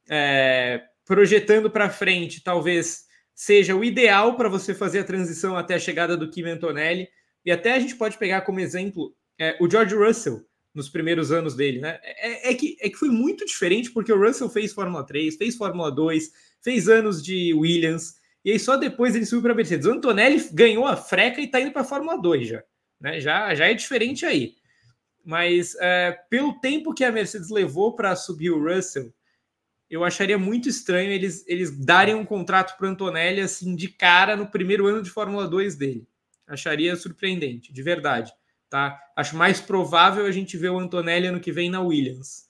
é, 0.10 0.81
projetando 1.06 1.69
para 1.69 1.89
frente, 1.89 2.41
talvez 2.41 3.06
seja 3.34 3.76
o 3.76 3.84
ideal 3.84 4.38
para 4.38 4.47
você 4.47 4.73
fazer 4.73 4.99
a 4.99 5.03
transição 5.03 5.57
até 5.57 5.76
a 5.76 5.80
chegada 5.80 6.15
do 6.15 6.30
Kim 6.30 6.43
Antonelli. 6.43 7.10
E 7.45 7.52
até 7.52 7.73
a 7.73 7.80
gente 7.80 7.95
pode 7.95 8.18
pegar 8.18 8.41
como 8.41 8.61
exemplo 8.61 9.14
é, 9.38 9.57
o 9.60 9.69
George 9.69 9.95
Russell 9.95 10.45
nos 10.73 10.89
primeiros 10.89 11.31
anos 11.31 11.56
dele. 11.56 11.80
Né? 11.80 11.99
É, 12.02 12.52
é, 12.52 12.53
que, 12.53 12.77
é 12.80 12.89
que 12.89 12.97
foi 12.97 13.10
muito 13.10 13.45
diferente 13.45 13.91
porque 13.91 14.11
o 14.11 14.19
Russell 14.19 14.49
fez 14.49 14.72
Fórmula 14.72 15.06
3, 15.06 15.35
fez 15.35 15.56
Fórmula 15.56 15.91
2, 15.91 16.31
fez 16.61 16.88
anos 16.88 17.22
de 17.22 17.53
Williams 17.53 18.15
e 18.46 18.52
aí 18.52 18.60
só 18.60 18.78
depois 18.78 19.16
ele 19.16 19.26
subiu 19.26 19.42
para 19.42 19.54
a 19.54 19.56
Mercedes. 19.56 19.88
O 19.88 19.92
Antonelli 19.92 20.48
ganhou 20.54 20.86
a 20.86 20.96
freca 20.96 21.42
e 21.42 21.46
está 21.46 21.60
indo 21.60 21.72
para 21.72 21.82
a 21.82 21.86
Fórmula 21.86 22.22
2 22.22 22.48
já. 22.48 22.64
Né? 23.02 23.20
já. 23.20 23.56
Já 23.56 23.66
é 23.66 23.74
diferente 23.74 24.24
aí. 24.24 24.54
Mas 25.26 25.76
é, 25.80 26.12
pelo 26.30 26.60
tempo 26.60 26.94
que 26.94 27.04
a 27.04 27.12
Mercedes 27.12 27.50
levou 27.50 27.96
para 27.96 28.16
subir 28.16 28.52
o 28.52 28.64
Russell, 28.64 29.12
eu 29.90 30.04
acharia 30.04 30.38
muito 30.38 30.70
estranho 30.70 31.12
eles, 31.12 31.44
eles 31.48 31.76
darem 31.76 32.14
um 32.14 32.24
contrato 32.24 32.78
para 32.78 32.88
Antonelli 32.88 33.42
assim 33.42 33.76
de 33.76 33.88
cara 33.88 34.36
no 34.36 34.46
primeiro 34.46 34.86
ano 34.86 35.02
de 35.02 35.10
Fórmula 35.10 35.48
2 35.48 35.76
dele. 35.76 36.08
Acharia 36.46 36.96
surpreendente, 36.96 37.74
de 37.74 37.82
verdade. 37.82 38.32
Tá? 38.70 39.00
Acho 39.16 39.36
mais 39.36 39.60
provável 39.60 40.28
a 40.28 40.32
gente 40.32 40.56
ver 40.56 40.70
o 40.70 40.78
Antonelli 40.78 41.26
ano 41.26 41.40
que 41.40 41.52
vem 41.52 41.72
na 41.72 41.82
Williams. 41.82 42.45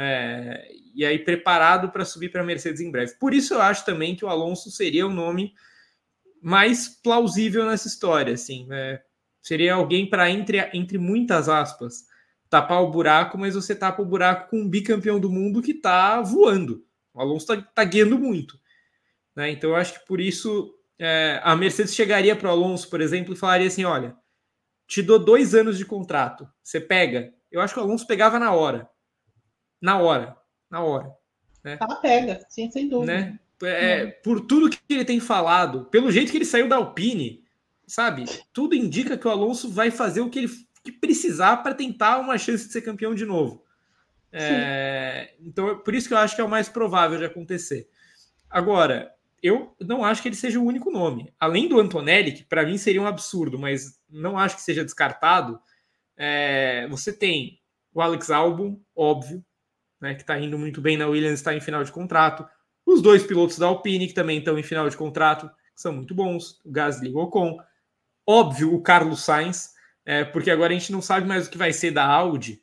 É, 0.00 0.70
e 0.94 1.04
aí 1.04 1.18
preparado 1.18 1.90
para 1.90 2.04
subir 2.04 2.30
para 2.30 2.42
a 2.42 2.44
Mercedes 2.44 2.80
em 2.80 2.88
breve. 2.88 3.14
Por 3.18 3.34
isso 3.34 3.54
eu 3.54 3.60
acho 3.60 3.84
também 3.84 4.14
que 4.14 4.24
o 4.24 4.28
Alonso 4.28 4.70
seria 4.70 5.04
o 5.04 5.12
nome 5.12 5.54
mais 6.40 6.86
plausível 6.86 7.66
nessa 7.66 7.88
história, 7.88 8.34
assim, 8.34 8.68
é, 8.70 9.02
seria 9.42 9.74
alguém 9.74 10.08
para 10.08 10.30
entre, 10.30 10.58
entre 10.72 10.98
muitas 10.98 11.48
aspas 11.48 12.06
tapar 12.48 12.80
o 12.80 12.92
buraco, 12.92 13.36
mas 13.36 13.56
você 13.56 13.74
tapa 13.74 14.00
o 14.00 14.06
buraco 14.06 14.50
com 14.50 14.60
um 14.60 14.68
bicampeão 14.68 15.18
do 15.18 15.28
mundo 15.28 15.60
que 15.60 15.72
está 15.72 16.20
voando. 16.22 16.86
O 17.12 17.20
Alonso 17.20 17.52
está 17.52 17.68
tá 17.74 17.82
guiando 17.82 18.16
muito, 18.20 18.56
né? 19.34 19.50
Então 19.50 19.70
eu 19.70 19.76
acho 19.76 19.94
que 19.94 20.06
por 20.06 20.20
isso 20.20 20.72
é, 20.96 21.40
a 21.42 21.56
Mercedes 21.56 21.92
chegaria 21.92 22.36
para 22.36 22.48
o 22.48 22.52
Alonso, 22.52 22.88
por 22.88 23.00
exemplo, 23.00 23.34
e 23.34 23.36
falaria 23.36 23.66
assim: 23.66 23.84
olha, 23.84 24.16
te 24.86 25.02
dou 25.02 25.18
dois 25.18 25.56
anos 25.56 25.76
de 25.76 25.84
contrato, 25.84 26.48
você 26.62 26.80
pega. 26.80 27.34
Eu 27.50 27.60
acho 27.60 27.74
que 27.74 27.80
o 27.80 27.82
Alonso 27.82 28.06
pegava 28.06 28.38
na 28.38 28.52
hora 28.52 28.88
na 29.80 29.98
hora. 29.98 30.36
Na 30.70 30.82
hora. 30.82 31.12
Né? 31.64 31.78
Ela 31.80 31.96
pega, 31.96 32.40
sim, 32.48 32.70
sem 32.70 32.88
dúvida. 32.88 33.12
Né? 33.12 33.38
É, 33.62 34.04
hum. 34.04 34.12
Por 34.22 34.40
tudo 34.40 34.70
que 34.70 34.78
ele 34.88 35.04
tem 35.04 35.20
falado, 35.20 35.86
pelo 35.86 36.12
jeito 36.12 36.30
que 36.30 36.38
ele 36.38 36.44
saiu 36.44 36.68
da 36.68 36.76
Alpine, 36.76 37.44
sabe? 37.86 38.24
Tudo 38.52 38.74
indica 38.74 39.18
que 39.18 39.26
o 39.26 39.30
Alonso 39.30 39.68
vai 39.70 39.90
fazer 39.90 40.20
o 40.20 40.30
que 40.30 40.40
ele 40.40 40.68
que 40.84 40.92
precisar 40.92 41.58
para 41.58 41.74
tentar 41.74 42.18
uma 42.18 42.38
chance 42.38 42.66
de 42.66 42.72
ser 42.72 42.82
campeão 42.82 43.14
de 43.14 43.24
novo. 43.24 43.64
É, 44.32 45.34
então, 45.40 45.78
por 45.78 45.94
isso 45.94 46.08
que 46.08 46.14
eu 46.14 46.18
acho 46.18 46.34
que 46.34 46.40
é 46.40 46.44
o 46.44 46.48
mais 46.48 46.68
provável 46.68 47.18
de 47.18 47.24
acontecer. 47.24 47.88
Agora, 48.48 49.12
eu 49.42 49.74
não 49.80 50.04
acho 50.04 50.22
que 50.22 50.28
ele 50.28 50.36
seja 50.36 50.58
o 50.58 50.64
único 50.64 50.90
nome. 50.90 51.32
Além 51.38 51.68
do 51.68 51.80
Antonelli, 51.80 52.32
que 52.32 52.44
para 52.44 52.64
mim 52.64 52.78
seria 52.78 53.00
um 53.00 53.06
absurdo, 53.06 53.58
mas 53.58 54.00
não 54.08 54.38
acho 54.38 54.56
que 54.56 54.62
seja 54.62 54.84
descartado. 54.84 55.60
É, 56.16 56.86
você 56.88 57.12
tem 57.12 57.60
o 57.92 58.00
Alex 58.00 58.30
Albon, 58.30 58.80
óbvio, 58.94 59.44
né, 60.00 60.14
que 60.14 60.22
está 60.22 60.38
indo 60.38 60.58
muito 60.58 60.80
bem 60.80 60.96
na 60.96 61.06
Williams, 61.06 61.40
está 61.40 61.54
em 61.54 61.60
final 61.60 61.82
de 61.82 61.92
contrato. 61.92 62.46
Os 62.86 63.02
dois 63.02 63.22
pilotos 63.22 63.58
da 63.58 63.66
Alpine, 63.66 64.06
que 64.06 64.14
também 64.14 64.38
estão 64.38 64.58
em 64.58 64.62
final 64.62 64.88
de 64.88 64.96
contrato, 64.96 65.50
são 65.74 65.92
muito 65.92 66.14
bons. 66.14 66.60
O 66.64 66.70
Gasly 66.70 67.10
e 67.10 67.12
o 67.12 67.18
Ocon. 67.18 67.58
Óbvio, 68.26 68.74
o 68.74 68.82
Carlos 68.82 69.24
Sainz, 69.24 69.70
é, 70.04 70.24
porque 70.24 70.50
agora 70.50 70.72
a 70.72 70.78
gente 70.78 70.92
não 70.92 71.02
sabe 71.02 71.26
mais 71.26 71.46
o 71.46 71.50
que 71.50 71.58
vai 71.58 71.72
ser 71.72 71.90
da 71.90 72.04
Audi. 72.04 72.62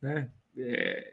Né? 0.00 0.30
É, 0.56 1.12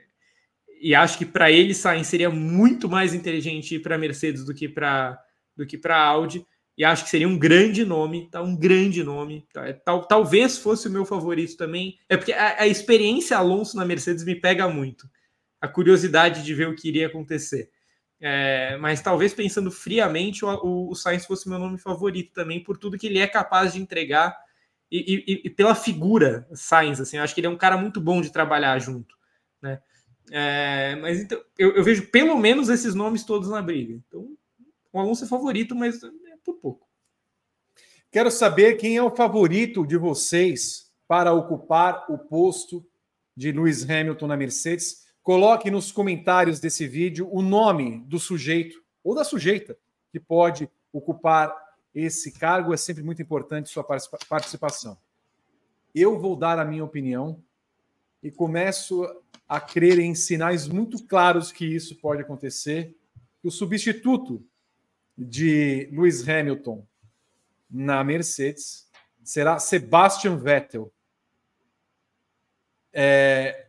e 0.81 0.95
acho 0.95 1.17
que 1.17 1.25
para 1.25 1.51
ele, 1.51 1.73
Sainz 1.73 2.07
seria 2.07 2.29
muito 2.29 2.89
mais 2.89 3.13
inteligente 3.13 3.75
ir 3.75 3.79
para 3.79 3.95
a 3.95 3.99
Mercedes 3.99 4.43
do 4.45 4.53
que 4.53 4.67
para 4.67 5.21
do 5.55 5.65
que 5.65 5.77
para 5.77 5.97
Audi. 5.97 6.45
E 6.77 6.85
acho 6.85 7.03
que 7.03 7.09
seria 7.09 7.27
um 7.27 7.37
grande 7.37 7.85
nome, 7.85 8.29
tá? 8.31 8.41
Um 8.41 8.55
grande 8.55 9.03
nome. 9.03 9.45
Tá? 9.53 9.71
Tal, 9.73 10.07
talvez 10.07 10.57
fosse 10.57 10.87
o 10.87 10.91
meu 10.91 11.05
favorito 11.05 11.55
também. 11.57 11.99
É 12.09 12.17
porque 12.17 12.31
a, 12.31 12.61
a 12.61 12.67
experiência 12.67 13.37
Alonso 13.37 13.75
na 13.75 13.85
Mercedes 13.85 14.23
me 14.23 14.35
pega 14.35 14.67
muito 14.69 15.07
a 15.61 15.67
curiosidade 15.67 16.43
de 16.43 16.53
ver 16.53 16.67
o 16.67 16.75
que 16.75 16.87
iria 16.87 17.07
acontecer. 17.07 17.69
É, 18.19 18.77
mas 18.77 19.01
talvez 19.01 19.33
pensando 19.33 19.71
friamente, 19.71 20.43
o, 20.43 20.89
o, 20.89 20.95
Sainz 20.95 21.25
fosse 21.25 21.47
meu 21.47 21.57
nome 21.57 21.77
favorito 21.77 22.33
também, 22.33 22.63
por 22.63 22.77
tudo 22.77 22.97
que 22.97 23.07
ele 23.07 23.19
é 23.19 23.27
capaz 23.27 23.73
de 23.73 23.81
entregar 23.81 24.37
e, 24.91 25.23
e, 25.25 25.41
e, 25.45 25.49
pela 25.49 25.73
figura 25.73 26.47
Sainz, 26.53 26.99
assim, 26.99 27.17
eu 27.17 27.23
acho 27.23 27.33
que 27.33 27.39
ele 27.39 27.47
é 27.47 27.49
um 27.49 27.57
cara 27.57 27.77
muito 27.77 28.01
bom 28.01 28.21
de 28.21 28.31
trabalhar 28.31 28.77
junto, 28.77 29.15
né? 29.61 29.81
É, 30.29 30.95
mas 30.97 31.19
então, 31.19 31.41
eu, 31.57 31.75
eu, 31.75 31.83
vejo 31.83 32.07
pelo 32.07 32.37
menos 32.37 32.69
esses 32.69 32.93
nomes 32.93 33.23
todos 33.23 33.49
na 33.49 33.61
briga. 33.61 33.93
Então, 33.93 34.29
o 34.91 34.99
Alonso 34.99 35.23
é 35.23 35.27
favorito, 35.27 35.75
mas 35.75 36.03
é 36.03 36.09
por 36.43 36.55
pouco. 36.55 36.87
Quero 38.11 38.29
saber 38.29 38.75
quem 38.75 38.97
é 38.97 39.03
o 39.03 39.15
favorito 39.15 39.85
de 39.85 39.97
vocês 39.97 40.91
para 41.07 41.33
ocupar 41.33 42.05
o 42.09 42.17
posto 42.17 42.85
de 43.35 43.51
Lewis 43.51 43.89
Hamilton 43.89 44.27
na 44.27 44.37
Mercedes. 44.37 45.00
Coloque 45.23 45.69
nos 45.69 45.91
comentários 45.91 46.59
desse 46.59 46.87
vídeo 46.87 47.29
o 47.31 47.41
nome 47.41 47.99
do 48.07 48.19
sujeito 48.19 48.81
ou 49.03 49.13
da 49.13 49.23
sujeita 49.23 49.77
que 50.11 50.19
pode 50.19 50.69
ocupar 50.91 51.55
esse 51.93 52.31
cargo. 52.31 52.73
É 52.73 52.77
sempre 52.77 53.03
muito 53.03 53.21
importante 53.21 53.69
sua 53.69 53.83
participação. 53.83 54.97
Eu 55.93 56.19
vou 56.19 56.35
dar 56.35 56.57
a 56.57 56.65
minha 56.65 56.83
opinião 56.83 57.43
e 58.23 58.31
começo 58.31 59.03
a 59.47 59.59
crer 59.59 59.99
em 59.99 60.15
sinais 60.15 60.67
muito 60.67 61.05
claros 61.05 61.51
que 61.51 61.65
isso 61.65 61.95
pode 61.95 62.21
acontecer. 62.21 62.95
O 63.43 63.51
substituto 63.51 64.45
de 65.17 65.89
Lewis 65.91 66.27
Hamilton 66.27 66.85
na 67.69 68.03
Mercedes 68.03 68.89
será 69.23 69.59
Sebastian 69.59 70.37
Vettel. 70.37 70.91
É, 72.93 73.67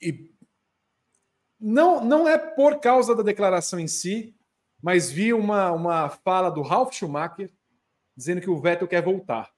e 0.00 0.33
não, 1.64 2.04
não 2.04 2.28
é 2.28 2.36
por 2.36 2.78
causa 2.78 3.14
da 3.14 3.22
declaração 3.22 3.80
em 3.80 3.88
si, 3.88 4.36
mas 4.82 5.10
vi 5.10 5.32
uma, 5.32 5.72
uma 5.72 6.10
fala 6.10 6.50
do 6.50 6.60
Ralf 6.60 6.94
Schumacher 6.94 7.50
dizendo 8.14 8.42
que 8.42 8.50
o 8.50 8.60
Vettel 8.60 8.86
quer 8.86 9.02
voltar. 9.02 9.50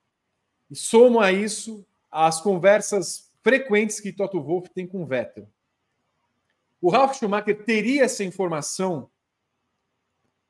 E 0.70 0.77
somo 0.77 1.19
a 1.19 1.33
isso 1.33 1.85
as 2.09 2.41
conversas 2.41 3.33
frequentes 3.43 3.99
que 3.99 4.12
Toto 4.12 4.41
Wolff 4.41 4.70
tem 4.70 4.87
com 4.87 5.03
o 5.03 5.07
Vettel. 5.07 5.49
O 6.81 6.91
Ralf 6.91 7.19
Schumacher 7.19 7.65
teria 7.65 8.05
essa 8.05 8.23
informação 8.23 9.11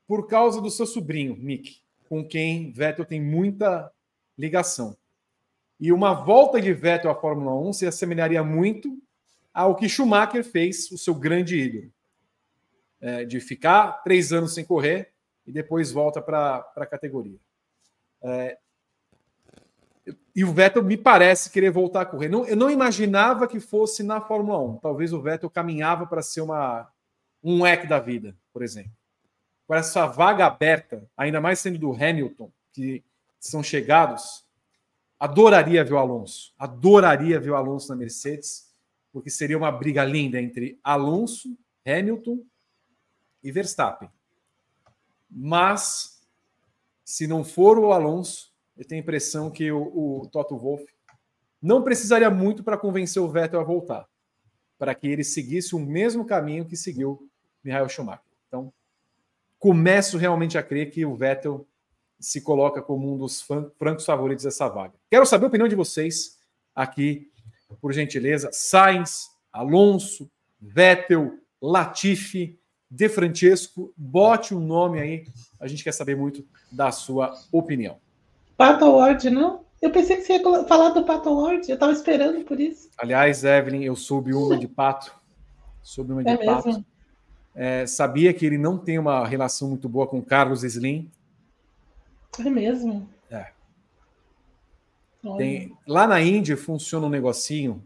por 0.07 0.27
causa 0.27 0.61
do 0.61 0.70
seu 0.70 0.87
sobrinho, 0.87 1.35
Mick, 1.37 1.81
com 2.07 2.23
quem 2.23 2.70
Vettel 2.70 3.07
tem 3.07 3.20
muita 3.20 3.91
ligação. 4.37 4.95
E 5.81 5.91
uma 5.91 6.12
volta 6.12 6.61
de 6.61 6.74
Vettel 6.74 7.11
à 7.11 7.15
Fórmula 7.15 7.55
1 7.66 7.73
se 7.73 7.87
assemelharia 7.87 8.45
muito 8.45 9.03
ao 9.57 9.74
que 9.74 9.89
Schumacher 9.89 10.45
fez, 10.45 10.91
o 10.91 10.99
seu 10.99 11.15
grande 11.15 11.57
ídolo 11.57 11.91
é, 13.01 13.24
de 13.24 13.41
ficar 13.41 14.03
três 14.03 14.31
anos 14.31 14.53
sem 14.53 14.62
correr 14.62 15.15
e 15.47 15.51
depois 15.51 15.91
volta 15.91 16.20
para 16.20 16.59
a 16.77 16.85
categoria. 16.85 17.39
É, 18.23 18.59
e 20.35 20.45
o 20.45 20.53
Vettel 20.53 20.83
me 20.83 20.99
parece 20.99 21.49
querer 21.51 21.70
voltar 21.70 22.03
a 22.03 22.07
correr. 22.07 22.28
Não, 22.28 22.45
eu 22.45 22.55
não 22.55 22.70
imaginava 22.70 23.49
que 23.49 23.59
fosse 23.59 24.03
na 24.03 24.20
Fórmula 24.20 24.61
1. 24.61 24.77
Talvez 24.77 25.15
o 25.15 25.23
Vettel 25.23 25.49
caminhava 25.49 26.07
para 26.07 26.20
ser 26.20 26.43
uma, 26.43 26.93
um 27.43 27.66
EC 27.66 27.89
da 27.89 27.99
vida, 27.99 28.37
por 28.53 28.62
exemplo. 28.62 28.93
Com 29.66 29.74
essa 29.74 30.07
vaga 30.07 30.45
aberta, 30.45 31.09
ainda 31.16 31.41
mais 31.41 31.61
sendo 31.61 31.78
do 31.78 31.93
Hamilton, 31.93 32.53
que 32.74 33.03
são 33.41 33.62
chegados, 33.62 34.45
adoraria 35.19 35.83
ver 35.83 35.95
o 35.95 35.99
Alonso. 35.99 36.53
Adoraria 36.59 37.41
ver 37.41 37.53
o 37.53 37.57
Alonso 37.57 37.89
na 37.89 37.97
Mercedes, 37.97 38.65
porque 39.16 39.30
seria 39.30 39.56
uma 39.56 39.72
briga 39.72 40.05
linda 40.05 40.38
entre 40.38 40.78
Alonso, 40.84 41.56
Hamilton 41.86 42.44
e 43.43 43.51
Verstappen. 43.51 44.10
Mas, 45.30 46.22
se 47.02 47.26
não 47.26 47.43
for 47.43 47.78
o 47.78 47.93
Alonso, 47.93 48.52
eu 48.76 48.84
tenho 48.86 49.01
a 49.01 49.02
impressão 49.02 49.51
que 49.51 49.72
o, 49.72 50.20
o 50.20 50.28
Toto 50.28 50.55
Wolff 50.59 50.84
não 51.62 51.82
precisaria 51.82 52.28
muito 52.28 52.62
para 52.62 52.76
convencer 52.76 53.22
o 53.22 53.26
Vettel 53.26 53.59
a 53.59 53.64
voltar, 53.64 54.06
para 54.76 54.94
que 54.94 55.09
ele 55.09 55.24
seguisse 55.24 55.74
o 55.74 55.80
mesmo 55.80 56.26
caminho 56.26 56.66
que 56.66 56.76
seguiu 56.76 57.26
Michael 57.64 57.88
Schumacher. 57.88 58.20
Então, 58.48 58.70
começo 59.59 60.18
realmente 60.18 60.59
a 60.59 60.62
crer 60.62 60.90
que 60.90 61.06
o 61.06 61.16
Vettel 61.16 61.66
se 62.20 62.43
coloca 62.43 62.82
como 62.82 63.14
um 63.14 63.16
dos 63.16 63.40
francos 63.78 64.05
favoritos 64.05 64.44
dessa 64.44 64.68
vaga. 64.68 64.93
Quero 65.10 65.24
saber 65.24 65.47
a 65.47 65.48
opinião 65.48 65.68
de 65.68 65.74
vocês 65.74 66.38
aqui, 66.74 67.32
por 67.80 67.93
gentileza. 67.93 68.51
Sainz, 68.52 69.28
Alonso, 69.52 70.30
Vettel, 70.60 71.38
Latifi, 71.60 72.59
de 72.90 73.09
Francesco, 73.09 73.93
bote 73.97 74.55
um 74.55 74.60
nome 74.60 75.01
aí. 75.01 75.24
A 75.59 75.66
gente 75.66 75.82
quer 75.82 75.93
saber 75.93 76.16
muito 76.16 76.47
da 76.70 76.93
sua 76.93 77.34
opinião. 77.51 77.98
Pato 78.56 78.84
Award, 78.84 79.28
não? 79.30 79.64
Eu 79.82 79.90
pensei 79.90 80.16
que 80.16 80.22
você 80.22 80.34
ia 80.34 80.64
falar 80.66 80.90
do 80.90 81.05
Pato 81.05 81.28
Award. 81.28 81.68
Eu 81.68 81.74
estava 81.74 81.93
esperando 81.93 82.43
por 82.44 82.59
isso. 82.59 82.88
Aliás, 82.97 83.44
Evelyn, 83.44 83.84
eu 83.84 83.94
soube 83.94 84.32
uma 84.32 84.56
de 84.56 84.66
pato. 84.66 85.14
Soube 85.82 86.12
uma 86.12 86.24
de 86.24 86.30
é 86.30 86.36
pato. 86.44 86.84
É, 87.55 87.86
sabia 87.86 88.32
que 88.32 88.44
ele 88.44 88.59
não 88.59 88.78
tem 88.78 88.98
uma 88.98 89.26
relação 89.26 89.68
muito 89.68 89.88
boa 89.88 90.06
com 90.06 90.22
Carlos 90.22 90.62
Slim. 90.62 91.10
É 92.38 92.51
mesmo? 92.51 93.09
Tem, 95.36 95.77
lá 95.86 96.07
na 96.07 96.20
Índia 96.20 96.57
funciona 96.57 97.07
um 97.07 97.11
negocinho 97.11 97.82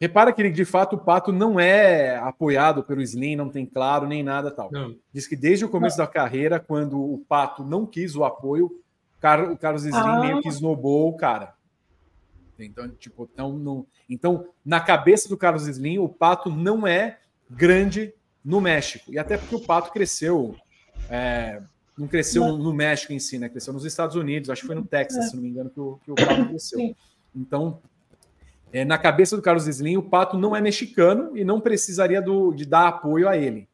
Repara 0.00 0.32
que 0.32 0.42
ele, 0.42 0.50
de 0.50 0.64
fato, 0.64 0.96
o 0.96 0.98
Pato 0.98 1.32
não 1.32 1.58
é 1.58 2.16
apoiado 2.16 2.82
pelo 2.82 3.00
Slim, 3.00 3.36
não 3.36 3.48
tem 3.48 3.64
claro 3.64 4.06
nem 4.06 4.22
nada 4.22 4.50
tal. 4.50 4.70
Não. 4.70 4.94
Diz 5.12 5.26
que 5.26 5.34
desde 5.36 5.64
o 5.64 5.68
começo 5.68 5.96
não. 5.96 6.04
da 6.04 6.10
carreira, 6.10 6.58
quando 6.58 7.00
o 7.00 7.24
Pato 7.26 7.64
não 7.64 7.86
quis 7.86 8.16
o 8.16 8.22
apoio, 8.22 8.66
o 8.66 9.56
Carlos 9.56 9.84
Slim 9.84 9.96
ah. 9.96 10.20
meio 10.20 10.42
que 10.42 10.48
snowball 10.48 11.08
o 11.08 11.16
cara. 11.16 11.54
Então, 12.58 12.88
tipo, 12.90 13.30
não, 13.34 13.52
não, 13.52 13.86
então, 14.08 14.46
na 14.62 14.78
cabeça 14.78 15.28
do 15.28 15.38
Carlos 15.38 15.66
Slim, 15.66 15.98
o 15.98 16.08
Pato 16.08 16.50
não 16.50 16.86
é 16.86 17.20
grande 17.48 18.12
no 18.44 18.60
México. 18.60 19.10
E 19.10 19.18
até 19.18 19.38
porque 19.38 19.56
o 19.56 19.60
Pato 19.60 19.90
cresceu. 19.90 20.54
É, 21.08 21.62
não 21.96 22.08
cresceu 22.08 22.44
no, 22.46 22.58
no, 22.58 22.72
México 22.72 23.12
em 23.12 23.18
si, 23.18 23.38
né? 23.38 23.48
Cresceu 23.48 23.72
nos 23.72 23.84
Estados 23.84 24.16
Unidos, 24.16 24.50
acho 24.50 24.62
que 24.62 24.66
foi 24.66 24.76
no 24.76 24.84
Texas, 24.84 25.26
é. 25.26 25.28
se 25.28 25.36
não 25.36 25.42
me 25.42 25.48
engano, 25.48 25.70
que 25.70 25.80
o, 25.80 25.98
que 26.04 26.10
o 26.10 26.14
Pato 26.14 26.46
cresceu. 26.48 26.94
Então, 27.34 27.80
é, 28.72 28.84
na 28.84 28.98
cabeça 28.98 29.36
do 29.36 29.42
Carlos 29.42 29.68
Slim, 29.68 29.96
o 29.96 30.02
Pato 30.02 30.36
não 30.36 30.56
é 30.56 30.60
mexicano 30.60 31.36
e 31.36 31.44
não 31.44 31.60
precisaria 31.60 32.20
do, 32.20 32.52
de 32.52 32.66
dar 32.66 32.88
apoio 32.88 33.28
a 33.28 33.36
ele. 33.36 33.68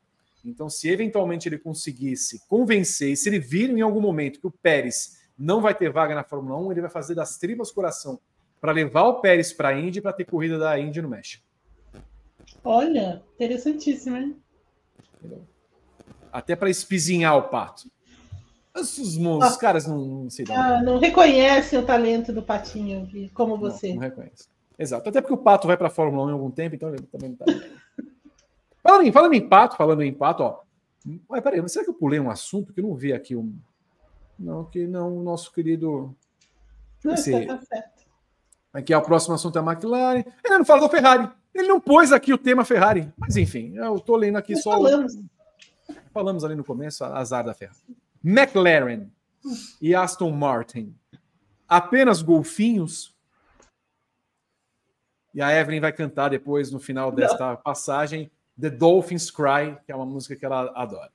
Então, 0.44 0.68
se 0.68 0.88
eventualmente 0.88 1.48
ele 1.48 1.59
conseguisse 1.59 2.42
convencer, 2.48 3.12
e 3.12 3.16
se 3.16 3.28
ele 3.28 3.38
vir 3.38 3.70
em 3.70 3.80
algum 3.80 4.01
momento 4.01 4.40
que 4.40 4.47
o 4.47 4.51
Pérez 4.51 5.18
não 5.38 5.60
vai 5.60 5.74
ter 5.74 5.90
vaga 5.90 6.14
na 6.14 6.22
Fórmula 6.22 6.59
1, 6.60 6.72
ele 6.72 6.80
vai 6.82 6.90
fazer 6.90 7.14
das 7.14 7.38
tripas 7.38 7.70
coração 7.70 8.20
para 8.60 8.72
levar 8.72 9.05
o 9.05 9.20
Pérez 9.20 9.52
para 9.52 9.70
a 9.70 9.78
Indy 9.78 10.01
para 10.02 10.12
ter 10.12 10.24
corrida 10.24 10.59
da 10.59 10.78
Indy 10.78 11.01
no 11.01 11.09
México. 11.09 11.42
Olha, 12.62 13.22
interessantíssimo, 13.34 14.16
hein? 14.16 14.36
Até 16.30 16.55
para 16.55 16.68
espizinhar 16.68 17.36
o 17.36 17.44
pato. 17.44 17.90
Os, 18.74 18.97
os, 18.98 19.56
caras 19.56 19.86
não, 19.86 19.98
não 19.98 20.30
se 20.30 20.44
dão. 20.44 20.56
Ah, 20.56 20.82
não 20.82 20.98
reconhecem 20.98 21.78
o 21.78 21.84
talento 21.84 22.32
do 22.32 22.42
patinho, 22.42 23.09
como 23.34 23.56
você. 23.56 23.88
Não, 23.88 23.97
não 23.97 24.02
reconhece. 24.02 24.48
Exato. 24.78 25.09
Até 25.09 25.20
porque 25.20 25.34
o 25.34 25.38
Pato 25.38 25.66
vai 25.66 25.76
para 25.76 25.88
a 25.88 25.90
Fórmula 25.90 26.24
1 26.26 26.28
em 26.30 26.32
algum 26.32 26.51
tempo, 26.51 26.74
então 26.74 26.88
ele 26.88 27.02
também 27.02 27.36
não 27.38 27.47
está. 27.47 27.68
falando, 28.82 29.06
em, 29.06 29.12
falando 29.12 29.34
em 29.34 29.47
Pato, 29.47 29.76
falando 29.76 30.02
em 30.02 30.14
Pato, 30.14 30.42
ó. 30.42 30.60
Mas 31.28 31.42
peraí, 31.42 31.68
será 31.68 31.84
que 31.84 31.90
eu 31.90 31.94
pulei 31.94 32.20
um 32.20 32.30
assunto 32.30 32.72
que 32.72 32.80
eu 32.80 32.84
não 32.84 32.94
vi 32.94 33.12
aqui? 33.12 33.36
Um... 33.36 33.55
Não, 34.38 34.64
que 34.64 34.86
não, 34.86 35.18
o 35.18 35.22
nosso 35.22 35.52
querido. 35.52 36.14
Deixa 37.02 37.30
eu 37.30 37.38
ver 37.38 37.47
tá 37.47 37.60
certo. 37.62 38.01
Aqui 38.72 38.94
o 38.94 39.02
próximo 39.02 39.34
assunto 39.34 39.59
é 39.59 39.60
a 39.60 39.64
McLaren. 39.64 40.24
Ele 40.44 40.59
não 40.59 40.64
fala 40.64 40.82
da 40.82 40.88
Ferrari. 40.88 41.28
Ele 41.55 41.68
não 41.68 41.80
pôs 41.80 42.12
aqui 42.12 42.32
o 42.32 42.38
tema 42.38 42.64
Ferrari. 42.64 43.12
Mas 43.18 43.36
enfim, 43.36 43.74
eu 43.76 43.97
estou 43.97 44.16
lendo 44.16 44.36
aqui 44.36 44.56
só. 44.56 44.70
Falamos. 44.70 45.18
falamos 46.12 46.44
ali 46.44 46.55
no 46.55 46.64
começo, 46.64 47.05
azar 47.05 47.44
da 47.44 47.52
Ferrari. 47.52 47.78
McLaren 48.22 49.09
e 49.80 49.94
Aston 49.94 50.30
Martin. 50.30 50.94
Apenas 51.68 52.22
golfinhos 52.22 53.14
e 55.32 55.40
a 55.40 55.52
Evelyn 55.52 55.80
vai 55.80 55.92
cantar 55.92 56.28
depois, 56.28 56.70
no 56.70 56.80
final 56.80 57.12
desta 57.12 57.56
passagem, 57.56 58.30
The 58.60 58.70
Dolphins 58.70 59.30
Cry, 59.30 59.76
que 59.86 59.92
é 59.92 59.97
uma 59.97 60.05
música 60.05 60.34
que 60.34 60.44
ela 60.44 60.72
adora. 60.74 61.10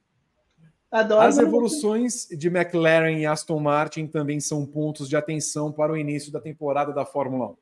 Adoro, 0.89 1.27
As 1.27 1.37
evoluções 1.37 2.27
de 2.29 2.47
McLaren 2.47 3.19
e 3.19 3.25
Aston 3.25 3.59
Martin 3.59 4.07
também 4.07 4.39
são 4.39 4.65
pontos 4.65 5.09
de 5.09 5.17
atenção 5.17 5.71
para 5.71 5.91
o 5.91 5.97
início 5.97 6.31
da 6.31 6.39
temporada 6.39 6.93
da 6.93 7.05
Fórmula 7.05 7.51
1. 7.51 7.57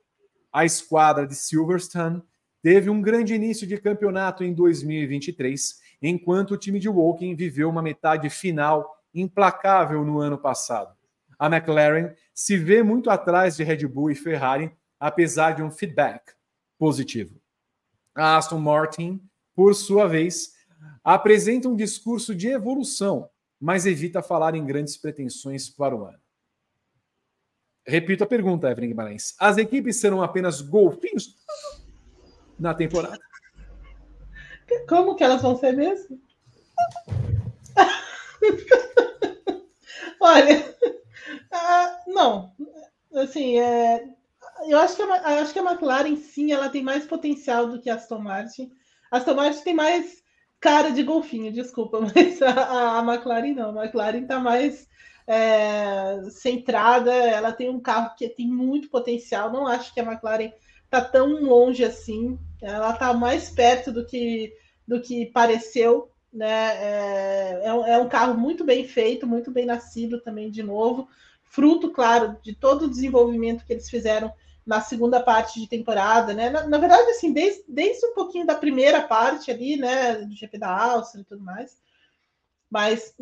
A 0.51 0.65
esquadra 0.65 1.25
de 1.25 1.33
Silverstone 1.33 2.21
teve 2.61 2.89
um 2.91 3.01
grande 3.01 3.33
início 3.33 3.65
de 3.65 3.77
campeonato 3.77 4.43
em 4.43 4.53
2023, 4.53 5.81
enquanto 6.01 6.51
o 6.51 6.57
time 6.57 6.79
de 6.79 6.87
Woking 6.87 7.35
viveu 7.35 7.69
uma 7.69 7.81
metade 7.81 8.29
final 8.29 9.02
implacável 9.13 10.03
no 10.03 10.19
ano 10.19 10.37
passado. 10.37 10.95
A 11.37 11.47
McLaren 11.47 12.13
se 12.33 12.57
vê 12.57 12.81
muito 12.81 13.09
atrás 13.09 13.55
de 13.55 13.63
Red 13.63 13.87
Bull 13.87 14.11
e 14.11 14.15
Ferrari, 14.15 14.71
apesar 14.99 15.51
de 15.51 15.61
um 15.61 15.69
feedback 15.69 16.33
positivo. 16.77 17.39
A 18.15 18.37
Aston 18.37 18.59
Martin, 18.59 19.21
por 19.55 19.75
sua 19.75 20.07
vez, 20.07 20.53
apresenta 21.03 21.67
um 21.67 21.75
discurso 21.75 22.33
de 22.33 22.47
evolução, 22.47 23.29
mas 23.59 23.85
evita 23.85 24.21
falar 24.21 24.55
em 24.55 24.65
grandes 24.65 24.97
pretensões 24.97 25.69
para 25.69 25.95
o 25.95 26.05
ano. 26.05 26.19
Repito 27.85 28.23
a 28.23 28.27
pergunta, 28.27 28.71
Evelyn 28.71 28.89
Guimarães. 28.89 29.35
As 29.37 29.57
equipes 29.57 29.99
serão 29.99 30.21
apenas 30.21 30.61
golfinhos 30.61 31.35
na 32.57 32.73
temporada? 32.73 33.19
Como 34.87 35.15
que 35.15 35.23
elas 35.23 35.41
vão 35.41 35.57
ser 35.57 35.73
mesmo? 35.73 36.21
Olha, 40.23 40.75
ah, 41.51 41.99
não. 42.07 42.53
Assim, 43.13 43.59
é, 43.59 44.05
eu 44.69 44.79
acho 44.79 44.95
que, 44.95 45.01
a, 45.01 45.41
acho 45.41 45.51
que 45.51 45.59
a 45.59 45.63
McLaren, 45.63 46.15
sim, 46.15 46.53
ela 46.53 46.69
tem 46.69 46.81
mais 46.81 47.05
potencial 47.05 47.67
do 47.67 47.81
que 47.81 47.89
a 47.89 47.95
Aston 47.95 48.19
Martin. 48.19 48.71
A 49.11 49.17
Aston 49.17 49.33
Martin 49.33 49.63
tem 49.65 49.73
mais 49.73 50.23
cara 50.61 50.91
de 50.91 51.03
golfinho, 51.03 51.51
desculpa, 51.51 51.99
mas 52.15 52.41
a, 52.41 52.99
a 52.99 53.03
McLaren 53.03 53.53
não. 53.53 53.77
A 53.77 53.83
McLaren 53.83 54.21
está 54.21 54.39
mais 54.39 54.87
é, 55.27 56.21
centrada, 56.29 57.11
ela 57.11 57.51
tem 57.51 57.69
um 57.69 57.81
carro 57.81 58.15
que 58.15 58.29
tem 58.29 58.47
muito 58.47 58.89
potencial. 58.89 59.51
Não 59.51 59.67
acho 59.67 59.93
que 59.93 59.99
a 59.99 60.05
McLaren 60.05 60.53
está 60.85 61.01
tão 61.01 61.43
longe 61.43 61.83
assim. 61.83 62.39
Ela 62.61 62.93
está 62.93 63.11
mais 63.13 63.49
perto 63.49 63.91
do 63.91 64.05
que, 64.05 64.53
do 64.87 65.01
que 65.01 65.25
pareceu. 65.25 66.12
Né? 66.33 66.47
É, 66.47 67.61
é, 67.63 67.67
é 67.67 67.97
um 67.99 68.09
carro 68.09 68.35
muito 68.35 68.63
bem 68.63 68.87
feito, 68.87 69.27
muito 69.27 69.51
bem 69.51 69.65
nascido 69.65 70.19
também, 70.19 70.49
de 70.49 70.63
novo. 70.63 71.07
Fruto, 71.43 71.91
claro, 71.91 72.35
de 72.41 72.55
todo 72.55 72.83
o 72.83 72.89
desenvolvimento 72.89 73.63
que 73.63 73.73
eles 73.73 73.89
fizeram 73.89 74.33
na 74.65 74.81
segunda 74.81 75.19
parte 75.19 75.59
de 75.59 75.67
temporada, 75.67 76.33
né? 76.33 76.49
Na, 76.49 76.67
na, 76.67 76.77
verdade, 76.77 77.09
assim, 77.11 77.33
desde, 77.33 77.63
desde 77.67 78.05
um 78.07 78.13
pouquinho 78.13 78.45
da 78.45 78.55
primeira 78.55 79.01
parte 79.01 79.51
ali, 79.51 79.77
né? 79.77 80.15
Do 80.15 80.35
GP 80.35 80.57
da 80.57 80.69
Áustria 80.69 81.21
e 81.21 81.25
tudo 81.25 81.43
mais, 81.43 81.77
mas 82.71 83.13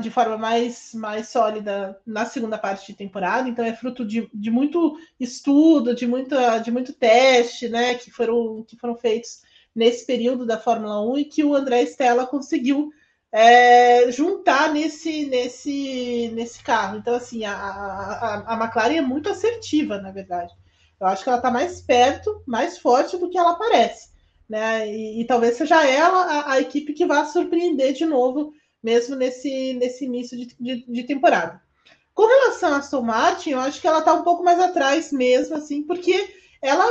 de 0.00 0.10
forma 0.10 0.38
mais, 0.38 0.94
mais 0.94 1.28
sólida 1.28 2.00
na 2.06 2.24
segunda 2.24 2.56
parte 2.56 2.86
de 2.86 2.98
temporada. 2.98 3.48
Então, 3.48 3.64
é 3.64 3.74
fruto 3.74 4.04
de, 4.04 4.30
de 4.32 4.50
muito 4.50 4.96
estudo, 5.18 5.94
de, 5.94 6.06
muita, 6.06 6.58
de 6.58 6.70
muito 6.70 6.92
teste, 6.92 7.68
né? 7.68 7.94
Que 7.96 8.10
foram, 8.10 8.62
que 8.62 8.76
foram 8.76 8.94
feitos 8.94 9.42
nesse 9.76 10.06
período 10.06 10.46
da 10.46 10.58
Fórmula 10.58 11.02
1 11.02 11.18
e 11.18 11.24
que 11.26 11.44
o 11.44 11.54
André 11.54 11.82
Stella 11.82 12.26
conseguiu 12.26 12.90
é, 13.30 14.10
juntar 14.10 14.72
nesse, 14.72 15.26
nesse, 15.26 16.30
nesse 16.34 16.62
carro. 16.62 16.96
Então, 16.96 17.14
assim, 17.14 17.44
a, 17.44 17.52
a, 17.54 18.54
a 18.54 18.64
McLaren 18.64 18.96
é 18.96 19.02
muito 19.02 19.28
assertiva, 19.28 19.98
na 19.98 20.10
verdade. 20.10 20.54
Eu 20.98 21.06
acho 21.06 21.22
que 21.22 21.28
ela 21.28 21.36
está 21.36 21.50
mais 21.50 21.82
perto, 21.82 22.42
mais 22.46 22.78
forte 22.78 23.18
do 23.18 23.28
que 23.28 23.36
ela 23.36 23.56
parece. 23.56 24.08
Né? 24.48 24.90
E, 24.90 25.20
e 25.20 25.26
talvez 25.26 25.56
seja 25.58 25.84
ela 25.86 26.22
a, 26.22 26.52
a, 26.52 26.60
equipe 26.60 26.94
que 26.94 27.04
vá 27.04 27.26
surpreender 27.26 27.92
de 27.92 28.06
novo, 28.06 28.54
mesmo 28.82 29.14
nesse, 29.14 29.74
nesse 29.74 30.06
início 30.06 30.38
de, 30.38 30.56
de, 30.58 30.86
de 30.90 31.02
temporada. 31.02 31.60
Com 32.14 32.26
relação 32.26 32.72
a 32.72 32.78
Aston 32.78 33.02
Martin, 33.02 33.50
eu 33.50 33.60
acho 33.60 33.78
que 33.78 33.86
ela 33.86 33.98
está 33.98 34.14
um 34.14 34.22
pouco 34.22 34.42
mais 34.42 34.58
atrás 34.58 35.12
mesmo, 35.12 35.54
assim, 35.56 35.82
porque 35.82 36.34
ela 36.62 36.86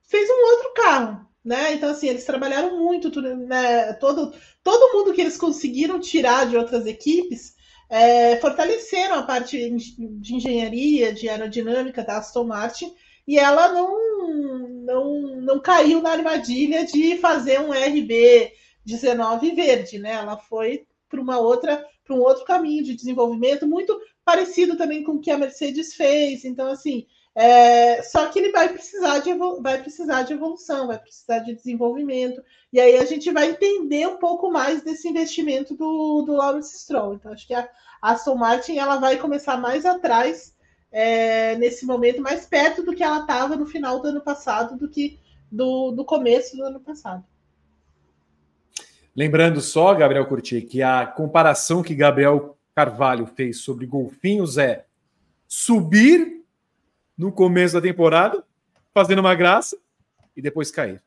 fez 0.00 0.26
um 0.30 0.46
outro 0.52 0.72
carro, 0.74 1.26
né? 1.44 1.74
Então, 1.74 1.90
assim, 1.90 2.08
eles 2.08 2.24
trabalharam 2.24 2.78
muito, 2.78 3.10
né? 3.22 3.92
todo, 3.94 4.32
todo 4.62 4.96
mundo 4.96 5.12
que 5.12 5.20
eles 5.20 5.36
conseguiram 5.36 5.98
tirar 5.98 6.46
de 6.46 6.56
outras 6.56 6.86
equipes 6.86 7.54
é, 7.90 8.36
fortaleceram 8.36 9.16
a 9.16 9.22
parte 9.22 9.68
de 9.68 10.34
engenharia, 10.34 11.12
de 11.12 11.28
aerodinâmica 11.28 12.04
da 12.04 12.18
Aston 12.18 12.44
Martin, 12.44 12.94
e 13.26 13.36
ela 13.38 13.72
não, 13.72 14.68
não, 14.68 15.20
não 15.40 15.60
caiu 15.60 16.00
na 16.00 16.10
armadilha 16.10 16.84
de 16.86 17.18
fazer 17.18 17.60
um 17.60 17.72
RB 17.72 18.52
19 18.84 19.52
verde, 19.52 19.98
né? 19.98 20.12
Ela 20.12 20.36
foi 20.36 20.86
para 21.08 21.20
uma 21.20 21.38
outra 21.38 21.84
para 22.04 22.16
um 22.16 22.22
outro 22.22 22.44
caminho 22.44 22.82
de 22.82 22.96
desenvolvimento 22.96 23.68
muito 23.68 23.96
parecido 24.24 24.76
também 24.76 25.04
com 25.04 25.12
o 25.12 25.20
que 25.20 25.30
a 25.30 25.38
Mercedes 25.38 25.94
fez. 25.94 26.44
Então, 26.44 26.68
assim, 26.68 27.06
é, 27.34 28.02
só 28.02 28.26
que 28.26 28.38
ele 28.38 28.50
vai 28.50 28.68
precisar, 28.68 29.20
de, 29.20 29.32
vai 29.60 29.80
precisar 29.80 30.22
de 30.22 30.32
evolução, 30.32 30.88
vai 30.88 30.98
precisar 30.98 31.38
de 31.40 31.54
desenvolvimento. 31.54 32.42
E 32.72 32.80
aí 32.80 32.96
a 32.98 33.04
gente 33.04 33.30
vai 33.30 33.50
entender 33.50 34.06
um 34.06 34.16
pouco 34.16 34.50
mais 34.50 34.82
desse 34.82 35.08
investimento 35.08 35.74
do, 35.74 36.22
do 36.22 36.34
Lawrence 36.34 36.78
Stroll. 36.78 37.14
Então, 37.14 37.32
acho 37.32 37.46
que 37.46 37.54
a, 37.54 37.68
Aston 38.02 38.34
Martin 38.34 38.78
ela 38.78 38.96
vai 38.96 39.16
começar 39.16 39.56
mais 39.56 39.84
atrás 39.84 40.54
é, 40.90 41.54
nesse 41.56 41.86
momento, 41.86 42.20
mais 42.20 42.46
perto 42.46 42.82
do 42.82 42.94
que 42.94 43.02
ela 43.02 43.20
estava 43.20 43.54
no 43.56 43.66
final 43.66 44.00
do 44.00 44.08
ano 44.08 44.20
passado 44.20 44.76
do 44.76 44.88
que 44.88 45.18
do, 45.50 45.92
do 45.92 46.04
começo 46.04 46.56
do 46.56 46.64
ano 46.64 46.80
passado. 46.80 47.24
Lembrando 49.14 49.60
só, 49.60 49.94
Gabriel 49.94 50.26
Curti, 50.26 50.62
que 50.62 50.82
a 50.82 51.06
comparação 51.06 51.82
que 51.82 51.94
Gabriel 51.94 52.56
Carvalho 52.74 53.26
fez 53.26 53.58
sobre 53.60 53.86
golfinhos 53.86 54.56
é 54.56 54.86
subir 55.46 56.39
no 57.20 57.30
começo 57.30 57.74
da 57.74 57.82
temporada, 57.82 58.42
fazendo 58.94 59.18
uma 59.18 59.34
graça, 59.34 59.76
e 60.34 60.40
depois 60.40 60.70
cair. 60.70 61.02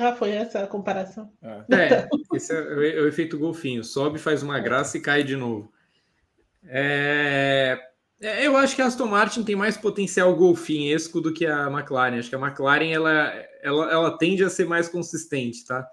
Ah, 0.00 0.12
foi 0.16 0.30
essa 0.30 0.64
a 0.64 0.66
comparação. 0.66 1.30
É, 1.40 1.76
é 1.76 2.08
esse 2.34 2.52
é 2.52 2.60
o, 2.60 2.82
é 2.82 3.00
o 3.02 3.06
efeito 3.06 3.38
golfinho. 3.38 3.84
Sobe, 3.84 4.18
faz 4.18 4.42
uma 4.42 4.58
graça 4.58 4.98
e 4.98 5.00
cai 5.00 5.22
de 5.22 5.36
novo. 5.36 5.72
É, 6.64 7.78
é, 8.20 8.44
eu 8.44 8.56
acho 8.56 8.74
que 8.74 8.82
a 8.82 8.86
Aston 8.86 9.06
Martin 9.06 9.44
tem 9.44 9.54
mais 9.54 9.76
potencial 9.76 10.34
golfinhesco 10.34 11.20
do 11.20 11.32
que 11.32 11.46
a 11.46 11.70
McLaren. 11.70 12.18
Acho 12.18 12.28
que 12.28 12.34
a 12.34 12.40
McLaren 12.40 12.90
ela, 12.90 13.32
ela, 13.62 13.92
ela 13.92 14.18
tende 14.18 14.42
a 14.42 14.50
ser 14.50 14.66
mais 14.66 14.88
consistente, 14.88 15.64
tá? 15.64 15.86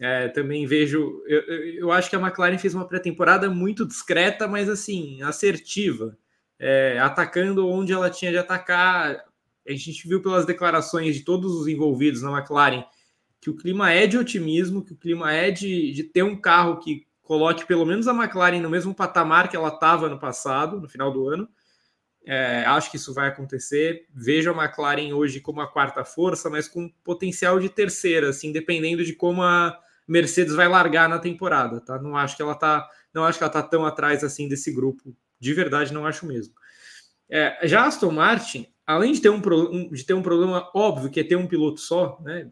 É, 0.00 0.28
também 0.28 0.64
vejo. 0.64 1.22
Eu, 1.26 1.42
eu 1.74 1.92
acho 1.92 2.08
que 2.08 2.16
a 2.16 2.20
McLaren 2.20 2.56
fez 2.56 2.72
uma 2.72 2.88
pré-temporada 2.88 3.50
muito 3.50 3.86
discreta, 3.86 4.48
mas 4.48 4.70
assim, 4.70 5.20
assertiva, 5.20 6.16
é, 6.66 6.98
atacando 6.98 7.68
onde 7.68 7.92
ela 7.92 8.08
tinha 8.08 8.30
de 8.30 8.38
atacar. 8.38 9.22
A 9.68 9.72
gente 9.72 10.08
viu 10.08 10.22
pelas 10.22 10.46
declarações 10.46 11.14
de 11.14 11.22
todos 11.22 11.54
os 11.54 11.68
envolvidos 11.68 12.22
na 12.22 12.38
McLaren 12.38 12.84
que 13.38 13.50
o 13.50 13.54
clima 13.54 13.92
é 13.92 14.06
de 14.06 14.16
otimismo, 14.16 14.82
que 14.82 14.94
o 14.94 14.96
clima 14.96 15.30
é 15.30 15.50
de, 15.50 15.92
de 15.92 16.02
ter 16.02 16.22
um 16.22 16.34
carro 16.34 16.78
que 16.78 17.06
coloque 17.20 17.66
pelo 17.66 17.84
menos 17.84 18.08
a 18.08 18.14
McLaren 18.14 18.58
no 18.62 18.70
mesmo 18.70 18.94
patamar 18.94 19.50
que 19.50 19.56
ela 19.56 19.68
estava 19.68 20.08
no 20.08 20.18
passado, 20.18 20.80
no 20.80 20.88
final 20.88 21.12
do 21.12 21.28
ano. 21.28 21.46
É, 22.26 22.64
acho 22.64 22.90
que 22.90 22.96
isso 22.96 23.12
vai 23.12 23.28
acontecer. 23.28 24.06
Vejo 24.14 24.50
a 24.50 24.64
McLaren 24.64 25.12
hoje 25.12 25.40
como 25.40 25.60
a 25.60 25.70
quarta 25.70 26.02
força, 26.06 26.48
mas 26.48 26.66
com 26.66 26.88
potencial 27.04 27.60
de 27.60 27.68
terceira, 27.68 28.30
assim, 28.30 28.50
dependendo 28.50 29.04
de 29.04 29.12
como 29.12 29.42
a 29.42 29.78
Mercedes 30.08 30.54
vai 30.54 30.66
largar 30.66 31.10
na 31.10 31.18
temporada, 31.18 31.82
tá? 31.82 32.00
Não 32.00 32.16
acho 32.16 32.34
que 32.34 32.42
ela 32.42 32.54
tá, 32.54 32.88
não 33.12 33.26
acho 33.26 33.36
que 33.36 33.44
ela 33.44 33.52
tá 33.52 33.62
tão 33.62 33.84
atrás 33.84 34.24
assim 34.24 34.48
desse 34.48 34.72
grupo. 34.72 35.14
De 35.44 35.52
verdade, 35.52 35.92
não 35.92 36.06
acho 36.06 36.24
mesmo. 36.24 36.54
É, 37.28 37.68
já 37.68 37.84
Aston 37.84 38.10
Martin, 38.10 38.66
além 38.86 39.12
de 39.12 39.20
ter 39.20 39.28
um, 39.28 39.90
de 39.90 40.04
ter 40.04 40.14
um 40.14 40.22
problema 40.22 40.70
óbvio 40.74 41.10
que 41.10 41.20
é 41.20 41.24
ter 41.24 41.36
um 41.36 41.46
piloto 41.46 41.80
só, 41.80 42.18
né? 42.22 42.48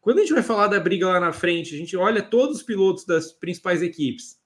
Quando 0.00 0.18
a 0.18 0.20
gente 0.22 0.32
vai 0.32 0.42
falar 0.42 0.68
da 0.68 0.80
briga 0.80 1.06
lá 1.06 1.20
na 1.20 1.34
frente, 1.34 1.74
a 1.74 1.78
gente 1.78 1.94
olha 1.94 2.22
todos 2.22 2.56
os 2.56 2.62
pilotos 2.62 3.04
das 3.04 3.30
principais 3.30 3.82
equipes. 3.82 4.40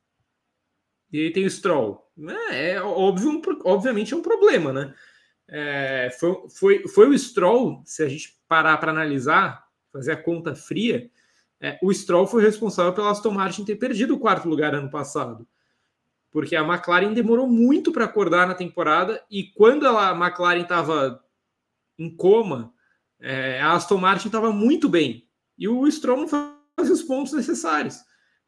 E 1.13 1.21
aí 1.21 1.33
tem 1.33 1.47
o 1.47 1.51
Stroll. 1.51 2.05
É, 2.51 2.73
é 2.73 2.83
óbvio, 2.83 3.41
obviamente 3.65 4.13
é 4.13 4.17
um 4.17 4.23
problema, 4.23 4.73
né? 4.73 4.93
É, 5.49 6.11
foi, 6.19 6.49
foi, 6.51 6.89
foi 6.89 7.09
o 7.09 7.17
Stroll, 7.17 7.81
se 7.85 8.03
a 8.03 8.09
gente 8.09 8.37
parar 8.49 8.77
para 8.79 8.91
analisar, 8.91 9.65
fazer 9.93 10.11
a 10.11 10.21
conta 10.21 10.57
fria, 10.57 11.09
é, 11.61 11.79
o 11.81 11.95
Stroll 11.95 12.27
foi 12.27 12.43
responsável 12.43 12.93
pela 12.93 13.13
Aston 13.13 13.31
Martin 13.31 13.65
ter 13.65 13.77
perdido 13.77 14.17
o 14.17 14.19
quarto 14.19 14.49
lugar 14.49 14.75
ano 14.75 14.91
passado. 14.91 15.47
Porque 16.37 16.55
a 16.55 16.61
McLaren 16.61 17.15
demorou 17.15 17.49
muito 17.49 17.91
para 17.91 18.05
acordar 18.05 18.47
na 18.47 18.53
temporada 18.53 19.25
e 19.31 19.45
quando 19.55 19.89
a 19.89 20.11
McLaren 20.11 20.61
estava 20.61 21.25
em 21.99 22.15
coma, 22.15 22.75
é, 23.19 23.59
a 23.63 23.73
Aston 23.73 23.97
Martin 23.97 24.27
estava 24.27 24.53
muito 24.53 24.87
bem 24.87 25.27
e 25.57 25.67
o 25.67 25.91
Stroll 25.91 26.19
não 26.19 26.29
fazia 26.29 26.93
os 26.93 27.03
pontos 27.03 27.33
necessários. 27.33 28.01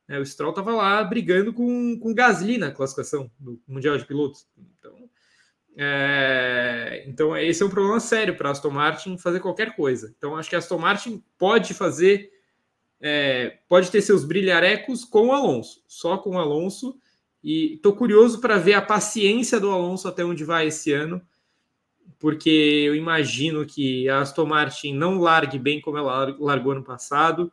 É, 0.07 0.19
o 0.19 0.27
Stroll 0.27 0.51
estava 0.51 0.75
lá 0.75 1.03
brigando 1.03 1.51
com, 1.51 1.99
com 1.99 2.13
Gasly 2.13 2.59
na 2.59 2.71
classificação 2.71 3.31
do 3.39 3.59
Mundial 3.67 3.97
de 3.97 4.05
Pilotos. 4.05 4.47
Então, 4.59 5.09
é, 5.75 7.05
então 7.07 7.35
esse 7.39 7.63
é 7.63 7.65
um 7.65 7.71
problema 7.71 8.01
sério 8.01 8.37
para 8.37 8.51
a 8.51 8.53
Aston 8.53 8.69
Martin 8.69 9.17
fazer 9.17 9.41
qualquer 9.41 9.75
coisa. 9.75 10.15
Então, 10.19 10.37
acho 10.37 10.51
que 10.51 10.57
a 10.57 10.59
Aston 10.59 10.77
Martin 10.77 11.25
pode 11.39 11.73
fazer, 11.73 12.31
é, 13.01 13.61
pode 13.67 13.91
ter 13.91 14.03
seus 14.03 14.27
brilharecos 14.27 15.07
com 15.07 15.29
o 15.29 15.33
Alonso, 15.33 15.83
só 15.89 16.19
com 16.19 16.33
o 16.33 16.39
Alonso. 16.39 16.95
E 17.43 17.75
estou 17.75 17.95
curioso 17.95 18.41
para 18.41 18.59
ver 18.59 18.75
a 18.75 18.83
paciência 18.83 19.61
do 19.61 19.71
Alonso 19.71 20.09
até 20.09 20.25
onde 20.25 20.45
vai 20.45 20.67
esse 20.69 20.93
ano 20.93 21.23
porque 22.19 22.51
eu 22.51 22.95
imagino 22.95 23.65
que 23.65 24.09
a 24.09 24.21
Aston 24.21 24.47
Martin 24.47 24.93
não 24.93 25.19
largue 25.19 25.59
bem 25.59 25.81
como 25.81 25.99
ela 25.99 26.37
largou 26.39 26.75
no 26.75 26.83
passado. 26.83 27.53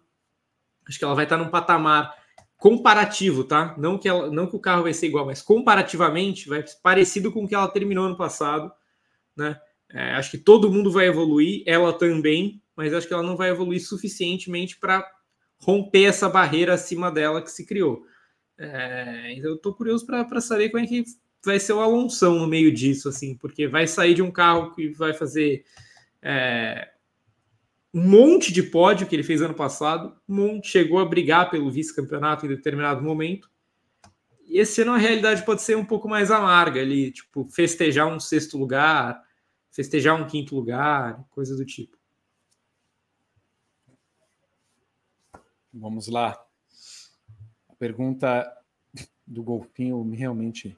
Acho 0.88 0.98
que 0.98 1.06
ela 1.06 1.14
vai 1.14 1.26
estar 1.26 1.38
num 1.38 1.50
patamar 1.50 2.16
comparativo, 2.58 3.44
tá? 3.44 3.76
Não 3.78 3.98
que, 3.98 4.08
ela, 4.08 4.32
não 4.32 4.48
que 4.48 4.56
o 4.56 4.60
carro 4.60 4.84
vai 4.84 4.94
ser 4.94 5.08
igual, 5.08 5.26
mas 5.26 5.42
comparativamente 5.42 6.50
vai 6.50 6.64
parecido 6.82 7.32
com 7.32 7.44
o 7.44 7.48
que 7.48 7.54
ela 7.54 7.68
terminou 7.68 8.10
no 8.10 8.18
passado, 8.18 8.72
né? 9.36 9.60
É, 9.92 10.16
acho 10.16 10.32
que 10.32 10.38
todo 10.38 10.72
mundo 10.72 10.92
vai 10.92 11.06
evoluir, 11.06 11.64
ela 11.68 11.94
também, 11.94 12.62
mas 12.76 12.94
acho 12.94 13.08
que 13.08 13.14
ela 13.14 13.22
não 13.22 13.38
vai 13.38 13.50
evoluir 13.50 13.86
suficientemente 13.86 14.78
para 14.80 15.08
romper 15.60 16.06
essa 16.06 16.28
barreira 16.28 16.74
acima 16.74 17.12
dela 17.12 17.42
que 17.42 17.52
se 17.52 17.66
criou. 17.66 18.04
É, 18.58 19.34
então 19.34 19.52
eu 19.52 19.56
estou 19.56 19.74
curioso 19.74 20.06
para 20.06 20.42
saber 20.42 20.70
como 20.70 20.84
é 20.84 20.88
que 20.88 21.04
vai 21.44 21.60
ser 21.60 21.74
o 21.74 21.80
Alonso 21.80 22.32
no 22.32 22.48
meio 22.48 22.74
disso, 22.74 23.10
assim, 23.10 23.36
porque 23.36 23.68
vai 23.68 23.86
sair 23.88 24.14
de 24.14 24.22
um 24.22 24.32
carro 24.32 24.74
que 24.74 24.90
vai 24.90 25.14
fazer 25.14 25.64
é, 26.22 26.90
um 27.94 28.02
monte 28.02 28.52
de 28.52 28.64
pódio 28.64 29.08
que 29.08 29.16
ele 29.16 29.24
fez 29.24 29.42
ano 29.42 29.54
passado, 29.54 30.20
um 30.28 30.36
monte, 30.36 30.68
chegou 30.68 31.00
a 31.00 31.06
brigar 31.06 31.50
pelo 31.50 31.72
vice-campeonato 31.72 32.46
em 32.46 32.50
determinado 32.50 33.02
momento. 33.02 33.50
E 34.48 34.60
esse 34.60 34.82
ano 34.82 34.94
a 34.94 34.98
realidade 34.98 35.46
pode 35.46 35.62
ser 35.62 35.78
um 35.78 35.86
pouco 35.86 36.10
mais 36.10 36.30
amarga, 36.32 36.82
ali, 36.82 37.12
tipo, 37.12 37.46
festejar 37.46 38.08
um 38.08 38.20
sexto 38.20 38.58
lugar, 38.58 39.22
festejar 39.72 40.20
um 40.20 40.28
quinto 40.28 40.56
lugar, 40.56 41.24
coisa 41.30 41.56
do 41.56 41.66
tipo. 41.66 41.98
Vamos 45.74 46.08
lá. 46.08 46.46
Pergunta 47.78 48.52
do 49.26 49.44
golfinho 49.44 50.10
realmente. 50.12 50.78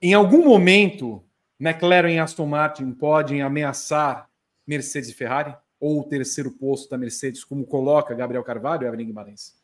Em 0.00 0.14
algum 0.14 0.44
momento, 0.44 1.22
McLaren 1.58 2.12
e 2.12 2.18
Aston 2.18 2.46
Martin 2.46 2.92
podem 2.92 3.42
ameaçar 3.42 4.28
Mercedes 4.66 5.10
e 5.10 5.14
Ferrari? 5.14 5.54
Ou 5.80 6.00
o 6.00 6.04
terceiro 6.04 6.50
posto 6.50 6.88
da 6.90 6.96
Mercedes, 6.96 7.44
como 7.44 7.66
coloca 7.66 8.14
Gabriel 8.14 8.44
Carvalho 8.44 8.84
e 8.84 8.86
Evelyn 8.86 9.06
Guimarães? 9.06 9.54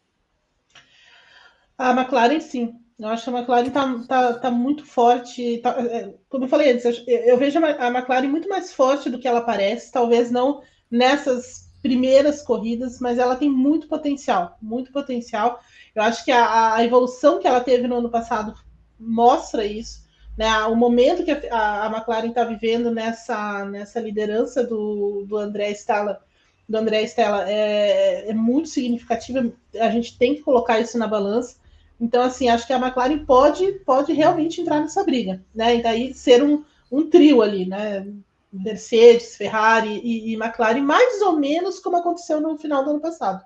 A 1.78 1.92
McLaren, 1.92 2.40
sim. 2.40 2.74
Eu 2.98 3.08
acho 3.08 3.24
que 3.24 3.30
a 3.30 3.38
McLaren 3.38 3.68
está 3.68 3.98
tá, 4.06 4.34
tá 4.34 4.50
muito 4.50 4.84
forte. 4.84 5.58
Tá, 5.58 5.70
é, 5.80 6.14
como 6.28 6.44
eu 6.44 6.48
falei 6.48 6.72
antes, 6.72 6.84
eu, 6.84 6.92
eu 7.06 7.38
vejo 7.38 7.58
a 7.58 7.88
McLaren 7.88 8.28
muito 8.28 8.48
mais 8.48 8.72
forte 8.72 9.08
do 9.08 9.18
que 9.18 9.26
ela 9.26 9.40
parece. 9.40 9.90
Talvez 9.90 10.30
não 10.30 10.62
nessas 10.90 11.70
primeiras 11.80 12.42
corridas, 12.42 13.00
mas 13.00 13.18
ela 13.18 13.36
tem 13.36 13.48
muito 13.48 13.88
potencial, 13.88 14.58
muito 14.60 14.92
potencial. 14.92 15.60
Eu 15.94 16.02
acho 16.02 16.24
que 16.24 16.30
a, 16.30 16.74
a 16.74 16.84
evolução 16.84 17.38
que 17.38 17.46
ela 17.46 17.60
teve 17.60 17.86
no 17.86 17.96
ano 17.96 18.10
passado 18.10 18.54
mostra 18.98 19.64
isso. 19.64 20.04
Né? 20.36 20.50
O 20.64 20.76
momento 20.76 21.24
que 21.24 21.30
a, 21.30 21.86
a 21.86 21.86
McLaren 21.86 22.28
está 22.28 22.44
vivendo 22.44 22.90
nessa, 22.90 23.64
nessa 23.64 24.00
liderança 24.00 24.64
do, 24.64 25.24
do 25.26 25.36
André 25.36 25.70
Stella, 25.72 26.20
do 26.68 26.78
André 26.78 27.02
Stella 27.02 27.50
é, 27.50 28.30
é 28.30 28.32
muito 28.32 28.68
significativa. 28.68 29.52
A 29.78 29.90
gente 29.90 30.16
tem 30.16 30.36
que 30.36 30.42
colocar 30.42 30.78
isso 30.78 30.96
na 30.96 31.06
balança. 31.06 31.56
Então, 32.00 32.22
assim, 32.22 32.48
acho 32.48 32.66
que 32.66 32.72
a 32.72 32.78
McLaren 32.78 33.24
pode, 33.26 33.72
pode 33.84 34.12
realmente 34.12 34.60
entrar 34.60 34.80
nessa 34.80 35.04
briga, 35.04 35.42
né? 35.54 35.76
E 35.76 35.82
daí 35.82 36.14
ser 36.14 36.42
um, 36.42 36.64
um 36.90 37.10
trio 37.10 37.42
ali, 37.42 37.66
né? 37.66 38.06
Mercedes, 38.52 39.36
Ferrari 39.36 40.00
e, 40.02 40.32
e, 40.32 40.34
McLaren, 40.34 40.80
mais 40.80 41.20
ou 41.20 41.36
menos 41.36 41.78
como 41.78 41.98
aconteceu 41.98 42.40
no 42.40 42.58
final 42.58 42.82
do 42.82 42.90
ano 42.90 43.00
passado, 43.00 43.44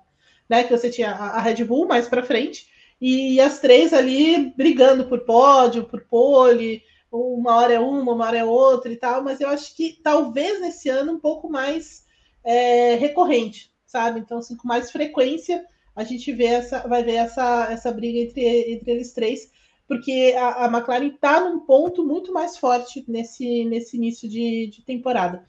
né? 0.49 0.63
Que 0.63 0.75
você 0.75 0.89
tinha 0.89 1.11
a, 1.11 1.39
Red 1.41 1.63
Bull 1.63 1.87
mais 1.87 2.07
para 2.07 2.23
frente 2.23 2.67
e, 2.99 3.39
as 3.41 3.59
três 3.59 3.93
ali 3.93 4.53
brigando 4.55 5.05
por 5.05 5.21
pódio, 5.21 5.85
por 5.85 6.05
pole, 6.05 6.81
uma 7.11 7.55
hora 7.55 7.73
é 7.73 7.79
uma, 7.79 8.13
uma 8.13 8.25
hora 8.25 8.37
é 8.37 8.45
outra 8.45 8.91
e 8.91 8.97
tal, 8.97 9.23
mas 9.23 9.41
eu 9.41 9.49
acho 9.49 9.75
que 9.75 9.99
talvez 10.03 10.59
nesse 10.61 10.89
ano 10.89 11.13
um 11.13 11.19
pouco 11.19 11.49
mais 11.49 12.05
é, 12.43 12.95
recorrente, 12.95 13.71
sabe? 13.85 14.19
Então, 14.19 14.39
assim, 14.39 14.55
com 14.55 14.67
mais 14.67 14.91
frequência 14.91 15.65
a 15.95 16.03
gente 16.03 16.31
vê 16.33 16.45
essa, 16.45 16.85
vai 16.87 17.03
ver 17.03 17.15
essa, 17.15 17.71
essa 17.71 17.91
briga 17.91 18.19
entre, 18.19 18.43
entre 18.73 18.91
eles 18.91 19.13
três 19.13 19.49
porque 19.87 20.33
a, 20.37 20.65
a 20.65 20.67
McLaren 20.67 21.07
está 21.07 21.41
num 21.41 21.59
ponto 21.59 22.03
muito 22.03 22.33
mais 22.33 22.57
forte 22.57 23.03
nesse, 23.07 23.65
nesse 23.65 23.97
início 23.97 24.27
de, 24.27 24.67
de 24.67 24.83
temporada. 24.83 25.47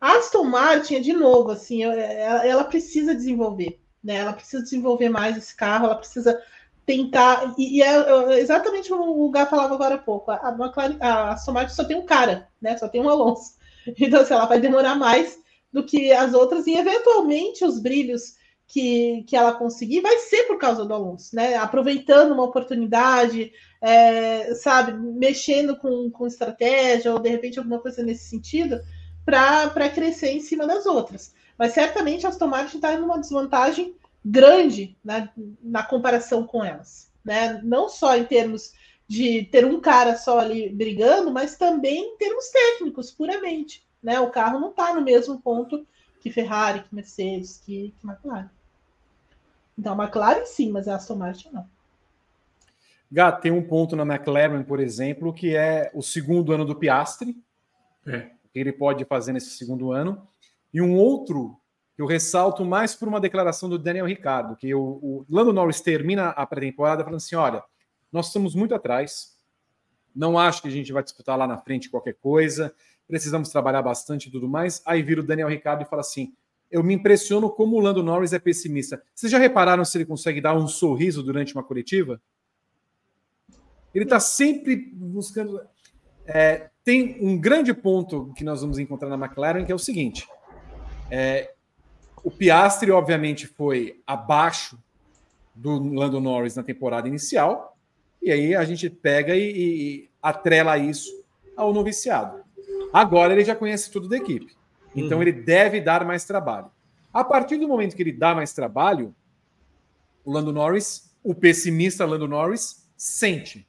Aston 0.00 0.44
Martin, 0.44 1.00
de 1.00 1.12
novo, 1.12 1.50
assim, 1.50 1.82
ela, 1.82 2.64
precisa 2.64 3.14
desenvolver, 3.14 3.80
né? 4.02 4.16
Ela 4.16 4.32
precisa 4.32 4.62
desenvolver 4.62 5.08
mais 5.08 5.36
esse 5.36 5.54
carro, 5.54 5.86
ela 5.86 5.96
precisa 5.96 6.40
tentar. 6.86 7.54
E, 7.58 7.78
e 7.78 7.82
é, 7.82 7.94
é 7.94 8.40
exatamente 8.40 8.88
como 8.88 9.24
o 9.24 9.30
Gá 9.30 9.46
falava 9.46 9.74
agora 9.74 9.96
há 9.96 9.98
pouco. 9.98 10.30
A, 10.30 10.56
McLaren, 10.58 10.96
a 11.00 11.32
Aston 11.32 11.52
Martin 11.52 11.74
só 11.74 11.84
tem 11.84 11.96
um 11.96 12.06
cara, 12.06 12.48
né? 12.60 12.76
Só 12.76 12.88
tem 12.88 13.00
um 13.00 13.08
Alonso. 13.08 13.56
Então, 13.98 14.20
assim, 14.20 14.34
ela 14.34 14.44
vai 14.44 14.60
demorar 14.60 14.96
mais 14.96 15.38
do 15.72 15.82
que 15.82 16.12
as 16.12 16.34
outras, 16.34 16.66
e 16.66 16.74
eventualmente 16.74 17.64
os 17.64 17.80
brilhos 17.80 18.34
que, 18.66 19.24
que 19.26 19.34
ela 19.34 19.54
conseguir 19.54 20.02
vai 20.02 20.18
ser 20.18 20.44
por 20.44 20.58
causa 20.58 20.84
do 20.84 20.92
Alonso, 20.92 21.34
né? 21.34 21.56
Aproveitando 21.56 22.32
uma 22.32 22.44
oportunidade, 22.44 23.50
é, 23.80 24.54
sabe, 24.54 24.92
mexendo 24.92 25.76
com, 25.76 26.10
com 26.10 26.26
estratégia 26.26 27.12
ou 27.12 27.18
de 27.18 27.30
repente 27.30 27.58
alguma 27.58 27.78
coisa 27.78 28.02
nesse 28.02 28.28
sentido 28.28 28.78
para 29.24 29.88
crescer 29.88 30.32
em 30.32 30.40
cima 30.40 30.66
das 30.66 30.84
outras. 30.84 31.32
Mas 31.58 31.72
certamente 31.72 32.24
a 32.24 32.28
Aston 32.28 32.46
Martin 32.46 32.76
está 32.76 32.94
em 32.94 33.00
uma 33.00 33.18
desvantagem 33.18 33.96
grande 34.24 34.96
né, 35.04 35.30
na 35.60 35.82
comparação 35.82 36.46
com 36.46 36.64
elas. 36.64 37.10
Né? 37.24 37.60
Não 37.64 37.88
só 37.88 38.16
em 38.16 38.24
termos 38.24 38.72
de 39.08 39.44
ter 39.44 39.64
um 39.64 39.80
cara 39.80 40.16
só 40.16 40.38
ali 40.38 40.68
brigando, 40.68 41.32
mas 41.32 41.56
também 41.56 42.14
em 42.14 42.16
termos 42.16 42.48
técnicos, 42.50 43.10
puramente. 43.10 43.84
Né? 44.02 44.20
O 44.20 44.30
carro 44.30 44.60
não 44.60 44.70
está 44.70 44.94
no 44.94 45.00
mesmo 45.00 45.40
ponto 45.40 45.86
que 46.20 46.30
Ferrari, 46.30 46.82
que 46.82 46.94
Mercedes, 46.94 47.58
que, 47.64 47.94
que 47.98 48.06
McLaren. 48.06 48.50
Então, 49.76 49.98
a 49.98 50.04
McLaren 50.04 50.44
sim, 50.44 50.70
mas 50.70 50.86
a 50.86 50.96
Aston 50.96 51.16
Martin 51.16 51.50
não. 51.52 51.66
Gá, 53.10 53.32
tem 53.32 53.50
um 53.50 53.62
ponto 53.62 53.96
na 53.96 54.02
McLaren, 54.02 54.62
por 54.62 54.80
exemplo, 54.80 55.32
que 55.32 55.56
é 55.56 55.90
o 55.94 56.02
segundo 56.02 56.52
ano 56.52 56.64
do 56.64 56.76
Piastri. 56.76 57.36
É. 58.06 58.30
Que 58.52 58.58
ele 58.58 58.72
pode 58.72 59.04
fazer 59.06 59.32
nesse 59.32 59.50
segundo 59.50 59.92
ano. 59.92 60.27
E 60.72 60.80
um 60.80 60.96
outro 60.96 61.56
que 61.94 62.02
eu 62.02 62.06
ressalto 62.06 62.64
mais 62.64 62.94
por 62.94 63.08
uma 63.08 63.20
declaração 63.20 63.68
do 63.68 63.78
Daniel 63.78 64.06
Ricardo, 64.06 64.56
que 64.56 64.74
o, 64.74 64.80
o 64.80 65.26
Lando 65.28 65.52
Norris 65.52 65.80
termina 65.80 66.28
a 66.30 66.46
pré-temporada 66.46 67.02
falando 67.02 67.16
assim: 67.16 67.36
olha, 67.36 67.62
nós 68.12 68.26
estamos 68.28 68.54
muito 68.54 68.74
atrás, 68.74 69.36
não 70.14 70.38
acho 70.38 70.62
que 70.62 70.68
a 70.68 70.70
gente 70.70 70.92
vai 70.92 71.02
disputar 71.02 71.36
lá 71.36 71.46
na 71.46 71.58
frente 71.58 71.90
qualquer 71.90 72.14
coisa, 72.14 72.74
precisamos 73.06 73.48
trabalhar 73.48 73.82
bastante 73.82 74.28
e 74.28 74.30
tudo 74.30 74.48
mais. 74.48 74.82
Aí 74.86 75.02
vira 75.02 75.20
o 75.20 75.24
Daniel 75.24 75.48
Ricardo 75.48 75.82
e 75.82 75.86
fala 75.86 76.00
assim: 76.00 76.32
eu 76.70 76.82
me 76.82 76.94
impressiono 76.94 77.50
como 77.50 77.76
o 77.76 77.80
Lando 77.80 78.02
Norris 78.02 78.32
é 78.32 78.38
pessimista. 78.38 79.02
Vocês 79.14 79.32
já 79.32 79.38
repararam 79.38 79.84
se 79.84 79.96
ele 79.96 80.04
consegue 80.04 80.40
dar 80.40 80.54
um 80.54 80.68
sorriso 80.68 81.22
durante 81.22 81.54
uma 81.54 81.64
coletiva? 81.64 82.20
Ele 83.94 84.04
está 84.04 84.20
sempre 84.20 84.76
buscando. 84.76 85.60
É, 86.26 86.70
tem 86.84 87.18
um 87.20 87.38
grande 87.38 87.72
ponto 87.72 88.32
que 88.36 88.44
nós 88.44 88.60
vamos 88.60 88.78
encontrar 88.78 89.08
na 89.08 89.16
McLaren, 89.16 89.64
que 89.64 89.72
é 89.72 89.74
o 89.74 89.78
seguinte: 89.78 90.28
é, 91.10 91.52
o 92.22 92.30
Piastri, 92.30 92.90
obviamente, 92.90 93.46
foi 93.46 94.00
abaixo 94.06 94.78
do 95.54 95.78
Lando 95.94 96.20
Norris 96.20 96.54
na 96.54 96.62
temporada 96.62 97.08
inicial, 97.08 97.76
e 98.22 98.30
aí 98.30 98.54
a 98.54 98.64
gente 98.64 98.88
pega 98.90 99.34
e, 99.36 99.50
e 99.50 100.10
atrela 100.22 100.76
isso 100.78 101.24
ao 101.56 101.72
noviciado. 101.72 102.42
Agora 102.92 103.32
ele 103.32 103.44
já 103.44 103.54
conhece 103.54 103.90
tudo 103.90 104.08
da 104.08 104.16
equipe, 104.16 104.56
então 104.94 105.18
uhum. 105.18 105.22
ele 105.22 105.32
deve 105.32 105.80
dar 105.80 106.04
mais 106.04 106.24
trabalho. 106.24 106.70
A 107.12 107.24
partir 107.24 107.56
do 107.56 107.68
momento 107.68 107.96
que 107.96 108.02
ele 108.02 108.12
dá 108.12 108.34
mais 108.34 108.52
trabalho, 108.52 109.14
o 110.24 110.32
Lando 110.32 110.52
Norris, 110.52 111.14
o 111.22 111.34
pessimista 111.34 112.04
Lando 112.04 112.28
Norris, 112.28 112.88
sente 112.96 113.68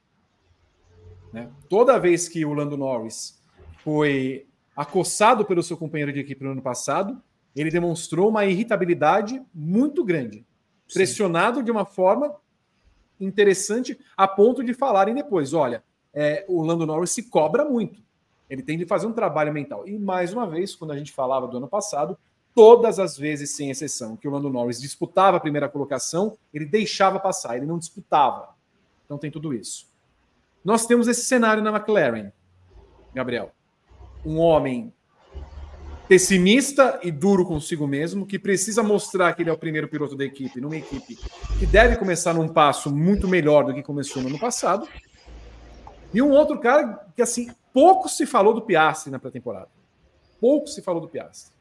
né? 1.32 1.48
Toda 1.68 1.98
vez 1.98 2.28
que 2.28 2.44
o 2.44 2.52
Lando 2.52 2.76
Norris 2.76 3.40
foi 3.82 4.46
acossado 4.76 5.44
pelo 5.44 5.62
seu 5.62 5.76
companheiro 5.76 6.12
de 6.12 6.20
equipe 6.20 6.44
no 6.44 6.52
ano 6.52 6.62
passado, 6.62 7.20
ele 7.60 7.70
demonstrou 7.70 8.28
uma 8.28 8.46
irritabilidade 8.46 9.42
muito 9.54 10.04
grande, 10.04 10.38
Sim. 10.38 10.94
pressionado 10.94 11.62
de 11.62 11.70
uma 11.70 11.84
forma 11.84 12.34
interessante, 13.20 13.98
a 14.16 14.26
ponto 14.26 14.64
de 14.64 14.72
falarem 14.72 15.14
depois: 15.14 15.52
olha, 15.52 15.84
é, 16.12 16.44
o 16.48 16.62
Lando 16.62 16.86
Norris 16.86 17.10
se 17.10 17.24
cobra 17.24 17.64
muito, 17.64 18.00
ele 18.48 18.62
tem 18.62 18.78
de 18.78 18.86
fazer 18.86 19.06
um 19.06 19.12
trabalho 19.12 19.52
mental. 19.52 19.86
E 19.86 19.98
mais 19.98 20.32
uma 20.32 20.46
vez, 20.46 20.74
quando 20.74 20.92
a 20.92 20.96
gente 20.96 21.12
falava 21.12 21.46
do 21.46 21.58
ano 21.58 21.68
passado, 21.68 22.16
todas 22.54 22.98
as 22.98 23.16
vezes, 23.16 23.50
sem 23.50 23.70
exceção, 23.70 24.16
que 24.16 24.26
o 24.26 24.30
Lando 24.30 24.50
Norris 24.50 24.80
disputava 24.80 25.36
a 25.36 25.40
primeira 25.40 25.68
colocação, 25.68 26.36
ele 26.52 26.64
deixava 26.64 27.20
passar, 27.20 27.56
ele 27.56 27.66
não 27.66 27.78
disputava. 27.78 28.54
Então 29.04 29.18
tem 29.18 29.30
tudo 29.30 29.52
isso. 29.52 29.86
Nós 30.64 30.86
temos 30.86 31.08
esse 31.08 31.22
cenário 31.22 31.62
na 31.62 31.70
McLaren, 31.70 32.32
Gabriel. 33.14 33.52
Um 34.24 34.38
homem 34.38 34.92
pessimista 36.10 36.98
e 37.04 37.12
duro 37.12 37.46
consigo 37.46 37.86
mesmo, 37.86 38.26
que 38.26 38.36
precisa 38.36 38.82
mostrar 38.82 39.32
que 39.32 39.44
ele 39.44 39.50
é 39.50 39.52
o 39.52 39.56
primeiro 39.56 39.86
piloto 39.86 40.16
da 40.16 40.24
equipe, 40.24 40.60
numa 40.60 40.74
equipe 40.76 41.16
que 41.56 41.64
deve 41.64 41.96
começar 41.96 42.34
num 42.34 42.48
passo 42.48 42.92
muito 42.92 43.28
melhor 43.28 43.64
do 43.64 43.72
que 43.72 43.80
começou 43.80 44.20
no 44.20 44.28
ano 44.28 44.38
passado. 44.40 44.88
E 46.12 46.20
um 46.20 46.32
outro 46.32 46.58
cara 46.58 47.06
que, 47.14 47.22
assim, 47.22 47.52
pouco 47.72 48.08
se 48.08 48.26
falou 48.26 48.52
do 48.52 48.60
Piastri 48.60 49.12
na 49.12 49.20
pré-temporada. 49.20 49.68
Pouco 50.40 50.66
se 50.66 50.82
falou 50.82 51.00
do 51.00 51.08
Piastri. 51.08 51.54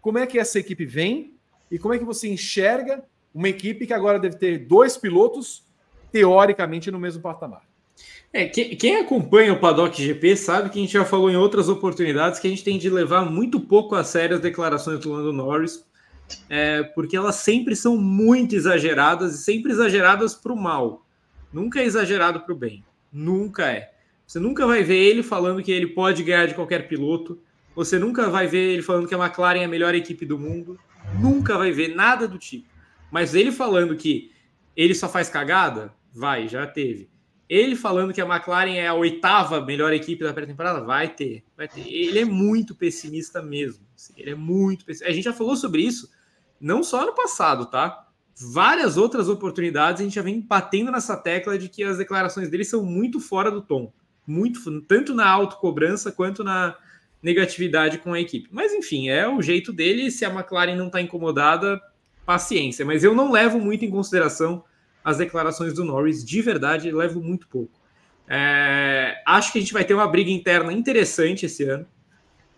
Como 0.00 0.16
é 0.16 0.28
que 0.28 0.38
essa 0.38 0.60
equipe 0.60 0.86
vem 0.86 1.34
e 1.68 1.76
como 1.76 1.92
é 1.92 1.98
que 1.98 2.04
você 2.04 2.28
enxerga 2.28 3.02
uma 3.34 3.48
equipe 3.48 3.84
que 3.84 3.92
agora 3.92 4.20
deve 4.20 4.36
ter 4.36 4.58
dois 4.58 4.96
pilotos, 4.96 5.64
teoricamente, 6.12 6.88
no 6.88 7.00
mesmo 7.00 7.20
patamar? 7.20 7.66
É, 8.32 8.46
quem 8.46 8.96
acompanha 8.96 9.52
o 9.52 9.58
Paddock 9.58 10.02
GP 10.02 10.36
sabe 10.36 10.68
que 10.68 10.78
a 10.78 10.82
gente 10.82 10.92
já 10.92 11.04
falou 11.04 11.30
em 11.30 11.36
outras 11.36 11.68
oportunidades 11.68 12.38
que 12.38 12.46
a 12.46 12.50
gente 12.50 12.64
tem 12.64 12.76
de 12.76 12.90
levar 12.90 13.24
muito 13.24 13.58
pouco 13.58 13.94
a 13.94 14.04
sério 14.04 14.36
as 14.36 14.42
declarações 14.42 15.00
do 15.00 15.10
Lando 15.10 15.32
Norris, 15.32 15.86
é, 16.50 16.82
porque 16.82 17.16
elas 17.16 17.36
sempre 17.36 17.74
são 17.74 17.96
muito 17.96 18.54
exageradas 18.54 19.34
e 19.34 19.38
sempre 19.42 19.72
exageradas 19.72 20.34
para 20.34 20.52
o 20.52 20.56
mal. 20.56 21.06
Nunca 21.52 21.80
é 21.80 21.84
exagerado 21.84 22.40
para 22.40 22.52
o 22.52 22.56
bem. 22.56 22.84
Nunca 23.10 23.70
é. 23.70 23.92
Você 24.26 24.38
nunca 24.38 24.66
vai 24.66 24.82
ver 24.82 24.98
ele 24.98 25.22
falando 25.22 25.62
que 25.62 25.72
ele 25.72 25.86
pode 25.86 26.22
ganhar 26.22 26.46
de 26.46 26.54
qualquer 26.54 26.88
piloto. 26.88 27.40
Você 27.74 27.98
nunca 27.98 28.28
vai 28.28 28.46
ver 28.46 28.72
ele 28.72 28.82
falando 28.82 29.08
que 29.08 29.14
a 29.14 29.18
McLaren 29.18 29.60
é 29.60 29.64
a 29.64 29.68
melhor 29.68 29.94
equipe 29.94 30.26
do 30.26 30.38
mundo. 30.38 30.78
Nunca 31.18 31.56
vai 31.56 31.70
ver 31.70 31.94
nada 31.94 32.28
do 32.28 32.38
tipo. 32.38 32.68
Mas 33.10 33.34
ele 33.34 33.52
falando 33.52 33.96
que 33.96 34.32
ele 34.76 34.94
só 34.94 35.08
faz 35.08 35.30
cagada, 35.30 35.94
vai, 36.12 36.48
já 36.48 36.66
teve. 36.66 37.08
Ele 37.48 37.76
falando 37.76 38.12
que 38.12 38.20
a 38.20 38.26
McLaren 38.26 38.74
é 38.74 38.86
a 38.86 38.94
oitava 38.94 39.60
melhor 39.60 39.92
equipe 39.92 40.24
da 40.24 40.32
pré-temporada, 40.32 40.80
vai 40.84 41.08
ter, 41.08 41.44
vai 41.56 41.68
ter. 41.68 41.86
Ele 41.86 42.18
é 42.18 42.24
muito 42.24 42.74
pessimista 42.74 43.40
mesmo. 43.40 43.84
Assim, 43.94 44.12
ele 44.16 44.30
é 44.30 44.34
muito 44.34 44.84
pessimista. 44.84 45.10
A 45.10 45.14
gente 45.14 45.24
já 45.24 45.32
falou 45.32 45.56
sobre 45.56 45.82
isso, 45.82 46.10
não 46.60 46.82
só 46.82 47.06
no 47.06 47.14
passado, 47.14 47.66
tá? 47.66 48.06
Várias 48.52 48.96
outras 48.96 49.28
oportunidades 49.28 50.00
a 50.00 50.04
gente 50.04 50.14
já 50.14 50.22
vem 50.22 50.40
batendo 50.40 50.90
nessa 50.90 51.16
tecla 51.16 51.56
de 51.58 51.68
que 51.68 51.84
as 51.84 51.98
declarações 51.98 52.50
dele 52.50 52.64
são 52.64 52.84
muito 52.84 53.20
fora 53.20 53.50
do 53.50 53.62
tom. 53.62 53.92
Muito, 54.26 54.80
tanto 54.82 55.14
na 55.14 55.28
autocobrança 55.28 56.10
quanto 56.10 56.42
na, 56.42 56.76
negatividade 57.26 57.98
com 57.98 58.12
a 58.12 58.20
equipe. 58.20 58.48
Mas 58.52 58.72
enfim, 58.72 59.08
é 59.08 59.28
o 59.28 59.42
jeito 59.42 59.72
dele. 59.72 60.10
Se 60.12 60.24
a 60.24 60.30
McLaren 60.30 60.76
não 60.76 60.86
está 60.86 61.00
incomodada, 61.00 61.80
paciência. 62.24 62.84
Mas 62.84 63.02
eu 63.02 63.14
não 63.14 63.32
levo 63.32 63.58
muito 63.58 63.84
em 63.84 63.90
consideração 63.90 64.64
as 65.06 65.18
declarações 65.18 65.72
do 65.72 65.84
Norris, 65.84 66.24
de 66.24 66.42
verdade, 66.42 66.90
levo 66.90 67.22
muito 67.22 67.48
pouco. 67.48 67.80
É, 68.28 69.22
acho 69.26 69.52
que 69.52 69.58
a 69.58 69.60
gente 69.60 69.72
vai 69.72 69.84
ter 69.84 69.94
uma 69.94 70.08
briga 70.08 70.30
interna 70.30 70.72
interessante 70.72 71.46
esse 71.46 71.64
ano. 71.64 71.86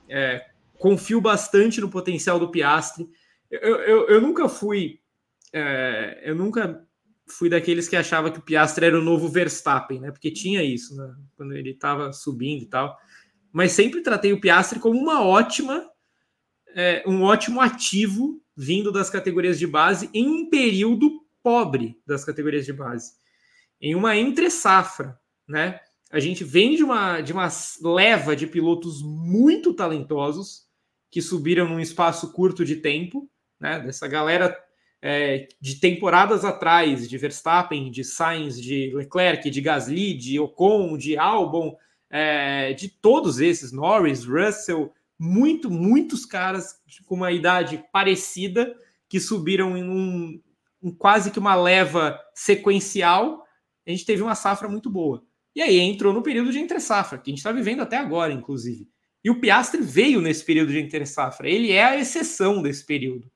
É, 0.08 0.46
confio 0.78 1.20
bastante 1.20 1.80
no 1.80 1.90
potencial 1.90 2.38
do 2.38 2.50
Piastri. 2.50 3.08
Eu, 3.50 3.76
eu, 3.76 4.08
eu 4.08 4.20
nunca 4.20 4.48
fui. 4.48 5.00
É, 5.52 6.22
eu 6.24 6.34
nunca 6.34 6.84
fui 7.28 7.50
daqueles 7.50 7.88
que 7.88 7.96
achava 7.96 8.30
que 8.30 8.38
o 8.38 8.42
Piastri 8.42 8.86
era 8.86 8.98
o 8.98 9.04
novo 9.04 9.28
Verstappen, 9.28 10.00
né? 10.00 10.10
Porque 10.10 10.30
tinha 10.30 10.62
isso, 10.62 10.96
né? 10.96 11.14
Quando 11.36 11.52
ele 11.52 11.70
estava 11.70 12.12
subindo 12.12 12.62
e 12.62 12.66
tal 12.66 12.96
mas 13.52 13.72
sempre 13.72 14.02
tratei 14.02 14.32
o 14.32 14.40
Piastri 14.40 14.78
como 14.78 14.98
uma 14.98 15.22
ótima, 15.22 15.84
é, 16.74 17.02
um 17.06 17.22
ótimo 17.22 17.60
ativo 17.60 18.40
vindo 18.56 18.92
das 18.92 19.08
categorias 19.10 19.58
de 19.58 19.66
base 19.66 20.10
em 20.12 20.28
um 20.28 20.50
período 20.50 21.10
pobre 21.48 21.98
das 22.06 22.26
categorias 22.26 22.66
de 22.66 22.74
base, 22.74 23.12
em 23.80 23.94
uma 23.94 24.14
entre 24.14 24.50
safra, 24.50 25.18
né? 25.48 25.80
A 26.12 26.20
gente 26.20 26.44
vem 26.44 26.76
de 26.76 26.84
uma, 26.84 27.22
de 27.22 27.32
uma 27.32 27.48
leva 27.80 28.36
de 28.36 28.46
pilotos 28.46 29.00
muito 29.02 29.72
talentosos 29.72 30.66
que 31.10 31.22
subiram 31.22 31.66
num 31.66 31.80
espaço 31.80 32.34
curto 32.34 32.66
de 32.66 32.76
tempo, 32.76 33.30
né? 33.58 33.80
Dessa 33.80 34.06
galera 34.06 34.54
é, 35.00 35.48
de 35.58 35.76
temporadas 35.76 36.44
atrás, 36.44 37.08
de 37.08 37.16
Verstappen, 37.16 37.90
de 37.90 38.04
Sainz, 38.04 38.60
de 38.60 38.92
Leclerc, 38.94 39.48
de 39.48 39.60
Gasly, 39.62 40.12
de 40.12 40.38
Ocon, 40.38 40.98
de 40.98 41.16
Albon, 41.16 41.74
é, 42.10 42.74
de 42.74 42.90
todos 42.90 43.40
esses, 43.40 43.72
Norris, 43.72 44.22
Russell, 44.22 44.92
muito, 45.18 45.70
muitos 45.70 46.26
caras 46.26 46.74
com 47.06 47.14
uma 47.14 47.32
idade 47.32 47.82
parecida 47.90 48.76
que 49.08 49.18
subiram 49.18 49.78
em 49.78 49.88
um, 49.88 50.42
em 50.82 50.90
quase 50.90 51.30
que 51.30 51.38
uma 51.38 51.54
leva 51.54 52.18
sequencial. 52.34 53.44
A 53.86 53.90
gente 53.90 54.04
teve 54.04 54.22
uma 54.22 54.34
safra 54.34 54.68
muito 54.68 54.90
boa. 54.90 55.24
E 55.54 55.62
aí 55.62 55.78
entrou 55.78 56.12
no 56.12 56.22
período 56.22 56.52
de 56.52 56.58
entre 56.58 56.78
safra, 56.78 57.18
que 57.18 57.30
a 57.30 57.32
gente 57.32 57.38
está 57.38 57.50
vivendo 57.50 57.80
até 57.80 57.96
agora, 57.96 58.32
inclusive. 58.32 58.88
E 59.24 59.30
o 59.30 59.40
Piastri 59.40 59.82
veio 59.82 60.20
nesse 60.20 60.44
período 60.44 60.70
de 60.70 60.78
entre 60.78 61.04
safra. 61.04 61.48
Ele 61.48 61.72
é 61.72 61.84
a 61.84 61.98
exceção 61.98 62.62
desse 62.62 62.86
período, 62.86 63.30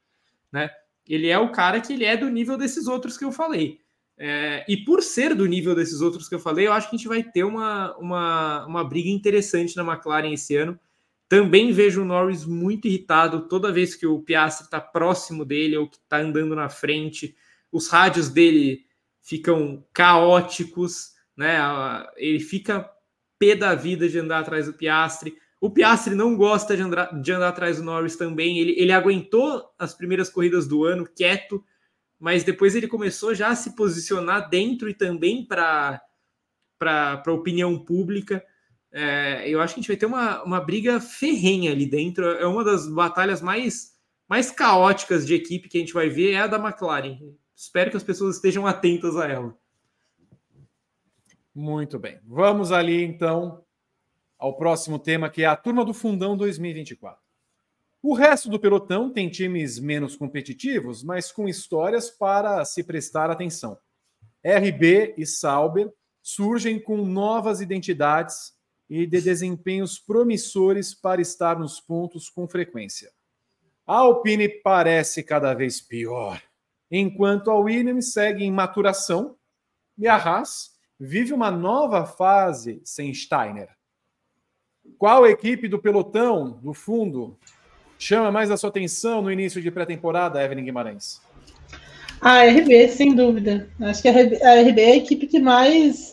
né? 0.52 0.70
Ele 1.08 1.28
é 1.28 1.38
o 1.38 1.50
cara 1.50 1.80
que 1.80 1.92
ele 1.92 2.04
é 2.04 2.16
do 2.16 2.28
nível 2.28 2.56
desses 2.56 2.86
outros 2.86 3.18
que 3.18 3.24
eu 3.24 3.32
falei. 3.32 3.80
É, 4.16 4.64
e 4.68 4.76
por 4.76 5.02
ser 5.02 5.34
do 5.34 5.46
nível 5.46 5.74
desses 5.74 6.00
outros 6.00 6.28
que 6.28 6.34
eu 6.34 6.38
falei, 6.38 6.66
eu 6.66 6.72
acho 6.72 6.88
que 6.88 6.94
a 6.94 6.98
gente 6.98 7.08
vai 7.08 7.24
ter 7.24 7.42
uma, 7.42 7.96
uma, 7.96 8.66
uma 8.66 8.84
briga 8.84 9.08
interessante 9.08 9.76
na 9.76 9.82
McLaren 9.82 10.32
esse 10.32 10.54
ano. 10.54 10.78
Também 11.32 11.72
vejo 11.72 12.02
o 12.02 12.04
Norris 12.04 12.44
muito 12.44 12.86
irritado 12.86 13.48
toda 13.48 13.72
vez 13.72 13.94
que 13.94 14.06
o 14.06 14.20
Piastri 14.20 14.66
está 14.66 14.78
próximo 14.78 15.46
dele 15.46 15.78
ou 15.78 15.88
que 15.88 15.96
está 15.96 16.18
andando 16.18 16.54
na 16.54 16.68
frente. 16.68 17.34
Os 17.72 17.88
rádios 17.88 18.28
dele 18.28 18.84
ficam 19.22 19.82
caóticos, 19.94 21.14
né? 21.34 21.56
Ele 22.18 22.38
fica 22.38 22.86
pé 23.38 23.56
da 23.56 23.74
vida 23.74 24.10
de 24.10 24.18
andar 24.18 24.40
atrás 24.40 24.66
do 24.66 24.74
Piastri. 24.74 25.34
O 25.58 25.70
Piastri 25.70 26.14
não 26.14 26.36
gosta 26.36 26.76
de 26.76 26.82
andar, 26.82 27.18
de 27.18 27.32
andar 27.32 27.48
atrás 27.48 27.78
do 27.78 27.82
Norris 27.82 28.14
também. 28.14 28.58
Ele, 28.58 28.74
ele 28.78 28.92
aguentou 28.92 29.64
as 29.78 29.94
primeiras 29.94 30.28
corridas 30.28 30.68
do 30.68 30.84
ano 30.84 31.08
quieto, 31.16 31.64
mas 32.20 32.44
depois 32.44 32.76
ele 32.76 32.86
começou 32.86 33.34
já 33.34 33.48
a 33.48 33.56
se 33.56 33.74
posicionar 33.74 34.50
dentro 34.50 34.86
e 34.86 34.92
também 34.92 35.46
para 35.46 35.98
a 36.78 37.32
opinião 37.32 37.82
pública. 37.82 38.44
É, 38.92 39.48
eu 39.48 39.60
acho 39.60 39.74
que 39.74 39.80
a 39.80 39.82
gente 39.82 39.88
vai 39.88 39.96
ter 39.96 40.06
uma, 40.06 40.42
uma 40.42 40.60
briga 40.60 41.00
ferrenha 41.00 41.72
ali 41.72 41.86
dentro. 41.86 42.24
É 42.24 42.46
uma 42.46 42.62
das 42.62 42.86
batalhas 42.86 43.40
mais, 43.40 43.96
mais 44.28 44.50
caóticas 44.50 45.26
de 45.26 45.34
equipe 45.34 45.68
que 45.68 45.78
a 45.78 45.80
gente 45.80 45.94
vai 45.94 46.08
ver, 46.08 46.32
é 46.32 46.40
a 46.40 46.46
da 46.46 46.58
McLaren. 46.58 47.18
Espero 47.56 47.90
que 47.90 47.96
as 47.96 48.02
pessoas 48.02 48.36
estejam 48.36 48.66
atentas 48.66 49.16
a 49.16 49.26
ela. 49.26 49.56
Muito 51.54 51.98
bem. 51.98 52.18
Vamos 52.24 52.72
ali 52.72 53.02
então 53.02 53.64
ao 54.38 54.56
próximo 54.56 54.98
tema, 54.98 55.30
que 55.30 55.42
é 55.42 55.46
a 55.46 55.56
turma 55.56 55.84
do 55.84 55.94
Fundão 55.94 56.36
2024. 56.36 57.22
O 58.02 58.14
resto 58.14 58.48
do 58.48 58.58
pelotão 58.58 59.12
tem 59.12 59.28
times 59.28 59.78
menos 59.78 60.16
competitivos, 60.16 61.04
mas 61.04 61.30
com 61.30 61.48
histórias 61.48 62.10
para 62.10 62.64
se 62.64 62.82
prestar 62.82 63.30
atenção. 63.30 63.78
RB 64.44 65.14
e 65.16 65.24
Sauber 65.24 65.92
surgem 66.20 66.80
com 66.80 67.06
novas 67.06 67.60
identidades 67.60 68.52
e 68.94 69.06
de 69.06 69.22
desempenhos 69.22 69.98
promissores 69.98 70.92
para 70.92 71.22
estar 71.22 71.58
nos 71.58 71.80
pontos 71.80 72.28
com 72.28 72.46
frequência. 72.46 73.10
A 73.86 73.96
Alpine 73.96 74.50
parece 74.50 75.22
cada 75.22 75.54
vez 75.54 75.80
pior, 75.80 76.42
enquanto 76.90 77.50
a 77.50 77.58
Williams 77.58 78.12
segue 78.12 78.44
em 78.44 78.52
maturação 78.52 79.34
e 79.96 80.06
a 80.06 80.16
Haas 80.16 80.72
vive 81.00 81.32
uma 81.32 81.50
nova 81.50 82.04
fase 82.04 82.82
sem 82.84 83.14
Steiner. 83.14 83.70
Qual 84.98 85.26
equipe 85.26 85.68
do 85.68 85.78
pelotão, 85.78 86.60
do 86.62 86.74
fundo, 86.74 87.38
chama 87.98 88.30
mais 88.30 88.50
a 88.50 88.58
sua 88.58 88.68
atenção 88.68 89.22
no 89.22 89.32
início 89.32 89.62
de 89.62 89.70
pré-temporada, 89.70 90.44
Evelyn 90.44 90.66
Guimarães? 90.66 91.22
A 92.20 92.42
RB, 92.44 92.88
sem 92.88 93.14
dúvida. 93.14 93.70
Acho 93.80 94.02
que 94.02 94.08
a 94.08 94.12
RB, 94.12 94.42
a 94.42 94.60
RB 94.60 94.80
é 94.82 94.92
a 94.92 94.96
equipe 94.96 95.26
que 95.26 95.40
mais 95.40 96.11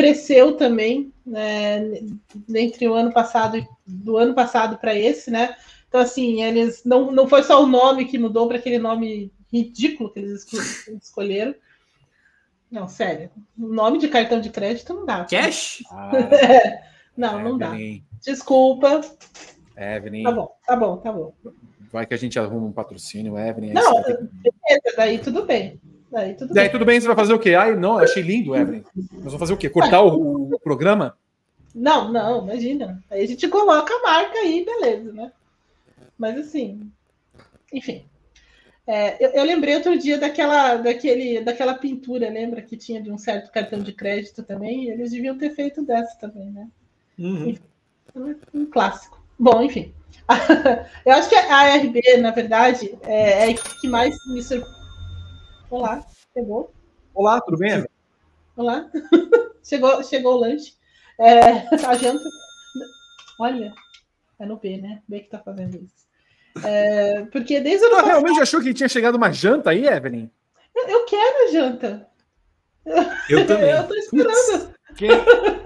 cresceu 0.00 0.56
também, 0.56 1.12
né, 1.26 1.78
entre 2.54 2.88
o 2.88 2.94
ano 2.94 3.12
passado 3.12 3.62
do 3.86 4.16
ano 4.16 4.34
passado 4.34 4.78
para 4.78 4.94
esse, 4.94 5.30
né? 5.30 5.54
Então, 5.88 6.00
assim, 6.00 6.42
eles 6.42 6.82
não, 6.84 7.12
não 7.12 7.28
foi 7.28 7.42
só 7.42 7.62
o 7.62 7.66
nome 7.66 8.06
que 8.06 8.18
mudou 8.18 8.48
para 8.48 8.56
aquele 8.56 8.78
nome 8.78 9.30
ridículo 9.52 10.10
que 10.10 10.20
eles 10.20 10.46
escolheram. 11.02 11.54
Não, 12.70 12.88
sério. 12.88 13.30
O 13.58 13.66
nome 13.66 13.98
de 13.98 14.08
cartão 14.08 14.40
de 14.40 14.48
crédito 14.48 14.94
não 14.94 15.04
dá. 15.04 15.24
Cash? 15.24 15.82
Ah, 15.90 16.12
não, 17.14 17.42
não 17.42 17.58
dá. 17.58 17.72
Desculpa. 18.22 19.02
Evelyn. 19.76 20.22
Tá 20.22 20.32
bom, 20.32 20.56
tá 20.66 20.76
bom, 20.76 20.96
tá 20.96 21.12
bom. 21.12 21.34
Vai 21.92 22.06
que 22.06 22.14
a 22.14 22.16
gente 22.16 22.38
arruma 22.38 22.68
um 22.68 22.72
patrocínio, 22.72 23.36
Evelyn. 23.36 23.72
Não, 23.72 24.02
beleza, 24.02 24.96
daí 24.96 25.18
tudo 25.18 25.44
bem. 25.44 25.80
Daí 26.10 26.34
tudo 26.34 26.52
daí 26.52 26.64
bem. 26.64 26.72
tudo 26.72 26.84
bem, 26.84 27.00
você 27.00 27.06
vai 27.06 27.16
fazer 27.16 27.32
o 27.32 27.38
quê? 27.38 27.54
Ai, 27.54 27.76
não, 27.76 27.98
achei 27.98 28.22
lindo, 28.22 28.56
Evelyn. 28.56 28.82
Nós 29.12 29.24
vamos 29.24 29.38
fazer 29.38 29.52
o 29.52 29.56
quê? 29.56 29.70
Cortar 29.70 30.02
o, 30.02 30.52
o, 30.54 30.58
programa? 30.58 31.16
Não, 31.74 32.12
não, 32.12 32.42
imagina. 32.42 33.02
Aí 33.08 33.22
a 33.22 33.26
gente 33.26 33.46
coloca 33.46 33.94
a 33.94 34.02
marca 34.02 34.38
aí, 34.38 34.64
beleza, 34.64 35.12
né? 35.12 35.30
Mas 36.18 36.36
assim, 36.36 36.90
enfim. 37.72 38.04
É, 38.86 39.24
eu, 39.24 39.30
eu, 39.30 39.44
lembrei 39.44 39.76
outro 39.76 39.96
dia 39.96 40.18
daquela, 40.18 40.76
daquele, 40.76 41.40
daquela 41.42 41.74
pintura, 41.74 42.28
lembra? 42.28 42.60
Que 42.60 42.76
tinha 42.76 43.00
de 43.00 43.12
um 43.12 43.16
certo 43.16 43.52
cartão 43.52 43.80
de 43.80 43.92
crédito 43.92 44.42
também. 44.42 44.88
eles 44.88 45.12
deviam 45.12 45.38
ter 45.38 45.50
feito 45.54 45.84
dessa 45.84 46.18
também, 46.18 46.50
né? 46.50 46.68
Uhum. 47.16 47.56
um 48.52 48.66
clássico. 48.66 49.22
Bom, 49.38 49.62
enfim. 49.62 49.94
eu 51.06 51.12
acho 51.12 51.28
que 51.28 51.36
a 51.36 51.56
ARB, 51.56 52.00
na 52.20 52.32
verdade, 52.32 52.98
é, 53.02 53.30
é 53.30 53.42
a 53.44 53.48
equipe 53.48 53.80
que 53.80 53.88
mais 53.88 54.12
me 54.26 54.42
surpreendeu. 54.42 54.79
Olá, 55.70 56.04
chegou. 56.34 56.74
Olá, 57.14 57.40
tudo 57.40 57.56
bem? 57.56 57.86
Olá. 58.56 58.90
chegou, 59.62 60.02
chegou 60.02 60.34
o 60.34 60.38
lanche. 60.38 60.74
É, 61.16 61.40
a 61.86 61.94
janta. 61.94 62.24
Olha, 63.38 63.72
é 64.40 64.46
no 64.46 64.56
B, 64.56 64.78
né? 64.78 65.00
B 65.06 65.20
que 65.20 65.30
tá 65.30 65.38
fazendo 65.38 65.76
isso. 65.76 66.08
É, 66.66 67.24
porque 67.26 67.60
desde 67.60 67.86
o. 67.86 67.90
Você 67.90 68.02
realmente 68.02 68.40
achou 68.40 68.60
que 68.60 68.74
tinha 68.74 68.88
chegado 68.88 69.14
uma 69.14 69.30
janta 69.30 69.70
aí, 69.70 69.86
Evelyn? 69.86 70.28
Eu, 70.74 70.88
eu 70.88 71.04
quero 71.04 71.44
a 71.44 71.52
janta. 71.52 72.08
Eu 73.28 73.46
também. 73.46 73.70
eu 73.70 73.86
tô 73.86 73.94
esperando. 73.94 74.69
Quem, 74.96 75.10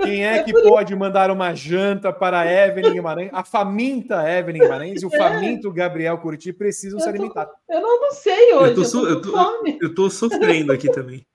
quem, 0.03 0.27
é 0.27 0.43
que 0.43 0.53
pode 0.53 0.95
mandar 0.95 1.31
uma 1.31 1.55
janta 1.55 2.13
para 2.13 2.41
a 2.41 2.47
Evelyn 2.47 2.93
Guimarães? 2.93 3.31
A 3.33 3.45
faminta 3.45 4.29
Evelyn 4.29 4.61
Guimarães 4.61 5.03
e 5.03 5.07
o 5.07 5.15
é. 5.15 5.19
faminto 5.19 5.73
Gabriel 5.73 6.19
Curti 6.19 6.53
precisam 6.53 6.99
eu 6.99 7.03
se 7.03 7.09
alimentar. 7.09 7.51
eu 7.69 7.81
não, 7.81 8.01
não 8.01 8.13
sei 8.13 8.55
hoje. 8.55 8.71
Eu 8.71 8.75
tô, 8.75 8.83
eu, 8.83 8.91
tô, 8.91 9.09
eu, 9.09 9.21
tô, 9.23 9.79
eu 9.83 9.95
tô, 9.95 10.11
sofrendo 10.11 10.73
aqui 10.73 10.91
também. 10.91 11.27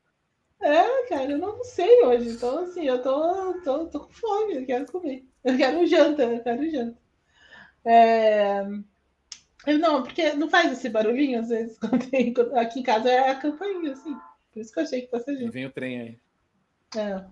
É, 0.62 1.08
cara, 1.08 1.32
eu 1.32 1.38
não 1.38 1.64
sei 1.64 2.04
hoje. 2.04 2.30
Então, 2.30 2.60
assim, 2.60 2.86
eu 2.86 3.02
tô, 3.02 3.54
tô, 3.64 3.86
tô 3.88 4.00
com 4.02 4.12
fome, 4.12 4.56
eu 4.56 4.66
quero 4.66 4.86
comer. 4.92 5.26
Eu 5.44 5.58
quero 5.58 5.86
janta, 5.86 6.24
eu 6.24 6.44
quero 6.44 6.70
janta. 6.70 6.98
É... 7.86 8.66
Não, 9.80 10.04
porque 10.04 10.34
não 10.34 10.50
faz 10.50 10.72
esse 10.72 10.90
barulhinho, 10.90 11.40
às 11.40 11.50
vezes, 11.50 11.78
quando 11.80 12.10
tem... 12.10 12.34
aqui 12.56 12.80
em 12.80 12.84
casa 12.84 13.10
é 13.10 13.30
a 13.30 13.36
campainha, 13.36 13.94
assim. 13.94 14.16
Por 14.52 14.60
isso 14.60 14.74
que 14.74 14.80
eu 14.80 14.84
achei 14.84 15.02
que 15.02 15.10
fosse 15.10 15.36
gente. 15.38 15.52
Vem 15.52 15.66
o 15.66 15.72
trem 15.72 16.02
aí. 16.02 16.20
É, 16.98 17.24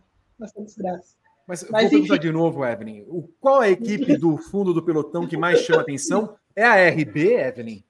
desgraça. 0.64 1.16
Mas, 1.48 1.66
Mas 1.70 1.84
vou 1.84 1.92
perguntar 1.92 2.18
de 2.18 2.32
novo, 2.32 2.66
Evelyn. 2.66 3.04
O, 3.08 3.30
qual 3.40 3.64
é 3.64 3.68
a 3.68 3.72
equipe 3.72 4.18
do 4.18 4.38
fundo 4.38 4.74
do 4.74 4.84
pelotão 4.84 5.26
que 5.26 5.38
mais 5.38 5.62
chama 5.62 5.82
atenção? 5.82 6.36
É 6.56 6.64
a 6.64 6.90
RB, 6.90 7.36
Evelyn? 7.36 7.84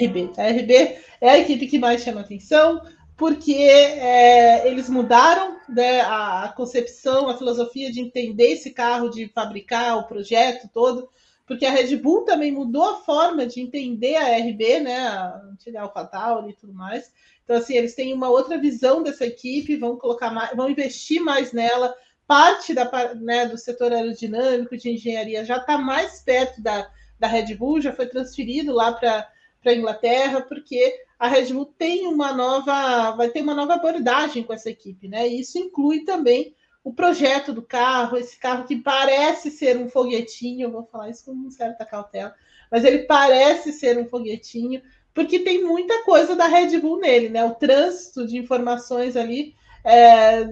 RB. 0.00 0.32
A 0.36 0.48
RB 0.50 0.98
é 1.20 1.30
a 1.30 1.38
equipe 1.38 1.66
que 1.68 1.78
mais 1.78 2.02
chama 2.02 2.20
atenção, 2.20 2.82
porque 3.16 3.54
é, 3.54 4.68
eles 4.68 4.88
mudaram 4.88 5.58
né, 5.68 6.00
a, 6.00 6.52
concepção, 6.56 7.28
a 7.28 7.36
filosofia 7.36 7.90
de 7.90 8.00
entender 8.00 8.52
esse 8.52 8.70
carro, 8.70 9.10
de 9.10 9.28
fabricar 9.28 9.98
o 9.98 10.04
projeto 10.04 10.68
todo, 10.72 11.08
porque 11.46 11.66
a 11.66 11.70
Red 11.70 11.96
Bull 11.96 12.24
também 12.24 12.52
mudou 12.52 12.84
a 12.84 12.96
forma 12.96 13.46
de 13.46 13.60
entender 13.60 14.16
a 14.16 14.36
RB, 14.36 14.80
né, 14.80 14.98
a 14.98 15.40
antiga 15.52 15.82
AlphaTauri 15.82 16.50
e 16.50 16.56
tudo 16.56 16.74
mais. 16.74 17.10
Então, 17.48 17.56
assim, 17.56 17.78
eles 17.78 17.94
têm 17.94 18.12
uma 18.12 18.28
outra 18.28 18.58
visão 18.58 19.02
dessa 19.02 19.24
equipe, 19.24 19.74
vão 19.74 19.96
colocar 19.96 20.30
mais, 20.30 20.54
vão 20.54 20.68
investir 20.68 21.18
mais 21.18 21.50
nela. 21.50 21.96
Parte 22.26 22.74
da, 22.74 23.14
né, 23.14 23.46
do 23.46 23.56
setor 23.56 23.90
aerodinâmico 23.90 24.76
de 24.76 24.90
engenharia 24.90 25.46
já 25.46 25.56
está 25.56 25.78
mais 25.78 26.20
perto 26.20 26.60
da, 26.60 26.90
da 27.18 27.26
Red 27.26 27.54
Bull, 27.54 27.80
já 27.80 27.90
foi 27.90 28.04
transferido 28.04 28.74
lá 28.74 28.92
para 28.92 29.26
a 29.64 29.72
Inglaterra, 29.72 30.42
porque 30.42 30.94
a 31.18 31.26
Red 31.26 31.54
Bull 31.54 31.72
tem 31.78 32.06
uma 32.06 32.34
nova, 32.34 33.12
vai 33.12 33.30
ter 33.30 33.40
uma 33.40 33.54
nova 33.54 33.76
abordagem 33.76 34.42
com 34.42 34.52
essa 34.52 34.68
equipe, 34.68 35.08
né? 35.08 35.26
E 35.26 35.40
isso 35.40 35.56
inclui 35.56 36.04
também 36.04 36.54
o 36.84 36.92
projeto 36.92 37.54
do 37.54 37.62
carro, 37.62 38.18
esse 38.18 38.38
carro 38.38 38.66
que 38.66 38.76
parece 38.76 39.50
ser 39.50 39.78
um 39.78 39.88
foguetinho, 39.88 40.66
eu 40.66 40.70
vou 40.70 40.84
falar 40.84 41.08
isso 41.08 41.24
com 41.24 41.50
certa 41.50 41.86
cautela, 41.86 42.34
mas 42.70 42.84
ele 42.84 43.04
parece 43.04 43.72
ser 43.72 43.96
um 43.96 44.06
foguetinho, 44.06 44.82
porque 45.18 45.40
tem 45.40 45.64
muita 45.64 46.04
coisa 46.04 46.36
da 46.36 46.46
Red 46.46 46.78
Bull 46.78 47.00
nele, 47.00 47.28
né? 47.28 47.44
O 47.44 47.52
trânsito 47.52 48.24
de 48.24 48.38
informações 48.38 49.16
ali 49.16 49.52
é, 49.82 50.44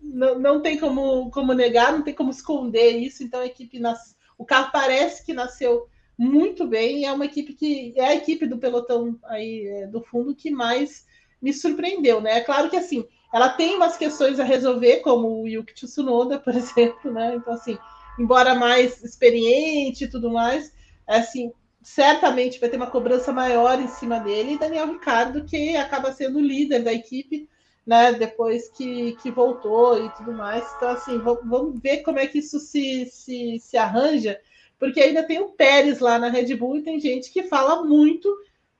não, 0.00 0.38
não 0.38 0.62
tem 0.62 0.78
como, 0.78 1.30
como 1.30 1.52
negar, 1.52 1.92
não 1.92 2.00
tem 2.00 2.14
como 2.14 2.30
esconder 2.30 2.96
isso, 2.96 3.22
então 3.22 3.40
a 3.40 3.46
equipe 3.46 3.78
nas, 3.78 4.16
o 4.38 4.46
carro 4.46 4.70
parece 4.72 5.22
que 5.26 5.34
nasceu 5.34 5.88
muito 6.18 6.66
bem. 6.66 7.04
É 7.04 7.12
uma 7.12 7.26
equipe 7.26 7.52
que 7.52 7.92
é 7.94 8.06
a 8.06 8.14
equipe 8.14 8.46
do 8.46 8.56
pelotão 8.56 9.18
aí 9.24 9.66
é, 9.66 9.86
do 9.86 10.00
fundo 10.00 10.34
que 10.34 10.50
mais 10.50 11.04
me 11.42 11.52
surpreendeu, 11.52 12.18
né? 12.18 12.38
É 12.38 12.40
claro 12.40 12.70
que 12.70 12.76
assim, 12.76 13.06
ela 13.30 13.50
tem 13.50 13.76
umas 13.76 13.98
questões 13.98 14.40
a 14.40 14.44
resolver, 14.44 15.00
como 15.00 15.42
o 15.42 15.46
Yuki 15.46 15.74
Tsunoda, 15.74 16.38
por 16.40 16.56
exemplo, 16.56 17.12
né? 17.12 17.34
Então, 17.34 17.52
assim, 17.52 17.76
embora 18.18 18.54
mais 18.54 19.04
experiente 19.04 20.04
e 20.04 20.08
tudo 20.08 20.30
mais, 20.30 20.72
assim, 21.06 21.52
certamente 21.82 22.60
vai 22.60 22.68
ter 22.68 22.76
uma 22.76 22.90
cobrança 22.90 23.32
maior 23.32 23.80
em 23.80 23.88
cima 23.88 24.20
dele, 24.20 24.52
e 24.52 24.58
Daniel 24.58 24.92
Ricardo, 24.92 25.44
que 25.44 25.76
acaba 25.76 26.12
sendo 26.12 26.40
líder 26.40 26.82
da 26.82 26.92
equipe, 26.92 27.48
né? 27.86 28.12
Depois 28.12 28.68
que, 28.68 29.16
que 29.22 29.30
voltou 29.30 30.04
e 30.04 30.08
tudo 30.10 30.32
mais. 30.32 30.64
Então, 30.76 30.90
assim, 30.90 31.18
vamos 31.18 31.80
ver 31.80 31.98
como 31.98 32.18
é 32.18 32.26
que 32.26 32.38
isso 32.38 32.58
se, 32.60 33.06
se, 33.06 33.58
se 33.60 33.76
arranja 33.76 34.38
porque 34.82 35.00
ainda 35.00 35.22
tem 35.22 35.38
o 35.38 35.50
Pérez 35.50 36.00
lá 36.00 36.18
na 36.18 36.28
Red 36.28 36.56
Bull 36.56 36.78
e 36.78 36.82
tem 36.82 36.98
gente 36.98 37.32
que 37.32 37.44
fala 37.44 37.84
muito 37.84 38.28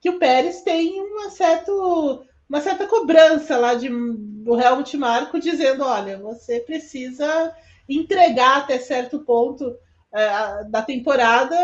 que 0.01 0.09
o 0.09 0.19
Pérez 0.19 0.61
tem 0.61 0.99
uma, 0.99 1.29
certo, 1.29 2.25
uma 2.49 2.59
certa 2.59 2.85
cobrança 2.85 3.55
lá 3.55 3.73
de, 3.73 3.87
do 3.87 4.59
Helmut 4.59 4.97
Marko 4.97 5.39
dizendo: 5.39 5.81
olha, 5.81 6.17
você 6.17 6.59
precisa 6.59 7.55
entregar 7.87 8.57
até 8.57 8.79
certo 8.79 9.19
ponto 9.19 9.73
é, 10.13 10.63
da 10.65 10.81
temporada, 10.83 11.55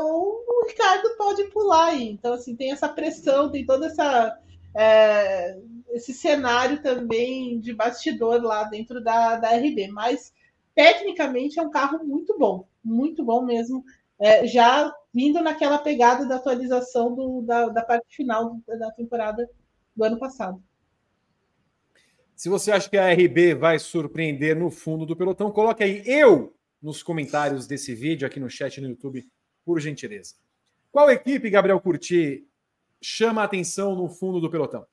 ou 0.00 0.42
o 0.48 0.66
Ricardo 0.66 1.14
pode 1.16 1.44
pular 1.44 1.88
aí. 1.88 2.08
Então, 2.08 2.32
assim, 2.32 2.56
tem 2.56 2.72
essa 2.72 2.88
pressão, 2.88 3.50
tem 3.50 3.66
toda 3.66 3.86
essa. 3.86 4.38
É, 4.74 5.58
esse 5.90 6.12
cenário 6.12 6.82
também 6.82 7.58
de 7.58 7.72
bastidor 7.72 8.42
lá 8.42 8.64
dentro 8.64 9.02
da, 9.02 9.36
da 9.36 9.56
RB, 9.56 9.88
mas 9.88 10.32
tecnicamente 10.74 11.58
é 11.58 11.62
um 11.62 11.70
carro 11.70 12.04
muito 12.04 12.38
bom, 12.38 12.66
muito 12.84 13.24
bom 13.24 13.42
mesmo. 13.42 13.84
É, 14.18 14.46
já 14.46 14.92
vindo 15.12 15.40
naquela 15.42 15.78
pegada 15.78 16.26
da 16.26 16.36
atualização 16.36 17.14
do, 17.14 17.42
da, 17.42 17.68
da 17.68 17.82
parte 17.82 18.14
final 18.14 18.58
da 18.66 18.90
temporada 18.92 19.48
do 19.96 20.04
ano 20.04 20.18
passado. 20.18 20.62
Se 22.34 22.48
você 22.48 22.70
acha 22.70 22.88
que 22.88 22.96
a 22.96 23.10
RB 23.10 23.54
vai 23.54 23.78
surpreender 23.78 24.56
no 24.56 24.70
fundo 24.70 25.06
do 25.06 25.16
pelotão, 25.16 25.50
coloque 25.50 25.82
aí 25.82 26.02
eu 26.06 26.54
nos 26.82 27.02
comentários 27.02 27.66
desse 27.66 27.94
vídeo 27.94 28.26
aqui 28.26 28.38
no 28.38 28.50
chat 28.50 28.80
no 28.80 28.88
YouTube, 28.88 29.26
por 29.64 29.80
gentileza. 29.80 30.34
Qual 30.90 31.10
equipe, 31.10 31.50
Gabriel 31.50 31.80
Curti, 31.80 32.46
chama 33.00 33.42
a 33.42 33.44
atenção 33.44 33.94
no 33.94 34.08
fundo 34.08 34.40
do 34.40 34.50
pelotão? 34.50 34.86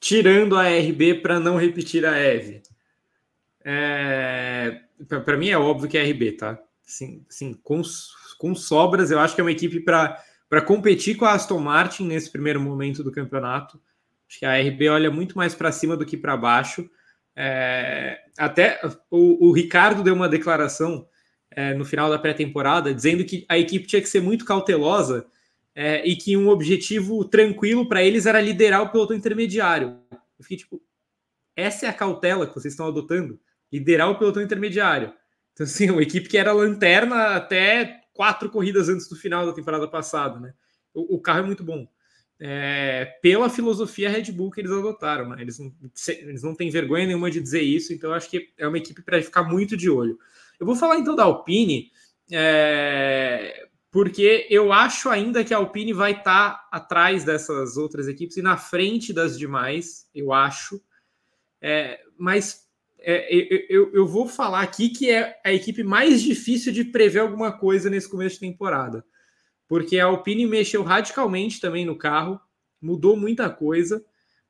Tirando 0.00 0.56
a 0.56 0.68
RB 0.68 1.16
para 1.20 1.40
não 1.40 1.56
repetir 1.56 2.06
a 2.06 2.16
Eve. 2.16 2.62
É, 3.64 4.82
para 5.06 5.36
mim 5.36 5.50
é 5.50 5.58
óbvio 5.58 5.88
que 5.88 5.98
é 5.98 6.02
RB, 6.02 6.32
tá? 6.32 6.58
Sim, 6.82 7.24
sim 7.28 7.52
com, 7.62 7.82
com 8.38 8.54
sobras, 8.54 9.10
eu 9.10 9.18
acho 9.18 9.34
que 9.34 9.40
é 9.40 9.44
uma 9.44 9.52
equipe 9.52 9.80
para 9.80 10.62
competir 10.64 11.16
com 11.16 11.24
a 11.24 11.32
Aston 11.32 11.58
Martin 11.58 12.06
nesse 12.06 12.30
primeiro 12.30 12.60
momento 12.60 13.04
do 13.04 13.12
campeonato. 13.12 13.80
Acho 14.28 14.38
que 14.38 14.46
a 14.46 14.58
RB 14.58 14.88
olha 14.88 15.10
muito 15.10 15.36
mais 15.36 15.54
para 15.54 15.72
cima 15.72 15.96
do 15.96 16.06
que 16.06 16.16
para 16.16 16.36
baixo. 16.36 16.88
É, 17.40 18.18
até 18.36 18.80
o, 19.10 19.48
o, 19.48 19.52
Ricardo 19.52 20.02
deu 20.02 20.12
uma 20.12 20.28
declaração 20.28 21.06
é, 21.52 21.72
no 21.72 21.84
final 21.84 22.10
da 22.10 22.18
pré-temporada 22.18 22.92
dizendo 22.92 23.24
que 23.24 23.46
a 23.48 23.56
equipe 23.56 23.86
tinha 23.86 24.02
que 24.02 24.08
ser 24.08 24.20
muito 24.20 24.44
cautelosa 24.44 25.24
é, 25.72 26.04
e 26.04 26.16
que 26.16 26.36
um 26.36 26.48
objetivo 26.48 27.24
tranquilo 27.24 27.88
para 27.88 28.02
eles 28.02 28.26
era 28.26 28.40
liderar 28.40 28.82
o 28.82 28.88
piloto 28.88 29.14
intermediário. 29.14 30.00
Eu 30.10 30.42
fiquei 30.42 30.56
tipo, 30.56 30.82
essa 31.54 31.86
é 31.86 31.88
a 31.88 31.92
cautela 31.92 32.46
que 32.46 32.54
vocês 32.54 32.72
estão 32.72 32.88
adotando? 32.88 33.38
liderar 33.72 34.10
o 34.10 34.18
pelotão 34.18 34.42
intermediário. 34.42 35.12
Então, 35.52 35.64
assim, 35.64 35.90
uma 35.90 36.02
equipe 36.02 36.28
que 36.28 36.38
era 36.38 36.52
lanterna 36.52 37.36
até 37.36 38.02
quatro 38.12 38.50
corridas 38.50 38.88
antes 38.88 39.08
do 39.08 39.16
final 39.16 39.46
da 39.46 39.52
temporada 39.52 39.86
passada, 39.86 40.40
né? 40.40 40.54
O, 40.92 41.16
o 41.16 41.20
carro 41.20 41.40
é 41.40 41.46
muito 41.46 41.62
bom. 41.62 41.86
É, 42.40 43.16
pela 43.20 43.50
filosofia 43.50 44.08
Red 44.08 44.30
Bull 44.30 44.50
que 44.50 44.60
eles 44.60 44.70
adotaram, 44.70 45.30
né? 45.30 45.36
Eles 45.40 45.58
não, 45.58 45.72
eles 46.08 46.42
não 46.42 46.54
têm 46.54 46.70
vergonha 46.70 47.06
nenhuma 47.06 47.30
de 47.30 47.40
dizer 47.40 47.62
isso, 47.62 47.92
então 47.92 48.12
acho 48.12 48.30
que 48.30 48.50
é 48.56 48.68
uma 48.68 48.78
equipe 48.78 49.02
para 49.02 49.20
ficar 49.20 49.42
muito 49.42 49.76
de 49.76 49.90
olho. 49.90 50.18
Eu 50.58 50.66
vou 50.66 50.76
falar 50.76 50.98
então 50.98 51.16
da 51.16 51.24
Alpine, 51.24 51.90
é, 52.30 53.66
porque 53.90 54.46
eu 54.50 54.72
acho 54.72 55.08
ainda 55.08 55.42
que 55.42 55.52
a 55.52 55.56
Alpine 55.56 55.92
vai 55.92 56.12
estar 56.12 56.50
tá 56.50 56.68
atrás 56.70 57.24
dessas 57.24 57.76
outras 57.76 58.06
equipes 58.06 58.36
e 58.36 58.42
na 58.42 58.56
frente 58.56 59.12
das 59.12 59.38
demais, 59.38 60.08
eu 60.14 60.32
acho. 60.32 60.80
É, 61.60 62.00
mas 62.16 62.68
é, 63.00 63.26
eu, 63.68 63.92
eu, 63.92 64.06
vou 64.06 64.28
falar 64.28 64.60
aqui 64.60 64.90
que 64.90 65.10
é 65.10 65.40
a 65.44 65.52
equipe 65.52 65.82
mais 65.82 66.22
difícil 66.22 66.72
de 66.72 66.84
prever 66.84 67.20
alguma 67.20 67.50
coisa 67.50 67.88
nesse 67.88 68.08
começo 68.08 68.34
de 68.34 68.40
temporada. 68.40 69.04
Porque 69.68 70.00
a 70.00 70.06
Alpine 70.06 70.46
mexeu 70.46 70.82
radicalmente 70.82 71.60
também 71.60 71.84
no 71.84 71.96
carro, 71.96 72.40
mudou 72.80 73.16
muita 73.16 73.50
coisa. 73.50 74.04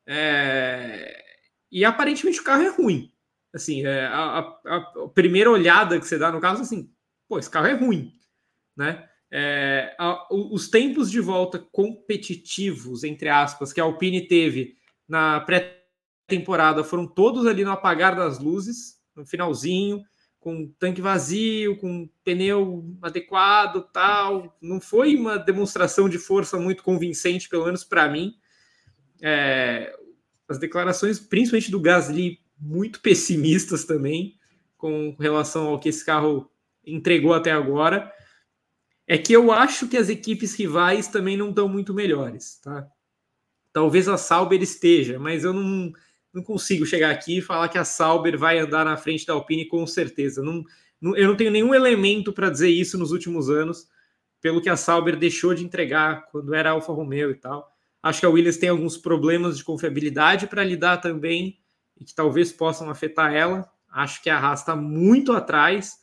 É, 0.06 1.22
e 1.70 1.84
aparentemente 1.84 2.40
o 2.40 2.44
carro 2.44 2.62
é 2.62 2.68
ruim. 2.68 3.12
Assim, 3.52 3.84
é, 3.84 4.06
a, 4.06 4.38
a, 4.38 4.76
a, 4.76 5.08
primeira 5.12 5.50
olhada 5.50 5.98
que 5.98 6.06
você 6.06 6.16
dá 6.16 6.30
no 6.30 6.40
carro, 6.40 6.60
assim, 6.60 6.90
pô, 7.28 7.38
esse 7.38 7.50
carro 7.50 7.66
é 7.66 7.72
ruim, 7.72 8.12
né? 8.76 9.08
É, 9.30 9.94
a, 9.98 10.26
os 10.30 10.68
tempos 10.68 11.10
de 11.10 11.20
volta 11.20 11.58
competitivos, 11.58 13.04
entre 13.04 13.28
aspas, 13.28 13.72
que 13.72 13.80
a 13.80 13.84
Alpine 13.84 14.26
teve 14.26 14.76
na 15.06 15.40
pré 15.40 15.78
temporada 16.26 16.84
foram 16.84 17.06
todos 17.06 17.46
ali 17.46 17.64
no 17.64 17.70
apagar 17.70 18.14
das 18.14 18.38
luzes, 18.38 19.00
no 19.16 19.26
finalzinho, 19.26 20.04
com 20.40 20.68
tanque 20.78 21.00
vazio, 21.00 21.76
com 21.78 22.08
pneu 22.24 22.96
adequado, 23.02 23.82
tal. 23.92 24.56
Não 24.60 24.80
foi 24.80 25.16
uma 25.16 25.36
demonstração 25.36 26.08
de 26.08 26.18
força 26.18 26.58
muito 26.58 26.82
convincente, 26.82 27.48
pelo 27.48 27.64
menos 27.64 27.84
para 27.84 28.08
mim. 28.08 28.34
É, 29.20 29.92
as 30.48 30.58
declarações, 30.58 31.18
principalmente 31.18 31.70
do 31.70 31.80
Gasly, 31.80 32.40
muito 32.58 33.00
pessimistas 33.00 33.84
também, 33.84 34.36
com 34.76 35.16
relação 35.18 35.68
ao 35.68 35.78
que 35.78 35.88
esse 35.88 36.04
carro 36.04 36.50
entregou 36.86 37.34
até 37.34 37.50
agora. 37.50 38.12
É 39.06 39.18
que 39.18 39.32
eu 39.32 39.50
acho 39.50 39.88
que 39.88 39.96
as 39.96 40.08
equipes 40.08 40.54
rivais 40.54 41.08
também 41.08 41.36
não 41.36 41.50
estão 41.50 41.68
muito 41.68 41.94
melhores, 41.94 42.60
tá? 42.60 42.86
Talvez 43.72 44.08
a 44.08 44.16
Sauber 44.16 44.62
esteja, 44.62 45.18
mas 45.18 45.44
eu 45.44 45.52
não 45.52 45.92
não 46.32 46.42
consigo 46.42 46.84
chegar 46.86 47.10
aqui 47.10 47.38
e 47.38 47.42
falar 47.42 47.68
que 47.68 47.78
a 47.78 47.84
Sauber 47.84 48.38
vai 48.38 48.58
andar 48.58 48.84
na 48.84 48.96
frente 48.96 49.26
da 49.26 49.32
Alpine 49.32 49.66
com 49.66 49.86
certeza. 49.86 50.42
Não, 50.42 50.64
não 51.00 51.16
eu 51.16 51.28
não 51.28 51.36
tenho 51.36 51.50
nenhum 51.50 51.74
elemento 51.74 52.32
para 52.32 52.50
dizer 52.50 52.68
isso 52.68 52.98
nos 52.98 53.12
últimos 53.12 53.48
anos, 53.48 53.88
pelo 54.40 54.60
que 54.60 54.68
a 54.68 54.76
Sauber 54.76 55.16
deixou 55.16 55.54
de 55.54 55.64
entregar 55.64 56.26
quando 56.30 56.54
era 56.54 56.70
Alfa 56.70 56.92
Romeo 56.92 57.30
e 57.30 57.34
tal. 57.34 57.74
Acho 58.02 58.20
que 58.20 58.26
a 58.26 58.30
Williams 58.30 58.56
tem 58.56 58.68
alguns 58.68 58.96
problemas 58.96 59.58
de 59.58 59.64
confiabilidade 59.64 60.46
para 60.46 60.64
lidar 60.64 60.98
também 60.98 61.58
e 61.98 62.04
que 62.04 62.14
talvez 62.14 62.52
possam 62.52 62.88
afetar 62.88 63.34
ela. 63.34 63.68
Acho 63.90 64.22
que 64.22 64.30
a 64.30 64.38
Haas 64.38 64.60
está 64.60 64.76
muito 64.76 65.32
atrás. 65.32 65.98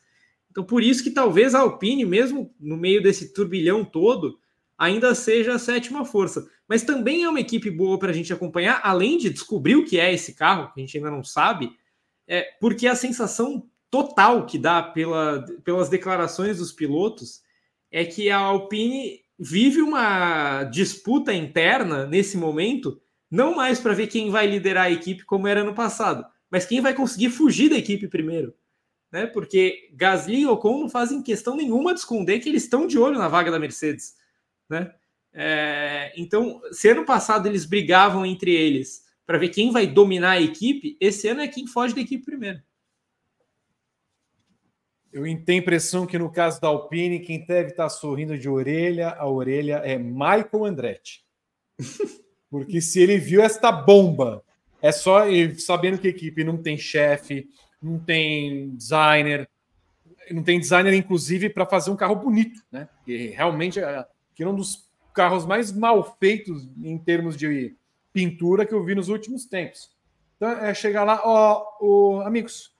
Então, 0.51 0.63
por 0.63 0.83
isso 0.83 1.03
que 1.03 1.11
talvez 1.11 1.55
a 1.55 1.59
Alpine, 1.59 2.05
mesmo 2.05 2.53
no 2.59 2.75
meio 2.75 3.01
desse 3.01 3.33
turbilhão 3.33 3.85
todo, 3.85 4.39
ainda 4.77 5.15
seja 5.15 5.55
a 5.55 5.59
sétima 5.59 6.03
força. 6.03 6.49
Mas 6.67 6.83
também 6.83 7.23
é 7.23 7.29
uma 7.29 7.39
equipe 7.39 7.69
boa 7.69 7.99
para 7.99 8.09
a 8.09 8.13
gente 8.13 8.33
acompanhar, 8.33 8.81
além 8.83 9.17
de 9.17 9.29
descobrir 9.29 9.75
o 9.75 9.85
que 9.85 9.99
é 9.99 10.13
esse 10.13 10.33
carro, 10.33 10.71
que 10.73 10.79
a 10.79 10.83
gente 10.83 10.97
ainda 10.97 11.11
não 11.11 11.23
sabe, 11.23 11.71
é 12.27 12.41
porque 12.59 12.87
a 12.87 12.95
sensação 12.95 13.69
total 13.89 14.45
que 14.45 14.57
dá 14.57 14.81
pela, 14.81 15.45
pelas 15.63 15.89
declarações 15.89 16.57
dos 16.57 16.71
pilotos 16.71 17.41
é 17.91 18.03
que 18.03 18.29
a 18.29 18.37
Alpine 18.37 19.21
vive 19.37 19.81
uma 19.81 20.63
disputa 20.63 21.33
interna 21.33 22.05
nesse 22.05 22.37
momento, 22.37 22.99
não 23.29 23.55
mais 23.55 23.79
para 23.79 23.93
ver 23.93 24.07
quem 24.07 24.29
vai 24.29 24.47
liderar 24.47 24.85
a 24.85 24.91
equipe 24.91 25.23
como 25.23 25.47
era 25.47 25.63
no 25.63 25.73
passado, 25.73 26.25
mas 26.49 26.65
quem 26.65 26.81
vai 26.81 26.93
conseguir 26.93 27.29
fugir 27.29 27.69
da 27.69 27.77
equipe 27.77 28.07
primeiro. 28.07 28.53
Né? 29.11 29.25
Porque 29.27 29.89
Gasly 29.93 30.41
e 30.41 30.47
Ocon 30.47 30.79
não 30.81 30.89
fazem 30.89 31.21
questão 31.21 31.55
nenhuma 31.55 31.93
de 31.93 31.99
esconder 31.99 32.39
que 32.39 32.49
eles 32.49 32.63
estão 32.63 32.87
de 32.87 32.97
olho 32.97 33.17
na 33.17 33.27
vaga 33.27 33.51
da 33.51 33.59
Mercedes. 33.59 34.15
Né? 34.69 34.93
É, 35.37 36.13
então, 36.15 36.61
se 36.71 36.89
ano 36.89 37.03
passado 37.03 37.45
eles 37.45 37.65
brigavam 37.65 38.25
entre 38.25 38.51
eles 38.51 39.03
para 39.25 39.37
ver 39.37 39.49
quem 39.49 39.69
vai 39.69 39.85
dominar 39.85 40.31
a 40.31 40.41
equipe, 40.41 40.95
esse 40.99 41.27
ano 41.27 41.41
é 41.41 41.47
quem 41.47 41.67
foge 41.67 41.93
da 41.93 41.99
equipe 41.99 42.23
primeiro. 42.23 42.61
Eu 45.11 45.23
tenho 45.43 45.59
a 45.59 45.61
impressão 45.61 46.05
que 46.05 46.17
no 46.17 46.31
caso 46.31 46.61
da 46.61 46.69
Alpine, 46.69 47.19
quem 47.19 47.45
deve 47.45 47.71
estar 47.71 47.89
sorrindo 47.89 48.37
de 48.37 48.47
orelha 48.47 49.09
a 49.09 49.27
orelha 49.27 49.81
é 49.83 49.97
Michael 49.97 50.65
Andretti. 50.65 51.25
Porque 52.49 52.79
se 52.79 53.01
ele 53.01 53.17
viu 53.17 53.41
esta 53.41 53.71
bomba, 53.71 54.43
é 54.81 54.91
só 54.91 55.27
ele 55.27 55.59
sabendo 55.59 55.97
que 55.97 56.07
a 56.07 56.11
equipe 56.11 56.43
não 56.43 56.57
tem 56.61 56.77
chefe, 56.77 57.49
não 57.81 57.99
tem 57.99 58.69
designer, 58.75 59.49
não 60.31 60.43
tem 60.43 60.59
designer, 60.59 60.93
inclusive, 60.93 61.49
para 61.49 61.65
fazer 61.65 61.91
um 61.91 61.95
carro 61.95 62.15
bonito, 62.15 62.61
né? 62.71 62.87
E 63.05 63.27
realmente 63.27 63.79
é, 63.79 64.05
que 64.33 64.43
é 64.43 64.47
um 64.47 64.55
dos 64.55 64.84
carros 65.15 65.45
mais 65.45 65.71
mal 65.71 66.17
feitos 66.19 66.69
em 66.83 66.97
termos 66.97 67.35
de 67.35 67.75
pintura 68.13 68.65
que 68.65 68.73
eu 68.73 68.83
vi 68.83 68.93
nos 68.93 69.09
últimos 69.09 69.45
tempos. 69.45 69.89
Então 70.35 70.49
é 70.49 70.73
chegar 70.73 71.03
lá, 71.05 71.21
ó, 71.23 71.77
ó 71.81 72.21
amigos, 72.21 72.75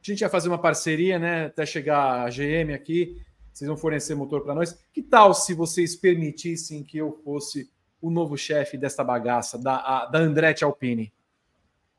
a 0.00 0.10
gente 0.10 0.20
ia 0.20 0.30
fazer 0.30 0.48
uma 0.48 0.58
parceria, 0.58 1.18
né? 1.18 1.46
Até 1.46 1.66
chegar 1.66 2.24
a 2.24 2.30
GM 2.30 2.72
aqui, 2.72 3.20
vocês 3.52 3.66
vão 3.66 3.76
fornecer 3.76 4.14
motor 4.14 4.42
para 4.42 4.54
nós. 4.54 4.78
Que 4.92 5.02
tal 5.02 5.34
se 5.34 5.52
vocês 5.52 5.96
permitissem 5.96 6.84
que 6.84 6.96
eu 6.96 7.20
fosse 7.24 7.68
o 8.00 8.08
novo 8.08 8.36
chefe 8.36 8.78
desta 8.78 9.02
bagaça, 9.02 9.58
da, 9.58 9.76
a, 9.76 10.06
da 10.06 10.20
Andretti 10.20 10.62
Alpine? 10.62 11.12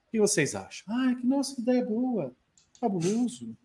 O 0.07 0.11
que 0.11 0.19
vocês 0.19 0.55
acham? 0.55 0.85
Ah, 0.89 1.15
que 1.19 1.27
nossa, 1.27 1.53
que 1.53 1.61
ideia 1.61 1.83
boa, 1.83 2.31
fabuloso. 2.79 3.55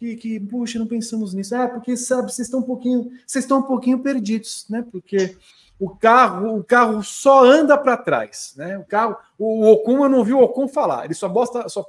Que, 0.00 0.16
que, 0.16 0.40
puxa, 0.40 0.78
não 0.78 0.86
pensamos 0.86 1.34
nisso. 1.34 1.54
Ah, 1.54 1.68
porque 1.68 1.94
sabe, 1.94 2.32
vocês 2.32 2.48
estão 2.48 2.60
um 2.60 2.64
pouquinho, 2.64 3.10
vocês 3.26 3.44
estão 3.44 3.58
um 3.58 3.62
pouquinho 3.62 3.98
perdidos, 3.98 4.64
né? 4.70 4.82
Porque 4.90 5.36
o 5.78 5.90
carro, 5.90 6.56
o 6.56 6.64
carro 6.64 7.02
só 7.02 7.44
anda 7.44 7.76
para 7.76 7.98
trás, 7.98 8.54
né? 8.56 8.78
O 8.78 8.84
carro, 8.84 9.14
o, 9.38 9.66
o 9.66 9.72
Ocon 9.72 10.04
eu 10.04 10.08
não 10.08 10.24
vi 10.24 10.32
o 10.32 10.40
Ocon 10.40 10.66
falar, 10.66 11.04
ele 11.04 11.12
só 11.12 11.28
bosta, 11.28 11.68
só 11.68 11.86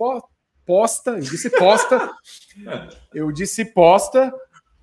posta, 0.66 1.12
eu 1.12 1.22
disse 1.22 1.50
posta, 1.50 2.12
eu 3.16 3.32
disse 3.32 3.64
posta 3.64 4.34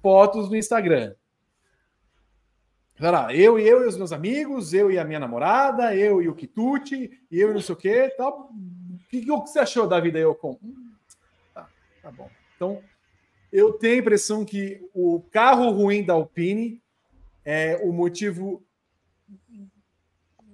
fotos 0.02 0.48
no 0.48 0.56
Instagram. 0.56 1.14
Vai 2.98 3.12
lá, 3.12 3.34
eu 3.34 3.58
e 3.58 3.68
eu 3.68 3.84
e 3.84 3.86
os 3.86 3.96
meus 3.98 4.10
amigos, 4.10 4.72
eu 4.72 4.90
e 4.90 4.98
a 4.98 5.04
minha 5.04 5.20
namorada, 5.20 5.94
eu 5.94 6.22
e 6.22 6.30
o 6.30 6.34
Kituti, 6.34 7.10
eu 7.30 7.50
e 7.50 7.52
não 7.52 7.60
sei 7.60 7.74
o 7.74 7.78
que, 7.78 8.08
tal. 8.16 8.50
O 8.50 9.08
que, 9.10 9.20
que 9.20 9.26
você 9.26 9.58
achou 9.58 9.86
da 9.86 10.00
vida 10.00 10.18
eu 10.18 10.34
com? 10.34 10.58
Hum, 10.62 10.92
tá, 11.52 11.68
tá 12.02 12.10
bom. 12.10 12.30
Então, 12.56 12.82
eu 13.52 13.72
tenho 13.72 13.94
a 13.94 13.98
impressão 13.98 14.44
que 14.44 14.80
o 14.94 15.20
carro 15.30 15.70
ruim 15.70 16.04
da 16.04 16.14
Alpine 16.14 16.82
é 17.44 17.80
o 17.82 17.92
motivo 17.92 18.62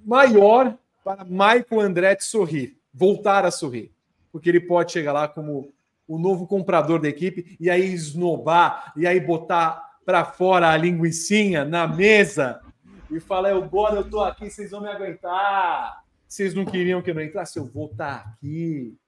maior 0.05 0.77
para 1.03 1.25
Michael 1.25 1.81
Andretti 1.81 2.25
sorrir, 2.25 2.79
voltar 2.93 3.45
a 3.45 3.51
sorrir 3.51 3.95
porque 4.35 4.49
ele 4.49 4.59
pode 4.59 4.91
chegar 4.91 5.13
lá 5.13 5.29
como 5.29 5.73
o 6.09 6.19
novo 6.19 6.45
comprador 6.45 7.01
da 7.01 7.09
equipe 7.09 7.57
e 7.61 7.71
aí 7.71 7.95
esnobar, 7.95 8.93
e 8.97 9.07
aí 9.07 9.21
botar 9.21 10.01
para 10.05 10.25
fora 10.25 10.71
a 10.71 10.77
linguiçinha 10.77 11.65
na 11.65 11.87
mesa 11.87 12.61
e 13.09 13.21
falar: 13.21 13.51
eu 13.51 13.63
agora 13.63 13.95
eu 13.95 14.11
tô 14.11 14.21
aqui, 14.21 14.51
vocês 14.51 14.73
vão 14.73 14.81
me 14.81 14.89
aguentar. 14.89 16.03
Vocês 16.27 16.53
não 16.53 16.65
queriam 16.65 17.01
que 17.01 17.11
eu 17.11 17.15
não 17.15 17.23
entrasse? 17.23 17.61
Eu 17.61 17.65
vou 17.65 17.87
estar 17.93 18.25
tá 18.25 18.31
aqui. 18.31 18.99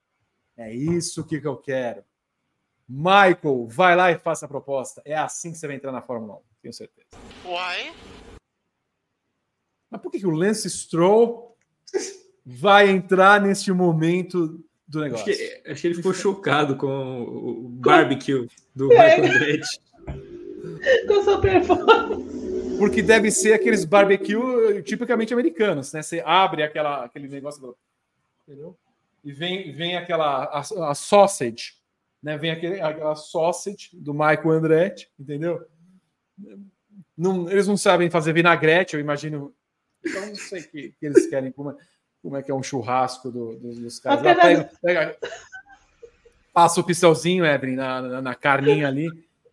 É 0.56 0.72
isso 0.72 1.26
que 1.26 1.40
eu 1.44 1.56
quero. 1.56 2.04
Michael, 2.88 3.66
vai 3.68 3.96
lá 3.96 4.12
e 4.12 4.18
faça 4.18 4.46
a 4.46 4.48
proposta. 4.48 5.02
É 5.04 5.16
assim 5.16 5.52
que 5.52 5.58
você 5.58 5.66
vai 5.66 5.76
entrar 5.76 5.92
na 5.92 6.02
Fórmula 6.02 6.34
1, 6.34 6.40
tenho 6.62 6.74
certeza. 6.74 7.08
Why? 7.44 7.92
Mas 9.90 10.00
por 10.00 10.10
que, 10.10 10.20
que 10.20 10.26
o 10.26 10.30
Lance 10.30 10.68
Stroll 10.70 11.56
vai 12.44 12.88
entrar 12.88 13.40
neste 13.40 13.72
momento 13.72 14.64
do 14.86 15.00
negócio. 15.00 15.28
Acho 15.28 15.36
que, 15.36 15.70
acho 15.70 15.80
que 15.80 15.86
ele 15.88 15.94
ficou 15.94 16.14
chocado 16.14 16.76
com 16.76 17.22
o 17.22 17.68
barbecue 17.68 18.48
do 18.74 18.90
é. 18.94 19.18
Michael 19.18 19.34
Andretti. 19.34 19.80
Com 21.08 21.24
sua 21.24 21.40
performance. 21.40 22.78
Porque 22.78 23.02
deve 23.02 23.30
ser 23.30 23.54
aqueles 23.54 23.84
barbecue 23.84 24.82
tipicamente 24.82 25.32
americanos, 25.32 25.92
né? 25.92 26.02
Você 26.02 26.22
abre 26.24 26.62
aquela, 26.62 27.04
aquele 27.04 27.26
negócio. 27.26 27.74
Entendeu? 28.46 28.76
E 29.24 29.32
vem, 29.32 29.72
vem 29.72 29.96
aquela 29.96 30.44
a, 30.44 30.60
a 30.60 30.94
sausage, 30.94 31.74
né? 32.26 32.36
Vem 32.36 32.50
aquele, 32.50 32.80
aquela 32.80 33.14
sausage 33.14 33.90
do 33.92 34.12
Michael 34.12 34.50
Andretti, 34.50 35.08
entendeu? 35.16 35.64
Não, 37.16 37.48
eles 37.48 37.68
não 37.68 37.76
sabem 37.76 38.10
fazer 38.10 38.32
vinagrete, 38.32 38.94
eu 38.94 39.00
imagino. 39.00 39.54
Então, 40.04 40.26
não 40.26 40.34
sei 40.34 40.62
o 40.62 40.68
que, 40.68 40.92
que 40.98 41.06
eles 41.06 41.28
querem. 41.28 41.52
Como 41.52 41.78
como 42.20 42.36
é 42.36 42.42
que 42.42 42.50
é 42.50 42.54
um 42.54 42.62
churrasco 42.62 43.30
do, 43.30 43.56
do, 43.56 43.74
dos 43.76 44.00
caras. 44.00 44.24
Lá, 44.24 44.34
pega, 44.34 44.70
pega, 44.82 45.16
passa 46.52 46.80
o 46.80 46.84
pincelzinho, 46.84 47.46
Evelyn, 47.46 47.76
na, 47.76 48.02
na, 48.02 48.20
na, 48.20 48.34
carninha 48.34 48.88
ali. 48.88 49.08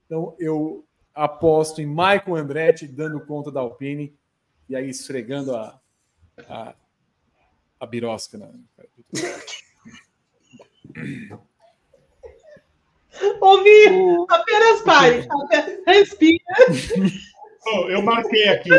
Então 0.08 0.36
eu 0.40 0.84
aposto 1.14 1.80
em 1.80 1.86
Michael 1.86 2.36
Andretti 2.36 2.88
dando 2.88 3.24
conta 3.28 3.52
da 3.52 3.60
Alpine 3.60 4.18
e 4.68 4.76
aí 4.76 4.90
esfregando 4.90 5.56
a, 5.56 5.80
a, 6.50 6.74
a 7.80 7.86
birosca. 7.86 8.40
Né? 13.22 13.38
Ouvi, 13.42 14.26
apenas 14.30 14.82
pare, 14.82 15.28
respira. 15.86 16.44
Oh, 17.66 17.90
eu 17.90 18.02
marquei 18.02 18.50
aqui. 18.50 18.70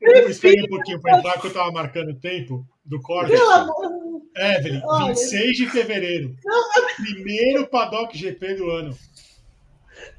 Eu 0.00 0.28
esperei 0.28 0.62
um 0.64 0.68
pouquinho 0.68 1.00
para 1.00 1.18
entrar, 1.18 1.40
que 1.40 1.46
eu 1.46 1.48
estava 1.48 1.72
marcando 1.72 2.10
o 2.10 2.20
tempo 2.20 2.66
do 2.84 3.00
corte. 3.00 3.32
Evelyn, 4.36 4.82
26 5.06 5.56
de 5.56 5.70
fevereiro. 5.70 6.36
Primeiro 6.96 7.66
Paddock 7.66 8.16
GP 8.16 8.54
do 8.54 8.70
ano. 8.70 8.96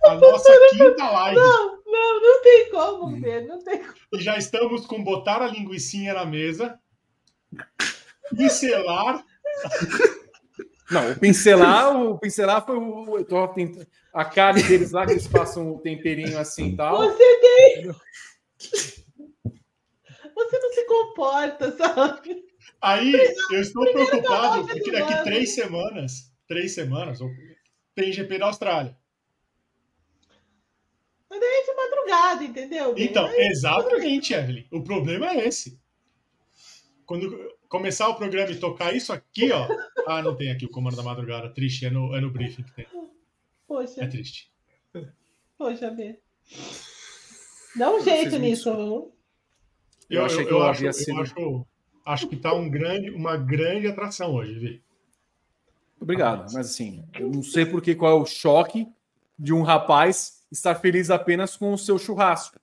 A 0.04 0.16
nossa 0.16 0.52
quinta 0.72 1.10
live. 1.10 1.40
Não, 1.40 1.82
não, 1.86 2.22
não 2.22 2.42
tem 2.42 2.72
como 2.72 3.22
ver, 3.22 3.48
não 3.48 3.64
tem 3.64 3.80
como. 3.80 3.94
E 4.14 4.22
já 4.22 4.38
estamos 4.38 4.86
com 4.86 5.04
botar 5.04 5.42
a 5.42 5.48
linguiçinha 5.48 6.14
na 6.14 6.26
mesa, 6.26 6.80
pincelar. 8.36 9.24
Não, 10.92 11.12
o 11.12 11.20
pincelar, 11.20 11.96
o 11.96 12.20
pincelar 12.20 12.66
foi 12.66 12.78
o. 12.78 13.18
Eu 13.18 13.26
tô 13.26 13.48
tentando, 13.48 13.88
a 14.14 14.26
carne 14.26 14.62
deles 14.64 14.92
lá, 14.92 15.06
que 15.06 15.14
eles 15.14 15.28
passam 15.28 15.74
o 15.74 15.80
temperinho 15.80 16.38
assim 16.38 16.70
e 16.70 16.76
tal. 16.76 16.98
Você 16.98 17.40
tem. 17.40 17.88
Você 20.36 20.60
não 20.60 20.74
se 20.74 20.86
comporta, 20.86 21.72
sabe? 21.78 22.46
Aí 22.82 23.14
eu 23.52 23.62
estou 23.62 23.90
preocupado 23.92 24.68
porque 24.68 24.92
daqui 24.92 25.24
três 25.24 25.56
semanas, 25.56 26.34
três 26.48 26.74
semanas, 26.74 27.20
tem 27.96 28.12
GP 28.12 28.38
da 28.38 28.48
Austrália. 28.48 28.98
Mas 31.30 31.40
daí 31.40 31.50
é 31.50 31.64
de 31.64 31.74
madrugada, 31.76 32.44
entendeu? 32.44 32.94
Então, 32.98 33.30
exatamente, 33.38 34.34
Evelyn. 34.34 34.66
O 34.72 34.84
problema 34.84 35.30
é 35.30 35.48
esse. 35.48 35.81
Quando 37.12 37.58
começar 37.68 38.08
o 38.08 38.16
programa 38.16 38.52
e 38.52 38.56
tocar 38.58 38.96
isso 38.96 39.12
aqui, 39.12 39.52
ó. 39.52 39.68
Ah, 40.08 40.22
não 40.22 40.34
tem 40.34 40.50
aqui 40.50 40.66
o 40.66 40.70
comando 40.70 40.96
da 40.96 41.04
madrugada. 41.04 41.54
Triste, 41.54 41.86
é 41.86 41.90
no, 41.90 42.16
é 42.16 42.22
no 42.22 42.32
briefing 42.32 42.64
que 42.64 42.72
tem. 42.74 42.88
Poxa. 43.68 44.02
É 44.02 44.08
triste. 44.08 44.50
Poxa, 45.58 45.92
B. 45.92 46.18
Dá 47.76 47.94
um 47.94 48.02
jeito 48.02 48.40
nisso. 48.40 48.70
Eu, 48.70 49.14
eu, 50.10 50.24
achei 50.24 50.46
que 50.46 50.54
eu, 50.54 50.60
eu 50.60 50.64
havia 50.64 50.90
acho, 50.90 51.00
sido. 51.00 51.18
Eu 51.18 51.22
acho, 51.22 51.68
acho 52.06 52.28
que 52.30 52.36
está 52.36 52.54
um 52.54 52.70
grande, 52.70 53.10
uma 53.10 53.36
grande 53.36 53.88
atração 53.88 54.34
hoje, 54.34 54.58
Vi. 54.58 54.84
Obrigado, 56.00 56.54
mas 56.54 56.72
assim, 56.72 57.06
eu 57.20 57.30
não 57.30 57.44
sei 57.44 57.66
porque 57.66 57.94
qual 57.94 58.20
é 58.20 58.22
o 58.22 58.26
choque 58.26 58.88
de 59.38 59.52
um 59.52 59.64
rapaz 59.64 60.46
estar 60.50 60.76
feliz 60.76 61.10
apenas 61.10 61.58
com 61.58 61.74
o 61.74 61.78
seu 61.78 62.00
churrasco, 62.00 62.58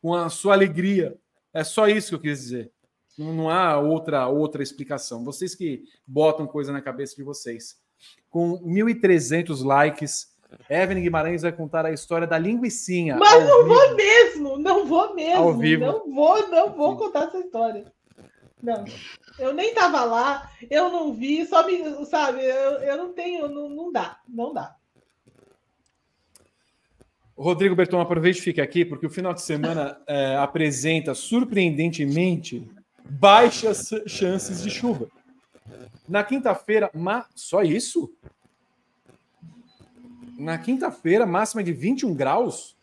com 0.00 0.14
a 0.14 0.28
sua 0.28 0.54
alegria. 0.54 1.18
É 1.52 1.64
só 1.64 1.88
isso 1.88 2.10
que 2.10 2.14
eu 2.14 2.20
quis 2.20 2.42
dizer. 2.42 2.72
Não, 3.20 3.50
há 3.50 3.78
outra, 3.78 4.26
outra 4.28 4.62
explicação. 4.62 5.22
Vocês 5.22 5.54
que 5.54 5.84
botam 6.06 6.46
coisa 6.46 6.72
na 6.72 6.80
cabeça 6.80 7.14
de 7.14 7.22
vocês. 7.22 7.78
Com 8.30 8.58
1.300 8.64 9.62
likes, 9.62 10.34
Evelyn 10.70 11.02
Guimarães 11.02 11.42
vai 11.42 11.52
contar 11.52 11.84
a 11.84 11.92
história 11.92 12.26
da 12.26 12.38
linguicinha. 12.38 13.16
Mas 13.16 13.46
não 13.46 13.64
vivo. 13.64 13.74
vou 13.74 13.94
mesmo, 13.94 14.58
não 14.58 14.86
vou 14.86 15.14
mesmo. 15.14 15.42
Ao 15.42 15.58
vivo. 15.58 15.84
Não 15.84 16.14
vou, 16.14 16.48
não 16.48 16.72
vou 16.72 16.96
contar 16.96 17.24
essa 17.24 17.38
história. 17.38 17.92
Não. 18.62 18.84
Eu 19.38 19.52
nem 19.52 19.74
tava 19.74 20.02
lá, 20.04 20.50
eu 20.70 20.90
não 20.90 21.12
vi, 21.12 21.46
só 21.46 21.66
me, 21.66 22.04
sabe, 22.06 22.42
eu, 22.42 22.72
eu 22.80 22.96
não 22.96 23.12
tenho, 23.12 23.48
não, 23.48 23.68
não 23.68 23.92
dá, 23.92 24.18
não 24.28 24.52
dá. 24.52 24.76
Rodrigo 27.36 27.74
Berton, 27.74 28.00
aproveite 28.00 28.38
e 28.38 28.42
fique 28.42 28.60
aqui, 28.60 28.84
porque 28.84 29.06
o 29.06 29.10
final 29.10 29.32
de 29.32 29.40
semana 29.40 29.98
é, 30.06 30.36
apresenta 30.36 31.14
surpreendentemente 31.14 32.68
baixas 33.08 33.90
chances 34.06 34.62
de 34.62 34.70
chuva. 34.70 35.08
Na 36.08 36.24
quinta-feira, 36.24 36.90
ma... 36.94 37.26
só 37.34 37.62
isso? 37.62 38.12
Na 40.38 40.58
quinta-feira, 40.58 41.26
máxima 41.26 41.62
de 41.62 41.72
21 41.72 42.14
graus? 42.14 42.76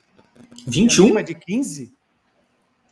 21? 0.66 1.24
de 1.24 1.36
15? 1.36 1.94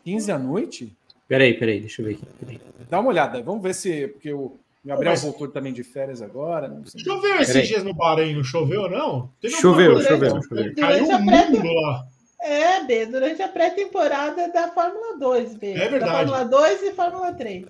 15 0.04 0.32
à 0.32 0.40
noite? 0.40 0.96
Peraí, 1.28 1.54
peraí, 1.58 1.80
deixa 1.80 2.02
eu 2.02 2.08
ver 2.08 2.14
aqui. 2.16 2.26
Peraí. 2.40 2.62
Dá 2.90 3.00
uma 3.00 3.10
olhada, 3.10 3.42
vamos 3.42 3.64
ver 3.64 3.74
se. 3.74 4.08
Porque 4.10 4.32
o 4.32 4.58
Gabriel 4.84 5.14
Mas... 5.14 5.24
voltou 5.24 5.48
também 5.48 5.74
de 5.74 5.84
férias 5.84 6.22
agora. 6.22 6.68
Não 6.68 6.86
sei. 6.86 7.04
Choveu 7.04 7.36
esses 7.38 7.54
peraí. 7.54 7.68
dias 7.68 7.84
no 7.84 7.94
Bahrein, 7.94 8.36
não 8.36 8.44
choveu 8.44 8.82
ou 8.82 8.90
não? 8.90 9.32
Teve 9.42 9.56
choveu, 9.56 10.00
choveu, 10.02 10.42
choveu. 10.44 10.76
Caiu 10.76 11.08
um 11.08 11.20
mundo 11.20 11.64
lá. 11.64 12.08
É, 12.40 12.84
B, 12.84 13.06
durante 13.08 13.42
a 13.42 13.48
pré-temporada 13.48 14.50
da 14.50 14.70
Fórmula 14.70 15.18
2, 15.18 15.56
B. 15.56 15.72
É 15.72 15.90
verdade. 15.90 16.00
Da 16.00 16.12
Fórmula 16.12 16.46
2 16.46 16.84
e 16.84 16.94
Fórmula 16.94 17.34
3. 17.34 17.66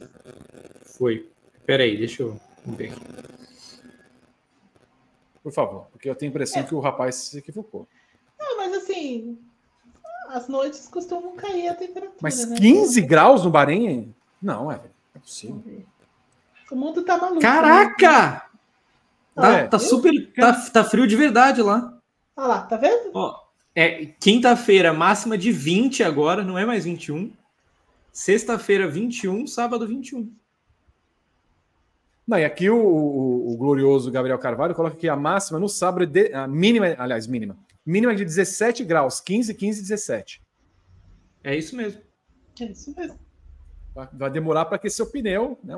Foi. 0.83 1.29
Peraí, 1.65 1.97
deixa 1.97 2.23
eu 2.23 2.39
ver. 2.65 2.93
Por 5.41 5.51
favor, 5.51 5.87
porque 5.91 6.09
eu 6.09 6.15
tenho 6.15 6.31
a 6.31 6.33
impressão 6.33 6.61
é. 6.61 6.65
que 6.65 6.73
o 6.73 6.79
rapaz 6.79 7.15
se 7.15 7.37
equivocou. 7.37 7.87
Não, 8.39 8.57
mas 8.57 8.73
assim, 8.73 9.37
as 10.29 10.47
noites 10.47 10.87
costumam 10.87 11.35
cair 11.35 11.67
a 11.67 11.75
temperatura. 11.75 12.17
Mas 12.21 12.45
né? 12.49 12.57
15 12.57 13.01
graus 13.01 13.43
no 13.43 13.51
Bahrein? 13.51 14.13
Não, 14.41 14.71
é, 14.71 14.81
é 15.15 15.19
possível. 15.19 15.85
O 16.71 16.75
mundo 16.75 17.03
tá 17.03 17.17
maluco. 17.17 17.41
Caraca! 17.41 18.21
Né? 18.21 18.41
Tá, 19.35 19.53
é, 19.53 19.67
tá 19.67 19.77
super. 19.77 20.33
Tá, 20.33 20.53
tá 20.71 20.83
frio 20.83 21.05
de 21.05 21.15
verdade 21.15 21.61
lá. 21.61 21.93
Olha 22.35 22.47
lá, 22.47 22.61
tá 22.63 22.77
vendo? 22.77 23.11
Ó, 23.13 23.44
é 23.75 24.05
quinta-feira, 24.05 24.93
máxima 24.93 25.37
de 25.37 25.51
20 25.51 26.01
agora, 26.01 26.43
não 26.43 26.57
é 26.57 26.65
mais 26.65 26.85
21. 26.85 27.31
Sexta-feira, 28.11 28.87
21, 28.87 29.45
sábado, 29.45 29.85
21. 29.85 30.33
Não, 32.25 32.39
e 32.39 32.45
aqui 32.45 32.69
o, 32.69 32.77
o, 32.77 33.53
o, 33.53 33.57
glorioso 33.57 34.09
Gabriel 34.09 34.39
Carvalho 34.39 34.73
coloca 34.73 34.95
que 34.95 35.07
a 35.07 35.15
máxima 35.15 35.59
no 35.59 35.67
sábado, 35.67 36.07
de, 36.07 36.33
a 36.33 36.47
mínima, 36.47 36.95
aliás, 36.97 37.27
mínima, 37.27 37.55
mínima 37.85 38.15
de 38.15 38.23
17 38.23 38.83
graus, 38.83 39.19
15, 39.19 39.53
15, 39.53 39.81
17. 39.81 40.41
É 41.43 41.55
isso 41.55 41.75
mesmo. 41.75 42.01
É 42.59 42.65
isso 42.65 42.95
mesmo. 42.95 43.19
Vai 44.13 44.31
demorar 44.31 44.65
para 44.65 44.77
aquecer 44.77 45.05
o 45.05 45.11
pneu, 45.11 45.59
né? 45.63 45.75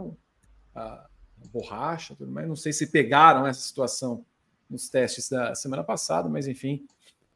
A, 0.73 0.81
a 0.81 1.07
borracha, 1.51 2.15
tudo 2.15 2.31
mais. 2.31 2.47
Não 2.47 2.55
sei 2.55 2.71
se 2.71 2.87
pegaram 2.87 3.45
essa 3.45 3.59
situação 3.59 4.23
nos 4.69 4.87
testes 4.87 5.29
da 5.29 5.53
semana 5.53 5.83
passada, 5.83 6.29
mas 6.29 6.47
enfim. 6.47 6.87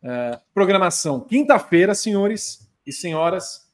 É, 0.04 0.40
programação 0.54 1.20
quinta-feira, 1.20 1.94
senhores 1.94 2.68
e 2.86 2.92
senhoras, 2.92 3.72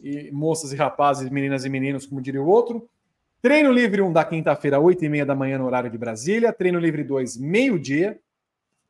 e 0.00 0.30
moças 0.30 0.72
e 0.72 0.76
rapazes, 0.76 1.28
meninas 1.30 1.64
e 1.64 1.68
meninos, 1.68 2.06
como 2.06 2.20
diria 2.20 2.42
o 2.42 2.46
outro. 2.46 2.88
Treino 3.42 3.72
livre 3.72 4.02
1 4.02 4.12
da 4.12 4.24
quinta-feira, 4.24 4.80
8 4.80 5.04
e 5.04 5.08
meia 5.08 5.26
da 5.26 5.34
manhã, 5.34 5.58
no 5.58 5.66
horário 5.66 5.90
de 5.90 5.98
Brasília. 5.98 6.52
Treino 6.52 6.78
livre 6.78 7.04
2, 7.04 7.36
meio-dia. 7.36 8.18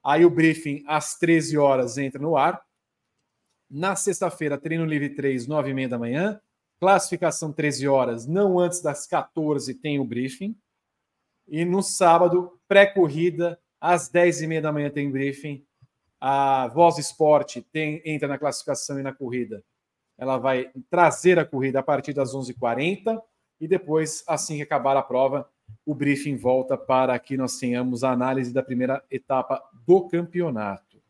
Aí 0.05 0.25
o 0.25 0.31
briefing 0.31 0.85
às 0.87 1.19
13 1.19 1.59
horas 1.59 1.99
entra 1.99 2.21
no 2.21 2.37
ar. 2.37 2.63
Na 3.69 3.97
sexta-feira, 3.97 4.57
treino 4.57 4.85
livre 4.85 5.11
3, 5.11 5.47
9 5.47 5.71
e 5.71 5.75
meia 5.75 5.89
da 5.89 5.99
manhã. 5.99 6.41
Classificação 6.79 7.53
13 7.53 7.89
horas, 7.89 8.27
não 8.27 8.59
antes 8.59 8.81
das 8.81 9.07
14 9.07 9.75
tem 9.75 9.99
o 9.99 10.05
briefing. 10.05 10.57
E 11.49 11.65
no 11.65 11.83
sábado, 11.83 12.59
pré-corrida, 12.69 13.59
às 13.81 14.09
10 14.09 14.43
e 14.43 14.47
meia 14.47 14.63
da 14.63 14.73
manhã 14.73 14.91
tem 14.91 15.11
briefing. 15.11 15.65
A 16.21 16.69
Voz 16.69 16.99
Esporte 16.99 17.61
tem, 17.61 18.01
entra 18.05 18.27
na 18.27 18.39
classificação 18.39 18.99
e 18.99 19.03
na 19.03 19.13
corrida. 19.13 19.63
Ela 20.19 20.39
vai 20.39 20.71
trazer 20.91 21.39
a 21.39 21.45
corrida 21.45 21.81
a 21.81 21.83
partir 21.83 22.13
das 22.13 22.35
11h40 22.35 23.21
e 23.61 23.69
depois, 23.69 24.25
assim 24.27 24.57
que 24.57 24.63
acabar 24.63 24.97
a 24.97 25.03
prova, 25.03 25.49
o 25.85 25.95
briefing 25.95 26.37
volta 26.37 26.77
para 26.77 27.19
que 27.19 27.37
nós 27.37 27.59
tenhamos 27.59 28.05
a 28.05 28.13
análise 28.13 28.53
da 28.53 28.63
primeira 28.63 29.03
etapa 29.11 29.63
do 29.87 30.09
campeonato. 30.09 31.03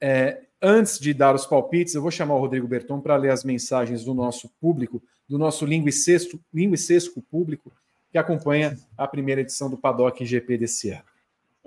É, 0.00 0.46
antes 0.62 0.98
de 0.98 1.12
dar 1.12 1.34
os 1.34 1.46
palpites, 1.46 1.94
eu 1.94 2.02
vou 2.02 2.10
chamar 2.10 2.34
o 2.34 2.40
Rodrigo 2.40 2.66
Berton 2.66 3.00
para 3.00 3.16
ler 3.16 3.30
as 3.30 3.44
mensagens 3.44 4.04
do 4.04 4.14
nosso 4.14 4.48
público, 4.60 5.02
do 5.28 5.38
nosso 5.38 5.66
linguicesco, 5.66 6.40
linguicesco 6.52 7.20
público, 7.22 7.72
que 8.10 8.18
acompanha 8.18 8.76
a 8.96 9.06
primeira 9.06 9.40
edição 9.40 9.70
do 9.70 9.76
Paddock 9.76 10.24
GP 10.24 10.58
desse 10.58 10.90
ano. 10.90 11.09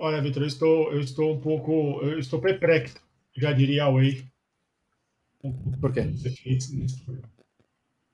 Olha, 0.04 0.20
Vitor, 0.20 0.42
eu 0.42 0.46
estou, 0.46 0.92
eu 0.92 1.00
estou 1.00 1.32
um 1.32 1.40
pouco. 1.40 1.98
Eu 2.02 2.18
estou 2.18 2.38
perplexo, 2.38 2.94
já 3.34 3.52
diria 3.52 3.84
a 3.84 3.90
Way. 3.90 4.22
Por 5.80 5.94
quê? 5.94 6.02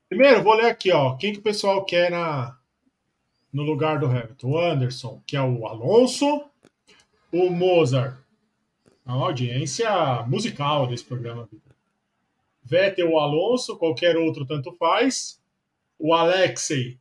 Primeiro, 0.07 0.41
vou 0.41 0.53
ler 0.53 0.67
aqui, 0.67 0.89
ó. 0.89 1.17
Quem 1.17 1.33
que 1.33 1.39
o 1.39 1.43
pessoal 1.43 1.83
quer 1.83 2.09
na, 2.09 2.57
no 3.51 3.63
lugar 3.63 3.99
do 3.99 4.05
Hamilton? 4.05 4.47
O 4.47 4.57
Anderson, 4.57 5.21
que 5.27 5.35
é 5.35 5.41
o 5.41 5.67
Alonso, 5.67 6.45
o 7.29 7.49
Mozart, 7.49 8.17
a 9.05 9.11
audiência 9.11 10.23
musical 10.27 10.87
desse 10.87 11.03
programa. 11.03 11.49
Vettel, 12.63 13.11
o 13.11 13.19
Alonso, 13.19 13.77
qualquer 13.77 14.15
outro 14.15 14.45
tanto 14.45 14.71
faz. 14.77 15.41
O 15.99 16.13
Alexei, 16.13 16.97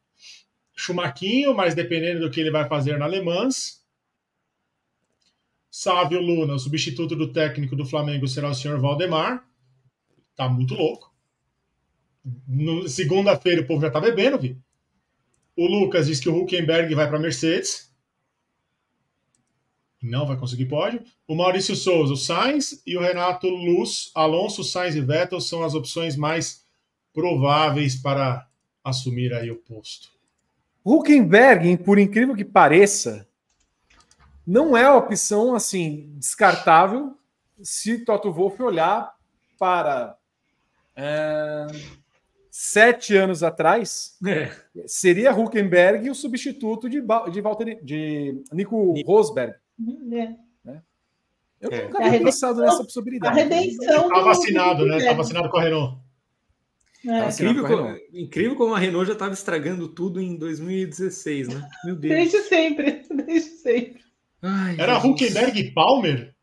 Chumaquinho, 0.75 1.55
mas 1.55 1.77
dependendo 1.77 2.23
do 2.23 2.31
que 2.31 2.41
ele 2.41 2.51
vai 2.51 2.69
fazer 2.69 2.99
na 2.99 3.05
Alemãs. 3.05 3.80
Sávio 5.71 6.21
Luna, 6.21 6.55
o 6.55 6.59
substituto 6.59 7.15
do 7.15 7.33
técnico 7.33 7.77
do 7.77 7.87
Flamengo 7.87 8.27
será 8.27 8.51
o 8.51 8.55
senhor 8.55 8.81
Valdemar. 8.81 9.47
Tá 10.35 10.49
muito 10.49 10.75
louco. 10.75 11.15
Segunda-feira 12.89 13.63
o 13.63 13.67
povo 13.67 13.81
já 13.81 13.91
tá 13.91 14.01
bebendo, 14.01 14.39
vi. 14.39 14.59
O 15.57 15.67
Lucas 15.67 16.07
diz 16.07 16.19
que 16.19 16.29
o 16.29 16.37
Huckenberg 16.37 16.95
vai 16.95 17.09
para 17.09 17.19
Mercedes. 17.19 17.91
Não 20.03 20.27
vai 20.27 20.37
conseguir 20.37 20.67
pódio. 20.67 21.03
O 21.29 21.35
Maurício 21.35 21.77
Souza, 21.77 22.15
o 22.15 22.17
Sainz 22.17 22.83
e 22.87 22.97
o 22.97 23.01
Renato 23.01 23.47
Luz, 23.49 24.11
Alonso, 24.15 24.65
Sainz 24.65 24.97
e 24.97 25.01
Vettel 25.01 25.41
são 25.41 25.63
as 25.63 25.75
opções 25.75 26.17
mais 26.17 26.65
prováveis 27.13 27.97
para 27.97 28.49
assumir 28.83 29.33
aí 29.35 29.51
o 29.51 29.57
posto. 29.57 30.09
Huckenberg, 30.85 31.77
por 31.79 31.99
incrível 31.99 32.35
que 32.35 32.45
pareça, 32.45 33.29
não 34.51 34.77
é 34.77 34.85
a 34.85 34.97
opção 34.97 35.55
assim 35.55 36.13
descartável 36.17 37.17
se 37.63 38.05
Toto 38.05 38.33
Wolff 38.33 38.61
olhar 38.61 39.15
para 39.57 40.17
é, 40.97 41.67
sete 42.51 43.17
anos 43.17 43.45
atrás, 43.45 44.17
é. 44.27 44.51
seria 44.87 45.33
Huckenberg 45.33 46.11
o 46.11 46.15
substituto 46.17 46.89
de, 46.89 47.01
de, 47.01 47.41
Walter, 47.41 47.79
de 47.85 48.43
Nico 48.53 48.95
Rosberg. 49.07 49.55
É. 49.55 50.35
Né? 50.65 50.83
Eu 51.61 51.71
é. 51.71 51.85
nunca 51.85 52.05
havia 52.05 52.25
pensado 52.25 52.61
nessa 52.61 52.83
possibilidade. 52.83 53.39
A 53.39 53.43
redenção. 53.45 54.09
Está 54.09 54.21
vacinado, 54.21 54.85
né? 54.85 54.99
Está 54.99 55.13
vacinado 55.13 55.49
com 55.49 55.59
a 55.59 55.63
Renault. 55.63 56.01
É. 57.07 57.29
Incrível, 57.29 57.67
como, 57.67 57.97
incrível 58.13 58.57
como 58.57 58.75
a 58.75 58.79
Renault 58.79 59.07
já 59.07 59.13
estava 59.13 59.33
estragando 59.33 59.87
tudo 59.89 60.21
em 60.21 60.37
2016, 60.37 61.49
né? 61.49 61.69
Meu 61.85 61.95
Deus. 61.95 62.15
Desde 62.15 62.49
sempre, 62.49 63.03
desde 63.27 63.51
sempre. 63.51 64.10
Ai, 64.43 64.77
Era 64.79 64.95
Jesus. 64.95 65.11
Huckenberg 65.11 65.61
e 65.61 65.71
Palmer? 65.73 66.35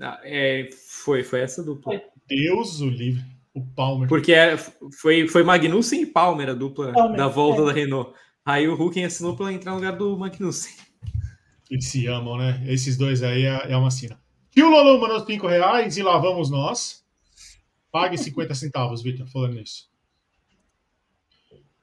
Ah, 0.00 0.20
é, 0.22 0.68
foi, 0.88 1.22
foi 1.22 1.40
essa 1.40 1.62
dupla. 1.62 2.00
Deus 2.28 2.80
o 2.80 2.88
livre. 2.88 3.24
O 3.54 3.64
Palmer. 3.64 4.08
Porque 4.08 4.32
é, 4.32 4.56
foi, 5.00 5.26
foi 5.26 5.42
Magnussen 5.42 6.02
e 6.02 6.06
Palmer 6.06 6.50
a 6.50 6.54
dupla 6.54 6.92
Palmer, 6.92 7.16
da 7.16 7.28
volta 7.28 7.62
é. 7.62 7.64
da 7.64 7.72
Renault. 7.72 8.12
Aí 8.44 8.68
o 8.68 8.74
Hucken 8.74 9.04
assinou 9.04 9.34
para 9.34 9.52
entrar 9.52 9.72
no 9.72 9.78
lugar 9.78 9.96
do 9.96 10.16
Magnussen. 10.16 10.74
Eles 11.70 11.88
se 11.88 12.06
amam, 12.06 12.36
né? 12.36 12.62
Esses 12.66 12.96
dois 12.96 13.22
aí 13.22 13.44
é, 13.44 13.72
é 13.72 13.76
uma 13.76 13.90
sina. 13.90 14.20
E 14.54 14.62
o 14.62 14.70
Lolo 14.70 15.00
mandou 15.00 15.24
5 15.24 15.46
reais 15.46 15.96
e 15.96 16.02
lá 16.02 16.16
vamos 16.18 16.48
nós. 16.48 17.04
Pague 17.90 18.16
50 18.16 18.54
centavos, 18.54 19.02
Vitor, 19.02 19.26
falando 19.26 19.54
nisso. 19.54 19.88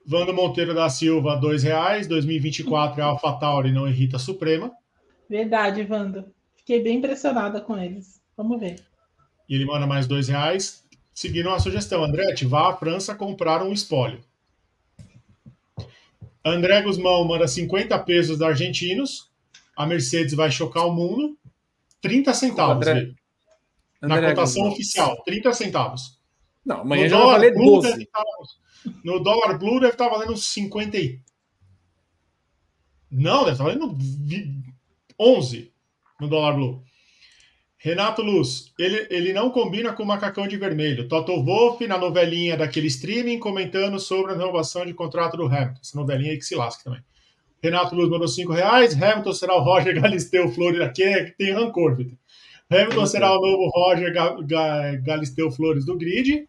Vando 0.06 0.34
Monteiro 0.34 0.74
da 0.74 0.90
Silva, 0.90 1.36
2 1.36 1.64
reais. 1.64 2.08
2024 2.08 3.02
é 3.02 3.04
AlphaTauri, 3.04 3.72
não 3.72 3.88
irrita 3.88 4.18
Suprema. 4.18 4.72
Verdade, 5.34 5.84
Vando. 5.84 6.32
Fiquei 6.56 6.84
bem 6.84 6.98
impressionada 6.98 7.60
com 7.60 7.76
eles. 7.76 8.22
Vamos 8.38 8.60
ver. 8.60 8.76
E 9.50 9.56
ele 9.56 9.66
manda 9.66 9.88
mais 9.88 10.06
2 10.06 10.28
reais. 10.28 10.86
seguindo 11.12 11.50
a 11.50 11.60
sugestão. 11.60 12.04
Andretti, 12.04 12.46
vá 12.46 12.70
à 12.70 12.78
França 12.78 13.16
comprar 13.16 13.64
um 13.64 13.74
espólio. 13.74 14.24
André 16.46 16.84
Guzmão 16.84 17.26
manda 17.26 17.48
50 17.48 17.98
pesos 18.00 18.38
da 18.38 18.48
argentinos. 18.48 19.32
A 19.76 19.88
Mercedes 19.88 20.36
vai 20.36 20.52
chocar 20.52 20.86
o 20.86 20.94
mundo. 20.94 21.36
30 22.00 22.34
centavos. 22.36 22.88
André, 22.88 23.14
na 24.02 24.18
André 24.18 24.30
cotação 24.30 24.62
Guzmão. 24.64 24.74
oficial, 24.74 25.24
30 25.24 25.54
centavos. 25.54 26.20
Não, 26.64 26.82
amanhã 26.82 27.04
no 27.06 27.10
já 27.10 27.18
vai 27.18 27.26
valer 27.28 27.56
12. 27.56 28.04
Estar, 28.04 28.24
no 29.04 29.20
dólar 29.20 29.58
blue 29.58 29.80
deve 29.80 29.94
estar 29.94 30.10
valendo 30.10 30.38
50. 30.38 30.98
Não, 33.10 33.40
deve 33.40 33.52
estar 33.54 33.64
valendo 33.64 33.98
11 35.20 35.72
no 36.20 36.28
dólar 36.28 36.54
blue. 36.54 36.84
Renato 37.84 38.22
Luz, 38.22 38.72
ele, 38.80 39.08
ele 39.10 39.34
não 39.34 39.50
combina 39.50 39.92
com 39.92 40.04
o 40.04 40.06
macacão 40.06 40.48
de 40.48 40.56
vermelho. 40.56 41.10
Toto 41.10 41.44
Wolff, 41.44 41.86
na 41.86 41.98
novelinha 41.98 42.56
daquele 42.56 42.88
streaming, 42.88 43.40
comentando 43.40 44.00
sobre 44.00 44.32
a 44.32 44.36
renovação 44.36 44.86
de 44.86 44.94
contrato 44.94 45.36
do 45.36 45.48
Hamilton. 45.48 45.80
Essa 45.82 45.98
novelinha 45.98 46.32
aí 46.32 46.38
que 46.38 46.46
se 46.46 46.56
lasca 46.56 46.86
também. 46.86 47.02
Renato 47.62 47.94
Luz 47.94 48.10
mandou 48.10 48.28
5 48.28 48.54
reais. 48.54 48.94
Hamilton 48.96 49.34
será 49.34 49.56
o 49.58 49.62
Roger 49.62 50.00
Galisteu 50.02 50.48
Flores. 50.48 50.80
Aqui 50.80 51.04
é 51.04 51.26
que 51.26 51.32
tem 51.32 51.52
rancor, 51.52 51.94
Vitor. 51.98 52.18
Hamilton 52.72 53.06
será 53.06 53.38
o 53.38 53.42
novo 53.42 53.70
Roger 53.70 54.14
Galisteu 55.04 55.52
Flores 55.52 55.86
do 55.86 55.98
grid. 55.98 56.48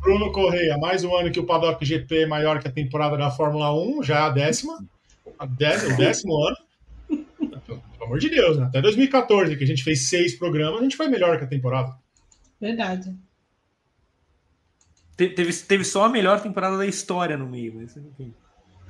Bruno 0.00 0.32
Correia, 0.32 0.76
mais 0.78 1.04
um 1.04 1.16
ano 1.16 1.30
que 1.30 1.38
o 1.38 1.46
Paddock 1.46 1.84
GP 1.84 2.22
é 2.22 2.26
maior 2.26 2.60
que 2.60 2.66
a 2.66 2.72
temporada 2.72 3.16
da 3.16 3.30
Fórmula 3.30 3.72
1, 3.72 4.02
já 4.02 4.26
a 4.26 4.30
décima. 4.30 4.84
A 5.38 5.46
décima 5.46 5.94
o 5.94 5.96
décimo 5.96 6.44
ano 6.44 6.56
amor 8.04 8.18
de 8.18 8.28
Deus, 8.28 8.56
né? 8.56 8.66
Até 8.66 8.80
2014, 8.80 9.56
que 9.56 9.64
a 9.64 9.66
gente 9.66 9.82
fez 9.82 10.08
seis 10.08 10.36
programas, 10.36 10.80
a 10.80 10.82
gente 10.82 10.96
foi 10.96 11.08
melhor 11.08 11.38
que 11.38 11.44
a 11.44 11.48
temporada. 11.48 11.94
Verdade. 12.60 13.14
Te, 15.16 15.28
teve, 15.28 15.52
teve 15.52 15.84
só 15.84 16.04
a 16.04 16.08
melhor 16.08 16.40
temporada 16.40 16.76
da 16.76 16.86
história 16.86 17.36
no 17.36 17.48
meio, 17.48 17.74
mas 17.74 17.96
enfim. 17.96 18.34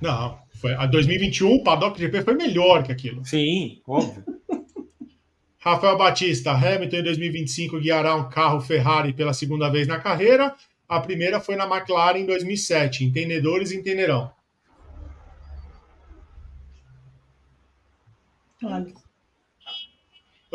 Não, 0.01 0.39
foi 0.61 0.75
a 0.75 0.87
2021, 0.87 1.55
o 1.55 1.65
Paddock 1.65 1.99
GP 1.99 2.23
foi 2.23 2.35
melhor 2.35 2.83
que 2.83 2.93
aquilo. 2.93 3.25
Sim, 3.25 3.81
óbvio. 3.87 4.25
Rafael 5.59 5.97
Batista, 5.97 6.53
Hamilton 6.53 6.97
em 6.97 7.03
2025 7.05 7.81
guiará 7.81 8.15
um 8.15 8.29
carro 8.29 8.61
Ferrari 8.61 9.15
pela 9.15 9.33
segunda 9.33 9.71
vez 9.71 9.87
na 9.87 9.99
carreira. 9.99 10.55
A 10.87 11.01
primeira 11.01 11.41
foi 11.41 11.57
na 11.57 11.65
McLaren 11.65 12.19
em 12.19 12.27
2007. 12.27 13.05
Entendedores 13.05 13.73
entenderão. 13.73 14.31
Olha 18.63 19.04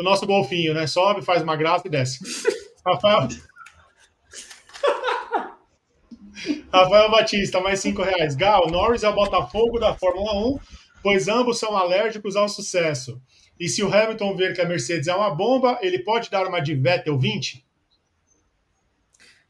o 0.00 0.02
nosso 0.02 0.26
golfinho, 0.26 0.74
né? 0.74 0.86
Sobe, 0.86 1.22
faz 1.22 1.42
uma 1.42 1.56
graça 1.56 1.86
e 1.86 1.90
desce. 1.90 2.18
Rafael. 2.84 3.28
Rafael 6.72 7.10
Batista, 7.10 7.60
mais 7.60 7.80
cinco 7.80 8.02
reais. 8.02 8.34
Gal, 8.34 8.70
Norris 8.70 9.02
é 9.02 9.08
o 9.08 9.14
Botafogo 9.14 9.78
da 9.78 9.94
Fórmula 9.94 10.32
1, 10.54 10.58
pois 11.02 11.28
ambos 11.28 11.58
são 11.58 11.76
alérgicos 11.76 12.34
ao 12.34 12.48
sucesso. 12.48 13.20
E 13.58 13.68
se 13.68 13.82
o 13.82 13.94
Hamilton 13.94 14.34
ver 14.36 14.54
que 14.54 14.60
a 14.62 14.68
Mercedes 14.68 15.06
é 15.06 15.14
uma 15.14 15.34
bomba, 15.34 15.78
ele 15.82 15.98
pode 15.98 16.30
dar 16.30 16.46
uma 16.46 16.60
de 16.60 16.74
Vettel 16.74 17.18
20? 17.18 17.62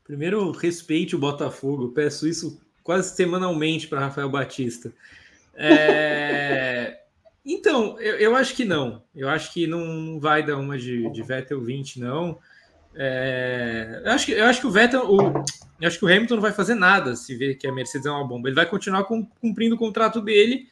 Primeiro, 0.02 0.50
respeite 0.50 1.14
o 1.14 1.18
Botafogo. 1.20 1.92
peço 1.92 2.26
isso 2.26 2.60
quase 2.82 3.14
semanalmente 3.14 3.86
para 3.86 4.00
Rafael 4.00 4.28
Batista. 4.28 4.92
É... 5.54 6.98
Então, 7.44 7.98
eu, 8.00 8.16
eu, 8.16 8.36
acho 8.36 8.54
que 8.54 8.64
não. 8.64 9.02
Eu 9.14 9.28
acho 9.28 9.52
que 9.52 9.66
não 9.66 10.20
vai 10.20 10.44
dar 10.44 10.56
uma 10.58 10.78
de, 10.78 11.10
de 11.10 11.22
Vettel 11.22 11.60
20, 11.62 11.98
não. 11.98 12.38
É, 12.94 14.02
eu, 14.04 14.12
acho 14.12 14.26
que, 14.26 14.32
eu 14.32 14.44
acho 14.44 14.60
que 14.60 14.66
o 14.66 14.70
Vettel, 14.70 15.10
o, 15.10 15.44
eu 15.80 15.88
acho 15.88 15.98
que 15.98 16.04
o 16.04 16.08
Hamilton 16.08 16.34
não 16.34 16.42
vai 16.42 16.52
fazer 16.52 16.74
nada 16.74 17.16
se 17.16 17.34
ver 17.34 17.54
que 17.54 17.66
a 17.66 17.72
Mercedes 17.72 18.06
é 18.06 18.10
uma 18.10 18.26
bomba. 18.26 18.48
Ele 18.48 18.56
vai 18.56 18.66
continuar 18.66 19.04
cumprindo 19.04 19.74
o 19.74 19.78
contrato 19.78 20.20
dele, 20.20 20.68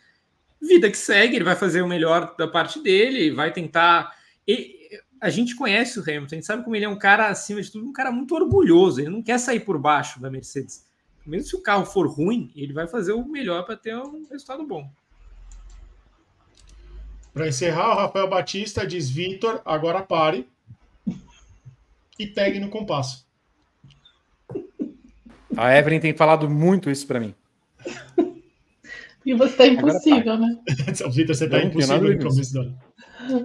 vida 0.60 0.90
que 0.90 0.98
segue, 0.98 1.36
ele 1.36 1.44
vai 1.44 1.56
fazer 1.56 1.80
o 1.80 1.88
melhor 1.88 2.34
da 2.36 2.46
parte 2.46 2.82
dele, 2.82 3.30
vai 3.30 3.52
tentar. 3.52 4.14
E, 4.46 4.78
a 5.20 5.30
gente 5.30 5.56
conhece 5.56 5.98
o 5.98 6.02
Hamilton, 6.02 6.26
a 6.26 6.34
gente 6.36 6.46
sabe 6.46 6.64
como 6.64 6.76
ele 6.76 6.84
é 6.84 6.88
um 6.88 6.98
cara, 6.98 7.28
acima 7.28 7.60
de 7.60 7.70
tudo, 7.70 7.88
um 7.88 7.92
cara 7.92 8.12
muito 8.12 8.34
orgulhoso. 8.34 9.00
Ele 9.00 9.10
não 9.10 9.22
quer 9.22 9.38
sair 9.38 9.60
por 9.60 9.78
baixo 9.78 10.20
da 10.20 10.30
Mercedes. 10.30 10.86
Mesmo 11.26 11.48
se 11.48 11.56
o 11.56 11.62
carro 11.62 11.84
for 11.84 12.06
ruim, 12.06 12.50
ele 12.54 12.72
vai 12.72 12.86
fazer 12.86 13.12
o 13.12 13.26
melhor 13.26 13.64
para 13.64 13.76
ter 13.76 13.96
um 13.96 14.26
resultado 14.30 14.64
bom. 14.66 14.90
Para 17.38 17.46
encerrar, 17.46 17.92
o 17.92 17.94
Rafael 17.94 18.28
Batista 18.28 18.84
diz: 18.84 19.08
Vitor, 19.08 19.62
agora 19.64 20.02
pare 20.02 20.44
e 22.18 22.26
pegue 22.26 22.58
no 22.58 22.68
compasso. 22.68 23.24
A 25.56 25.72
Evelyn 25.78 26.00
tem 26.00 26.12
falado 26.12 26.50
muito 26.50 26.90
isso 26.90 27.06
para 27.06 27.20
mim. 27.20 27.32
E 29.24 29.34
você 29.34 29.52
está 29.52 29.66
impossível, 29.68 30.36
né? 30.36 30.58
Vitor, 31.12 31.36
você 31.36 31.44
está 31.44 31.62
impossível 31.62 32.12
no 32.12 32.18
começo 32.18 32.52
do 32.52 32.60
ano. 32.60 32.78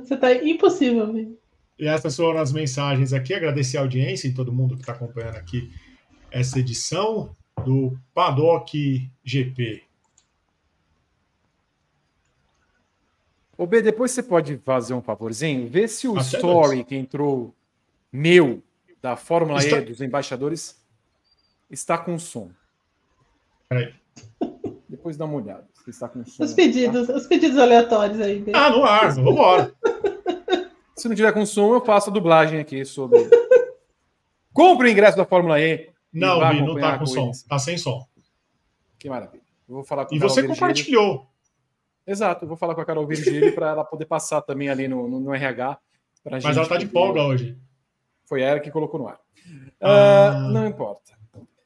Você 0.04 0.14
está 0.16 0.34
impossível, 0.34 1.14
viu? 1.14 1.40
E 1.78 1.88
essas 1.88 2.16
foram 2.16 2.40
as 2.40 2.52
mensagens 2.52 3.14
aqui. 3.14 3.36
Agradecer 3.36 3.78
a 3.78 3.82
audiência 3.82 4.28
e 4.28 4.34
todo 4.34 4.52
mundo 4.52 4.74
que 4.74 4.82
está 4.82 4.94
acompanhando 4.94 5.36
aqui 5.36 5.72
essa 6.32 6.58
edição 6.58 7.36
do 7.64 7.96
Paddock 8.12 9.08
GP. 9.24 9.84
Ô 13.58 13.68
B, 13.68 13.82
depois 13.82 14.12
você 14.12 14.24
pode 14.24 14.58
fazer 14.58 14.94
um 14.94 15.02
favorzinho? 15.02 15.68
Vê 15.68 15.88
se 15.88 16.08
o 16.08 16.14
Até 16.14 16.38
story 16.38 16.84
que 16.84 16.96
entrou 16.96 17.54
meu 18.12 18.62
da 19.02 19.16
Fórmula 19.16 19.60
está... 19.60 19.78
E 19.78 19.82
dos 19.82 20.02
embaixadores 20.02 20.82
está 21.70 21.98
com 21.98 22.18
som. 22.18 22.50
Peraí. 23.70 23.94
Depois 24.90 25.18
dá 25.18 25.26
uma 25.26 25.36
olhada. 25.36 25.68
Se 25.84 25.90
está 25.90 26.08
com 26.08 26.26
som. 26.26 26.44
Os 26.44 26.54
pedidos, 26.54 27.08
tá? 27.08 27.16
os 27.16 27.28
pedidos 27.28 27.58
aleatórios 27.58 28.20
aí. 28.22 28.40
B. 28.40 28.52
Ah, 28.56 28.70
no 28.70 28.84
ar, 28.84 29.14
vamos 29.14 29.32
embora. 29.32 29.74
se 30.96 31.08
não 31.08 31.16
tiver 31.16 31.32
com 31.34 31.46
som, 31.46 31.74
eu 31.74 31.82
faço 31.84 32.10
a 32.10 32.14
dublagem 32.14 32.60
aqui 32.60 32.86
sobre. 32.86 33.20
Compre 34.54 34.88
o 34.88 34.92
ingresso 34.92 35.18
da 35.18 35.26
Fórmula 35.26 35.60
E. 35.60 35.90
Não, 36.12 36.40
Bi, 36.48 36.62
não 36.62 36.80
tá 36.80 37.00
com 37.00 37.06
som. 37.06 37.32
Está 37.32 37.58
sem 37.60 37.78
som. 37.78 38.06
Que 39.00 39.10
maravilha. 39.10 39.44
Eu 39.68 39.76
vou 39.76 39.84
falar 39.84 40.06
com 40.06 40.16
e 40.16 40.20
você 40.20 40.44
compartilhou. 40.44 41.28
Exato, 42.06 42.44
eu 42.44 42.48
vou 42.48 42.58
falar 42.58 42.76
com 42.76 42.82
a 42.82 42.86
Carol 42.86 43.08
Virgílio 43.08 43.54
para 43.56 43.70
ela 43.70 43.84
poder 43.84 44.06
passar 44.06 44.42
também 44.42 44.70
ali 44.70 44.88
no, 44.88 45.08
no, 45.08 45.20
no 45.20 45.34
RH. 45.34 45.80
Mas 46.30 46.44
ela 46.46 46.64
está 46.64 46.78
de 46.78 46.88
folga 46.88 47.24
hoje. 47.24 47.58
Foi 48.26 48.42
ela 48.42 48.60
que 48.60 48.72
colocou 48.72 49.00
no 49.00 49.08
ar. 49.08 49.20
Ah. 49.82 50.36
Uh, 50.36 50.52
não 50.52 50.68
importa. 50.68 51.14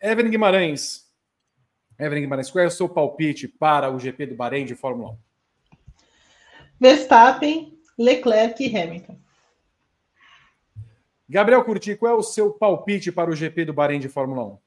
Evelyn 0.02 0.30
Guimarães. 0.30 1.08
Evelyn 2.00 2.22
Guimarães, 2.22 2.52
qual 2.52 2.64
é 2.64 2.68
o 2.68 2.72
seu 2.72 2.88
palpite 2.88 3.48
para 3.48 3.92
o 3.92 4.00
GP 4.00 4.28
do 4.28 4.36
Bahrein 4.36 4.66
de 4.66 4.76
Fórmula 4.76 5.12
1? 5.12 5.18
Verstappen, 6.80 7.80
Leclerc 7.98 8.64
e 8.64 8.78
Hamilton. 8.78 9.18
Gabriel 11.28 11.64
Curti, 11.64 11.96
qual 11.96 12.14
é 12.14 12.16
o 12.16 12.24
seu 12.24 12.52
palpite 12.52 13.12
para 13.12 13.30
o 13.30 13.36
GP 13.36 13.66
do 13.66 13.74
Bahrein 13.74 14.00
de 14.00 14.08
Fórmula 14.08 14.44
1? 14.44 14.58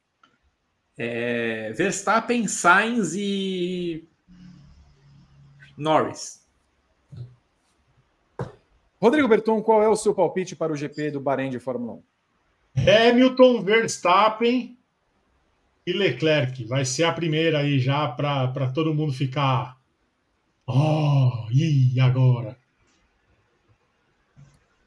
É, 0.98 1.72
Verstappen, 1.72 2.46
Sainz 2.46 3.14
e 3.14 4.08
Norris. 5.80 6.46
Rodrigo 9.00 9.26
Berton, 9.26 9.62
qual 9.62 9.82
é 9.82 9.88
o 9.88 9.96
seu 9.96 10.14
palpite 10.14 10.54
para 10.54 10.70
o 10.70 10.76
GP 10.76 11.12
do 11.12 11.20
Bahrein 11.20 11.48
de 11.48 11.58
Fórmula 11.58 11.94
1? 12.76 13.10
Hamilton, 13.10 13.62
Verstappen 13.62 14.76
e 15.86 15.92
Leclerc. 15.94 16.66
Vai 16.66 16.84
ser 16.84 17.04
a 17.04 17.12
primeira 17.12 17.60
aí 17.60 17.78
já 17.78 18.06
para 18.06 18.70
todo 18.74 18.94
mundo 18.94 19.12
ficar. 19.12 19.78
Oh, 20.66 21.48
e 21.50 21.98
agora? 21.98 22.58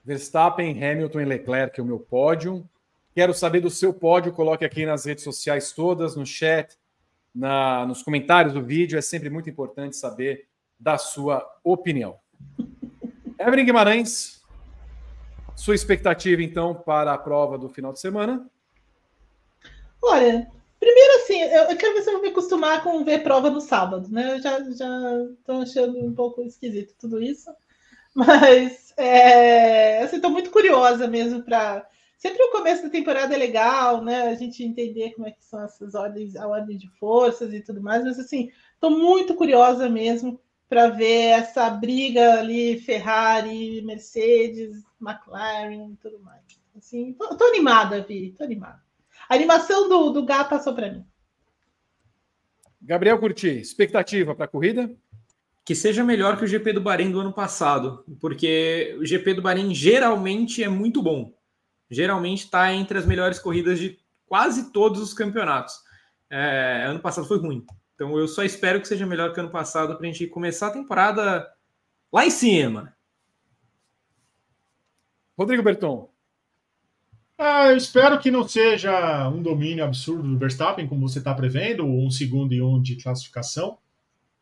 Verstappen, 0.06 0.72
Hamilton 0.72 1.22
e 1.22 1.26
Leclerc, 1.26 1.80
é 1.80 1.84
o 1.84 1.88
meu 1.88 1.99
pódio. 1.99 2.70
Quero 3.15 3.34
saber 3.34 3.61
do 3.61 3.70
seu 3.72 3.91
pódio. 3.91 4.32
Coloque 4.32 4.64
aqui 4.64 4.86
nas 4.86 5.06
redes 5.06 5.24
sociais 5.24 5.72
todas, 5.72 6.15
no 6.15 6.26
chat, 6.26 6.78
na, 7.34 7.84
nos 7.88 8.03
comentários 8.03 8.53
do 8.53 8.61
vídeo. 8.61 8.98
É 8.99 9.02
sempre 9.02 9.32
muito 9.32 9.49
importante 9.49 9.95
saber 9.95 10.53
da 10.84 10.97
sua 10.97 11.49
opinião. 11.64 12.19
Evelyn 13.39 13.65
Guimarães, 13.65 14.41
sua 15.55 15.73
expectativa 15.73 16.43
então 16.43 16.76
para 16.76 17.14
a 17.14 17.18
prova 17.18 17.57
do 17.57 17.69
final 17.69 17.93
de 17.93 18.01
semana? 18.01 18.45
Olha, 20.01 20.45
primeiro 20.77 21.15
assim, 21.15 21.39
eu, 21.41 21.77
quero 21.77 21.93
ver 21.93 22.01
se 22.01 22.10
eu 22.10 22.14
vou 22.15 22.22
me 22.22 22.30
acostumar 22.30 22.84
com 22.84 23.05
ver 23.05 23.23
prova 23.23 23.49
no 23.49 23.61
sábado, 23.61 24.10
né? 24.10 24.34
Eu 24.34 24.41
já 24.41 24.60
estou 24.60 25.61
achando 25.61 26.05
um 26.05 26.14
pouco 26.14 26.41
esquisito 26.41 26.93
tudo 26.99 27.23
isso, 27.23 27.49
mas 28.14 28.93
é, 28.97 29.99
assim, 30.03 30.18
estou 30.18 30.31
muito 30.31 30.51
curiosa 30.51 31.07
mesmo 31.07 31.43
para 31.43 31.88
sempre 32.18 32.43
o 32.43 32.51
começo 32.51 32.84
da 32.84 32.89
temporada 32.89 33.34
é 33.34 33.38
legal, 33.38 34.01
né? 34.01 34.23
A 34.23 34.35
gente 34.35 34.64
entender 34.64 35.14
como 35.14 35.27
é 35.27 35.31
que 35.31 35.43
são 35.43 35.61
essas 35.64 35.95
ordens, 35.95 36.35
a 36.35 36.47
ordem 36.47 36.77
de 36.77 36.89
forças 36.97 37.53
e 37.53 37.61
tudo 37.61 37.81
mais, 37.81 38.03
mas 38.03 38.19
assim, 38.19 38.49
estou 38.76 38.91
muito 38.91 39.34
curiosa 39.35 39.89
mesmo 39.89 40.39
para 40.74 40.90
ver 40.90 41.28
essa 41.28 41.70
briga 41.70 42.40
ali, 42.40 42.80
Ferrari, 42.80 43.84
Mercedes, 43.84 44.84
McLaren 45.00 45.91
e 45.91 45.95
tudo 45.98 46.20
mais. 46.20 46.41
Assim, 46.76 47.14
tô, 47.14 47.38
tô 47.38 47.44
animada, 47.45 48.02
Vi, 48.02 48.34
tô 48.36 48.44
animada. 48.44 48.82
A 49.30 49.36
animação 49.36 49.88
do, 49.88 50.10
do 50.10 50.26
gato 50.26 50.50
passou 50.50 50.74
para 50.74 50.91
mim. 50.91 51.06
Gabriel 52.82 53.20
Curti, 53.20 53.50
expectativa 53.50 54.34
para 54.34 54.45
a 54.45 54.48
corrida? 54.48 54.91
Que 55.64 55.76
seja 55.76 56.04
melhor 56.04 56.40
que 56.40 56.44
o 56.44 56.48
GP 56.48 56.74
do 56.74 56.82
Bahrein 56.82 57.12
do 57.12 57.20
ano 57.20 57.32
passado, 57.32 58.04
porque 58.20 58.98
o 59.00 59.06
GP 59.06 59.36
do 59.36 59.44
Bahrein 59.44 59.76
geralmente 59.76 60.64
é 60.64 60.68
muito 60.68 61.04
bom. 61.04 61.38
Geralmente 61.88 62.45
está 62.45 62.74
entre 62.74 62.98
as 62.98 63.06
melhores 63.06 63.38
corridas 63.38 63.78
de 63.78 64.00
quase 64.26 64.72
todos 64.72 65.00
os 65.00 65.14
campeonatos. 65.14 65.76
É, 66.32 66.86
ano 66.88 67.00
passado 67.00 67.28
foi 67.28 67.38
ruim. 67.38 67.64
Então 67.95 68.18
eu 68.18 68.28
só 68.28 68.44
espero 68.44 68.82
que 68.82 68.88
seja 68.88 69.06
melhor 69.06 69.34
que 69.34 69.40
ano 69.40 69.49
passado 69.49 69.95
para 69.95 70.07
a 70.07 70.11
gente 70.11 70.28
começar 70.28 70.68
a 70.68 70.74
temporada 70.74 71.48
lá 72.11 72.26
em 72.26 72.32
cima. 72.32 72.95
Rodrigo 75.38 75.64
Berton. 75.64 76.10
Ah, 77.38 77.68
eu 77.70 77.78
espero 77.78 78.20
que 78.20 78.30
não 78.30 78.48
seja 78.48 79.28
um 79.30 79.41
domínio 79.41 79.84
absurdo 79.84 80.24
do 80.24 80.38
Verstappen, 80.38 80.88
como 80.88 81.07
você 81.07 81.20
está 81.20 81.34
prevendo, 81.34 81.86
um 81.86 82.10
segundo 82.10 82.53
e 82.53 82.61
um 82.61 82.82
de 82.82 82.95
classificação. 82.95 83.78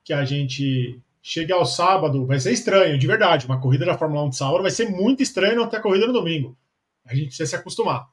Que 0.03 0.13
a 0.13 0.25
gente 0.25 0.99
chegue 1.21 1.53
ao 1.53 1.65
sábado, 1.65 2.25
vai 2.25 2.39
ser 2.39 2.51
estranho, 2.51 2.97
de 2.97 3.07
verdade. 3.07 3.45
Uma 3.45 3.61
corrida 3.61 3.85
da 3.85 3.97
Fórmula 3.97 4.23
1 4.25 4.29
de 4.29 4.37
sábado 4.37 4.61
vai 4.61 4.71
ser 4.71 4.89
muito 4.89 5.23
estranho 5.23 5.55
não 5.55 5.67
ter 5.67 5.77
a 5.77 5.81
corrida 5.81 6.07
no 6.07 6.13
domingo. 6.13 6.57
A 7.05 7.15
gente 7.15 7.27
precisa 7.27 7.49
se 7.49 7.55
acostumar. 7.55 8.09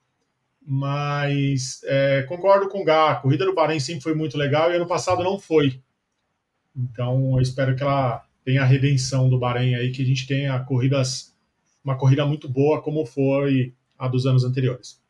Mas 0.61 1.81
é, 1.85 2.23
concordo 2.23 2.69
com 2.69 2.83
o 2.83 2.85
Gá, 2.85 3.13
a 3.13 3.17
corrida 3.17 3.45
do 3.45 3.55
Bahrein 3.55 3.81
sempre 3.81 4.03
foi 4.03 4.15
muito 4.15 4.37
legal 4.37 4.71
e 4.71 4.77
ano 4.77 4.87
passado 4.87 5.23
não 5.25 5.39
foi. 5.39 5.81
Então 6.77 7.37
eu 7.37 7.41
espero 7.41 7.75
que 7.75 7.83
ela 7.83 8.25
tenha 8.45 8.63
a 8.63 8.67
redenção 8.67 9.29
do 9.29 9.39
Bahrein 9.39 9.75
aí, 9.75 9.91
que 9.91 10.03
a 10.03 10.07
gente 10.07 10.27
tenha 10.27 10.59
corridas, 10.61 11.35
uma 11.83 11.97
corrida 11.97 12.25
muito 12.25 12.49
boa 12.49 12.83
como 12.83 13.05
foi 13.05 13.75
a 13.99 14.07
dos 14.09 14.27
anos 14.27 14.45
anteriores. 14.45 15.01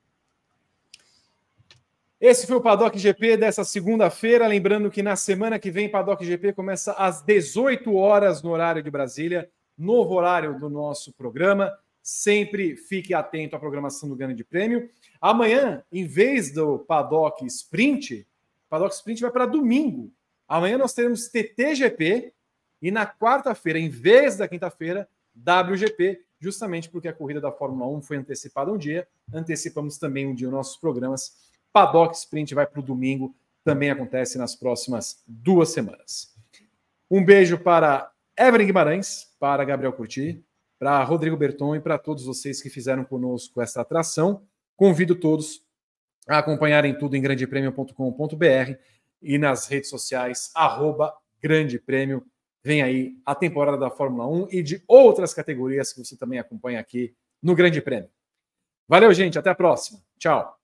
Esse 2.20 2.48
foi 2.48 2.56
o 2.56 2.60
Paddock 2.60 2.98
GP 2.98 3.36
dessa 3.36 3.62
segunda-feira. 3.62 4.44
Lembrando 4.48 4.90
que 4.90 5.04
na 5.04 5.14
semana 5.14 5.56
que 5.56 5.70
vem, 5.70 5.88
Paddock 5.88 6.24
GP 6.24 6.52
começa 6.52 6.92
às 6.94 7.22
18 7.22 7.94
horas 7.94 8.42
no 8.42 8.50
horário 8.50 8.82
de 8.82 8.90
Brasília, 8.90 9.48
novo 9.76 10.14
horário 10.14 10.58
do 10.58 10.68
nosso 10.68 11.12
programa. 11.12 11.72
Sempre 12.02 12.74
fique 12.74 13.14
atento 13.14 13.54
à 13.54 13.58
programação 13.60 14.08
do 14.08 14.16
Grande 14.16 14.42
Prêmio. 14.42 14.90
Amanhã, 15.20 15.82
em 15.90 16.06
vez 16.06 16.52
do 16.52 16.78
Paddock 16.78 17.44
Sprint, 17.46 18.26
Paddock 18.68 18.94
Sprint 18.94 19.20
vai 19.20 19.30
para 19.30 19.46
domingo. 19.46 20.12
Amanhã 20.46 20.78
nós 20.78 20.94
teremos 20.94 21.28
TTGP 21.28 22.32
e 22.80 22.90
na 22.90 23.06
quarta-feira, 23.06 23.78
em 23.78 23.88
vez 23.88 24.36
da 24.36 24.46
quinta-feira, 24.46 25.08
WGP 25.36 26.24
justamente 26.40 26.88
porque 26.88 27.08
a 27.08 27.12
corrida 27.12 27.40
da 27.40 27.50
Fórmula 27.50 27.90
1 27.96 28.02
foi 28.02 28.16
antecipada 28.16 28.72
um 28.72 28.78
dia. 28.78 29.06
Antecipamos 29.32 29.98
também 29.98 30.26
um 30.26 30.34
dia 30.34 30.48
os 30.48 30.52
nossos 30.52 30.76
programas. 30.76 31.36
Paddock 31.72 32.16
Sprint 32.16 32.54
vai 32.54 32.66
para 32.66 32.80
o 32.80 32.82
domingo, 32.82 33.34
também 33.64 33.90
acontece 33.90 34.38
nas 34.38 34.54
próximas 34.54 35.22
duas 35.26 35.70
semanas. 35.70 36.34
Um 37.10 37.24
beijo 37.24 37.58
para 37.58 38.10
Evelyn 38.36 38.66
Guimarães, 38.66 39.34
para 39.38 39.64
Gabriel 39.64 39.92
Curti, 39.92 40.44
para 40.78 41.02
Rodrigo 41.02 41.36
Berton 41.36 41.74
e 41.74 41.80
para 41.80 41.98
todos 41.98 42.24
vocês 42.24 42.62
que 42.62 42.70
fizeram 42.70 43.04
conosco 43.04 43.60
essa 43.60 43.80
atração. 43.80 44.42
Convido 44.78 45.16
todos 45.16 45.60
a 46.28 46.38
acompanharem 46.38 46.96
tudo 46.96 47.16
em 47.16 47.20
grandepremio.com.br 47.20 48.74
e 49.20 49.36
nas 49.36 49.66
redes 49.66 49.90
sociais, 49.90 50.52
arroba 50.54 51.12
Grande 51.42 51.80
Prêmio 51.80 52.24
vem 52.62 52.80
aí 52.80 53.16
a 53.26 53.34
temporada 53.34 53.76
da 53.76 53.90
Fórmula 53.90 54.28
1 54.28 54.48
e 54.52 54.62
de 54.62 54.80
outras 54.86 55.34
categorias 55.34 55.92
que 55.92 55.98
você 55.98 56.16
também 56.16 56.38
acompanha 56.38 56.78
aqui 56.78 57.12
no 57.42 57.56
Grande 57.56 57.80
Prêmio. 57.80 58.08
Valeu, 58.86 59.12
gente. 59.12 59.36
Até 59.36 59.50
a 59.50 59.54
próxima. 59.54 60.00
Tchau. 60.16 60.56